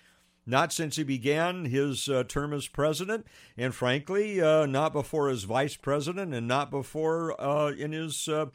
not 0.46 0.74
since 0.74 0.96
he 0.96 1.04
began 1.04 1.66
his 1.66 2.10
uh, 2.10 2.24
term 2.24 2.54
as 2.54 2.68
president, 2.68 3.26
and 3.58 3.74
frankly, 3.74 4.42
uh, 4.42 4.66
not 4.66 4.94
before 4.94 5.30
as 5.30 5.44
vice 5.44 5.76
president, 5.76 6.34
and 6.34 6.48
not 6.48 6.70
before 6.70 7.40
uh, 7.42 7.72
in 7.72 7.92
his, 7.92 8.28
uh, 8.28 8.48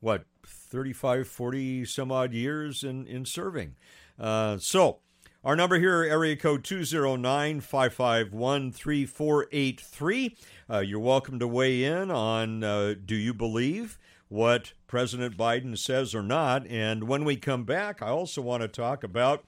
what, 0.00 0.24
35, 0.44 1.28
40 1.28 1.84
some 1.84 2.10
odd 2.10 2.32
years 2.32 2.82
in, 2.82 3.06
in 3.06 3.24
serving. 3.24 3.74
Uh, 4.18 4.56
so, 4.58 5.00
our 5.44 5.54
number 5.54 5.78
here, 5.78 6.02
area 6.02 6.36
code 6.36 6.64
209 6.64 7.60
551 7.60 8.72
3483. 8.72 10.36
Uh, 10.68 10.78
you're 10.78 10.98
welcome 10.98 11.38
to 11.38 11.46
weigh 11.46 11.84
in 11.84 12.10
on 12.10 12.60
do 13.04 13.14
you 13.14 13.32
believe 13.32 13.98
what 14.28 14.72
President 14.88 15.36
Biden 15.36 15.78
says 15.78 16.14
or 16.14 16.22
not? 16.22 16.66
And 16.66 17.04
when 17.04 17.24
we 17.24 17.36
come 17.36 17.64
back, 17.64 18.02
I 18.02 18.08
also 18.08 18.42
want 18.42 18.62
to 18.62 18.68
talk 18.68 19.04
about 19.04 19.44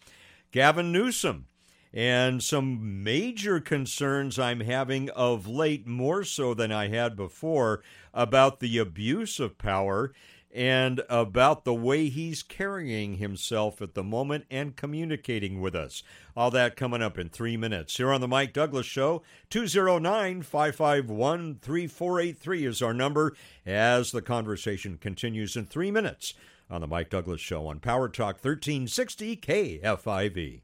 Gavin 0.53 0.93
Newsom 0.93 1.47
and 1.93 2.43
some 2.43 3.03
major 3.03 3.61
concerns 3.61 4.39
I'm 4.39 4.61
having 4.61 5.11
of 5.11 5.47
late, 5.47 5.87
more 5.87 6.25
so 6.25 6.55
than 6.55 6.71
I 6.71 6.89
had 6.89 7.17
before, 7.17 7.83
about 8.13 8.61
the 8.61 8.79
abuse 8.79 9.41
of 9.41 9.59
power 9.59 10.13
and 10.53 11.03
about 11.11 11.65
the 11.65 11.75
way 11.75 12.09
he's 12.09 12.43
carrying 12.43 13.17
himself 13.17 13.83
at 13.83 13.95
the 13.95 14.03
moment 14.03 14.47
and 14.51 14.77
communicating 14.77 15.61
with 15.61 15.75
us. 15.75 16.03
All 16.37 16.51
that 16.53 16.77
coming 16.77 17.03
up 17.03 17.19
in 17.19 17.29
three 17.29 17.57
minutes. 17.57 17.97
Here 17.97 18.13
on 18.13 18.21
The 18.21 18.29
Mike 18.29 18.55
Douglass 18.55 18.87
Show, 18.87 19.23
209 19.51 20.43
551 20.43 21.59
3483 21.61 22.65
is 22.65 22.83
our 22.83 22.95
number 22.95 23.37
as 23.67 24.11
the 24.11 24.23
conversation 24.23 24.97
continues 24.97 25.57
in 25.57 25.67
three 25.67 25.91
minutes 25.91 26.35
on 26.71 26.81
The 26.81 26.87
Mike 26.87 27.11
Douglass 27.11 27.41
Show 27.41 27.67
on 27.67 27.81
Power 27.81 28.09
Talk 28.09 28.37
1360 28.37 29.37
KFIV. 29.37 30.63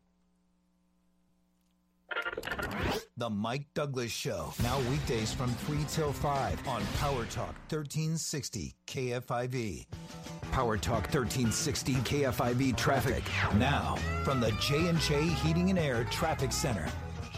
The 3.16 3.31
Mike 3.31 3.66
Douglass 3.74 4.11
Show. 4.11 4.53
Now 4.62 4.81
weekdays 4.91 5.32
from 5.32 5.51
3 5.51 5.78
till 5.89 6.12
5 6.12 6.69
on 6.69 6.82
Power 6.99 7.24
Talk 7.27 7.55
1360 7.69 8.74
KFIV. 8.86 9.86
Power 10.51 10.77
Talk 10.77 11.05
1360 11.15 11.95
KFIV 11.95 12.77
traffic. 12.77 13.23
Now, 13.57 13.97
from 14.24 14.41
the 14.41 14.51
J&J 14.61 15.28
Heating 15.28 15.70
and 15.70 15.78
Air 15.78 16.05
Traffic 16.11 16.51
Center. 16.53 16.89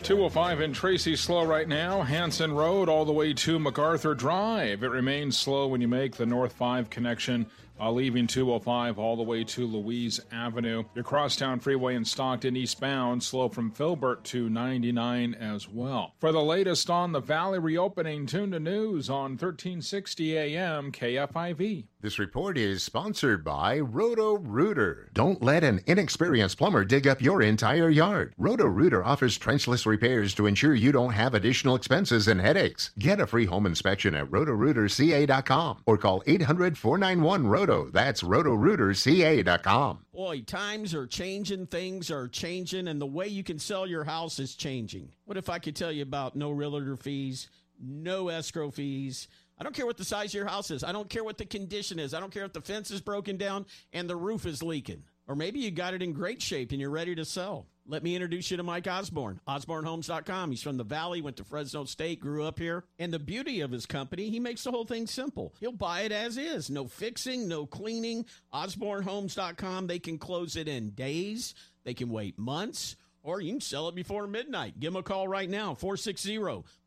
205 0.02 0.60
in 0.60 0.72
Tracy 0.72 1.16
slow 1.16 1.44
right 1.44 1.68
now. 1.68 2.02
Hanson 2.02 2.52
Road 2.52 2.88
all 2.88 3.04
the 3.04 3.12
way 3.12 3.32
to 3.34 3.58
MacArthur 3.58 4.14
Drive. 4.14 4.82
It 4.82 4.90
remains 4.90 5.36
slow 5.36 5.66
when 5.68 5.80
you 5.80 5.88
make 5.88 6.16
the 6.16 6.26
North 6.26 6.52
5 6.52 6.88
connection 6.90 7.46
uh, 7.80 7.90
leaving 7.90 8.26
205 8.26 8.98
all 8.98 9.16
the 9.16 9.22
way 9.22 9.44
to 9.44 9.66
Louise 9.66 10.20
Avenue. 10.32 10.84
Your 10.94 11.04
Crosstown 11.04 11.60
Freeway 11.60 11.94
in 11.94 12.04
Stockton 12.04 12.56
eastbound, 12.56 13.22
slow 13.22 13.48
from 13.48 13.70
Filbert 13.70 14.24
to 14.24 14.48
99 14.48 15.34
as 15.34 15.68
well. 15.68 16.14
For 16.18 16.32
the 16.32 16.42
latest 16.42 16.90
on 16.90 17.12
the 17.12 17.20
Valley 17.20 17.58
reopening, 17.58 18.26
tune 18.26 18.50
to 18.52 18.60
news 18.60 19.10
on 19.10 19.32
1360 19.32 20.36
AM 20.36 20.92
KFIV. 20.92 21.84
This 22.00 22.18
report 22.18 22.56
is 22.56 22.84
sponsored 22.84 23.42
by 23.42 23.80
Roto 23.80 24.36
Rooter. 24.36 25.10
Don't 25.12 25.42
let 25.42 25.64
an 25.64 25.80
inexperienced 25.86 26.56
plumber 26.56 26.84
dig 26.84 27.08
up 27.08 27.20
your 27.20 27.42
entire 27.42 27.90
yard. 27.90 28.32
Roto 28.38 28.66
Rooter 28.66 29.04
offers 29.04 29.38
trenchless 29.38 29.86
repairs 29.86 30.32
to 30.34 30.46
ensure 30.46 30.74
you 30.74 30.92
don't 30.92 31.14
have 31.14 31.34
additional 31.34 31.74
expenses 31.74 32.28
and 32.28 32.40
headaches. 32.40 32.92
Get 32.98 33.18
a 33.18 33.26
free 33.26 33.46
home 33.46 33.66
inspection 33.66 34.14
at 34.14 34.30
rotorooterca.com 34.30 35.82
or 35.86 35.98
call 35.98 36.22
800 36.26 36.78
491 36.78 37.46
Roto. 37.46 37.65
That's 37.66 38.22
rotorooterca.com. 38.22 39.98
Boy, 40.12 40.40
times 40.42 40.94
are 40.94 41.06
changing, 41.06 41.66
things 41.66 42.10
are 42.10 42.28
changing, 42.28 42.88
and 42.88 43.00
the 43.00 43.06
way 43.06 43.26
you 43.28 43.42
can 43.42 43.58
sell 43.58 43.86
your 43.86 44.04
house 44.04 44.38
is 44.38 44.54
changing. 44.54 45.12
What 45.24 45.36
if 45.36 45.48
I 45.48 45.58
could 45.58 45.74
tell 45.74 45.92
you 45.92 46.02
about 46.02 46.36
no 46.36 46.50
realtor 46.50 46.96
fees, 46.96 47.48
no 47.80 48.28
escrow 48.28 48.70
fees? 48.70 49.28
I 49.58 49.64
don't 49.64 49.74
care 49.74 49.86
what 49.86 49.96
the 49.96 50.04
size 50.04 50.30
of 50.30 50.34
your 50.34 50.46
house 50.46 50.70
is. 50.70 50.84
I 50.84 50.92
don't 50.92 51.08
care 51.08 51.24
what 51.24 51.38
the 51.38 51.46
condition 51.46 51.98
is. 51.98 52.14
I 52.14 52.20
don't 52.20 52.32
care 52.32 52.44
if 52.44 52.52
the 52.52 52.60
fence 52.60 52.90
is 52.90 53.00
broken 53.00 53.36
down 53.36 53.66
and 53.92 54.08
the 54.08 54.16
roof 54.16 54.46
is 54.46 54.62
leaking. 54.62 55.02
Or 55.28 55.34
maybe 55.34 55.60
you 55.60 55.70
got 55.70 55.94
it 55.94 56.02
in 56.02 56.12
great 56.12 56.40
shape 56.40 56.72
and 56.72 56.80
you're 56.80 56.90
ready 56.90 57.14
to 57.14 57.24
sell. 57.24 57.66
Let 57.88 58.02
me 58.02 58.14
introduce 58.14 58.50
you 58.50 58.56
to 58.56 58.62
Mike 58.62 58.88
Osborne, 58.88 59.40
osbornehomes.com. 59.46 60.50
He's 60.50 60.62
from 60.62 60.76
the 60.76 60.84
Valley, 60.84 61.22
went 61.22 61.36
to 61.36 61.44
Fresno 61.44 61.84
State, 61.84 62.20
grew 62.20 62.44
up 62.44 62.58
here. 62.58 62.84
And 62.98 63.12
the 63.12 63.18
beauty 63.18 63.60
of 63.60 63.70
his 63.70 63.86
company, 63.86 64.28
he 64.28 64.40
makes 64.40 64.64
the 64.64 64.72
whole 64.72 64.84
thing 64.84 65.06
simple. 65.06 65.54
He'll 65.60 65.70
buy 65.70 66.02
it 66.02 66.12
as 66.12 66.36
is. 66.36 66.68
No 66.68 66.88
fixing, 66.88 67.46
no 67.46 67.64
cleaning. 67.64 68.24
osbornehomes.com. 68.52 69.86
They 69.86 70.00
can 70.00 70.18
close 70.18 70.56
it 70.56 70.66
in 70.66 70.90
days. 70.90 71.54
They 71.84 71.94
can 71.94 72.10
wait 72.10 72.38
months 72.38 72.96
or 73.26 73.40
you 73.40 73.52
can 73.52 73.60
sell 73.60 73.88
it 73.88 73.94
before 73.96 74.28
midnight. 74.28 74.78
Give 74.78 74.92
them 74.92 75.00
a 75.00 75.02
call 75.02 75.26
right 75.26 75.50
now, 75.50 75.74
460 75.74 76.36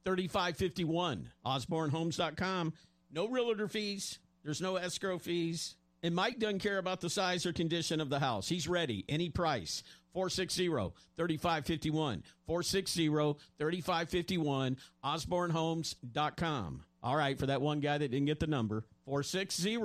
3551. 0.06 1.30
OsborneHomes.com. 1.46 2.74
No 3.12 3.28
realtor 3.28 3.68
fees. 3.68 4.20
There's 4.44 4.62
no 4.62 4.78
escrow 4.78 5.20
fees. 5.20 5.76
And 6.02 6.16
Mike 6.16 6.40
doesn't 6.40 6.60
care 6.60 6.78
about 6.78 7.02
the 7.02 7.10
size 7.10 7.46
or 7.46 7.54
condition 7.54 8.00
of 8.00 8.10
the 8.10 8.20
house. 8.20 8.48
He's 8.48 8.68
ready, 8.68 9.04
any 9.10 9.30
price. 9.30 9.84
460 10.14 10.68
3551. 11.18 12.24
460 12.48 13.08
3551. 13.58 14.78
OsborneHomes.com. 15.04 16.84
All 17.02 17.16
right, 17.16 17.40
for 17.40 17.46
that 17.46 17.62
one 17.62 17.80
guy 17.80 17.98
that 17.98 18.12
didn't 18.12 18.26
get 18.26 18.40
the 18.40 18.48
number, 18.48 18.84
460 19.06 19.78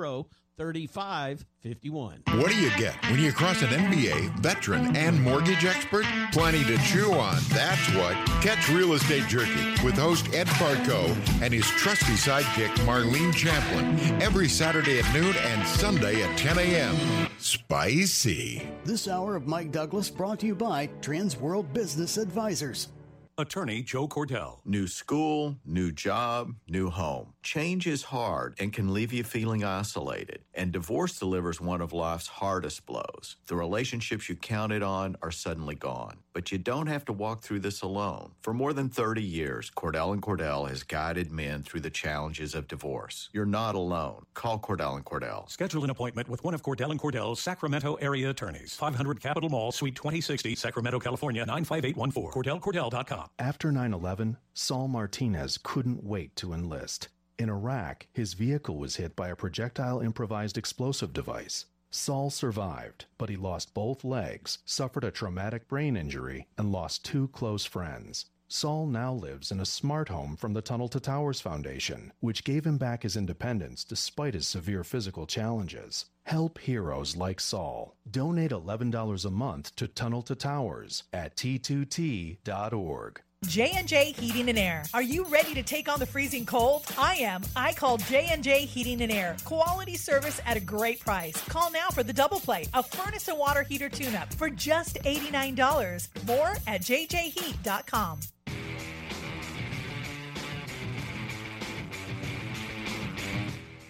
3551. 0.56 2.22
What 2.38 2.50
do 2.50 2.56
you 2.56 2.70
get 2.76 2.94
when 3.10 3.18
you 3.18 3.32
cross 3.32 3.62
an 3.62 3.68
MBA, 3.68 4.38
veteran, 4.38 4.96
and 4.96 5.20
mortgage 5.20 5.64
expert? 5.64 6.04
Plenty 6.32 6.62
to 6.64 6.78
chew 6.78 7.12
on. 7.12 7.36
That's 7.48 7.94
what. 7.94 8.14
Catch 8.40 8.68
Real 8.68 8.92
Estate 8.92 9.26
Jerky 9.26 9.82
with 9.82 9.94
host 9.94 10.32
Ed 10.32 10.46
Barco 10.46 11.08
and 11.42 11.52
his 11.52 11.66
trusty 11.66 12.12
sidekick 12.12 12.72
Marlene 12.86 13.34
Champlin 13.34 14.22
every 14.22 14.48
Saturday 14.48 15.00
at 15.00 15.14
noon 15.14 15.34
and 15.36 15.66
Sunday 15.66 16.22
at 16.22 16.38
10 16.38 16.58
a.m. 16.58 16.96
Spicy. 17.38 18.66
This 18.84 19.08
hour 19.08 19.34
of 19.36 19.46
Mike 19.46 19.72
Douglass 19.72 20.08
brought 20.08 20.38
to 20.40 20.46
you 20.46 20.54
by 20.54 20.86
Trans 21.00 21.36
World 21.36 21.72
Business 21.72 22.16
Advisors. 22.16 22.88
Attorney 23.36 23.82
Joe 23.82 24.06
Cordell. 24.06 24.60
New 24.64 24.86
school, 24.86 25.56
new 25.64 25.90
job, 25.90 26.54
new 26.68 26.88
home. 26.88 27.32
Change 27.42 27.88
is 27.88 28.04
hard 28.04 28.54
and 28.60 28.72
can 28.72 28.94
leave 28.94 29.12
you 29.12 29.24
feeling 29.24 29.64
isolated. 29.64 30.44
And 30.54 30.70
divorce 30.70 31.18
delivers 31.18 31.60
one 31.60 31.80
of 31.80 31.92
life's 31.92 32.28
hardest 32.28 32.86
blows. 32.86 33.36
The 33.48 33.56
relationships 33.56 34.28
you 34.28 34.36
counted 34.36 34.84
on 34.84 35.16
are 35.20 35.32
suddenly 35.32 35.74
gone. 35.74 36.18
But 36.34 36.50
you 36.50 36.58
don't 36.58 36.88
have 36.88 37.04
to 37.06 37.12
walk 37.12 37.42
through 37.42 37.60
this 37.60 37.80
alone. 37.80 38.32
For 38.42 38.52
more 38.52 38.72
than 38.72 38.90
30 38.90 39.22
years, 39.22 39.70
Cordell 39.70 40.12
and 40.12 40.20
Cordell 40.20 40.68
has 40.68 40.82
guided 40.82 41.30
men 41.30 41.62
through 41.62 41.80
the 41.80 41.90
challenges 41.90 42.54
of 42.56 42.66
divorce. 42.66 43.30
You're 43.32 43.46
not 43.46 43.76
alone. 43.76 44.26
Call 44.34 44.58
Cordell 44.58 44.96
and 44.96 45.04
Cordell. 45.04 45.48
Schedule 45.48 45.84
an 45.84 45.90
appointment 45.90 46.28
with 46.28 46.42
one 46.42 46.52
of 46.52 46.62
Cordell 46.62 46.90
and 46.90 47.00
Cordell's 47.00 47.40
Sacramento 47.40 47.94
area 47.94 48.30
attorneys. 48.30 48.74
500 48.74 49.20
Capitol 49.20 49.48
Mall, 49.48 49.70
Suite 49.70 49.94
2060, 49.94 50.56
Sacramento, 50.56 50.98
California 50.98 51.46
95814. 51.46 52.60
CordellCordell.com. 52.60 53.28
After 53.38 53.70
9 53.70 53.94
11, 53.94 54.36
Saul 54.54 54.88
Martinez 54.88 55.58
couldn't 55.62 56.02
wait 56.02 56.34
to 56.36 56.52
enlist. 56.52 57.08
In 57.38 57.48
Iraq, 57.48 58.06
his 58.12 58.34
vehicle 58.34 58.76
was 58.76 58.96
hit 58.96 59.14
by 59.14 59.28
a 59.28 59.36
projectile 59.36 60.00
improvised 60.00 60.58
explosive 60.58 61.12
device. 61.12 61.66
Saul 61.96 62.28
survived, 62.30 63.04
but 63.18 63.28
he 63.28 63.36
lost 63.36 63.72
both 63.72 64.02
legs, 64.02 64.58
suffered 64.64 65.04
a 65.04 65.12
traumatic 65.12 65.68
brain 65.68 65.96
injury, 65.96 66.48
and 66.58 66.72
lost 66.72 67.04
two 67.04 67.28
close 67.28 67.64
friends. 67.64 68.26
Saul 68.48 68.86
now 68.86 69.14
lives 69.14 69.52
in 69.52 69.60
a 69.60 69.64
smart 69.64 70.08
home 70.08 70.34
from 70.36 70.54
the 70.54 70.60
Tunnel 70.60 70.88
to 70.88 70.98
Towers 70.98 71.40
Foundation, 71.40 72.12
which 72.18 72.42
gave 72.42 72.66
him 72.66 72.78
back 72.78 73.04
his 73.04 73.16
independence 73.16 73.84
despite 73.84 74.34
his 74.34 74.48
severe 74.48 74.82
physical 74.82 75.24
challenges. 75.24 76.06
Help 76.24 76.58
heroes 76.58 77.14
like 77.14 77.38
Saul. 77.38 77.94
Donate 78.10 78.50
$11 78.50 79.24
a 79.24 79.30
month 79.30 79.76
to 79.76 79.86
Tunnel 79.86 80.22
to 80.22 80.34
Towers 80.34 81.04
at 81.12 81.36
t2t.org. 81.36 83.22
J&J 83.46 84.12
Heating 84.12 84.48
and 84.48 84.58
Air. 84.58 84.84
Are 84.92 85.02
you 85.02 85.24
ready 85.24 85.54
to 85.54 85.62
take 85.62 85.88
on 85.88 85.98
the 85.98 86.06
freezing 86.06 86.44
cold? 86.46 86.86
I 86.98 87.14
am. 87.16 87.42
I 87.54 87.72
call 87.72 87.98
J&J 87.98 88.66
Heating 88.66 89.00
and 89.02 89.12
Air. 89.12 89.36
Quality 89.44 89.96
service 89.96 90.40
at 90.46 90.56
a 90.56 90.60
great 90.60 91.00
price. 91.00 91.40
Call 91.48 91.70
now 91.70 91.88
for 91.90 92.02
the 92.02 92.12
double 92.12 92.40
play, 92.40 92.66
a 92.74 92.82
furnace 92.82 93.28
and 93.28 93.38
water 93.38 93.62
heater 93.62 93.88
tune-up 93.88 94.32
for 94.34 94.50
just 94.50 94.96
$89. 95.04 96.26
More 96.26 96.54
at 96.66 96.82
jjheat.com. 96.82 98.20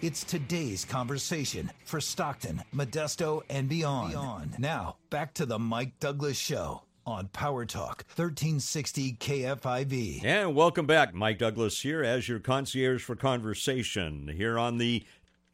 It's 0.02 0.22
today's 0.22 0.84
conversation 0.84 1.70
for 1.86 1.98
Stockton, 1.98 2.62
Modesto, 2.74 3.40
and 3.48 3.70
beyond. 3.70 4.10
beyond. 4.10 4.58
Now, 4.58 4.96
back 5.08 5.32
to 5.34 5.46
the 5.46 5.58
Mike 5.58 5.98
Douglass 5.98 6.36
Show 6.36 6.82
on 7.06 7.28
Power 7.28 7.64
Talk 7.64 8.04
1360 8.14 9.14
KFIV. 9.14 10.24
And 10.24 10.54
welcome 10.54 10.86
back. 10.86 11.14
Mike 11.14 11.38
Douglass 11.38 11.80
here 11.80 12.02
as 12.02 12.28
your 12.28 12.38
concierge 12.38 13.02
for 13.02 13.16
conversation 13.16 14.28
here 14.28 14.58
on 14.58 14.78
the 14.78 15.04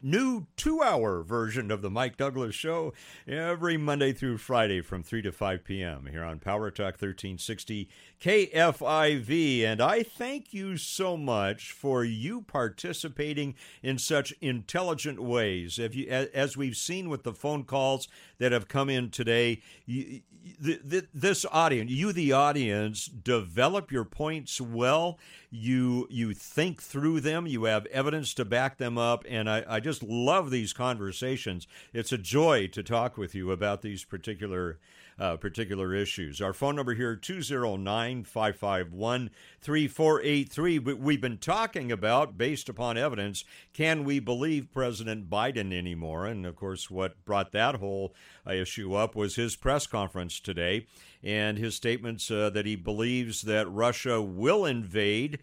new 0.02 0.46
two 0.56 0.82
hour 0.82 1.22
version 1.22 1.70
of 1.70 1.82
the 1.82 1.90
Mike 1.90 2.16
Douglass 2.16 2.54
Show 2.54 2.92
every 3.26 3.76
Monday 3.76 4.12
through 4.12 4.38
Friday 4.38 4.80
from 4.80 5.02
3 5.02 5.22
to 5.22 5.32
5 5.32 5.64
p.m. 5.64 6.08
here 6.10 6.24
on 6.24 6.38
Power 6.38 6.70
Talk 6.70 6.94
1360 6.94 7.88
KFIV. 8.20 9.64
And 9.64 9.80
I 9.80 10.02
thank 10.02 10.52
you 10.52 10.76
so 10.76 11.16
much 11.16 11.72
for 11.72 12.04
you 12.04 12.42
participating 12.42 13.54
in 13.82 13.98
such 13.98 14.34
intelligent 14.40 15.22
ways. 15.22 15.78
If 15.78 15.94
you, 15.94 16.08
as 16.08 16.56
we've 16.56 16.76
seen 16.76 17.08
with 17.08 17.22
the 17.22 17.32
phone 17.32 17.64
calls 17.64 18.08
that 18.38 18.52
have 18.52 18.68
come 18.68 18.90
in 18.90 19.10
today, 19.10 19.62
you, 19.86 20.20
this 20.60 21.44
audience, 21.50 21.90
you 21.90 22.12
the 22.12 22.32
audience, 22.32 23.06
develop 23.06 23.92
your 23.92 24.04
points 24.04 24.60
well. 24.60 25.18
You 25.50 26.06
you 26.10 26.32
think 26.32 26.82
through 26.82 27.20
them. 27.20 27.46
You 27.46 27.64
have 27.64 27.86
evidence 27.86 28.32
to 28.34 28.44
back 28.44 28.78
them 28.78 28.96
up, 28.96 29.24
and 29.28 29.50
I, 29.50 29.64
I 29.68 29.80
just 29.80 30.02
love 30.02 30.50
these 30.50 30.72
conversations. 30.72 31.66
It's 31.92 32.12
a 32.12 32.18
joy 32.18 32.68
to 32.68 32.82
talk 32.82 33.18
with 33.18 33.34
you 33.34 33.50
about 33.50 33.82
these 33.82 34.04
particular 34.04 34.78
uh, 35.20 35.36
particular 35.36 35.94
issues. 35.94 36.40
Our 36.40 36.54
phone 36.54 36.76
number 36.76 36.94
here 36.94 37.14
209 37.14 38.24
551 38.24 39.30
3483. 39.60 40.78
We've 40.78 41.20
been 41.20 41.36
talking 41.36 41.92
about, 41.92 42.38
based 42.38 42.70
upon 42.70 42.96
evidence, 42.96 43.44
can 43.74 44.04
we 44.04 44.18
believe 44.18 44.72
President 44.72 45.28
Biden 45.28 45.76
anymore? 45.76 46.26
And 46.26 46.46
of 46.46 46.56
course, 46.56 46.90
what 46.90 47.22
brought 47.26 47.52
that 47.52 47.76
whole 47.76 48.14
uh, 48.46 48.54
issue 48.54 48.94
up 48.94 49.14
was 49.14 49.36
his 49.36 49.56
press 49.56 49.86
conference 49.86 50.40
today 50.40 50.86
and 51.22 51.58
his 51.58 51.74
statements 51.74 52.30
uh, 52.30 52.48
that 52.50 52.64
he 52.64 52.74
believes 52.74 53.42
that 53.42 53.70
Russia 53.70 54.22
will 54.22 54.64
invade. 54.64 55.40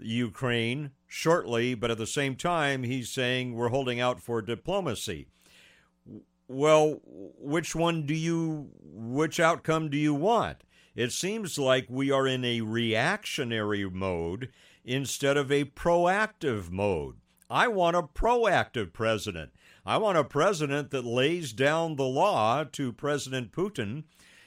Ukraine 0.00 0.90
shortly, 1.06 1.74
but 1.74 1.88
at 1.88 1.98
the 1.98 2.06
same 2.06 2.34
time, 2.34 2.82
he's 2.82 3.10
saying 3.10 3.54
we're 3.54 3.68
holding 3.68 4.00
out 4.00 4.20
for 4.20 4.42
diplomacy. 4.42 5.28
Well, 6.46 7.00
which 7.04 7.74
one 7.74 8.06
do 8.06 8.14
you, 8.14 8.70
which 8.82 9.40
outcome 9.40 9.88
do 9.88 9.96
you 9.96 10.14
want? 10.14 10.58
It 10.94 11.10
seems 11.10 11.58
like 11.58 11.86
we 11.88 12.10
are 12.10 12.26
in 12.26 12.44
a 12.44 12.60
reactionary 12.60 13.88
mode 13.88 14.50
instead 14.84 15.36
of 15.36 15.50
a 15.50 15.64
proactive 15.64 16.70
mode. 16.70 17.16
I 17.50 17.68
want 17.68 17.96
a 17.96 18.02
proactive 18.02 18.92
president. 18.92 19.52
I 19.86 19.96
want 19.98 20.18
a 20.18 20.24
president 20.24 20.90
that 20.90 21.04
lays 21.04 21.52
down 21.52 21.96
the 21.96 22.04
law 22.04 22.64
to 22.64 22.92
President 22.92 23.52
Putin 23.52 24.04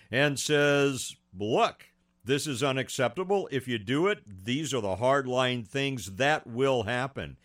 and 0.10 0.40
says, 0.40 1.16
look, 1.38 1.86
this 2.24 2.48
is 2.48 2.64
unacceptable. 2.64 3.48
If 3.52 3.68
you 3.68 3.78
do 3.78 4.08
it, 4.08 4.20
these 4.26 4.74
are 4.74 4.82
the 4.82 4.98
hardline 4.98 5.68
things 5.68 6.16
that 6.16 6.48
will 6.48 6.84
happen. 6.84 7.38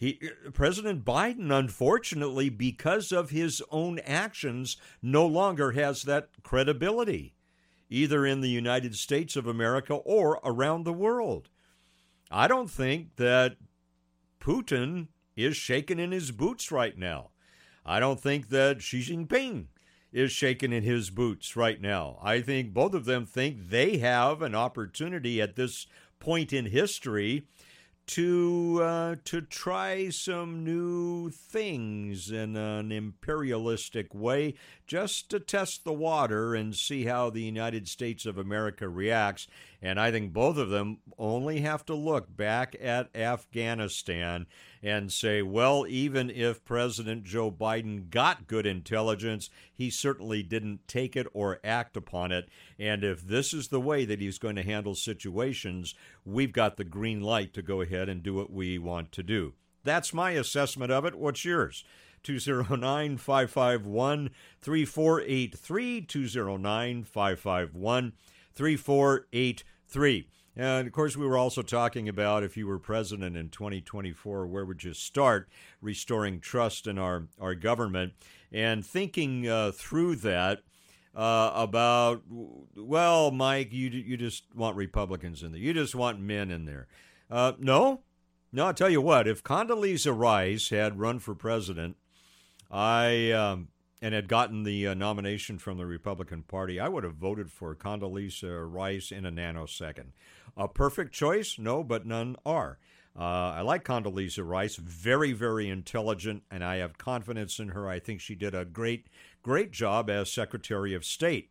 He, 0.00 0.18
President 0.54 1.04
Biden, 1.04 1.52
unfortunately, 1.52 2.48
because 2.48 3.12
of 3.12 3.28
his 3.28 3.62
own 3.70 3.98
actions, 3.98 4.78
no 5.02 5.26
longer 5.26 5.72
has 5.72 6.04
that 6.04 6.30
credibility, 6.42 7.34
either 7.90 8.24
in 8.24 8.40
the 8.40 8.48
United 8.48 8.96
States 8.96 9.36
of 9.36 9.46
America 9.46 9.92
or 9.92 10.40
around 10.42 10.84
the 10.84 10.94
world. 10.94 11.50
I 12.30 12.48
don't 12.48 12.70
think 12.70 13.16
that 13.16 13.58
Putin 14.40 15.08
is 15.36 15.54
shaking 15.54 15.98
in 15.98 16.12
his 16.12 16.30
boots 16.30 16.72
right 16.72 16.96
now. 16.96 17.28
I 17.84 18.00
don't 18.00 18.20
think 18.20 18.48
that 18.48 18.80
Xi 18.80 19.02
Jinping 19.02 19.66
is 20.14 20.32
shaking 20.32 20.72
in 20.72 20.82
his 20.82 21.10
boots 21.10 21.56
right 21.56 21.80
now. 21.80 22.18
I 22.22 22.40
think 22.40 22.72
both 22.72 22.94
of 22.94 23.04
them 23.04 23.26
think 23.26 23.68
they 23.68 23.98
have 23.98 24.40
an 24.40 24.54
opportunity 24.54 25.42
at 25.42 25.56
this 25.56 25.86
point 26.18 26.54
in 26.54 26.66
history 26.66 27.44
to 28.10 28.80
uh, 28.82 29.16
to 29.24 29.40
try 29.40 30.08
some 30.08 30.64
new 30.64 31.30
things 31.30 32.30
in 32.30 32.56
an 32.56 32.90
imperialistic 32.90 34.12
way, 34.12 34.54
just 34.90 35.30
to 35.30 35.38
test 35.38 35.84
the 35.84 35.92
water 35.92 36.52
and 36.52 36.74
see 36.74 37.04
how 37.04 37.30
the 37.30 37.44
United 37.44 37.86
States 37.86 38.26
of 38.26 38.36
America 38.36 38.88
reacts. 38.88 39.46
And 39.80 40.00
I 40.00 40.10
think 40.10 40.32
both 40.32 40.56
of 40.56 40.70
them 40.70 40.98
only 41.16 41.60
have 41.60 41.86
to 41.86 41.94
look 41.94 42.36
back 42.36 42.74
at 42.82 43.14
Afghanistan 43.14 44.48
and 44.82 45.12
say, 45.12 45.42
well, 45.42 45.86
even 45.88 46.28
if 46.28 46.64
President 46.64 47.22
Joe 47.22 47.52
Biden 47.52 48.10
got 48.10 48.48
good 48.48 48.66
intelligence, 48.66 49.48
he 49.72 49.90
certainly 49.90 50.42
didn't 50.42 50.88
take 50.88 51.14
it 51.14 51.28
or 51.32 51.60
act 51.62 51.96
upon 51.96 52.32
it. 52.32 52.48
And 52.76 53.04
if 53.04 53.22
this 53.22 53.54
is 53.54 53.68
the 53.68 53.80
way 53.80 54.04
that 54.04 54.20
he's 54.20 54.38
going 54.38 54.56
to 54.56 54.64
handle 54.64 54.96
situations, 54.96 55.94
we've 56.24 56.52
got 56.52 56.78
the 56.78 56.82
green 56.82 57.20
light 57.20 57.54
to 57.54 57.62
go 57.62 57.80
ahead 57.80 58.08
and 58.08 58.24
do 58.24 58.34
what 58.34 58.52
we 58.52 58.76
want 58.76 59.12
to 59.12 59.22
do. 59.22 59.52
That's 59.84 60.12
my 60.12 60.32
assessment 60.32 60.90
of 60.90 61.04
it. 61.04 61.14
What's 61.14 61.44
yours? 61.44 61.84
209 62.22 63.16
551 63.16 64.30
3483. 64.60 66.00
209 66.02 67.04
551 67.04 68.12
3483. 68.54 70.28
And 70.56 70.86
of 70.86 70.92
course, 70.92 71.16
we 71.16 71.26
were 71.26 71.38
also 71.38 71.62
talking 71.62 72.08
about 72.08 72.42
if 72.42 72.56
you 72.56 72.66
were 72.66 72.78
president 72.78 73.36
in 73.36 73.48
2024, 73.50 74.46
where 74.46 74.64
would 74.64 74.84
you 74.84 74.92
start 74.92 75.48
restoring 75.80 76.40
trust 76.40 76.86
in 76.86 76.98
our, 76.98 77.28
our 77.40 77.54
government? 77.54 78.12
And 78.52 78.84
thinking 78.84 79.48
uh, 79.48 79.70
through 79.72 80.16
that, 80.16 80.62
uh, 81.14 81.50
about 81.54 82.22
well, 82.76 83.30
Mike, 83.30 83.72
you 83.72 83.90
you 83.90 84.16
just 84.16 84.44
want 84.54 84.76
Republicans 84.76 85.42
in 85.42 85.52
there. 85.52 85.60
You 85.60 85.74
just 85.74 85.94
want 85.94 86.20
men 86.20 86.50
in 86.50 86.66
there. 86.66 86.86
Uh, 87.30 87.52
no, 87.58 88.02
no. 88.52 88.66
I'll 88.66 88.74
tell 88.74 88.90
you 88.90 89.00
what. 89.00 89.26
If 89.26 89.42
Condoleezza 89.42 90.16
Rice 90.16 90.70
had 90.70 91.00
run 91.00 91.18
for 91.18 91.34
president, 91.34 91.96
I 92.70 93.32
um, 93.32 93.68
and 94.02 94.14
had 94.14 94.28
gotten 94.28 94.62
the 94.62 94.88
uh, 94.88 94.94
nomination 94.94 95.58
from 95.58 95.76
the 95.76 95.86
Republican 95.86 96.42
Party, 96.42 96.80
I 96.80 96.88
would 96.88 97.04
have 97.04 97.16
voted 97.16 97.50
for 97.52 97.74
Condoleezza 97.74 98.64
Rice 98.70 99.12
in 99.12 99.26
a 99.26 99.32
nanosecond. 99.32 100.12
A 100.56 100.68
perfect 100.68 101.12
choice? 101.12 101.58
No, 101.58 101.84
but 101.84 102.06
none 102.06 102.36
are. 102.46 102.78
Uh, 103.18 103.22
I 103.56 103.60
like 103.60 103.84
Condoleezza 103.84 104.46
Rice, 104.46 104.76
very, 104.76 105.32
very 105.32 105.68
intelligent, 105.68 106.44
and 106.50 106.64
I 106.64 106.76
have 106.76 106.96
confidence 106.96 107.58
in 107.58 107.68
her. 107.68 107.88
I 107.88 107.98
think 107.98 108.20
she 108.20 108.34
did 108.34 108.54
a 108.54 108.64
great, 108.64 109.08
great 109.42 109.72
job 109.72 110.08
as 110.08 110.32
Secretary 110.32 110.94
of 110.94 111.04
State. 111.04 111.50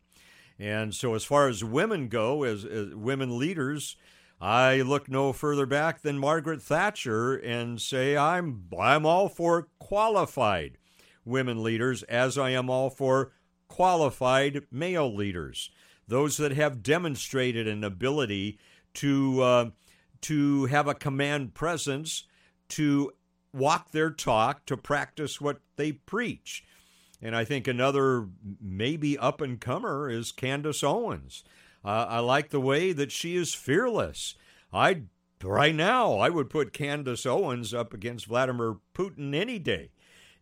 And 0.58 0.94
so, 0.96 1.14
as 1.14 1.24
far 1.24 1.48
as 1.48 1.64
women 1.64 2.08
go, 2.08 2.44
as, 2.44 2.66
as 2.66 2.96
women 2.96 3.38
leaders, 3.38 3.96
I 4.42 4.82
look 4.82 5.08
no 5.10 5.34
further 5.34 5.66
back 5.66 6.02
than 6.02 6.18
Margaret 6.18 6.62
Thatcher 6.62 7.36
and 7.36 7.80
say 7.80 8.18
I'm 8.18 8.64
I'm 8.78 9.06
all 9.06 9.30
for 9.30 9.68
qualified 9.80 10.79
women 11.30 11.64
leaders, 11.64 12.04
as 12.04 12.38
I 12.38 12.50
am 12.52 12.70
all 12.70 12.90
for 12.90 13.32
qualified 13.68 14.64
male 14.72 15.14
leaders, 15.14 15.70
those 16.08 16.38
that 16.38 16.52
have 16.52 16.84
demonstrated 16.84 17.68
an 17.68 17.84
ability 17.84 18.60
to 18.96 19.42
uh, 19.42 19.70
to 20.22 20.66
have 20.66 20.88
a 20.88 20.96
command 20.96 21.54
presence, 21.54 22.26
to 22.70 23.12
walk 23.54 23.92
their 23.92 24.10
talk, 24.10 24.66
to 24.66 24.76
practice 24.76 25.40
what 25.40 25.62
they 25.76 25.92
preach. 25.92 26.64
And 27.22 27.36
I 27.36 27.44
think 27.44 27.68
another 27.68 28.28
maybe 28.62 29.18
up 29.18 29.42
and 29.42 29.60
comer 29.60 30.10
is 30.10 30.32
Candace 30.32 30.84
Owens. 30.84 31.44
Uh, 31.84 32.06
I 32.10 32.20
like 32.20 32.50
the 32.50 32.62
way 32.62 32.92
that 32.92 33.12
she 33.12 33.36
is 33.36 33.54
fearless. 33.54 34.36
I 34.74 35.04
right 35.44 35.76
now 35.76 36.18
I 36.18 36.30
would 36.30 36.50
put 36.50 36.74
Candace 36.74 37.26
Owens 37.26 37.74
up 37.74 37.94
against 37.94 38.28
Vladimir 38.28 38.78
Putin 38.94 39.34
any 39.34 39.60
day, 39.60 39.92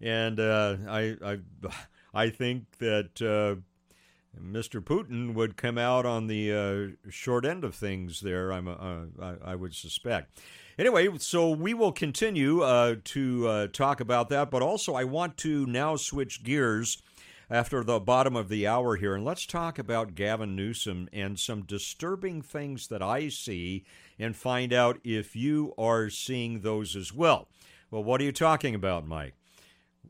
and 0.02 0.40
uh, 0.40 0.78
I 0.88 1.16
I 1.24 1.40
I 2.14 2.30
think 2.30 2.78
that 2.80 3.22
uh, 3.22 3.62
Mr. 4.42 4.82
Putin 4.82 5.34
would 5.34 5.58
come 5.58 5.78
out 5.78 6.06
on 6.06 6.28
the 6.28 6.52
uh, 7.06 7.10
short 7.12 7.46
end 7.46 7.64
of 7.64 7.76
things 7.76 8.22
there. 8.22 8.52
I'm, 8.52 8.68
uh, 8.68 9.06
I, 9.22 9.52
I, 9.52 9.56
would 9.56 9.76
suspect. 9.76 10.40
Anyway, 10.78 11.10
so 11.18 11.50
we 11.52 11.74
will 11.74 11.92
continue 11.92 12.62
uh, 12.62 12.96
to 13.04 13.48
uh, 13.48 13.68
talk 13.68 14.00
about 14.00 14.30
that, 14.30 14.50
but 14.50 14.62
also 14.62 14.96
I 14.96 15.04
want 15.04 15.38
to 15.38 15.66
now 15.66 15.96
switch 15.96 16.44
gears 16.44 17.02
after 17.50 17.84
the 17.84 18.00
bottom 18.00 18.36
of 18.36 18.50
the 18.50 18.68
hour 18.68 18.98
here, 18.98 19.16
and 19.16 19.24
let's 19.24 19.46
talk 19.46 19.80
about 19.80 20.16
Gavin 20.16 20.56
Newsom 20.56 21.08
and 21.14 21.40
some 21.40 21.64
disturbing 21.64 22.42
things 22.42 22.88
that 22.88 23.02
I 23.02 23.30
see, 23.30 23.86
and 24.20 24.36
find 24.36 24.74
out 24.74 25.00
if 25.04 25.36
you 25.36 25.74
are 25.78 26.10
seeing 26.10 26.60
those 26.60 26.96
as 26.96 27.14
well. 27.14 27.48
Well, 27.90 28.04
what 28.04 28.20
are 28.20 28.26
you 28.26 28.34
talking 28.34 28.76
about, 28.76 29.08
Mike? 29.08 29.36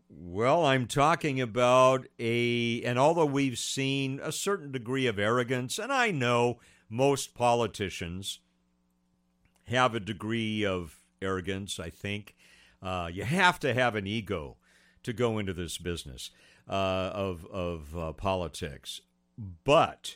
Well, 0.10 0.66
I'm 0.66 0.88
talking 0.88 1.42
about 1.42 2.08
a, 2.18 2.82
and 2.84 2.98
although 2.98 3.26
we've 3.26 3.58
seen 3.58 4.22
a 4.24 4.32
certain 4.32 4.72
degree 4.72 5.06
of 5.06 5.20
arrogance, 5.20 5.78
and 5.78 5.92
I 5.92 6.12
know 6.12 6.60
most 6.90 7.36
politicians 7.36 8.40
have 9.66 9.94
a 9.94 10.00
degree 10.00 10.66
of 10.66 11.02
arrogance, 11.22 11.78
I 11.78 11.90
think. 11.90 12.36
Uh, 12.82 13.10
you 13.12 13.24
have 13.26 13.60
to 13.60 13.74
have 13.74 13.96
an 13.96 14.08
ego 14.08 14.56
to 15.04 15.12
go 15.12 15.40
into 15.40 15.54
this 15.54 15.78
business 15.78 16.32
uh, 16.70 17.12
of, 17.14 17.46
of 17.48 17.98
uh, 17.98 18.14
politics. 18.14 19.02
But 19.38 20.16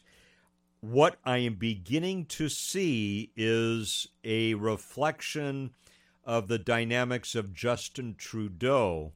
what 0.80 1.18
I 1.26 1.39
am 1.39 1.55
beginning 1.55 2.26
to 2.27 2.47
see 2.47 3.31
is 3.35 4.07
a 4.23 4.53
reflection 4.53 5.72
of 6.23 6.47
the 6.47 6.59
dynamics 6.59 7.35
of 7.35 7.53
Justin 7.53 8.15
Trudeau 8.18 9.13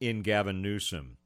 in 0.00 0.22
Gavin 0.22 0.62
Newsom. 0.62 1.16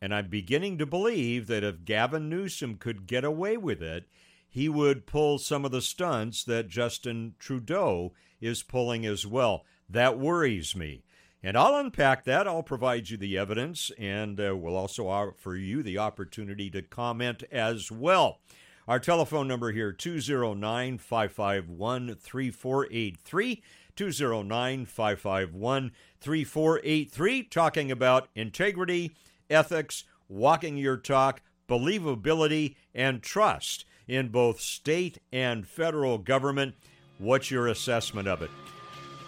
And 0.00 0.14
I'm 0.14 0.28
beginning 0.28 0.78
to 0.78 0.86
believe 0.86 1.46
that 1.46 1.64
if 1.64 1.84
Gavin 1.84 2.28
Newsom 2.28 2.76
could 2.76 3.06
get 3.06 3.24
away 3.24 3.56
with 3.56 3.82
it, 3.82 4.08
he 4.48 4.68
would 4.68 5.06
pull 5.06 5.38
some 5.38 5.64
of 5.64 5.70
the 5.70 5.82
stunts 5.82 6.44
that 6.44 6.68
Justin 6.68 7.34
Trudeau 7.38 8.12
is 8.40 8.62
pulling 8.62 9.04
as 9.06 9.26
well. 9.26 9.64
That 9.88 10.18
worries 10.18 10.76
me. 10.76 11.02
And 11.42 11.56
I'll 11.56 11.76
unpack 11.76 12.24
that. 12.24 12.48
I'll 12.48 12.62
provide 12.62 13.08
you 13.08 13.16
the 13.16 13.38
evidence, 13.38 13.90
and 13.98 14.40
uh, 14.40 14.56
we'll 14.56 14.76
also 14.76 15.08
offer 15.08 15.54
you 15.54 15.82
the 15.82 15.98
opportunity 15.98 16.70
to 16.70 16.82
comment 16.82 17.44
as 17.52 17.92
well. 17.92 18.40
Our 18.88 18.98
telephone 18.98 19.46
number 19.48 19.72
here, 19.72 19.92
209 19.92 20.98
551 20.98 22.16
3483. 22.16 23.62
209 23.96 24.86
551 24.86 25.92
3483, 26.26 27.44
talking 27.44 27.92
about 27.92 28.26
integrity, 28.34 29.12
ethics, 29.48 30.02
walking 30.28 30.76
your 30.76 30.96
talk, 30.96 31.40
believability, 31.68 32.74
and 32.92 33.22
trust 33.22 33.84
in 34.08 34.26
both 34.30 34.60
state 34.60 35.18
and 35.30 35.68
federal 35.68 36.18
government. 36.18 36.74
What's 37.18 37.52
your 37.52 37.68
assessment 37.68 38.26
of 38.26 38.42
it? 38.42 38.50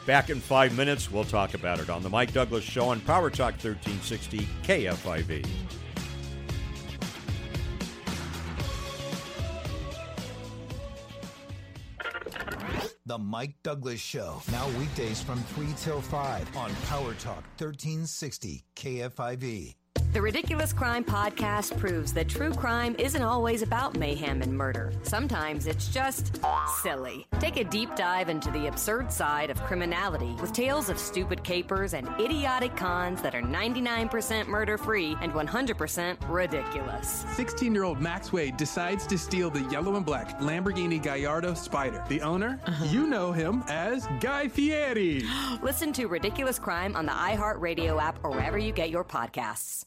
Back 0.07 0.29
in 0.29 0.41
five 0.41 0.77
minutes, 0.77 1.09
we'll 1.09 1.23
talk 1.23 1.55
about 1.55 1.79
it 1.79 1.89
on 1.89 2.03
The 2.03 2.11
Mike 2.11 2.33
Douglass 2.33 2.65
Show 2.65 2.89
on 2.89 3.01
Power 3.03 3.31
Talk 3.31 3.53
1360 3.53 4.49
KFIV. 4.65 5.47
The 13.09 13.16
Mike 13.16 13.55
Douglass 13.62 14.01
Show. 14.01 14.43
Now 14.52 14.68
weekdays 14.78 15.22
from 15.22 15.39
3 15.55 15.68
till 15.78 16.02
5 16.02 16.55
on 16.59 16.70
Power 16.89 17.14
Talk 17.14 17.43
1360 17.56 18.64
KFIV. 18.76 19.74
The 20.14 20.22
Ridiculous 20.22 20.72
Crime 20.72 21.05
Podcast 21.05 21.76
proves 21.78 22.14
that 22.14 22.30
true 22.30 22.55
crime 22.55 22.97
isn't 22.98 23.20
always 23.20 23.60
about 23.60 23.94
mayhem 23.94 24.40
and 24.40 24.51
murder. 24.51 24.90
Sometimes 25.02 25.66
it's 25.66 25.89
just 25.89 26.40
silly. 26.82 27.26
Take 27.40 27.59
a 27.59 27.64
deep 27.64 27.94
dive 27.94 28.30
into 28.30 28.51
the 28.51 28.68
absurd 28.68 29.12
side 29.12 29.51
of 29.51 29.62
criminality 29.64 30.35
with 30.40 30.55
tales 30.55 30.89
of 30.89 30.98
stupid 30.98 31.44
capers 31.44 31.93
and 31.93 32.09
idiotic 32.18 32.74
cons 32.74 33.20
that 33.20 33.35
are 33.35 33.43
99% 33.43 34.47
murder 34.47 34.78
free 34.78 35.14
and 35.20 35.30
100% 35.35 36.16
ridiculous. 36.30 37.26
16 37.35 37.74
year 37.74 37.85
old 37.85 38.01
Max 38.01 38.32
Wade 38.32 38.56
decides 38.56 39.06
to 39.09 39.18
steal 39.18 39.51
the 39.51 39.62
yellow 39.70 39.97
and 39.97 40.06
black 40.06 40.40
Lamborghini 40.40 41.02
Gallardo 41.02 41.52
Spider. 41.52 42.02
The 42.09 42.22
owner? 42.22 42.59
Uh-huh. 42.66 42.85
You 42.86 43.06
know 43.06 43.30
him 43.30 43.62
as 43.68 44.09
Guy 44.20 44.48
Fieri. 44.48 45.22
Listen 45.62 45.93
to 45.93 46.06
Ridiculous 46.06 46.59
Crime 46.59 46.97
on 46.97 47.05
the 47.05 47.12
iHeartRadio 47.12 48.01
app 48.01 48.18
or 48.24 48.30
wherever 48.30 48.56
you 48.56 48.72
get 48.72 48.89
your 48.89 49.05
podcasts. 49.05 49.85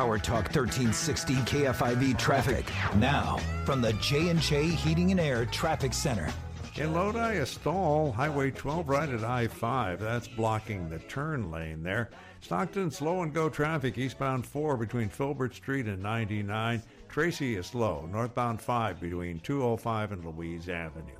Power 0.00 0.18
Talk 0.18 0.44
1360 0.44 1.34
KFIV 1.34 2.16
traffic. 2.16 2.64
Now, 2.96 3.38
from 3.66 3.82
the 3.82 3.92
J&J 3.92 4.68
Heating 4.68 5.10
and 5.10 5.20
Air 5.20 5.44
Traffic 5.44 5.92
Center. 5.92 6.32
In 6.76 6.94
Lodi, 6.94 7.34
a 7.34 7.44
stall, 7.44 8.10
Highway 8.10 8.50
12 8.50 8.88
right 8.88 9.10
at 9.10 9.24
I 9.24 9.46
5. 9.46 10.00
That's 10.00 10.26
blocking 10.26 10.88
the 10.88 11.00
turn 11.00 11.50
lane 11.50 11.82
there. 11.82 12.08
Stockton, 12.40 12.90
slow 12.90 13.20
and 13.20 13.34
go 13.34 13.50
traffic 13.50 13.98
eastbound 13.98 14.46
4 14.46 14.78
between 14.78 15.10
Filbert 15.10 15.54
Street 15.54 15.84
and 15.84 16.02
99. 16.02 16.82
Tracy 17.10 17.56
is 17.56 17.66
slow, 17.66 18.08
northbound 18.10 18.62
5 18.62 19.02
between 19.02 19.38
205 19.40 20.12
and 20.12 20.24
Louise 20.24 20.70
Avenue. 20.70 21.12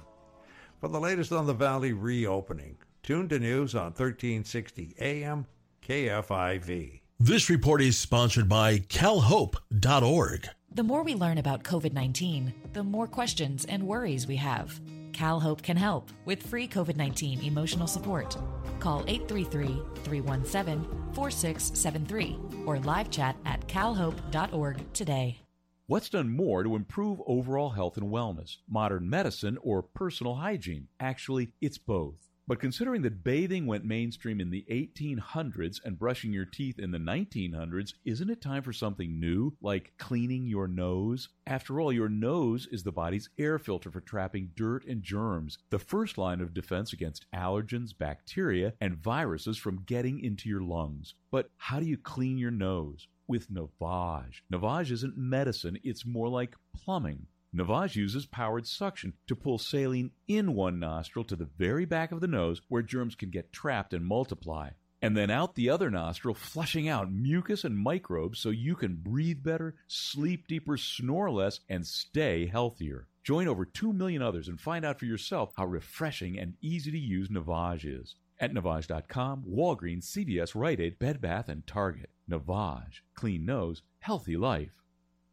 For 0.80 0.88
the 0.88 0.98
latest 0.98 1.32
on 1.32 1.46
the 1.46 1.52
Valley 1.52 1.92
reopening, 1.92 2.78
tune 3.02 3.28
to 3.28 3.38
news 3.38 3.74
on 3.74 3.92
1360 3.92 4.94
AM 4.98 5.44
KFIV. 5.86 6.99
This 7.22 7.50
report 7.50 7.82
is 7.82 7.98
sponsored 7.98 8.48
by 8.48 8.78
calhope.org. 8.78 10.48
The 10.72 10.82
more 10.82 11.02
we 11.02 11.14
learn 11.14 11.36
about 11.36 11.62
COVID 11.62 11.92
19, 11.92 12.54
the 12.72 12.82
more 12.82 13.06
questions 13.06 13.66
and 13.66 13.86
worries 13.86 14.26
we 14.26 14.36
have. 14.36 14.80
CalHope 15.12 15.60
can 15.60 15.76
help 15.76 16.08
with 16.24 16.42
free 16.42 16.66
COVID 16.66 16.96
19 16.96 17.42
emotional 17.42 17.86
support. 17.86 18.38
Call 18.78 19.04
833 19.06 19.82
317 20.02 21.12
4673 21.12 22.38
or 22.64 22.78
live 22.78 23.10
chat 23.10 23.36
at 23.44 23.68
calhope.org 23.68 24.90
today. 24.94 25.42
What's 25.88 26.08
done 26.08 26.30
more 26.30 26.62
to 26.62 26.74
improve 26.74 27.20
overall 27.26 27.68
health 27.68 27.98
and 27.98 28.10
wellness? 28.10 28.56
Modern 28.66 29.10
medicine 29.10 29.58
or 29.60 29.82
personal 29.82 30.36
hygiene? 30.36 30.88
Actually, 30.98 31.52
it's 31.60 31.76
both. 31.76 32.29
But 32.50 32.58
considering 32.58 33.02
that 33.02 33.22
bathing 33.22 33.64
went 33.66 33.84
mainstream 33.84 34.40
in 34.40 34.50
the 34.50 34.66
1800s 34.68 35.78
and 35.84 35.96
brushing 35.96 36.32
your 36.32 36.46
teeth 36.46 36.80
in 36.80 36.90
the 36.90 36.98
1900s, 36.98 37.94
isn't 38.04 38.28
it 38.28 38.40
time 38.40 38.64
for 38.64 38.72
something 38.72 39.20
new, 39.20 39.54
like 39.62 39.92
cleaning 39.98 40.48
your 40.48 40.66
nose? 40.66 41.28
After 41.46 41.80
all, 41.80 41.92
your 41.92 42.08
nose 42.08 42.66
is 42.72 42.82
the 42.82 42.90
body's 42.90 43.30
air 43.38 43.60
filter 43.60 43.92
for 43.92 44.00
trapping 44.00 44.50
dirt 44.56 44.84
and 44.84 45.00
germs, 45.00 45.58
the 45.70 45.78
first 45.78 46.18
line 46.18 46.40
of 46.40 46.52
defense 46.52 46.92
against 46.92 47.24
allergens, 47.32 47.96
bacteria, 47.96 48.72
and 48.80 48.96
viruses 48.96 49.56
from 49.56 49.84
getting 49.86 50.18
into 50.18 50.48
your 50.48 50.62
lungs. 50.62 51.14
But 51.30 51.50
how 51.56 51.78
do 51.78 51.86
you 51.86 51.98
clean 51.98 52.36
your 52.36 52.50
nose? 52.50 53.06
With 53.28 53.48
Navage. 53.48 54.42
Navage 54.52 54.90
isn't 54.90 55.16
medicine, 55.16 55.78
it's 55.84 56.04
more 56.04 56.28
like 56.28 56.56
plumbing. 56.74 57.28
Navage 57.54 57.96
uses 57.96 58.26
powered 58.26 58.66
suction 58.66 59.14
to 59.26 59.34
pull 59.34 59.58
saline 59.58 60.12
in 60.28 60.54
one 60.54 60.78
nostril 60.78 61.24
to 61.24 61.34
the 61.34 61.48
very 61.58 61.84
back 61.84 62.12
of 62.12 62.20
the 62.20 62.28
nose 62.28 62.62
where 62.68 62.82
germs 62.82 63.16
can 63.16 63.30
get 63.30 63.52
trapped 63.52 63.92
and 63.92 64.04
multiply, 64.04 64.70
and 65.02 65.16
then 65.16 65.30
out 65.30 65.54
the 65.56 65.68
other 65.68 65.90
nostril, 65.90 66.34
flushing 66.34 66.88
out 66.88 67.12
mucus 67.12 67.64
and 67.64 67.76
microbes 67.76 68.38
so 68.38 68.50
you 68.50 68.76
can 68.76 68.96
breathe 68.96 69.42
better, 69.42 69.74
sleep 69.88 70.46
deeper, 70.46 70.76
snore 70.76 71.30
less, 71.30 71.60
and 71.68 71.86
stay 71.86 72.46
healthier. 72.46 73.08
Join 73.24 73.48
over 73.48 73.64
2 73.64 73.92
million 73.92 74.22
others 74.22 74.48
and 74.48 74.60
find 74.60 74.84
out 74.84 74.98
for 74.98 75.06
yourself 75.06 75.52
how 75.56 75.66
refreshing 75.66 76.38
and 76.38 76.54
easy 76.60 76.90
to 76.90 76.98
use 76.98 77.28
Navage 77.28 77.84
is. 77.84 78.14
At 78.38 78.54
Navage.com, 78.54 79.44
Walgreens, 79.46 80.04
CVS, 80.04 80.54
Rite 80.54 80.80
Aid, 80.80 80.98
Bed 80.98 81.20
Bath, 81.20 81.48
and 81.48 81.66
Target. 81.66 82.10
Navage. 82.30 83.00
Clean 83.14 83.44
nose, 83.44 83.82
healthy 83.98 84.36
life. 84.36 84.79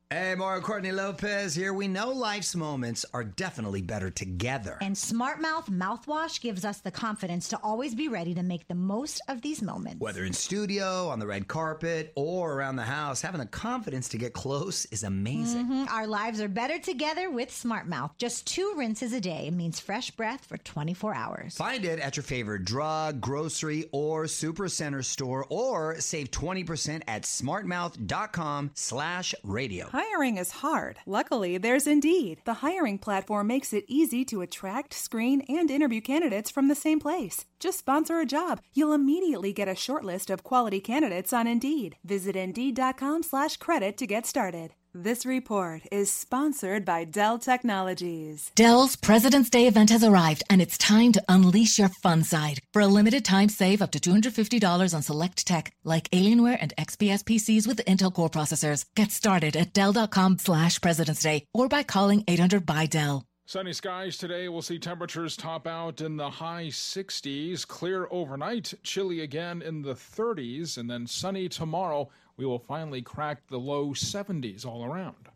Hey, 0.09 0.35
Mario 0.35 0.61
Courtney 0.61 0.93
Lopez 0.93 1.53
here. 1.53 1.73
We 1.73 1.89
know 1.89 2.13
life's 2.13 2.55
moments 2.55 3.05
are 3.13 3.25
definitely 3.25 3.81
better 3.81 4.09
together. 4.09 4.77
And 4.79 4.97
Smart 4.97 5.41
Mouth 5.41 5.69
mouthwash 5.69 6.39
gives 6.39 6.63
us 6.63 6.77
the 6.79 6.91
confidence 6.91 7.49
to 7.49 7.59
always 7.61 7.93
be 7.93 8.07
ready 8.07 8.33
to 8.35 8.41
make 8.41 8.69
the 8.69 8.73
most 8.73 9.19
of 9.27 9.41
these 9.41 9.61
moments. 9.61 9.99
Whether 9.99 10.23
in 10.23 10.31
studio, 10.31 11.09
on 11.09 11.19
the 11.19 11.27
red 11.27 11.49
carpet, 11.49 12.13
or 12.15 12.53
around 12.53 12.77
the 12.77 12.83
house, 12.83 13.21
having 13.21 13.41
the 13.41 13.47
confidence 13.47 14.07
to 14.07 14.17
get 14.17 14.31
close 14.31 14.85
is 14.91 15.03
amazing. 15.03 15.65
Mhm. 15.67 15.91
Our 15.91 16.07
lives 16.07 16.39
are 16.39 16.47
better 16.47 16.79
together 16.79 17.29
with 17.29 17.53
Smart 17.53 17.85
Mouth. 17.85 18.11
Just 18.17 18.47
two 18.47 18.75
rinses 18.77 19.11
a 19.11 19.19
day 19.19 19.51
means 19.51 19.81
fresh 19.81 20.11
breath 20.11 20.45
for 20.45 20.57
24 20.57 21.15
hours. 21.15 21.57
Find 21.57 21.83
it 21.83 21.99
at 21.99 22.15
your 22.15 22.23
favorite 22.23 22.63
drug, 22.63 23.19
grocery, 23.19 23.89
or 23.91 24.23
supercenter 24.23 25.03
store, 25.03 25.45
or 25.49 25.99
save 25.99 26.31
20% 26.31 27.03
at 27.09 27.23
smartmouth.com 27.23 28.71
slash 28.73 29.35
radio. 29.43 29.89
Hiring 29.97 30.37
is 30.37 30.61
hard. 30.61 30.99
Luckily, 31.07 31.57
there's 31.57 31.87
Indeed. 31.87 32.41
The 32.45 32.61
hiring 32.65 32.99
platform 32.99 33.47
makes 33.47 33.73
it 33.73 33.83
easy 33.87 34.23
to 34.25 34.43
attract, 34.43 34.93
screen, 34.93 35.41
and 35.49 35.71
interview 35.71 36.01
candidates 36.01 36.51
from 36.51 36.67
the 36.67 36.75
same 36.75 36.99
place. 36.99 37.45
Just 37.59 37.79
sponsor 37.79 38.19
a 38.19 38.25
job. 38.27 38.61
You'll 38.75 38.93
immediately 38.93 39.53
get 39.53 39.67
a 39.67 39.73
short 39.73 40.05
list 40.05 40.29
of 40.29 40.43
quality 40.43 40.79
candidates 40.81 41.33
on 41.33 41.47
Indeed. 41.47 41.97
Visit 42.05 42.35
Indeed.com 42.35 43.23
slash 43.23 43.57
credit 43.57 43.97
to 43.97 44.05
get 44.05 44.27
started. 44.27 44.75
This 44.99 45.27
report 45.27 45.83
is 45.91 46.11
sponsored 46.11 46.83
by 46.83 47.03
Dell 47.03 47.37
Technologies. 47.37 48.51
Dell's 48.55 48.95
President's 48.95 49.51
Day 49.51 49.67
event 49.67 49.91
has 49.91 50.03
arrived, 50.03 50.43
and 50.49 50.59
it's 50.59 50.75
time 50.75 51.11
to 51.11 51.23
unleash 51.29 51.77
your 51.77 51.89
fun 51.89 52.23
side. 52.23 52.61
For 52.73 52.81
a 52.81 52.87
limited 52.87 53.23
time, 53.23 53.49
save 53.49 53.83
up 53.83 53.91
to 53.91 53.99
$250 53.99 54.95
on 54.95 55.03
select 55.03 55.45
tech, 55.45 55.71
like 55.83 56.09
Alienware 56.09 56.57
and 56.59 56.73
XPS 56.79 57.23
PCs 57.25 57.67
with 57.67 57.85
Intel 57.85 58.11
Core 58.11 58.31
processors. 58.31 58.85
Get 58.95 59.11
started 59.11 59.55
at 59.55 59.71
Dell.com 59.71 60.39
slash 60.39 60.81
President's 60.81 61.21
Day 61.21 61.45
or 61.53 61.69
by 61.69 61.83
calling 61.83 62.23
800 62.27 62.65
by 62.65 62.87
Dell. 62.87 63.23
Sunny 63.49 63.71
skies 63.71 64.17
today. 64.17 64.49
We'll 64.49 64.61
see 64.61 64.77
temperatures 64.77 65.37
top 65.37 65.67
out 65.67 66.01
in 66.01 66.17
the 66.17 66.29
high 66.29 66.65
60s. 66.65 67.65
Clear 67.65 68.05
overnight, 68.11 68.73
chilly 68.83 69.21
again 69.21 69.61
in 69.61 69.83
the 69.83 69.93
30s, 69.93 70.77
and 70.77 70.89
then 70.89 71.07
sunny 71.07 71.47
tomorrow. 71.47 72.09
We 72.37 72.45
will 72.45 72.59
finally 72.59 73.01
crack 73.01 73.47
the 73.49 73.57
low 73.57 73.89
70s 73.89 74.63
all 74.65 74.85
around. 74.85 75.29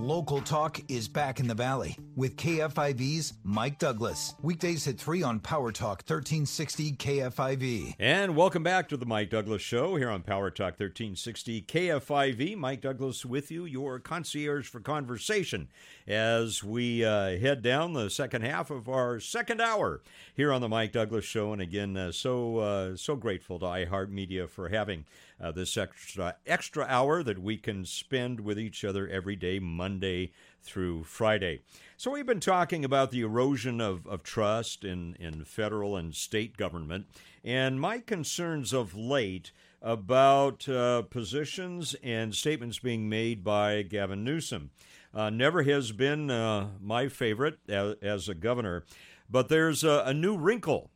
Local 0.00 0.40
talk 0.40 0.80
is 0.88 1.08
back 1.08 1.40
in 1.40 1.46
the 1.46 1.54
valley 1.54 1.94
with 2.16 2.34
KFIV's 2.36 3.34
Mike 3.44 3.78
Douglass. 3.78 4.34
Weekdays 4.40 4.88
at 4.88 4.96
3 4.96 5.22
on 5.22 5.40
Power 5.40 5.72
Talk 5.72 5.98
1360 6.08 6.92
KFIV. 6.92 7.96
And 7.98 8.34
welcome 8.34 8.62
back 8.62 8.88
to 8.88 8.96
the 8.96 9.04
Mike 9.04 9.28
Douglass 9.28 9.60
Show 9.60 9.96
here 9.96 10.08
on 10.08 10.22
Power 10.22 10.50
Talk 10.50 10.80
1360 10.80 11.60
KFIV. 11.60 12.56
Mike 12.56 12.80
Douglass 12.80 13.26
with 13.26 13.50
you, 13.50 13.66
your 13.66 13.98
concierge 13.98 14.66
for 14.66 14.80
conversation, 14.80 15.68
as 16.08 16.64
we 16.64 17.04
uh, 17.04 17.36
head 17.36 17.60
down 17.60 17.92
the 17.92 18.08
second 18.08 18.40
half 18.40 18.70
of 18.70 18.88
our 18.88 19.20
second 19.20 19.60
hour 19.60 20.00
here 20.34 20.50
on 20.50 20.62
the 20.62 20.68
Mike 20.70 20.92
Douglass 20.92 21.26
Show. 21.26 21.52
And 21.52 21.60
again, 21.60 21.98
uh, 21.98 22.10
so 22.10 22.56
uh, 22.56 22.96
so 22.96 23.16
grateful 23.16 23.58
to 23.58 23.66
iHeartMedia 23.66 24.48
for 24.48 24.70
having 24.70 25.04
uh, 25.40 25.50
this 25.52 25.76
extra 25.76 26.36
extra 26.46 26.84
hour 26.88 27.22
that 27.22 27.38
we 27.38 27.56
can 27.56 27.84
spend 27.84 28.40
with 28.40 28.58
each 28.58 28.84
other 28.84 29.08
every 29.08 29.36
day, 29.36 29.58
Monday 29.58 30.32
through 30.62 31.04
Friday. 31.04 31.60
So 31.96 32.10
we've 32.10 32.26
been 32.26 32.40
talking 32.40 32.84
about 32.84 33.10
the 33.10 33.22
erosion 33.22 33.80
of, 33.80 34.06
of 34.06 34.22
trust 34.22 34.84
in, 34.84 35.16
in 35.18 35.44
federal 35.44 35.96
and 35.96 36.14
state 36.14 36.56
government, 36.56 37.06
and 37.44 37.80
my 37.80 37.98
concerns 37.98 38.72
of 38.72 38.94
late 38.94 39.52
about 39.82 40.68
uh, 40.68 41.02
positions 41.02 41.94
and 42.02 42.34
statements 42.34 42.78
being 42.78 43.08
made 43.08 43.42
by 43.42 43.82
Gavin 43.82 44.24
Newsom. 44.24 44.70
Uh, 45.12 45.30
never 45.30 45.62
has 45.62 45.90
been 45.90 46.30
uh, 46.30 46.68
my 46.80 47.08
favorite 47.08 47.58
as, 47.68 47.96
as, 48.02 48.28
a 48.28 48.34
governor, 48.34 48.84
but 49.28 49.48
there's 49.48 49.82
a, 49.82 50.02
a 50.06 50.14
new 50.14 50.36
wrinkle 50.36 50.90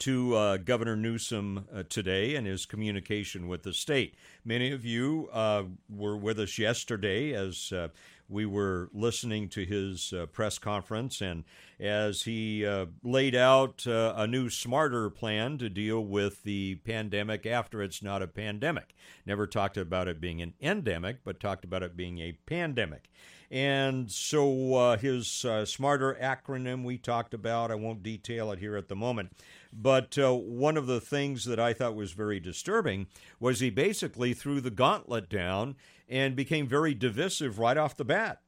to 0.00 0.34
uh, 0.34 0.56
Governor 0.56 0.96
Newsom 0.96 1.66
uh, 1.72 1.82
today 1.88 2.34
and 2.34 2.46
his 2.46 2.64
communication 2.66 3.48
with 3.48 3.62
the 3.62 3.72
state. 3.72 4.14
Many 4.44 4.72
of 4.72 4.84
you 4.84 5.28
uh, 5.32 5.64
were 5.88 6.16
with 6.16 6.40
us 6.40 6.58
yesterday 6.58 7.32
as 7.34 7.70
uh, 7.70 7.88
we 8.28 8.46
were 8.46 8.88
listening 8.94 9.48
to 9.50 9.64
his 9.64 10.12
uh, 10.14 10.24
press 10.26 10.58
conference 10.58 11.20
and 11.20 11.44
as 11.78 12.22
he 12.22 12.64
uh, 12.64 12.86
laid 13.02 13.34
out 13.34 13.84
a 13.86 14.26
new, 14.26 14.48
smarter 14.48 15.10
plan 15.10 15.58
to 15.58 15.68
deal 15.68 16.00
with 16.04 16.42
the 16.44 16.76
pandemic 16.76 17.44
after 17.44 17.82
it's 17.82 18.02
not 18.02 18.22
a 18.22 18.26
pandemic. 18.26 18.94
Never 19.26 19.46
talked 19.46 19.76
about 19.76 20.08
it 20.08 20.20
being 20.20 20.40
an 20.40 20.54
endemic, 20.60 21.24
but 21.24 21.40
talked 21.40 21.64
about 21.64 21.82
it 21.82 21.96
being 21.96 22.20
a 22.20 22.32
pandemic. 22.46 23.10
And 23.50 24.08
so 24.08 24.96
his 25.00 25.26
smarter 25.64 26.16
acronym 26.22 26.84
we 26.84 26.98
talked 26.98 27.34
about, 27.34 27.72
I 27.72 27.74
won't 27.74 28.04
detail 28.04 28.52
it 28.52 28.60
here 28.60 28.76
at 28.76 28.88
the 28.88 28.94
moment. 28.94 29.32
But 29.72 30.18
uh, 30.18 30.34
one 30.34 30.76
of 30.76 30.86
the 30.86 31.00
things 31.00 31.44
that 31.44 31.60
I 31.60 31.72
thought 31.72 31.94
was 31.94 32.12
very 32.12 32.40
disturbing 32.40 33.06
was 33.38 33.60
he 33.60 33.70
basically 33.70 34.34
threw 34.34 34.60
the 34.60 34.70
gauntlet 34.70 35.28
down 35.28 35.76
and 36.08 36.34
became 36.34 36.66
very 36.66 36.92
divisive 36.92 37.58
right 37.58 37.76
off 37.76 37.96
the 37.96 38.04
bat. 38.04 38.40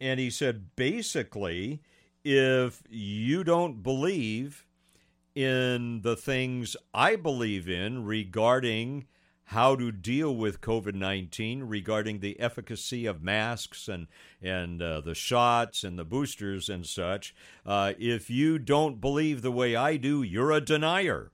And 0.00 0.18
he 0.18 0.30
said 0.30 0.74
basically, 0.74 1.82
if 2.24 2.82
you 2.88 3.44
don't 3.44 3.82
believe 3.82 4.64
in 5.34 6.00
the 6.00 6.16
things 6.16 6.76
I 6.94 7.16
believe 7.16 7.68
in 7.68 8.04
regarding 8.04 9.06
how 9.48 9.74
to 9.74 9.90
deal 9.90 10.36
with 10.36 10.60
COVID 10.60 10.94
19 10.94 11.64
regarding 11.64 12.20
the 12.20 12.38
efficacy 12.38 13.06
of 13.06 13.22
masks 13.22 13.88
and, 13.88 14.06
and 14.42 14.82
uh, 14.82 15.00
the 15.00 15.14
shots 15.14 15.84
and 15.84 15.98
the 15.98 16.04
boosters 16.04 16.68
and 16.68 16.84
such. 16.84 17.34
Uh, 17.64 17.94
if 17.98 18.28
you 18.28 18.58
don't 18.58 19.00
believe 19.00 19.40
the 19.40 19.50
way 19.50 19.74
I 19.74 19.96
do, 19.96 20.22
you're 20.22 20.52
a 20.52 20.60
denier. 20.60 21.32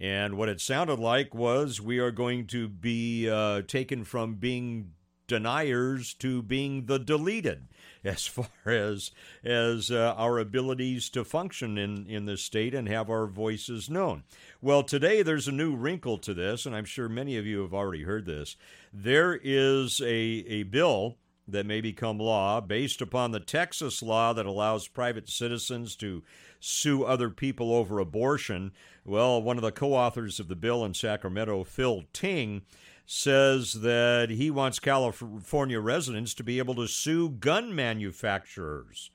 And 0.00 0.36
what 0.36 0.48
it 0.48 0.60
sounded 0.60 0.98
like 0.98 1.32
was 1.32 1.80
we 1.80 2.00
are 2.00 2.10
going 2.10 2.48
to 2.48 2.68
be 2.68 3.30
uh, 3.30 3.62
taken 3.62 4.02
from 4.02 4.34
being 4.34 4.90
deniers 5.28 6.12
to 6.14 6.42
being 6.42 6.86
the 6.86 6.98
deleted 6.98 7.68
as 8.14 8.26
far 8.26 8.46
as 8.66 9.10
as 9.42 9.90
uh, 9.90 10.14
our 10.16 10.38
abilities 10.38 11.08
to 11.10 11.24
function 11.24 11.78
in 11.78 12.06
in 12.06 12.26
the 12.26 12.36
state 12.36 12.74
and 12.74 12.88
have 12.88 13.08
our 13.08 13.26
voices 13.26 13.88
known. 13.88 14.24
Well, 14.60 14.82
today 14.82 15.22
there's 15.22 15.48
a 15.48 15.52
new 15.52 15.74
wrinkle 15.74 16.18
to 16.18 16.34
this, 16.34 16.66
and 16.66 16.76
I'm 16.76 16.84
sure 16.84 17.08
many 17.08 17.38
of 17.38 17.46
you 17.46 17.62
have 17.62 17.72
already 17.72 18.02
heard 18.02 18.26
this. 18.26 18.56
There 18.92 19.40
is 19.42 20.00
a 20.00 20.06
a 20.06 20.62
bill 20.64 21.16
that 21.46 21.66
may 21.66 21.80
become 21.80 22.18
law 22.18 22.60
based 22.60 23.00
upon 23.00 23.30
the 23.30 23.40
Texas 23.40 24.02
law 24.02 24.32
that 24.32 24.46
allows 24.46 24.88
private 24.88 25.28
citizens 25.28 25.94
to 25.96 26.22
sue 26.60 27.04
other 27.04 27.28
people 27.28 27.72
over 27.72 27.98
abortion. 27.98 28.72
Well, 29.04 29.42
one 29.42 29.58
of 29.58 29.62
the 29.62 29.72
co 29.72 29.94
authors 29.94 30.40
of 30.40 30.48
the 30.48 30.56
bill 30.56 30.84
in 30.84 30.94
Sacramento, 30.94 31.64
Phil 31.64 32.04
Ting, 32.12 32.62
says 33.06 33.74
that 33.74 34.30
he 34.30 34.50
wants 34.50 34.78
California 34.78 35.80
residents 35.80 36.34
to 36.34 36.44
be 36.44 36.58
able 36.58 36.74
to 36.74 36.86
sue 36.86 37.28
gun 37.28 37.74
manufacturers. 37.74 39.10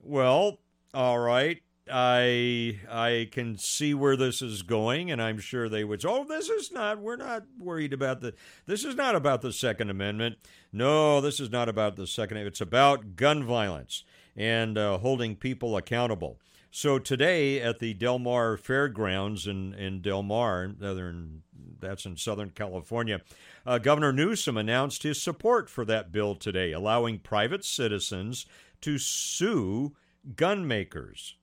Well, 0.00 0.58
all 0.92 1.18
right. 1.18 1.62
I 1.90 2.80
I 2.90 3.28
can 3.30 3.58
see 3.58 3.94
where 3.94 4.16
this 4.16 4.42
is 4.42 4.62
going, 4.62 5.10
and 5.10 5.22
I'm 5.22 5.38
sure 5.38 5.68
they 5.68 5.84
would 5.84 6.04
"Oh, 6.04 6.24
this 6.24 6.48
is 6.48 6.72
not. 6.72 6.98
We're 6.98 7.16
not 7.16 7.44
worried 7.58 7.92
about 7.92 8.20
the. 8.20 8.34
This 8.66 8.84
is 8.84 8.96
not 8.96 9.14
about 9.14 9.40
the 9.40 9.52
Second 9.52 9.90
Amendment. 9.90 10.38
No, 10.72 11.20
this 11.20 11.38
is 11.38 11.50
not 11.50 11.68
about 11.68 11.94
the 11.94 12.08
Second. 12.08 12.38
It's 12.38 12.60
about 12.60 13.14
gun 13.14 13.44
violence 13.44 14.02
and 14.36 14.76
uh, 14.76 14.98
holding 14.98 15.36
people 15.36 15.76
accountable." 15.76 16.38
So 16.70 16.98
today 16.98 17.60
at 17.60 17.78
the 17.78 17.94
Del 17.94 18.18
Mar 18.18 18.56
Fairgrounds 18.56 19.46
in 19.46 19.72
in 19.74 20.02
Del 20.02 20.22
Mar, 20.22 20.70
southern, 20.78 21.42
that's 21.80 22.04
in 22.04 22.16
Southern 22.16 22.50
California, 22.50 23.22
uh, 23.64 23.78
Governor 23.78 24.12
Newsom 24.12 24.56
announced 24.56 25.02
his 25.02 25.20
support 25.20 25.70
for 25.70 25.84
that 25.86 26.12
bill 26.12 26.34
today, 26.34 26.72
allowing 26.72 27.18
private 27.18 27.64
citizens 27.64 28.46
to 28.82 28.98
sue 28.98 29.96
gun 30.34 30.66
makers. 30.66 31.36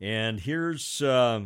And 0.00 0.40
here's 0.40 1.02
uh, 1.02 1.40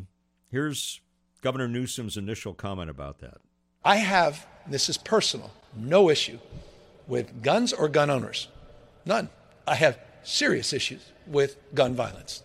here's 0.50 1.00
Governor 1.40 1.68
Newsom's 1.68 2.16
initial 2.16 2.54
comment 2.54 2.90
about 2.90 3.20
that. 3.20 3.38
I 3.84 3.96
have 3.96 4.46
this 4.66 4.88
is 4.88 4.98
personal, 4.98 5.52
no 5.74 6.10
issue 6.10 6.38
with 7.06 7.42
guns 7.42 7.72
or 7.72 7.88
gun 7.88 8.10
owners, 8.10 8.48
none. 9.06 9.30
I 9.68 9.74
have 9.74 9.98
serious 10.22 10.72
issues 10.72 11.12
with 11.26 11.58
gun 11.74 11.94
violence. 11.94 12.42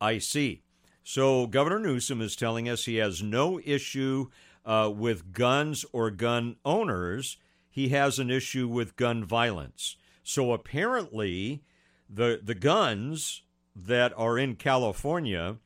I 0.00 0.18
see. 0.18 0.62
So 1.02 1.46
Governor 1.46 1.78
Newsom 1.78 2.20
is 2.20 2.36
telling 2.36 2.68
us 2.68 2.84
he 2.84 2.96
has 2.96 3.22
no 3.22 3.58
issue 3.64 4.28
uh, 4.64 4.92
with 4.94 5.32
guns 5.32 5.84
or 5.92 6.10
gun 6.10 6.56
owners. 6.64 7.38
He 7.70 7.88
has 7.90 8.18
an 8.18 8.30
issue 8.30 8.68
with 8.68 8.96
gun 8.96 9.24
violence. 9.24 9.96
So 10.22 10.52
apparently, 10.52 11.62
the 12.10 12.40
the 12.42 12.54
guns 12.54 13.42
that 13.74 14.12
are 14.16 14.38
in 14.38 14.56
California 14.56 15.56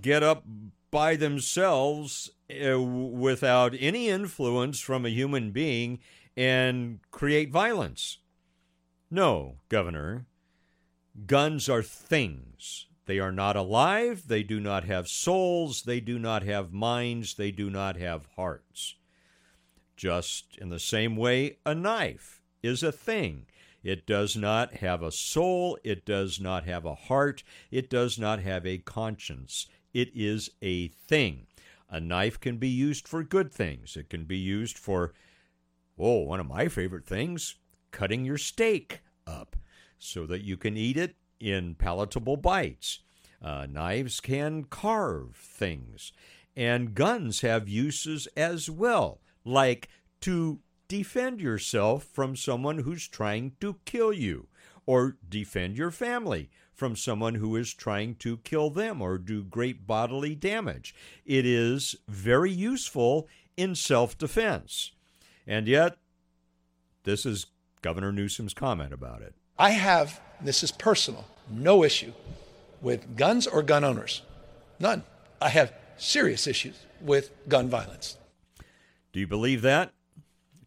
get 0.00 0.22
up 0.22 0.44
by 0.90 1.16
themselves 1.16 2.30
uh, 2.50 2.80
without 2.80 3.74
any 3.78 4.08
influence 4.08 4.80
from 4.80 5.04
a 5.04 5.10
human 5.10 5.50
being 5.50 5.98
and 6.36 7.00
create 7.10 7.50
violence. 7.50 8.18
No, 9.14 9.58
Governor. 9.68 10.26
Guns 11.24 11.68
are 11.68 11.84
things. 11.84 12.86
They 13.06 13.20
are 13.20 13.30
not 13.30 13.54
alive. 13.54 14.24
They 14.26 14.42
do 14.42 14.58
not 14.58 14.82
have 14.86 15.06
souls. 15.06 15.82
They 15.82 16.00
do 16.00 16.18
not 16.18 16.42
have 16.42 16.72
minds. 16.72 17.34
They 17.34 17.52
do 17.52 17.70
not 17.70 17.96
have 17.96 18.26
hearts. 18.34 18.96
Just 19.96 20.58
in 20.58 20.70
the 20.70 20.80
same 20.80 21.14
way, 21.14 21.58
a 21.64 21.76
knife 21.76 22.42
is 22.60 22.82
a 22.82 22.90
thing. 22.90 23.46
It 23.84 24.04
does 24.04 24.34
not 24.34 24.78
have 24.78 25.00
a 25.00 25.12
soul. 25.12 25.78
It 25.84 26.04
does 26.04 26.40
not 26.40 26.64
have 26.64 26.84
a 26.84 26.96
heart. 26.96 27.44
It 27.70 27.88
does 27.88 28.18
not 28.18 28.40
have 28.40 28.66
a 28.66 28.78
conscience. 28.78 29.68
It 29.92 30.10
is 30.12 30.50
a 30.60 30.88
thing. 30.88 31.46
A 31.88 32.00
knife 32.00 32.40
can 32.40 32.56
be 32.56 32.66
used 32.68 33.06
for 33.06 33.22
good 33.22 33.52
things. 33.52 33.96
It 33.96 34.10
can 34.10 34.24
be 34.24 34.38
used 34.38 34.76
for, 34.76 35.14
oh, 35.96 36.22
one 36.22 36.40
of 36.40 36.48
my 36.48 36.66
favorite 36.66 37.06
things, 37.06 37.54
cutting 37.92 38.24
your 38.24 38.38
steak 38.38 39.02
up 39.26 39.56
so 39.98 40.26
that 40.26 40.42
you 40.42 40.56
can 40.56 40.76
eat 40.76 40.96
it 40.96 41.16
in 41.40 41.74
palatable 41.74 42.36
bites. 42.36 43.00
Uh, 43.42 43.66
knives 43.66 44.20
can 44.20 44.64
carve 44.64 45.36
things. 45.36 46.12
And 46.56 46.94
guns 46.94 47.40
have 47.40 47.68
uses 47.68 48.26
as 48.36 48.70
well, 48.70 49.20
like 49.44 49.88
to 50.20 50.60
defend 50.88 51.40
yourself 51.40 52.04
from 52.04 52.36
someone 52.36 52.78
who's 52.78 53.08
trying 53.08 53.52
to 53.60 53.76
kill 53.84 54.12
you, 54.12 54.48
or 54.86 55.16
defend 55.28 55.76
your 55.76 55.90
family 55.90 56.50
from 56.72 56.96
someone 56.96 57.36
who 57.36 57.56
is 57.56 57.72
trying 57.72 58.14
to 58.16 58.36
kill 58.38 58.70
them 58.70 59.00
or 59.00 59.16
do 59.16 59.42
great 59.44 59.86
bodily 59.86 60.34
damage. 60.34 60.94
It 61.24 61.46
is 61.46 61.94
very 62.08 62.50
useful 62.50 63.28
in 63.56 63.74
self 63.74 64.18
defense. 64.18 64.92
And 65.46 65.68
yet, 65.68 65.96
this 67.04 67.24
is 67.26 67.46
Governor 67.84 68.10
Newsom's 68.12 68.54
comment 68.54 68.94
about 68.94 69.20
it. 69.20 69.34
I 69.58 69.72
have, 69.72 70.18
this 70.40 70.62
is 70.62 70.72
personal, 70.72 71.26
no 71.50 71.84
issue 71.84 72.14
with 72.80 73.14
guns 73.14 73.46
or 73.46 73.62
gun 73.62 73.84
owners. 73.84 74.22
None. 74.80 75.02
I 75.38 75.50
have 75.50 75.74
serious 75.98 76.46
issues 76.46 76.78
with 77.02 77.30
gun 77.46 77.68
violence. 77.68 78.16
Do 79.12 79.20
you 79.20 79.26
believe 79.26 79.60
that? 79.60 79.92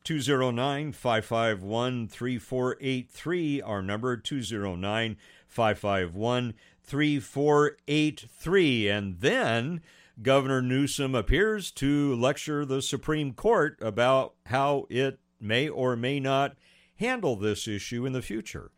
209 0.04 0.92
551 0.92 2.08
3483, 2.08 3.62
our 3.64 3.82
number 3.82 4.16
209 4.16 5.18
551 5.48 6.54
3483. 6.84 8.90
And 8.90 9.20
then 9.22 9.82
Governor 10.22 10.62
Newsom 10.62 11.16
appears 11.16 11.72
to 11.72 12.14
lecture 12.14 12.64
the 12.64 12.84
Supreme 12.84 13.34
Court 13.34 13.76
about 13.82 14.36
how 14.46 14.86
it 14.92 15.18
may 15.42 15.68
or 15.68 15.96
may 15.96 16.20
not 16.20 16.56
handle 16.98 17.36
this 17.36 17.68
issue 17.68 18.06
in 18.06 18.14
the 18.14 18.22
future. 18.22 18.72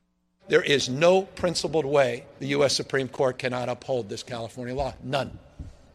There 0.47 0.63
is 0.63 0.89
no 0.89 1.23
principled 1.23 1.85
way 1.85 2.25
the 2.39 2.47
U.S. 2.47 2.75
Supreme 2.75 3.07
Court 3.07 3.37
cannot 3.37 3.69
uphold 3.69 4.09
this 4.09 4.23
California 4.23 4.73
law. 4.73 4.93
None. 5.03 5.37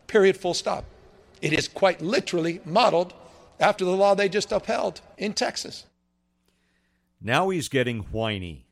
Period, 0.07 0.37
full 0.37 0.55
stop. 0.55 0.85
It 1.43 1.53
is 1.53 1.67
quite 1.67 2.01
literally 2.01 2.61
modeled 2.65 3.15
after 3.59 3.85
the 3.85 3.97
law 3.97 4.15
they 4.15 4.29
just 4.29 4.53
upheld 4.53 5.01
in 5.19 5.33
Texas. 5.33 5.87
Now 7.21 7.49
he's 7.49 7.69
getting 7.69 8.01
whiny. 8.01 8.67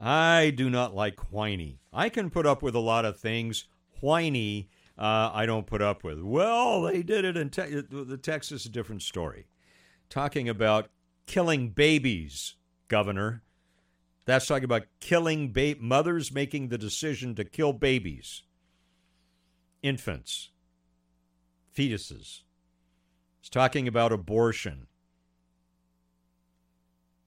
I 0.00 0.50
do 0.50 0.68
not 0.68 0.94
like 0.94 1.32
whiny. 1.32 1.78
I 1.92 2.08
can 2.08 2.30
put 2.30 2.46
up 2.46 2.62
with 2.62 2.74
a 2.74 2.80
lot 2.80 3.04
of 3.04 3.18
things. 3.18 3.68
Whiny, 4.00 4.68
uh, 4.98 5.30
I 5.32 5.46
don't 5.46 5.66
put 5.66 5.80
up 5.80 6.02
with. 6.02 6.20
Well, 6.20 6.82
they 6.82 7.02
did 7.02 7.24
it 7.24 7.36
in 7.36 7.50
te- 7.50 7.82
the 7.88 8.18
Texas 8.20 8.64
a 8.64 8.68
different 8.68 9.02
story. 9.02 9.46
Talking 10.10 10.48
about 10.48 10.88
killing 11.26 11.70
babies, 11.70 12.56
Governor. 12.88 13.42
That's 14.26 14.46
talking 14.46 14.64
about 14.64 14.86
killing 15.00 15.52
ba- 15.52 15.76
mothers 15.78 16.32
making 16.32 16.68
the 16.68 16.78
decision 16.78 17.34
to 17.34 17.44
kill 17.44 17.72
babies, 17.72 18.42
infants, 19.82 20.50
fetuses. 21.76 22.42
It's 23.40 23.50
talking 23.50 23.86
about 23.86 24.12
abortion. 24.12 24.86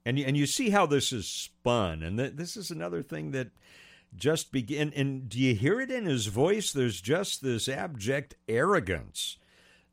And, 0.05 0.17
and 0.17 0.35
you 0.35 0.47
see 0.47 0.69
how 0.69 0.85
this 0.85 1.11
is 1.11 1.27
spun. 1.27 2.01
And 2.01 2.17
th- 2.17 2.33
this 2.35 2.57
is 2.57 2.71
another 2.71 3.03
thing 3.03 3.31
that 3.31 3.49
just 4.15 4.51
begin. 4.51 4.91
And 4.95 5.29
do 5.29 5.39
you 5.39 5.53
hear 5.53 5.79
it 5.81 5.91
in 5.91 6.05
his 6.05 6.27
voice? 6.27 6.71
There's 6.71 7.01
just 7.01 7.43
this 7.43 7.67
abject 7.67 8.35
arrogance 8.47 9.37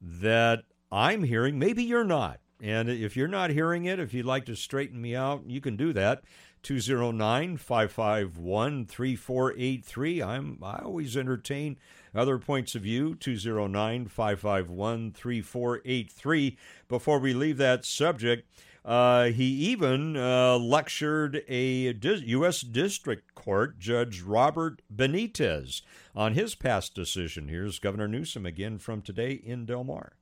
that 0.00 0.62
I'm 0.90 1.24
hearing. 1.24 1.58
Maybe 1.58 1.82
you're 1.82 2.04
not. 2.04 2.40
And 2.64 2.88
if 2.88 3.14
you're 3.14 3.28
not 3.28 3.50
hearing 3.50 3.84
it, 3.84 4.00
if 4.00 4.14
you'd 4.14 4.24
like 4.24 4.46
to 4.46 4.56
straighten 4.56 4.98
me 4.98 5.14
out, 5.14 5.42
you 5.46 5.60
can 5.60 5.76
do 5.76 5.92
that. 5.92 6.24
209 6.62 7.58
551 7.58 8.86
3483. 8.86 10.22
I'm 10.22 10.58
I 10.62 10.78
always 10.78 11.14
entertain 11.14 11.76
other 12.14 12.38
points 12.38 12.74
of 12.74 12.80
view. 12.80 13.16
209 13.16 14.06
551 14.06 15.12
3483. 15.12 16.58
Before 16.88 17.18
we 17.18 17.34
leave 17.34 17.58
that 17.58 17.84
subject, 17.84 18.48
uh, 18.82 19.24
he 19.24 19.44
even 19.44 20.16
uh, 20.16 20.56
lectured 20.56 21.42
a 21.46 21.92
U.S. 21.92 22.62
District 22.62 23.34
Court 23.34 23.78
Judge 23.78 24.22
Robert 24.22 24.80
Benitez 24.94 25.82
on 26.16 26.32
his 26.32 26.54
past 26.54 26.94
decision. 26.94 27.48
Here's 27.48 27.78
Governor 27.78 28.08
Newsom 28.08 28.46
again 28.46 28.78
from 28.78 29.02
today 29.02 29.32
in 29.32 29.66
Del 29.66 29.84
Mar. 29.84 30.14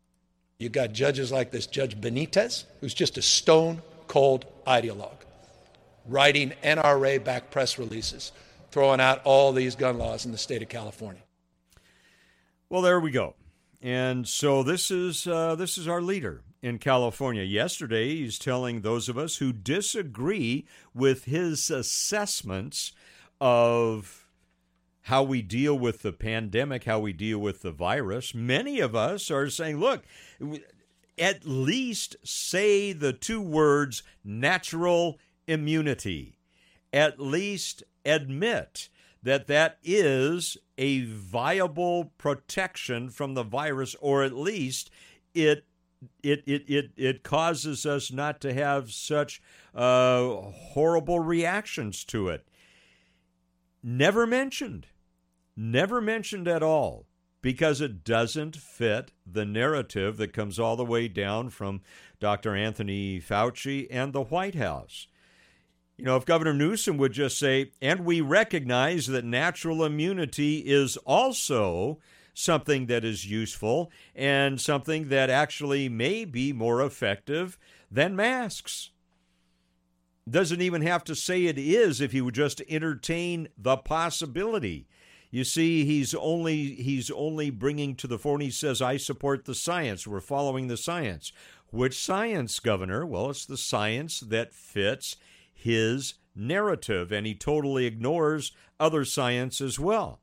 You 0.62 0.68
got 0.68 0.92
judges 0.92 1.32
like 1.32 1.50
this 1.50 1.66
Judge 1.66 2.00
Benitez, 2.00 2.64
who's 2.80 2.94
just 2.94 3.18
a 3.18 3.22
stone 3.22 3.82
cold 4.06 4.46
ideologue 4.64 5.10
writing 6.06 6.52
NRA 6.62 7.22
backed 7.22 7.50
press 7.50 7.78
releases, 7.78 8.30
throwing 8.70 9.00
out 9.00 9.20
all 9.24 9.52
these 9.52 9.74
gun 9.74 9.98
laws 9.98 10.24
in 10.24 10.30
the 10.30 10.38
state 10.38 10.62
of 10.62 10.68
California. 10.68 11.22
Well, 12.68 12.80
there 12.80 13.00
we 13.00 13.10
go. 13.10 13.34
And 13.80 14.28
so 14.28 14.62
this 14.62 14.92
is 14.92 15.26
uh, 15.26 15.56
this 15.56 15.76
is 15.76 15.88
our 15.88 16.00
leader 16.00 16.42
in 16.62 16.78
California. 16.78 17.42
Yesterday, 17.42 18.14
he's 18.16 18.38
telling 18.38 18.82
those 18.82 19.08
of 19.08 19.18
us 19.18 19.38
who 19.38 19.52
disagree 19.52 20.64
with 20.94 21.24
his 21.24 21.70
assessments 21.70 22.92
of 23.40 24.21
how 25.02 25.22
we 25.22 25.42
deal 25.42 25.78
with 25.78 26.02
the 26.02 26.12
pandemic, 26.12 26.84
how 26.84 27.00
we 27.00 27.12
deal 27.12 27.38
with 27.38 27.62
the 27.62 27.72
virus. 27.72 28.34
Many 28.34 28.80
of 28.80 28.94
us 28.94 29.30
are 29.30 29.50
saying, 29.50 29.78
look, 29.80 30.04
at 31.18 31.44
least 31.44 32.16
say 32.24 32.92
the 32.92 33.12
two 33.12 33.40
words 33.40 34.02
natural 34.24 35.18
immunity. 35.46 36.38
At 36.92 37.18
least 37.18 37.82
admit 38.04 38.88
that 39.22 39.46
that 39.46 39.78
is 39.82 40.56
a 40.78 41.04
viable 41.04 42.12
protection 42.18 43.08
from 43.08 43.34
the 43.34 43.44
virus, 43.44 43.94
or 44.00 44.22
at 44.22 44.32
least 44.32 44.90
it 45.34 45.64
it 46.22 46.42
it 46.46 46.64
it, 46.68 46.90
it 46.96 47.22
causes 47.22 47.86
us 47.86 48.10
not 48.10 48.40
to 48.40 48.52
have 48.52 48.90
such 48.92 49.40
uh, 49.74 50.34
horrible 50.72 51.20
reactions 51.20 52.04
to 52.04 52.28
it. 52.28 52.46
Never 53.82 54.26
mentioned, 54.26 54.86
never 55.56 56.00
mentioned 56.00 56.48
at 56.48 56.62
all, 56.62 57.06
because 57.40 57.80
it 57.80 58.04
doesn't 58.04 58.56
fit 58.56 59.12
the 59.26 59.44
narrative 59.44 60.16
that 60.16 60.32
comes 60.32 60.58
all 60.58 60.76
the 60.76 60.84
way 60.84 61.08
down 61.08 61.50
from 61.50 61.80
Dr. 62.20 62.54
Anthony 62.54 63.20
Fauci 63.20 63.86
and 63.90 64.12
the 64.12 64.22
White 64.22 64.54
House. 64.54 65.08
You 65.98 66.06
know, 66.06 66.16
if 66.16 66.24
Governor 66.24 66.54
Newsom 66.54 66.96
would 66.98 67.12
just 67.12 67.38
say, 67.38 67.72
and 67.80 68.04
we 68.04 68.20
recognize 68.20 69.06
that 69.08 69.24
natural 69.24 69.84
immunity 69.84 70.58
is 70.58 70.96
also 70.98 71.98
something 72.34 72.86
that 72.86 73.04
is 73.04 73.30
useful 73.30 73.90
and 74.14 74.60
something 74.60 75.08
that 75.08 75.30
actually 75.30 75.88
may 75.88 76.24
be 76.24 76.52
more 76.52 76.82
effective 76.82 77.58
than 77.90 78.16
masks. 78.16 78.90
Doesn't 80.28 80.62
even 80.62 80.82
have 80.82 81.04
to 81.04 81.14
say 81.14 81.44
it 81.44 81.58
is 81.58 82.00
if 82.00 82.12
he 82.12 82.20
would 82.20 82.34
just 82.34 82.62
entertain 82.68 83.48
the 83.58 83.76
possibility. 83.76 84.86
You 85.32 85.44
see, 85.44 85.86
he's 85.86 86.14
only 86.14 86.74
he's 86.74 87.10
only 87.10 87.48
bringing 87.48 87.96
to 87.96 88.06
the 88.06 88.18
fore. 88.18 88.38
He 88.38 88.50
says, 88.50 88.82
"I 88.82 88.98
support 88.98 89.46
the 89.46 89.54
science. 89.54 90.06
We're 90.06 90.20
following 90.20 90.68
the 90.68 90.76
science." 90.76 91.32
Which 91.70 91.98
science, 91.98 92.60
Governor? 92.60 93.06
Well, 93.06 93.30
it's 93.30 93.46
the 93.46 93.56
science 93.56 94.20
that 94.20 94.52
fits 94.52 95.16
his 95.54 96.14
narrative, 96.36 97.10
and 97.10 97.26
he 97.26 97.34
totally 97.34 97.86
ignores 97.86 98.52
other 98.78 99.06
science 99.06 99.62
as 99.62 99.80
well. 99.80 100.20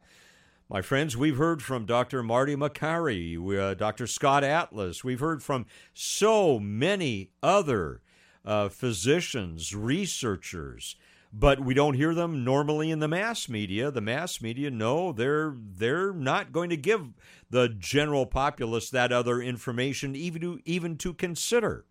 My 0.70 0.84
friends, 0.84 1.18
we've 1.18 1.38
heard 1.38 1.64
from 1.64 1.88
Dr. 1.88 2.22
Marty 2.22 2.56
Makary, 2.56 3.36
uh, 3.60 3.74
Dr. 3.74 4.06
Scott 4.06 4.44
Atlas. 4.44 5.04
We've 5.04 5.20
heard 5.20 5.42
from 5.42 5.66
so 5.96 6.60
many 6.60 7.32
other 7.42 8.02
uh, 8.46 8.70
physicians, 8.70 9.74
researchers, 9.74 10.96
but 11.32 11.60
we 11.60 11.74
don't 11.74 11.94
hear 11.94 12.14
them 12.14 12.44
normally 12.44 12.90
in 12.90 13.00
the 13.00 13.08
mass 13.08 13.48
media. 13.48 13.92
The 13.92 14.02
mass 14.02 14.42
media, 14.42 14.72
no, 14.72 15.12
they're 15.12 15.56
they're 15.58 16.14
not 16.14 16.52
going 16.52 16.70
to 16.70 16.78
give 16.78 17.14
the 17.50 17.70
general 17.70 18.26
populace 18.26 18.90
that 18.90 19.12
other 19.12 19.42
information, 19.42 20.16
even 20.16 20.42
to, 20.42 20.60
even 20.66 20.98
to 20.98 21.14
consider. 21.14 21.86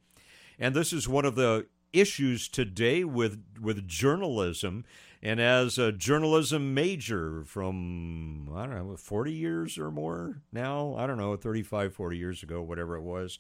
And 0.59 0.75
this 0.75 0.93
is 0.93 1.09
one 1.09 1.25
of 1.25 1.37
the 1.37 1.67
issues 1.93 2.49
today 2.49 3.05
with 3.05 3.43
with 3.61 3.87
journalism 3.87 4.85
and 5.23 5.41
as 5.41 5.79
a 5.79 5.91
journalism 5.91 6.75
major 6.75 7.43
from 7.45 8.49
i 8.55 8.67
don't 8.67 8.75
know 8.75 8.95
40 8.95 9.33
years 9.33 9.79
or 9.79 9.91
more 9.91 10.43
now 10.53 10.95
i 10.99 11.07
don't 11.07 11.17
know 11.17 11.35
35 11.35 11.95
40 11.95 12.17
years 12.19 12.43
ago 12.43 12.61
whatever 12.61 12.97
it 12.97 13.03
was 13.03 13.39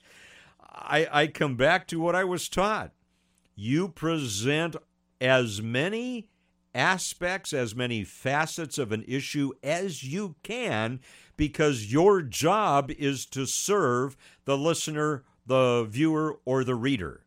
i 0.72 1.06
i 1.12 1.26
come 1.26 1.56
back 1.56 1.86
to 1.88 2.00
what 2.00 2.14
i 2.14 2.24
was 2.24 2.48
taught 2.48 2.92
you 3.54 3.88
present 3.88 4.76
as 5.20 5.62
many 5.62 6.28
aspects 6.74 7.52
as 7.52 7.74
many 7.74 8.04
facets 8.04 8.78
of 8.78 8.92
an 8.92 9.04
issue 9.08 9.52
as 9.62 10.04
you 10.04 10.36
can 10.42 11.00
because 11.36 11.92
your 11.92 12.20
job 12.22 12.90
is 12.92 13.24
to 13.24 13.46
serve 13.46 14.16
the 14.44 14.56
listener 14.56 15.24
the 15.46 15.86
viewer 15.88 16.38
or 16.44 16.62
the 16.62 16.74
reader 16.74 17.24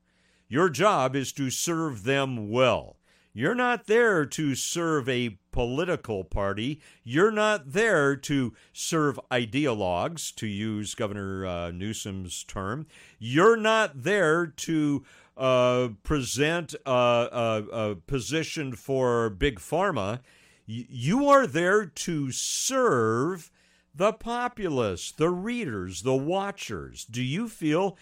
your 0.52 0.68
job 0.68 1.16
is 1.16 1.32
to 1.32 1.50
serve 1.50 2.04
them 2.04 2.50
well. 2.50 2.98
You're 3.32 3.56
not 3.56 3.88
there 3.88 4.26
to 4.26 4.54
serve 4.54 5.08
a 5.08 5.40
political 5.54 6.26
party. 6.26 6.82
You're 7.06 7.32
not 7.32 7.72
there 7.72 8.18
to 8.18 8.54
serve 8.74 9.18
ideologues, 9.32 10.36
to 10.36 10.48
use 10.48 10.94
Governor 10.94 11.46
uh, 11.46 11.72
Newsom's 11.72 12.44
term. 12.44 12.86
You're 13.18 13.56
not 13.56 14.04
there 14.04 14.46
to 14.46 15.06
uh, 15.38 15.90
present 16.04 16.76
a, 16.86 16.92
a, 16.92 17.64
a, 17.72 17.96
position 17.96 18.74
for 18.74 19.30
Big 19.30 19.60
Pharma. 19.60 20.20
You 20.66 21.28
are 21.28 21.48
there 21.48 21.86
to 21.86 22.32
serve 22.32 23.52
the 23.94 24.14
populace, 24.14 25.12
the 25.12 25.30
readers, 25.30 26.04
the 26.04 26.16
watchers. 26.16 27.06
Do 27.06 27.24
you 27.24 27.50
feel 27.50 27.98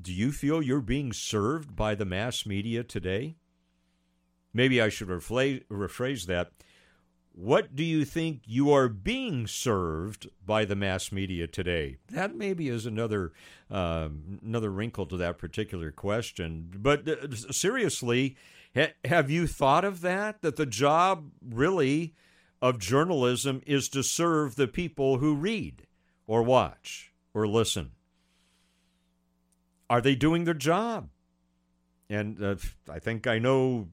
do 0.00 0.12
you 0.12 0.30
feel 0.30 0.62
you're 0.62 0.80
being 0.80 1.12
served 1.12 1.74
by 1.74 1.94
the 1.94 2.04
mass 2.04 2.46
media 2.46 2.84
today? 2.84 3.36
Maybe 4.52 4.80
I 4.80 4.88
should 4.88 5.08
rephrase 5.08 6.26
that. 6.26 6.52
What 7.40 7.76
do 7.76 7.84
you 7.84 8.04
think 8.04 8.42
you 8.46 8.72
are 8.72 8.88
being 8.88 9.46
served 9.46 10.28
by 10.44 10.64
the 10.64 10.74
mass 10.74 11.12
media 11.12 11.46
today? 11.46 11.98
That 12.10 12.34
maybe 12.34 12.68
is 12.68 12.84
another 12.84 13.32
uh, 13.70 14.08
another 14.44 14.70
wrinkle 14.70 15.06
to 15.06 15.16
that 15.18 15.38
particular 15.38 15.92
question. 15.92 16.70
But 16.76 17.08
uh, 17.08 17.34
seriously, 17.52 18.36
ha- 18.74 18.94
have 19.04 19.30
you 19.30 19.46
thought 19.46 19.84
of 19.84 20.00
that? 20.00 20.42
That 20.42 20.56
the 20.56 20.66
job 20.66 21.30
really 21.40 22.14
of 22.60 22.80
journalism 22.80 23.62
is 23.66 23.88
to 23.90 24.02
serve 24.02 24.56
the 24.56 24.66
people 24.66 25.18
who 25.18 25.36
read 25.36 25.86
or 26.26 26.42
watch 26.42 27.12
or 27.32 27.46
listen 27.46 27.92
are 29.90 30.00
they 30.00 30.14
doing 30.14 30.44
their 30.44 30.54
job? 30.54 31.08
And 32.10 32.42
uh, 32.42 32.56
I 32.90 32.98
think 32.98 33.26
I 33.26 33.38
know 33.38 33.88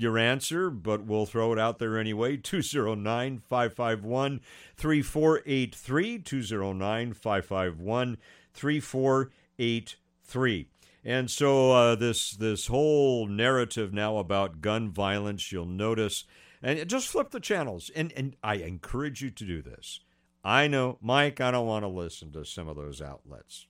your 0.00 0.18
answer, 0.18 0.70
but 0.70 1.04
we'll 1.04 1.26
throw 1.26 1.52
it 1.52 1.58
out 1.58 1.78
there 1.78 1.98
anyway. 1.98 2.36
209 2.36 3.38
551 3.38 4.40
3483. 4.76 6.18
209 6.18 7.12
551 7.12 8.18
3483. 8.52 10.68
And 11.04 11.30
so 11.30 11.72
uh, 11.72 11.94
this 11.94 12.32
this 12.32 12.66
whole 12.66 13.26
narrative 13.26 13.92
now 13.92 14.18
about 14.18 14.60
gun 14.60 14.90
violence, 14.90 15.52
you'll 15.52 15.64
notice, 15.64 16.24
and 16.62 16.86
just 16.88 17.08
flip 17.08 17.30
the 17.30 17.40
channels. 17.40 17.90
And 17.94 18.12
and 18.12 18.36
I 18.42 18.56
encourage 18.56 19.22
you 19.22 19.30
to 19.30 19.44
do 19.44 19.62
this. 19.62 20.00
I 20.44 20.68
know, 20.68 20.98
Mike, 21.00 21.40
I 21.40 21.50
don't 21.50 21.66
want 21.66 21.84
to 21.84 21.88
listen 21.88 22.32
to 22.32 22.44
some 22.44 22.68
of 22.68 22.76
those 22.76 23.02
outlets. 23.02 23.66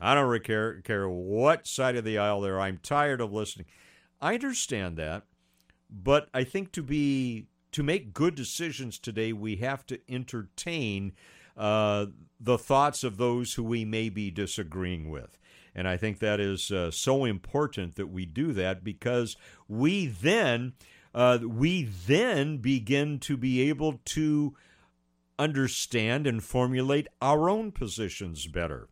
I 0.00 0.14
don't 0.14 0.44
care, 0.44 0.80
care 0.80 1.08
what 1.08 1.66
side 1.66 1.96
of 1.96 2.04
the 2.04 2.18
aisle 2.18 2.40
they're. 2.40 2.60
I'm 2.60 2.78
tired 2.78 3.20
of 3.20 3.32
listening. 3.32 3.66
I 4.20 4.34
understand 4.34 4.96
that, 4.96 5.24
but 5.90 6.28
I 6.32 6.44
think 6.44 6.72
to 6.72 6.82
be 6.82 7.46
to 7.72 7.82
make 7.82 8.12
good 8.12 8.34
decisions 8.34 8.98
today, 8.98 9.32
we 9.32 9.56
have 9.56 9.86
to 9.86 10.00
entertain 10.08 11.12
uh, 11.56 12.06
the 12.40 12.58
thoughts 12.58 13.04
of 13.04 13.16
those 13.16 13.54
who 13.54 13.62
we 13.62 13.84
may 13.84 14.08
be 14.08 14.30
disagreeing 14.30 15.08
with. 15.08 15.38
And 15.74 15.86
I 15.86 15.96
think 15.96 16.18
that 16.18 16.40
is 16.40 16.72
uh, 16.72 16.90
so 16.90 17.24
important 17.24 17.94
that 17.94 18.08
we 18.08 18.26
do 18.26 18.52
that 18.54 18.82
because 18.82 19.36
we 19.68 20.06
then 20.06 20.72
uh, 21.14 21.38
we 21.44 21.84
then 21.84 22.58
begin 22.58 23.18
to 23.18 23.36
be 23.36 23.68
able 23.68 24.00
to 24.04 24.54
understand 25.38 26.26
and 26.26 26.42
formulate 26.42 27.08
our 27.20 27.48
own 27.48 27.72
positions 27.72 28.46
better. 28.46 28.88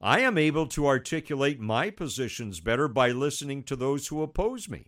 I 0.00 0.20
am 0.20 0.36
able 0.36 0.66
to 0.68 0.86
articulate 0.86 1.58
my 1.58 1.90
positions 1.90 2.60
better 2.60 2.86
by 2.86 3.10
listening 3.10 3.62
to 3.64 3.76
those 3.76 4.08
who 4.08 4.22
oppose 4.22 4.68
me. 4.68 4.86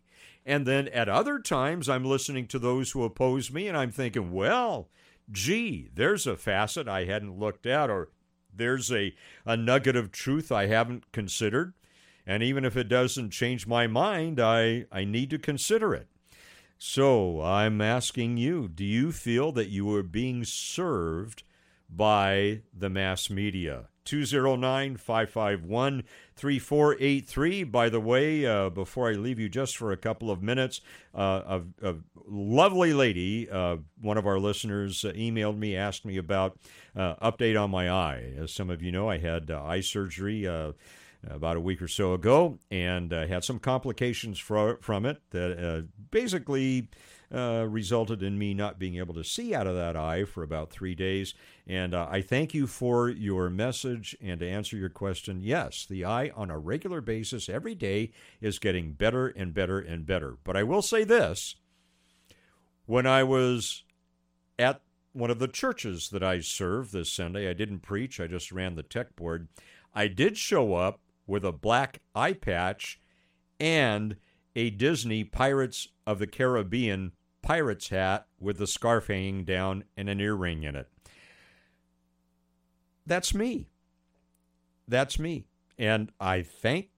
And 0.49 0.67
then 0.67 0.89
at 0.89 1.11
other 1.11 1.39
times, 1.39 1.91
I'm 1.91 2.07
listening 2.07 2.47
to 2.47 2.59
those 2.59 2.93
who 2.93 3.05
oppose 3.05 3.53
me 3.53 3.69
and 3.69 3.77
I'm 3.77 3.91
thinking, 3.91 4.33
well, 4.33 4.89
gee, 5.31 5.91
there's 5.95 6.27
a 6.27 6.39
facet 6.39 6.89
I 6.89 7.05
hadn't 7.05 7.39
looked 7.39 7.67
at, 7.67 7.91
or 7.91 8.09
there's 8.51 8.91
a, 8.91 9.15
a 9.45 9.59
nugget 9.59 9.95
of 9.95 10.11
truth 10.11 10.51
I 10.51 10.65
haven't 10.65 11.13
considered. 11.13 11.75
And 12.27 12.43
even 12.43 12.65
if 12.65 12.79
it 12.79 12.89
doesn't 12.89 13.29
change 13.29 13.67
my 13.67 13.87
mind, 13.87 14.41
I, 14.41 14.87
I 14.91 15.05
need 15.05 15.29
to 15.31 15.39
consider 15.39 15.95
it. 15.95 16.09
So 16.79 17.43
I'm 17.43 17.83
asking 17.83 18.39
you 18.39 18.69
do 18.69 18.87
you 18.87 19.13
feel 19.13 19.53
that 19.53 19.69
you 19.69 19.95
are 19.95 20.03
being 20.03 20.45
served 20.45 21.43
by 21.89 22.63
the 22.77 22.91
mass 22.91 23.31
media? 23.31 23.89
209 24.09 24.97
551 24.97 26.03
3483. 26.35 27.65
By 27.65 27.89
the 27.91 28.01
way, 28.01 28.47
uh, 28.47 28.71
before 28.71 29.11
I 29.11 29.13
leave 29.13 29.39
you 29.39 29.51
just 29.51 29.77
for 29.77 29.93
a 29.93 29.99
couple 29.99 30.31
of 30.31 30.43
minutes, 30.43 30.81
uh, 31.15 31.61
a, 31.83 31.91
a, 31.91 31.95
lovely 32.27 32.95
lady, 32.95 33.51
uh, 33.51 33.77
one 34.01 34.17
of 34.17 34.27
our 34.27 34.39
listeners, 34.39 35.05
uh, 35.05 35.13
emailed 35.13 35.59
me, 35.59 35.77
asked 35.77 36.07
me 36.07 36.17
about 36.17 36.59
uh, 36.97 37.17
update 37.17 37.63
on 37.63 37.71
my 37.71 37.91
eye. 37.91 38.33
As 38.39 38.53
some 38.53 38.71
of 38.71 38.83
you 38.83 38.93
know, 38.93 39.11
I 39.11 39.19
had 39.19 39.51
uh, 39.51 39.63
eye 39.63 39.81
surgery 39.81 40.47
about 41.27 41.57
a 41.57 41.61
week 41.61 41.83
or 41.83 41.89
so 41.89 42.15
ago 42.15 42.59
and 42.71 43.13
uh, 43.13 43.27
had 43.27 43.45
some 43.45 43.59
complications 43.59 44.39
fro- 44.39 44.79
from 44.81 45.05
it 45.05 45.21
that 45.31 45.59
uh, 45.59 45.83
basically 46.11 46.89
uh, 47.33 47.67
resulted 47.69 48.23
in 48.23 48.39
me 48.39 48.55
not 48.55 48.79
being 48.79 48.97
able 48.97 49.15
to 49.15 49.25
see 49.25 49.55
out 49.55 49.67
of 49.67 49.75
that 49.75 49.97
eye 49.97 50.25
for 50.25 50.43
about 50.43 50.71
three 50.71 50.95
days. 50.95 51.35
And 51.67 51.95
uh, 51.95 52.09
I 52.11 52.23
thank 52.23 52.55
you 52.55 52.67
for 52.67 53.09
your 53.09 53.51
message 53.51 54.17
and 54.21 54.41
to 54.41 54.49
answer 54.49 54.77
your 54.77 54.89
question. 54.89 55.41
Yes, 55.43 55.85
the 55.85 56.05
eye 56.05 56.31
on 56.35 56.51
a 56.51 56.59
regular 56.59 57.01
basis 57.01 57.49
every 57.49 57.75
day 57.75 58.13
is 58.41 58.59
getting 58.59 58.93
better 58.93 59.29
and 59.29 59.53
better 59.53 59.79
and 59.79 60.07
better. 60.07 60.39
But 60.43 60.57
I 60.57 60.63
will 60.63 60.83
say 60.83 61.05
this 61.05 61.57
when 62.87 63.07
I 63.07 63.23
was 63.23 63.85
at 64.59 64.81
one 65.13 65.31
of 65.31 65.39
the 65.39 65.49
churches 65.49 66.09
that 66.11 66.23
I 66.23 66.41
serve 66.41 66.91
this 66.91 67.13
Sunday, 67.13 67.51
I 67.51 67.53
didn't 67.53 67.81
preach, 67.81 68.21
I 68.21 68.27
just 68.27 68.53
ran 68.53 68.77
the 68.77 68.83
tech 68.83 69.15
board. 69.17 69.49
I 69.95 70.09
did 70.09 70.39
show 70.39 70.75
up 70.75 71.01
with 71.27 71.45
a 71.45 71.53
black 71.53 72.01
eye 72.15 72.33
patch 72.33 73.01
and 73.61 74.17
a 74.57 74.71
Disney 74.71 75.25
Pirates 75.25 75.89
of 76.07 76.19
the 76.19 76.27
Caribbean 76.27 77.13
pirate's 77.49 77.89
hat 77.89 78.27
with 78.39 78.59
the 78.59 78.67
scarf 78.67 79.07
hanging 79.07 79.43
down 79.43 79.83
and 79.97 80.11
an 80.11 80.21
earring 80.21 80.65
in 80.65 80.77
it. 80.77 80.87
That's 83.07 83.33
me. 83.33 83.71
That's 84.87 85.19
me. 85.19 85.47
And 85.79 86.13
I 86.21 86.43
thank 86.43 86.91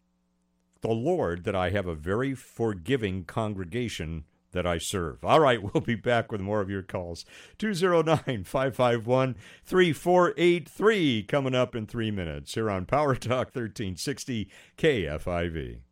the 0.80 0.90
Lord 0.90 1.44
that 1.44 1.54
I 1.54 1.70
have 1.70 1.86
a 1.86 1.94
very 1.94 2.34
forgiving 2.34 3.24
congregation 3.24 4.24
that 4.50 4.66
I 4.66 4.78
serve. 4.78 5.24
All 5.24 5.38
right, 5.38 5.62
we'll 5.74 5.84
be 5.84 5.94
back 5.94 6.32
with 6.32 6.40
more 6.40 6.60
of 6.60 6.68
your 6.68 6.82
calls. 6.82 7.24
209 7.58 8.42
551 8.42 9.36
3483 9.64 11.22
coming 11.28 11.54
up 11.54 11.76
in 11.76 11.86
three 11.86 12.10
minutes 12.10 12.54
here 12.54 12.68
on 12.68 12.86
Power 12.86 13.14
Talk 13.14 13.54
1360 13.54 14.50
KFIV. 14.76 15.82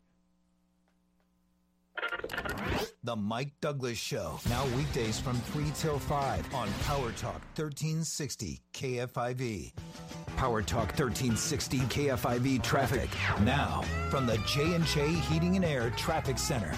The 3.04 3.16
Mike 3.16 3.52
Douglass 3.60 3.96
Show. 3.96 4.38
Now 4.48 4.66
weekdays 4.76 5.18
from 5.18 5.36
3 5.36 5.64
till 5.74 5.98
5 5.98 6.54
on 6.54 6.68
Power 6.84 7.12
Talk 7.12 7.40
1360 7.56 8.60
KFIV. 8.72 9.72
Power 10.36 10.62
Talk 10.62 10.88
1360 10.88 11.78
KFIV 11.78 12.62
traffic. 12.62 13.08
Now 13.42 13.82
from 14.10 14.26
the 14.26 14.38
J&J 14.46 15.14
Heating 15.14 15.56
and 15.56 15.64
Air 15.64 15.90
Traffic 15.96 16.38
Center. 16.38 16.72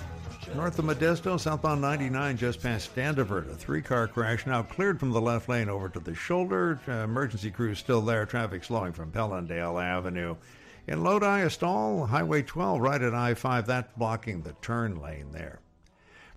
North 0.55 0.79
of 0.81 0.85
Modesto, 0.85 1.39
southbound 1.39 1.81
99, 1.81 2.37
just 2.37 2.61
past 2.61 2.95
Standiford. 2.95 3.51
A 3.51 3.55
three 3.55 3.81
car 3.83 4.09
crash 4.09 4.47
now 4.47 4.63
cleared 4.63 4.99
from 4.99 5.13
the 5.13 5.21
left 5.21 5.49
lane 5.49 5.69
over 5.69 5.89
to 5.89 6.01
the 6.01 6.15
shoulder. 6.15 6.81
Uh, 6.89 7.05
emergency 7.05 7.51
crews 7.51 7.79
still 7.79 8.01
there. 8.01 8.27
Traffic 8.27 8.65
slowing 8.65 8.93
from 8.93 9.13
Pelandale 9.13 9.83
Avenue. 9.83 10.35
In 10.87 11.03
Lodi, 11.03 11.41
a 11.41 11.51
stall, 11.51 12.07
Highway 12.07 12.43
12 12.43 12.81
right 12.81 13.03
at 13.03 13.15
I 13.15 13.35
5. 13.35 13.67
That's 13.67 13.93
blocking 13.97 14.43
the 14.43 14.55
turn 14.63 15.01
lane 15.01 15.33
there. 15.33 15.61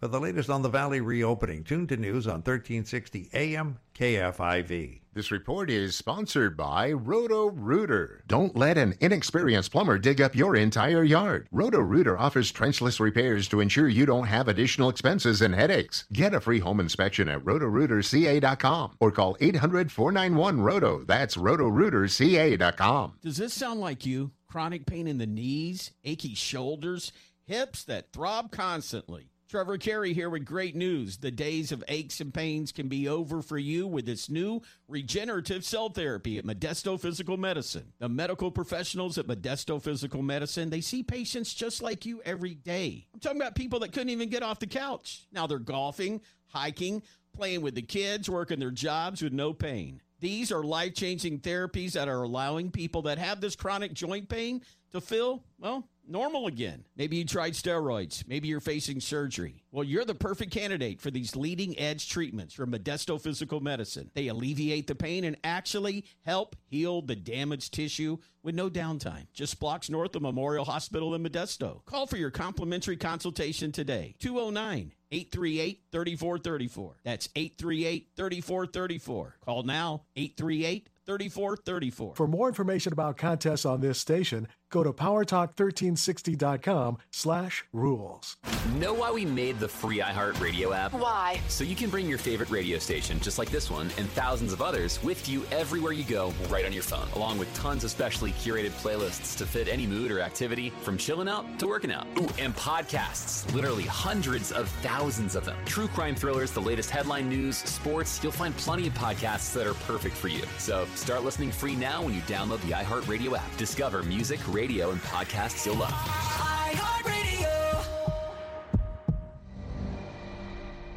For 0.04 0.10
the 0.10 0.20
latest 0.20 0.50
on 0.50 0.64
the 0.64 0.68
Valley 0.68 1.00
reopening, 1.00 1.64
tune 1.64 1.88
to 1.88 1.96
news 1.96 2.28
on 2.28 2.42
1360 2.42 3.30
AM 3.34 3.80
KFIV. 3.96 5.00
This 5.14 5.32
report 5.32 5.70
is 5.70 5.96
sponsored 5.96 6.58
by 6.58 6.92
Roto 6.92 7.50
Rooter. 7.50 8.22
Don't 8.28 8.54
let 8.54 8.78
an 8.78 8.96
inexperienced 9.00 9.72
plumber 9.72 9.98
dig 9.98 10.20
up 10.20 10.36
your 10.36 10.58
entire 10.58 11.06
yard. 11.06 11.48
Roto 11.54 11.80
Rooter 11.80 12.20
offers 12.20 12.52
trenchless 12.52 13.00
repairs 13.00 13.48
to 13.48 13.62
ensure 13.62 13.88
you 13.88 14.06
don't 14.06 14.26
have 14.26 14.50
additional 14.50 14.90
expenses 14.90 15.42
and 15.42 15.56
headaches. 15.56 16.04
Get 16.12 16.34
a 16.34 16.42
free 16.42 16.60
home 16.60 16.82
inspection 16.82 17.30
at 17.30 17.40
rotorooterca.com 17.46 18.98
or 19.00 19.10
call 19.10 19.38
800 19.40 19.90
491 19.90 20.60
Roto. 20.60 21.06
That's 21.06 21.38
rotorooterca.com. 21.38 23.14
Does 23.22 23.38
this 23.38 23.54
sound 23.54 23.80
like 23.80 24.06
you? 24.06 24.32
Chronic 24.50 24.86
pain 24.86 25.08
in 25.08 25.18
the 25.18 25.26
knees, 25.26 25.92
achy 26.04 26.36
shoulders, 26.36 27.14
hips 27.46 27.86
that 27.86 28.12
throb 28.12 28.52
constantly. 28.52 29.30
Trevor 29.54 29.78
Carey 29.78 30.14
here 30.14 30.32
with 30.32 30.46
great 30.46 30.76
news. 30.76 31.18
The 31.18 31.30
days 31.30 31.72
of 31.72 31.84
aches 31.88 32.20
and 32.20 32.34
pains 32.34 32.72
can 32.72 32.88
be 32.88 33.08
over 33.08 33.44
for 33.44 33.60
you 33.60 33.86
with 33.86 34.08
this 34.08 34.28
new 34.28 34.64
regenerative 34.88 35.64
cell 35.64 35.90
therapy 35.90 36.40
at 36.40 36.44
Modesto 36.44 37.00
Physical 37.00 37.38
Medicine. 37.38 37.94
The 38.00 38.10
medical 38.10 38.50
professionals 38.50 39.20
at 39.20 39.28
Modesto 39.28 39.80
Physical 39.80 40.24
Medicine, 40.24 40.72
they 40.72 40.82
see 40.82 41.04
patients 41.04 41.54
just 41.54 41.84
like 41.84 42.04
you 42.04 42.20
every 42.26 42.56
day. 42.56 43.06
I'm 43.14 43.20
talking 43.20 43.40
about 43.40 43.54
people 43.54 43.78
that 43.82 43.94
couldn't 43.94 44.10
even 44.10 44.30
get 44.30 44.42
off 44.42 44.58
the 44.58 44.66
couch. 44.66 45.28
Now 45.32 45.46
they're 45.46 45.60
golfing, 45.60 46.22
hiking, 46.48 47.04
playing 47.38 47.62
with 47.62 47.76
the 47.76 47.84
kids, 47.84 48.28
working 48.28 48.58
their 48.58 48.72
jobs 48.72 49.22
with 49.22 49.34
no 49.34 49.54
pain. 49.54 50.02
These 50.20 50.52
are 50.52 50.64
life 50.64 50.96
changing 50.96 51.42
therapies 51.42 51.92
that 51.92 52.08
are 52.08 52.24
allowing 52.24 52.72
people 52.72 53.04
that 53.04 53.20
have 53.20 53.40
this 53.40 53.56
chronic 53.56 53.94
joint 53.94 54.30
pain 54.30 54.64
to 54.94 55.00
feel, 55.00 55.44
well, 55.60 55.88
normal 56.08 56.48
again. 56.48 56.86
Maybe 56.96 57.18
you 57.18 57.26
tried 57.26 57.54
steroids. 57.54 58.28
Maybe 58.28 58.48
you're 58.48 58.60
facing 58.60 59.00
surgery. 59.00 59.64
Well, 59.72 59.84
you're 59.84 60.06
the 60.06 60.16
perfect 60.16 60.52
candidate 60.52 61.02
for 61.02 61.12
these 61.12 61.36
leading 61.36 61.78
edge 61.80 62.10
treatments 62.10 62.54
from 62.54 62.72
Modesto 62.72 63.20
Physical 63.20 63.60
Medicine. 63.60 64.12
They 64.14 64.28
alleviate 64.28 64.88
the 64.88 64.96
pain 64.96 65.24
and 65.24 65.38
actually 65.44 66.06
help 66.22 66.56
heal 66.66 67.02
the 67.02 67.16
damaged 67.16 67.74
tissue 67.74 68.18
with 68.44 68.56
no 68.56 68.70
downtime. 68.70 69.28
Just 69.34 69.60
blocks 69.60 69.90
north 69.90 70.16
of 70.16 70.22
Memorial 70.22 70.66
Hospital 70.66 71.16
in 71.16 71.24
Modesto. 71.24 71.84
Call 71.86 72.06
for 72.06 72.18
your 72.18 72.32
complimentary 72.32 72.98
consultation 72.98 73.72
today. 73.72 74.16
209 74.20 74.94
838 75.12 75.82
3434. 75.92 77.00
That's 77.04 77.30
838 77.36 78.10
3434. 78.16 79.38
Call 79.46 79.64
now 79.64 80.04
838 80.16 80.90
3434. 81.06 82.16
For 82.16 82.28
more 82.28 82.48
information 82.48 82.94
about 82.94 83.18
contests 83.18 83.66
on 83.66 83.82
this 83.82 84.00
station, 84.00 84.48
go 84.74 84.84
to 84.84 84.92
powertalk1360.com 84.92 86.98
slash 87.12 87.64
rules. 87.72 88.36
Know 88.78 88.94
why 88.94 89.12
we 89.12 89.24
made 89.24 89.60
the 89.60 89.68
free 89.68 90.00
iHeartRadio 90.00 90.76
app? 90.76 90.94
Why? 90.94 91.40
So 91.48 91.64
you 91.64 91.76
can 91.76 91.90
bring 91.90 92.10
your 92.10 92.18
favorite 92.18 92.50
radio 92.50 92.80
station, 92.80 93.20
just 93.20 93.38
like 93.38 93.52
this 93.52 93.70
one, 93.70 93.92
and 93.98 94.10
thousands 94.10 94.52
of 94.52 94.62
others 94.62 95.02
with 95.04 95.30
you 95.30 95.46
everywhere 95.52 95.94
you 95.94 96.04
go, 96.04 96.34
right 96.50 96.66
on 96.66 96.74
your 96.74 96.82
phone, 96.82 97.08
along 97.16 97.38
with 97.38 97.54
tons 97.54 97.84
of 97.84 97.92
specially 97.92 98.32
curated 98.32 98.72
playlists 98.82 99.38
to 99.38 99.46
fit 99.46 99.68
any 99.68 99.86
mood 99.86 100.12
or 100.12 100.22
activity, 100.22 100.72
from 100.82 100.98
chilling 100.98 101.30
out 101.30 101.60
to 101.60 101.68
working 101.68 101.92
out. 101.92 102.08
Ooh, 102.18 102.28
and 102.40 102.56
podcasts, 102.56 103.52
literally 103.54 103.84
hundreds 103.84 104.52
of 104.52 104.68
thousands 104.82 105.36
of 105.36 105.46
them. 105.46 105.58
True 105.66 105.88
crime 105.88 106.16
thrillers, 106.16 106.52
the 106.52 106.62
latest 106.62 106.90
headline 106.90 107.30
news, 107.30 107.58
sports, 107.58 108.24
you'll 108.24 108.32
find 108.32 108.58
plenty 108.58 108.88
of 108.88 108.94
podcasts 108.96 109.54
that 109.54 109.68
are 109.68 109.76
perfect 109.86 110.16
for 110.16 110.30
you. 110.30 110.42
So 110.58 110.88
start 110.96 111.24
listening 111.24 111.52
free 111.52 111.76
now 111.76 112.02
when 112.02 112.16
you 112.16 112.22
download 112.22 112.62
the 112.62 112.72
iHeartRadio 112.72 113.38
app. 113.38 113.58
Discover 113.58 114.04
music, 114.04 114.40
radio, 114.48 114.63
and 114.72 115.02
podcasts 115.02 115.66
you'll 115.66 115.76
love. 115.76 115.94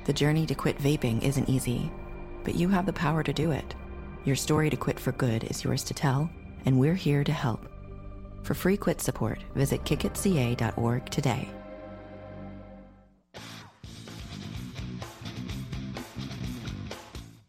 The 0.05 0.12
journey 0.12 0.47
to 0.47 0.55
quit 0.55 0.78
vaping 0.78 1.22
isn't 1.22 1.48
easy, 1.48 1.90
but 2.44 2.55
you 2.55 2.68
have 2.68 2.86
the 2.86 2.93
power 2.93 3.24
to 3.24 3.32
do 3.32 3.51
it. 3.51 3.74
Your 4.24 4.36
story 4.36 4.70
to 4.70 4.76
quit 4.76 5.01
for 5.01 5.10
good 5.12 5.44
is 5.44 5.64
yours 5.64 5.82
to 5.84 5.94
tell, 5.94 6.30
and 6.64 6.78
we're 6.78 6.94
here 6.94 7.24
to 7.24 7.32
help. 7.32 7.68
For 8.43 8.55
free 8.55 8.76
quit 8.76 9.01
support, 9.01 9.40
visit 9.56 9.82
kickitca.org 9.84 11.10
today. 11.10 11.48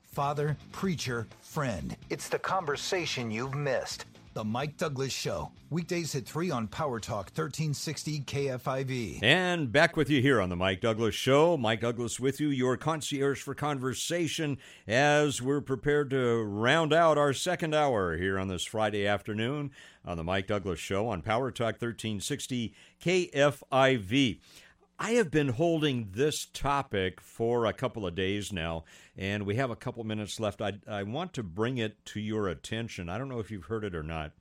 Father, 0.02 0.58
preacher, 0.72 1.28
friend. 1.44 1.96
It's 2.10 2.28
the 2.28 2.40
conversation 2.40 3.30
you've 3.30 3.54
missed. 3.54 4.06
The 4.38 4.44
Mike 4.44 4.78
Douglass 4.78 5.14
Show. 5.14 5.52
Weekdays 5.72 6.14
at 6.14 6.28
3 6.28 6.52
on 6.52 6.68
Power 6.68 7.00
Talk 7.00 7.32
1360 7.36 8.20
KFIV. 8.20 9.24
And 9.24 9.72
back 9.72 9.98
with 9.98 10.12
you 10.12 10.22
here 10.22 10.40
on 10.40 10.50
the 10.50 10.56
Mike 10.56 10.80
Douglass 10.80 11.16
Show. 11.16 11.58
Mike 11.58 11.82
Douglass 11.82 12.20
with 12.20 12.40
you, 12.40 12.50
your 12.50 12.78
concierge 12.78 13.42
for 13.42 13.56
conversation, 13.56 14.60
as 14.88 15.42
we're 15.42 15.62
prepared 15.62 16.12
to 16.12 16.44
round 16.44 16.94
out 16.94 17.18
our 17.18 17.34
second 17.34 17.74
hour 17.74 18.16
here 18.16 18.38
on 18.38 18.48
this 18.48 18.64
Friday 18.64 19.08
afternoon 19.08 19.72
on 20.06 20.18
the 20.18 20.24
Mike 20.24 20.46
Douglass 20.46 20.80
Show 20.80 21.08
on 21.08 21.24
Power 21.24 21.50
Talk 21.50 21.82
1360 21.82 22.76
KFIV. 23.04 24.38
I 25.00 25.12
have 25.12 25.30
been 25.30 25.50
holding 25.50 26.10
this 26.14 26.48
topic 26.48 27.22
for 27.22 27.66
a 27.66 27.74
couple 27.74 28.08
of 28.08 28.16
days 28.16 28.52
now, 28.52 28.84
and 29.16 29.46
we 29.46 29.56
have 29.56 29.70
a 29.70 29.76
couple 29.76 30.04
minutes 30.04 30.40
left. 30.40 30.60
I, 30.60 30.74
I 30.88 31.04
want 31.04 31.34
to 31.34 31.44
bring 31.44 31.78
it 31.78 32.04
to 32.08 32.20
your 32.20 32.48
attention. 32.48 33.08
I 33.08 33.20
don't 33.20 33.30
know 33.30 33.40
if 33.40 33.52
you've 33.52 33.66
heard 33.66 33.84
it 33.84 33.94
or 33.94 34.02
not, 34.02 34.32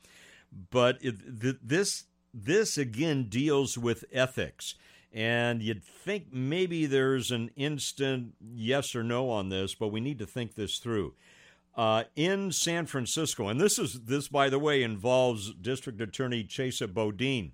but 0.71 0.97
it, 1.03 1.17
th- 1.41 1.59
this 1.63 2.05
this 2.33 2.79
again 2.79 3.29
deals 3.29 3.77
with 3.77 4.05
ethics. 4.13 4.75
And 5.13 5.63
you'd 5.63 5.85
think 5.85 6.33
maybe 6.33 6.87
there's 6.87 7.31
an 7.31 7.51
instant 7.57 8.35
yes 8.41 8.95
or 8.95 9.03
no 9.03 9.31
on 9.31 9.49
this, 9.49 9.75
but 9.75 9.89
we 9.89 10.01
need 10.01 10.19
to 10.19 10.27
think 10.27 10.55
this 10.55 10.79
through. 10.79 11.15
Uh, 11.75 12.05
in 12.17 12.51
San 12.51 12.87
Francisco, 12.87 13.49
and 13.49 13.61
this 13.61 13.79
is 13.79 14.01
this, 14.05 14.29
by 14.29 14.49
the 14.49 14.59
way, 14.59 14.83
involves 14.83 15.53
District 15.55 16.01
Attorney 16.01 16.45
Chesa 16.45 16.93
Boudin 16.93 17.53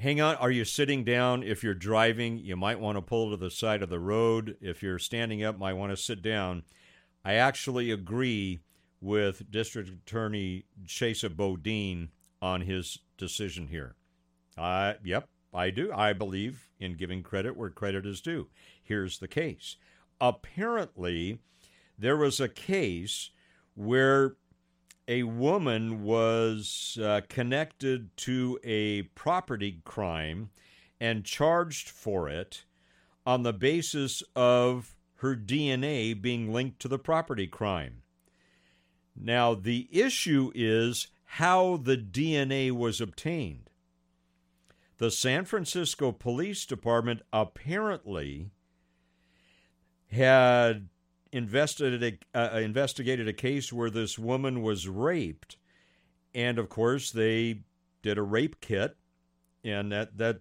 hang 0.00 0.20
on. 0.20 0.36
Are 0.36 0.50
you 0.50 0.64
sitting 0.64 1.04
down? 1.04 1.42
If 1.42 1.62
you're 1.62 1.74
driving, 1.74 2.38
you 2.38 2.56
might 2.56 2.80
want 2.80 2.96
to 2.96 3.02
pull 3.02 3.30
to 3.30 3.36
the 3.36 3.50
side 3.50 3.82
of 3.82 3.88
the 3.88 3.98
road. 3.98 4.56
If 4.60 4.82
you're 4.82 4.98
standing 4.98 5.42
up, 5.42 5.58
might 5.58 5.74
want 5.74 5.90
to 5.92 5.96
sit 5.96 6.22
down. 6.22 6.62
I 7.24 7.34
actually 7.34 7.90
agree 7.90 8.60
with 9.00 9.50
District 9.50 9.88
Attorney 9.88 10.64
Chesa 10.86 11.34
Boudin 11.34 12.10
on 12.40 12.62
his 12.62 12.98
decision 13.16 13.68
here. 13.68 13.96
Uh, 14.56 14.94
yep, 15.04 15.28
I 15.52 15.70
do. 15.70 15.92
I 15.92 16.12
believe 16.12 16.70
in 16.78 16.96
giving 16.96 17.22
credit 17.22 17.56
where 17.56 17.70
credit 17.70 18.06
is 18.06 18.20
due. 18.20 18.48
Here's 18.82 19.18
the 19.18 19.28
case. 19.28 19.76
Apparently, 20.20 21.38
there 21.98 22.16
was 22.16 22.40
a 22.40 22.48
case 22.48 23.30
where 23.74 24.36
a 25.08 25.22
woman 25.22 26.04
was 26.04 26.98
uh, 27.02 27.22
connected 27.30 28.14
to 28.18 28.60
a 28.62 29.02
property 29.14 29.80
crime 29.84 30.50
and 31.00 31.24
charged 31.24 31.88
for 31.88 32.28
it 32.28 32.64
on 33.24 33.42
the 33.42 33.52
basis 33.52 34.22
of 34.36 34.94
her 35.16 35.34
DNA 35.34 36.20
being 36.20 36.52
linked 36.52 36.78
to 36.80 36.88
the 36.88 36.98
property 36.98 37.46
crime. 37.46 38.02
Now, 39.16 39.54
the 39.54 39.88
issue 39.90 40.52
is 40.54 41.08
how 41.24 41.78
the 41.78 41.96
DNA 41.96 42.70
was 42.70 43.00
obtained. 43.00 43.70
The 44.98 45.10
San 45.10 45.44
Francisco 45.44 46.12
Police 46.12 46.66
Department 46.66 47.22
apparently 47.32 48.50
had 50.10 50.88
investigated 51.32 52.20
a, 52.34 52.38
uh, 52.38 52.58
investigated 52.58 53.28
a 53.28 53.32
case 53.32 53.72
where 53.72 53.90
this 53.90 54.18
woman 54.18 54.62
was 54.62 54.88
raped, 54.88 55.56
and 56.34 56.58
of 56.58 56.68
course 56.68 57.10
they 57.10 57.62
did 58.02 58.18
a 58.18 58.22
rape 58.22 58.60
kit, 58.60 58.96
and 59.64 59.92
that 59.92 60.16
that 60.18 60.40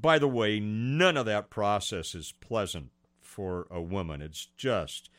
by 0.00 0.18
the 0.18 0.28
way, 0.28 0.60
none 0.60 1.16
of 1.16 1.26
that 1.26 1.50
process 1.50 2.14
is 2.14 2.32
pleasant 2.40 2.90
for 3.20 3.66
a 3.70 3.80
woman. 3.80 4.22
It's 4.22 4.48
just 4.56 5.10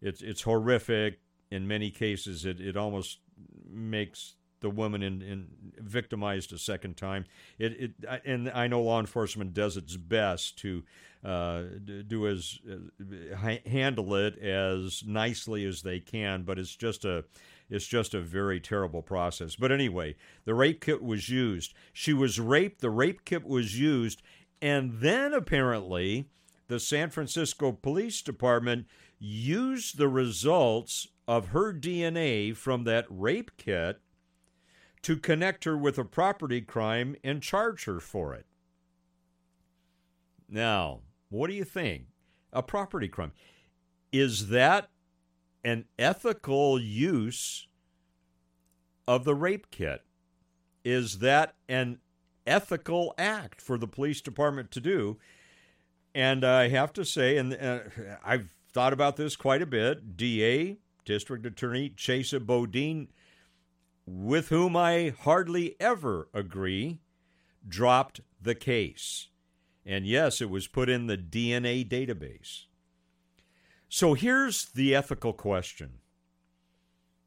it's 0.00 0.22
it's 0.22 0.42
horrific. 0.42 1.20
In 1.48 1.68
many 1.68 1.90
cases, 1.90 2.44
it, 2.44 2.60
it 2.60 2.76
almost 2.76 3.20
makes 3.70 4.34
the 4.60 4.70
woman 4.70 5.02
in, 5.02 5.22
in 5.22 5.46
victimized 5.78 6.52
a 6.52 6.58
second 6.58 6.96
time. 6.96 7.24
It, 7.58 7.72
it 7.80 8.24
and 8.24 8.50
I 8.50 8.66
know 8.66 8.82
law 8.82 9.00
enforcement 9.00 9.54
does 9.54 9.76
its 9.76 9.96
best 9.96 10.58
to 10.58 10.82
uh, 11.24 11.62
do 12.06 12.26
as 12.26 12.58
uh, 12.70 13.56
handle 13.66 14.14
it 14.14 14.38
as 14.38 15.02
nicely 15.06 15.64
as 15.64 15.82
they 15.82 16.00
can, 16.00 16.42
but 16.42 16.58
it's 16.58 16.74
just 16.74 17.04
a 17.04 17.24
it's 17.68 17.86
just 17.86 18.14
a 18.14 18.20
very 18.20 18.60
terrible 18.60 19.02
process. 19.02 19.56
But 19.56 19.72
anyway, 19.72 20.14
the 20.44 20.54
rape 20.54 20.84
kit 20.84 21.02
was 21.02 21.28
used. 21.28 21.74
She 21.92 22.12
was 22.12 22.38
raped. 22.38 22.80
The 22.80 22.90
rape 22.90 23.24
kit 23.24 23.44
was 23.44 23.78
used, 23.78 24.22
and 24.62 25.00
then 25.00 25.34
apparently 25.34 26.28
the 26.68 26.80
San 26.80 27.10
Francisco 27.10 27.72
Police 27.72 28.22
Department 28.22 28.86
used 29.18 29.98
the 29.98 30.08
results 30.08 31.08
of 31.26 31.48
her 31.48 31.72
DNA 31.72 32.54
from 32.54 32.84
that 32.84 33.06
rape 33.08 33.50
kit 33.56 34.00
to 35.06 35.16
connect 35.16 35.62
her 35.62 35.78
with 35.78 35.98
a 35.98 36.04
property 36.04 36.60
crime 36.60 37.14
and 37.22 37.40
charge 37.40 37.84
her 37.84 38.00
for 38.00 38.34
it. 38.34 38.44
Now, 40.48 41.02
what 41.28 41.46
do 41.46 41.54
you 41.54 41.62
think? 41.62 42.06
A 42.52 42.60
property 42.60 43.06
crime. 43.06 43.30
Is 44.10 44.48
that 44.48 44.90
an 45.62 45.84
ethical 45.96 46.80
use 46.80 47.68
of 49.06 49.22
the 49.22 49.36
rape 49.36 49.70
kit? 49.70 50.02
Is 50.84 51.20
that 51.20 51.54
an 51.68 52.00
ethical 52.44 53.14
act 53.16 53.60
for 53.60 53.78
the 53.78 53.86
police 53.86 54.20
department 54.20 54.72
to 54.72 54.80
do? 54.80 55.18
And 56.16 56.44
I 56.44 56.66
have 56.70 56.92
to 56.94 57.04
say, 57.04 57.36
and 57.36 57.54
uh, 57.54 57.78
I've 58.24 58.48
thought 58.72 58.92
about 58.92 59.16
this 59.16 59.36
quite 59.36 59.62
a 59.62 59.66
bit. 59.66 60.16
DA, 60.16 60.78
District 61.04 61.46
Attorney 61.46 61.90
Chesa 61.90 62.44
Boudin, 62.44 63.06
with 64.06 64.48
whom 64.48 64.76
I 64.76 65.12
hardly 65.20 65.74
ever 65.80 66.28
agree, 66.32 67.00
dropped 67.66 68.20
the 68.40 68.54
case. 68.54 69.28
And 69.84 70.06
yes, 70.06 70.40
it 70.40 70.48
was 70.48 70.68
put 70.68 70.88
in 70.88 71.06
the 71.06 71.18
DNA 71.18 71.86
database. 71.86 72.64
So 73.88 74.14
here's 74.14 74.66
the 74.66 74.94
ethical 74.94 75.32
question. 75.32 75.98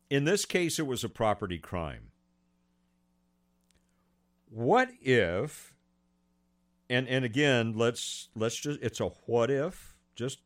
In 0.10 0.26
this 0.26 0.46
case, 0.46 0.80
it 0.80 0.88
was 0.88 1.04
a 1.04 1.10
property 1.10 1.58
crime. 1.58 2.12
What 4.50 4.90
if, 5.02 5.76
and, 6.90 7.08
and 7.08 7.24
again, 7.24 7.74
let's 7.76 8.30
let's 8.36 8.56
just 8.56 8.80
it's 8.82 9.00
a 9.00 9.10
what 9.26 9.52
if. 9.52 9.96
Just 10.16 10.40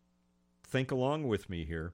think 0.68 0.92
along 0.92 1.28
with 1.28 1.50
me 1.50 1.64
here. 1.64 1.94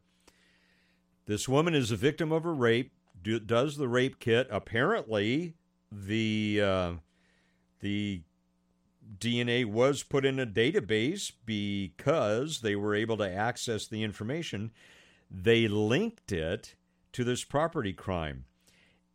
This 1.28 1.48
woman 1.48 1.76
is 1.76 1.92
a 1.92 1.96
victim 1.96 2.32
of 2.32 2.46
a 2.46 2.52
rape, 2.52 2.92
do, 3.22 3.40
does 3.40 3.78
the 3.78 3.88
rape 3.88 4.20
kit. 4.20 4.48
Apparently, 4.50 5.56
the 5.92 6.62
uh, 6.64 6.92
the 7.80 8.22
DNA 9.18 9.66
was 9.66 10.04
put 10.04 10.26
in 10.26 10.40
a 10.40 10.46
database 10.46 11.32
because 11.46 12.62
they 12.62 12.76
were 12.76 12.96
able 12.96 13.18
to 13.18 13.30
access 13.30 13.88
the 13.88 14.04
information. 14.04 14.72
They 15.32 15.68
linked 15.68 16.32
it 16.32 16.76
to 17.14 17.24
this 17.24 17.44
property 17.44 17.94
crime. 17.94 18.46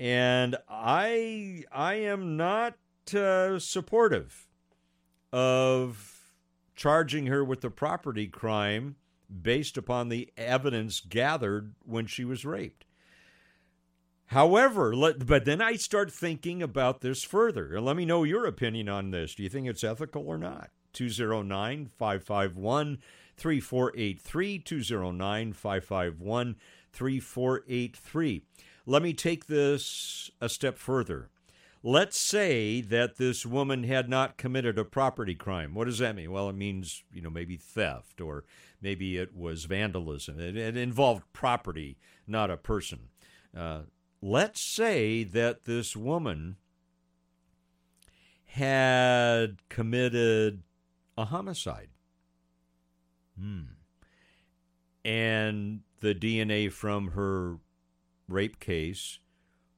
And 0.01 0.57
I 0.69 1.65
I 1.73 1.95
am 1.95 2.37
not 2.37 2.77
uh, 3.15 3.59
supportive 3.59 4.47
of 5.33 6.33
charging 6.75 7.27
her 7.27 7.45
with 7.45 7.61
the 7.61 7.71
property 7.71 8.27
crime 8.27 8.97
based 9.43 9.77
upon 9.77 10.09
the 10.09 10.33
evidence 10.37 11.01
gathered 11.01 11.75
when 11.85 12.07
she 12.07 12.25
was 12.25 12.45
raped. 12.45 12.84
However, 14.29 14.95
let, 14.95 15.27
but 15.27 15.45
then 15.45 15.61
I 15.61 15.77
start 15.77 16.11
thinking 16.11 16.63
about 16.63 17.01
this 17.01 17.23
further. 17.23 17.81
Let 17.81 17.97
me 17.97 18.05
know 18.05 18.25
your 18.25 18.47
opinion 18.47 18.89
on 18.89 19.11
this. 19.11 19.35
Do 19.35 19.43
you 19.43 19.49
think 19.49 19.67
it's 19.67 19.85
ethical 19.85 20.27
or 20.27 20.39
not? 20.39 20.71
209 20.95 21.91
551 21.99 22.99
3483. 23.37 24.59
209 24.59 25.53
551 25.53 26.57
3483. 26.93 28.43
Let 28.87 29.03
me 29.03 29.13
take 29.13 29.47
this 29.47 30.31
a 30.41 30.49
step 30.49 30.79
further. 30.79 31.31
Let's 31.83 32.17
say 32.19 32.81
that 32.81 33.17
this 33.17 33.45
woman 33.45 33.85
had 33.85 34.09
not 34.09 34.39
committed 34.39 34.79
a 34.79 34.87
property 34.87 35.35
crime. 35.35 35.75
What 35.75 35.85
does 35.85 35.99
that 35.99 36.17
mean? 36.17 36.33
Well, 36.33 36.49
it 36.49 36.55
means, 36.55 37.05
you 37.13 37.21
know, 37.21 37.29
maybe 37.29 37.59
theft 37.59 38.23
or 38.23 38.45
maybe 38.81 39.19
it 39.19 39.37
was 39.37 39.67
vandalism. 39.67 40.41
It, 40.41 40.57
it 40.57 40.79
involved 40.79 41.25
property, 41.35 41.99
not 42.27 42.51
a 42.51 42.57
person. 42.57 43.11
Uh, 43.55 43.81
let's 44.25 44.63
say 44.63 45.23
that 45.23 45.67
this 45.67 45.95
woman 45.95 46.57
had 48.47 49.59
committed 49.69 50.63
a 51.19 51.27
homicide. 51.27 51.91
Hmm. 53.39 53.65
And 55.05 55.81
the 56.01 56.15
DNA 56.15 56.73
from 56.73 57.09
her 57.09 57.59
rape 58.27 58.59
case 58.61 59.19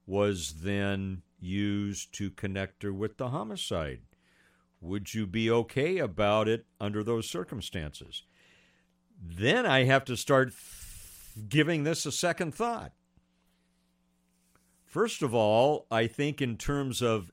was 0.06 0.60
then 0.62 1.23
used 1.40 2.14
to 2.14 2.31
connect 2.31 2.85
her 2.85 2.93
with 2.93 3.16
the 3.16 3.31
homicide. 3.31 4.02
Would 4.81 5.12
you 5.12 5.27
be 5.27 5.51
okay 5.51 5.98
about 5.98 6.47
it 6.47 6.66
under 6.81 7.02
those 7.02 7.28
circumstances? 7.28 8.23
Then 9.20 9.66
I 9.66 9.85
have 9.85 10.05
to 10.05 10.16
start 10.16 10.52
giving 11.48 11.82
this 11.82 12.06
a 12.06 12.12
second 12.12 12.55
thought. 12.55 12.93
First 14.97 15.20
of 15.20 15.35
all, 15.35 15.86
I 15.90 16.06
think 16.06 16.40
in 16.40 16.56
terms 16.56 17.02
of 17.02 17.31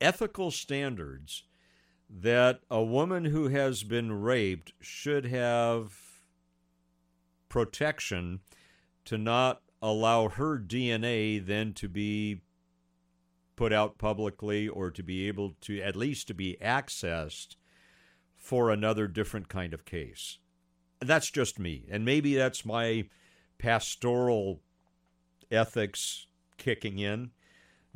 ethical 0.00 0.50
standards, 0.50 1.42
that 2.08 2.60
a 2.70 2.82
woman 2.82 3.26
who 3.26 3.48
has 3.48 3.82
been 3.82 4.22
raped 4.22 4.72
should 4.80 5.26
have 5.26 5.92
protection 7.50 8.40
to 9.04 9.18
not 9.18 9.60
allow 9.82 10.30
her 10.30 10.58
DNA 10.58 11.44
then 11.44 11.74
to 11.74 11.86
be 11.86 12.40
put 13.56 13.74
out 13.74 13.98
publicly 13.98 14.66
or 14.66 14.90
to 14.90 15.02
be 15.02 15.28
able 15.28 15.54
to 15.60 15.78
at 15.82 15.96
least 15.96 16.28
to 16.28 16.34
be 16.34 16.56
accessed 16.62 17.56
for 18.38 18.70
another 18.70 19.06
different 19.06 19.50
kind 19.50 19.74
of 19.74 19.84
case. 19.84 20.38
That's 21.00 21.30
just 21.30 21.58
me. 21.58 21.84
And 21.90 22.06
maybe 22.06 22.34
that's 22.34 22.64
my 22.64 23.10
pastoral 23.58 24.62
ethics 25.50 26.25
kicking 26.56 26.98
in. 26.98 27.30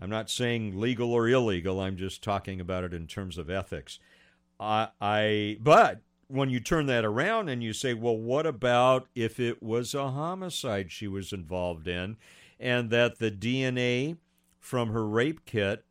I'm 0.01 0.11
not 0.11 0.31
saying 0.31 0.81
legal 0.81 1.12
or 1.12 1.28
illegal. 1.28 1.81
I'm 1.81 1.97
just 1.97 2.23
talking 2.23 2.61
about 2.61 2.85
it 2.85 2.95
in 2.95 3.07
terms 3.07 3.37
of 3.37 3.51
ethics. 3.51 3.99
I, 4.59 4.89
I 5.01 5.59
but 5.61 6.01
when 6.28 6.49
you 6.49 6.61
turn 6.61 6.87
that 6.87 7.05
around 7.05 7.49
and 7.49 7.62
you 7.62 7.73
say, 7.73 7.93
well, 7.93 8.16
what 8.16 8.47
about 8.47 9.09
if 9.15 9.41
it 9.41 9.62
was 9.62 9.95
a 9.95 10.11
homicide 10.11 10.93
she 10.93 11.09
was 11.09 11.32
involved 11.32 11.89
in, 11.89 12.16
and 12.59 12.91
that 12.91 13.19
the 13.19 13.31
DNA 13.31 14.16
from 14.59 14.91
her 14.91 15.07
rape 15.07 15.45
kit 15.45 15.85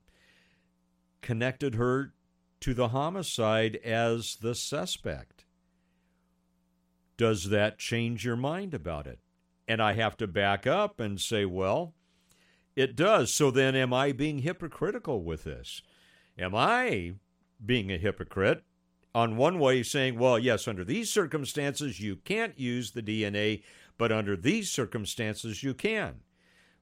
connected 1.21 1.75
her 1.75 2.13
to 2.61 2.73
the 2.73 2.89
homicide 2.89 3.75
as 3.77 4.37
the 4.41 4.53
suspect? 4.53 5.45
Does 7.17 7.49
that 7.49 7.77
change 7.77 8.23
your 8.23 8.37
mind 8.37 8.73
about 8.73 9.05
it? 9.05 9.19
And 9.67 9.81
I 9.81 9.93
have 9.93 10.15
to 10.17 10.27
back 10.27 10.65
up 10.65 10.99
and 10.99 11.19
say, 11.19 11.43
well, 11.45 11.93
It 12.79 12.95
does. 12.95 13.33
So 13.33 13.51
then, 13.51 13.75
am 13.75 13.93
I 13.93 14.13
being 14.13 14.39
hypocritical 14.39 15.21
with 15.21 15.43
this? 15.43 15.81
Am 16.37 16.55
I 16.55 17.15
being 17.63 17.91
a 17.91 17.97
hypocrite 17.97 18.63
on 19.13 19.35
one 19.35 19.59
way 19.59 19.83
saying, 19.83 20.17
well, 20.17 20.39
yes, 20.39 20.65
under 20.65 20.85
these 20.85 21.11
circumstances, 21.11 21.99
you 21.99 22.15
can't 22.15 22.57
use 22.57 22.91
the 22.91 23.01
DNA, 23.01 23.63
but 23.97 24.13
under 24.13 24.37
these 24.37 24.71
circumstances, 24.71 25.61
you 25.61 25.73
can? 25.73 26.21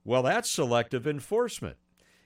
Well, 0.05 0.21
that's 0.21 0.51
selective 0.51 1.07
enforcement. 1.07 1.77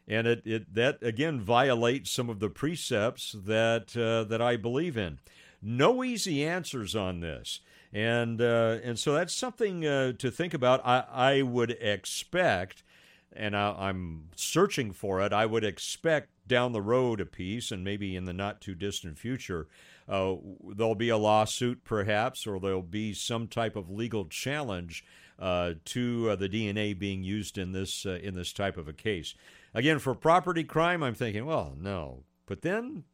And 0.06 0.28
it, 0.28 0.42
it 0.46 0.74
that 0.76 1.02
again 1.02 1.40
violates 1.40 2.12
some 2.12 2.30
of 2.30 2.42
the 2.42 2.50
precepts 2.50 3.32
that 3.32 3.96
uh, 3.96 4.26
that 4.26 4.42
I 4.42 4.58
believe 4.58 4.98
in. 4.98 5.20
No 5.62 6.04
easy 6.04 6.46
answers 6.46 6.94
on 6.94 7.22
this, 7.22 7.62
and 7.94 8.42
uh, 8.42 8.80
and 8.84 9.00
so 9.00 9.14
that's 9.14 9.34
something 9.34 9.86
uh, 9.86 10.12
to 10.18 10.30
think 10.30 10.54
about. 10.54 10.86
I, 10.86 11.06
I 11.10 11.42
would 11.44 11.72
expect 11.72 12.84
and 13.34 13.56
I, 13.56 13.90
am 13.90 14.30
searching 14.36 14.92
for 14.92 15.22
it. 15.22 15.34
I 15.34 15.46
would 15.46 15.64
expect 15.64 16.30
down 16.48 16.74
the 16.74 16.82
road 16.82 17.22
a 17.22 17.26
piece, 17.26 17.72
and 17.72 17.84
maybe 17.84 18.16
in 18.16 18.26
the 18.26 18.34
not 18.34 18.62
too 18.62 18.76
distant 18.76 19.18
future, 19.18 19.68
uh, 20.10 20.36
there'll 20.76 20.96
be 20.96 21.10
a 21.10 21.18
lawsuit 21.18 21.84
perhaps, 21.84 22.46
or 22.46 22.60
there'll 22.60 22.82
be 22.82 23.14
some 23.14 23.48
type 23.48 23.76
of 23.76 23.90
legal 23.90 24.26
challenge 24.26 25.06
uh, 25.40 25.74
to 25.86 26.30
uh, 26.32 26.36
the 26.36 26.50
DNA 26.50 26.98
being 26.98 27.24
used 27.24 27.58
in 27.58 27.72
this 27.72 28.06
uh, 28.06 28.20
in 28.22 28.36
this 28.36 28.54
type 28.54 28.78
of 28.78 28.88
a 28.88 28.94
case. 28.94 29.34
Again, 29.74 30.00
for 30.00 30.14
property 30.14 30.64
crime, 30.64 31.02
I'm 31.02 31.16
thinking, 31.16 31.46
well, 31.46 31.74
no. 31.80 32.24
But 32.46 32.62
then, 32.62 33.06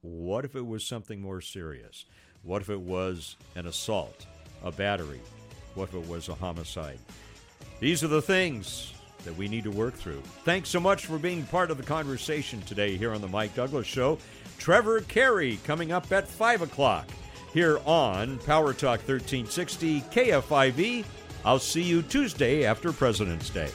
what 0.00 0.44
if 0.44 0.54
it 0.54 0.66
was 0.66 0.86
something 0.86 1.20
more 1.20 1.40
serious? 1.40 2.04
What 2.42 2.62
if 2.62 2.70
it 2.70 2.80
was 2.80 3.36
an 3.56 3.66
assault, 3.66 4.26
a 4.62 4.70
battery? 4.70 5.20
What 5.74 5.88
if 5.88 5.94
it 5.94 6.06
was 6.06 6.28
a 6.28 6.34
homicide? 6.34 7.00
These 7.80 8.04
are 8.04 8.08
the 8.08 8.22
things 8.22 8.94
that 9.24 9.36
we 9.36 9.48
need 9.48 9.64
to 9.64 9.70
work 9.70 9.94
through. 9.94 10.22
Thanks 10.44 10.68
so 10.68 10.80
much 10.80 11.06
for 11.06 11.18
being 11.18 11.44
part 11.44 11.70
of 11.70 11.76
the 11.76 11.82
conversation 11.82 12.60
today 12.62 12.96
here 12.96 13.12
on 13.12 13.20
The 13.20 13.28
Mike 13.28 13.54
Douglass 13.54 13.86
Show. 13.86 14.18
Trevor 14.58 15.00
Carey 15.02 15.58
coming 15.64 15.92
up 15.92 16.10
at 16.12 16.28
5 16.28 16.62
o'clock 16.62 17.08
here 17.52 17.80
on 17.84 18.38
Power 18.40 18.72
Talk 18.72 19.00
1360 19.00 20.00
KFIV. 20.00 21.04
I'll 21.44 21.58
see 21.58 21.82
you 21.82 22.02
Tuesday 22.02 22.64
after 22.64 22.92
President's 22.92 23.50
Day. 23.50 23.70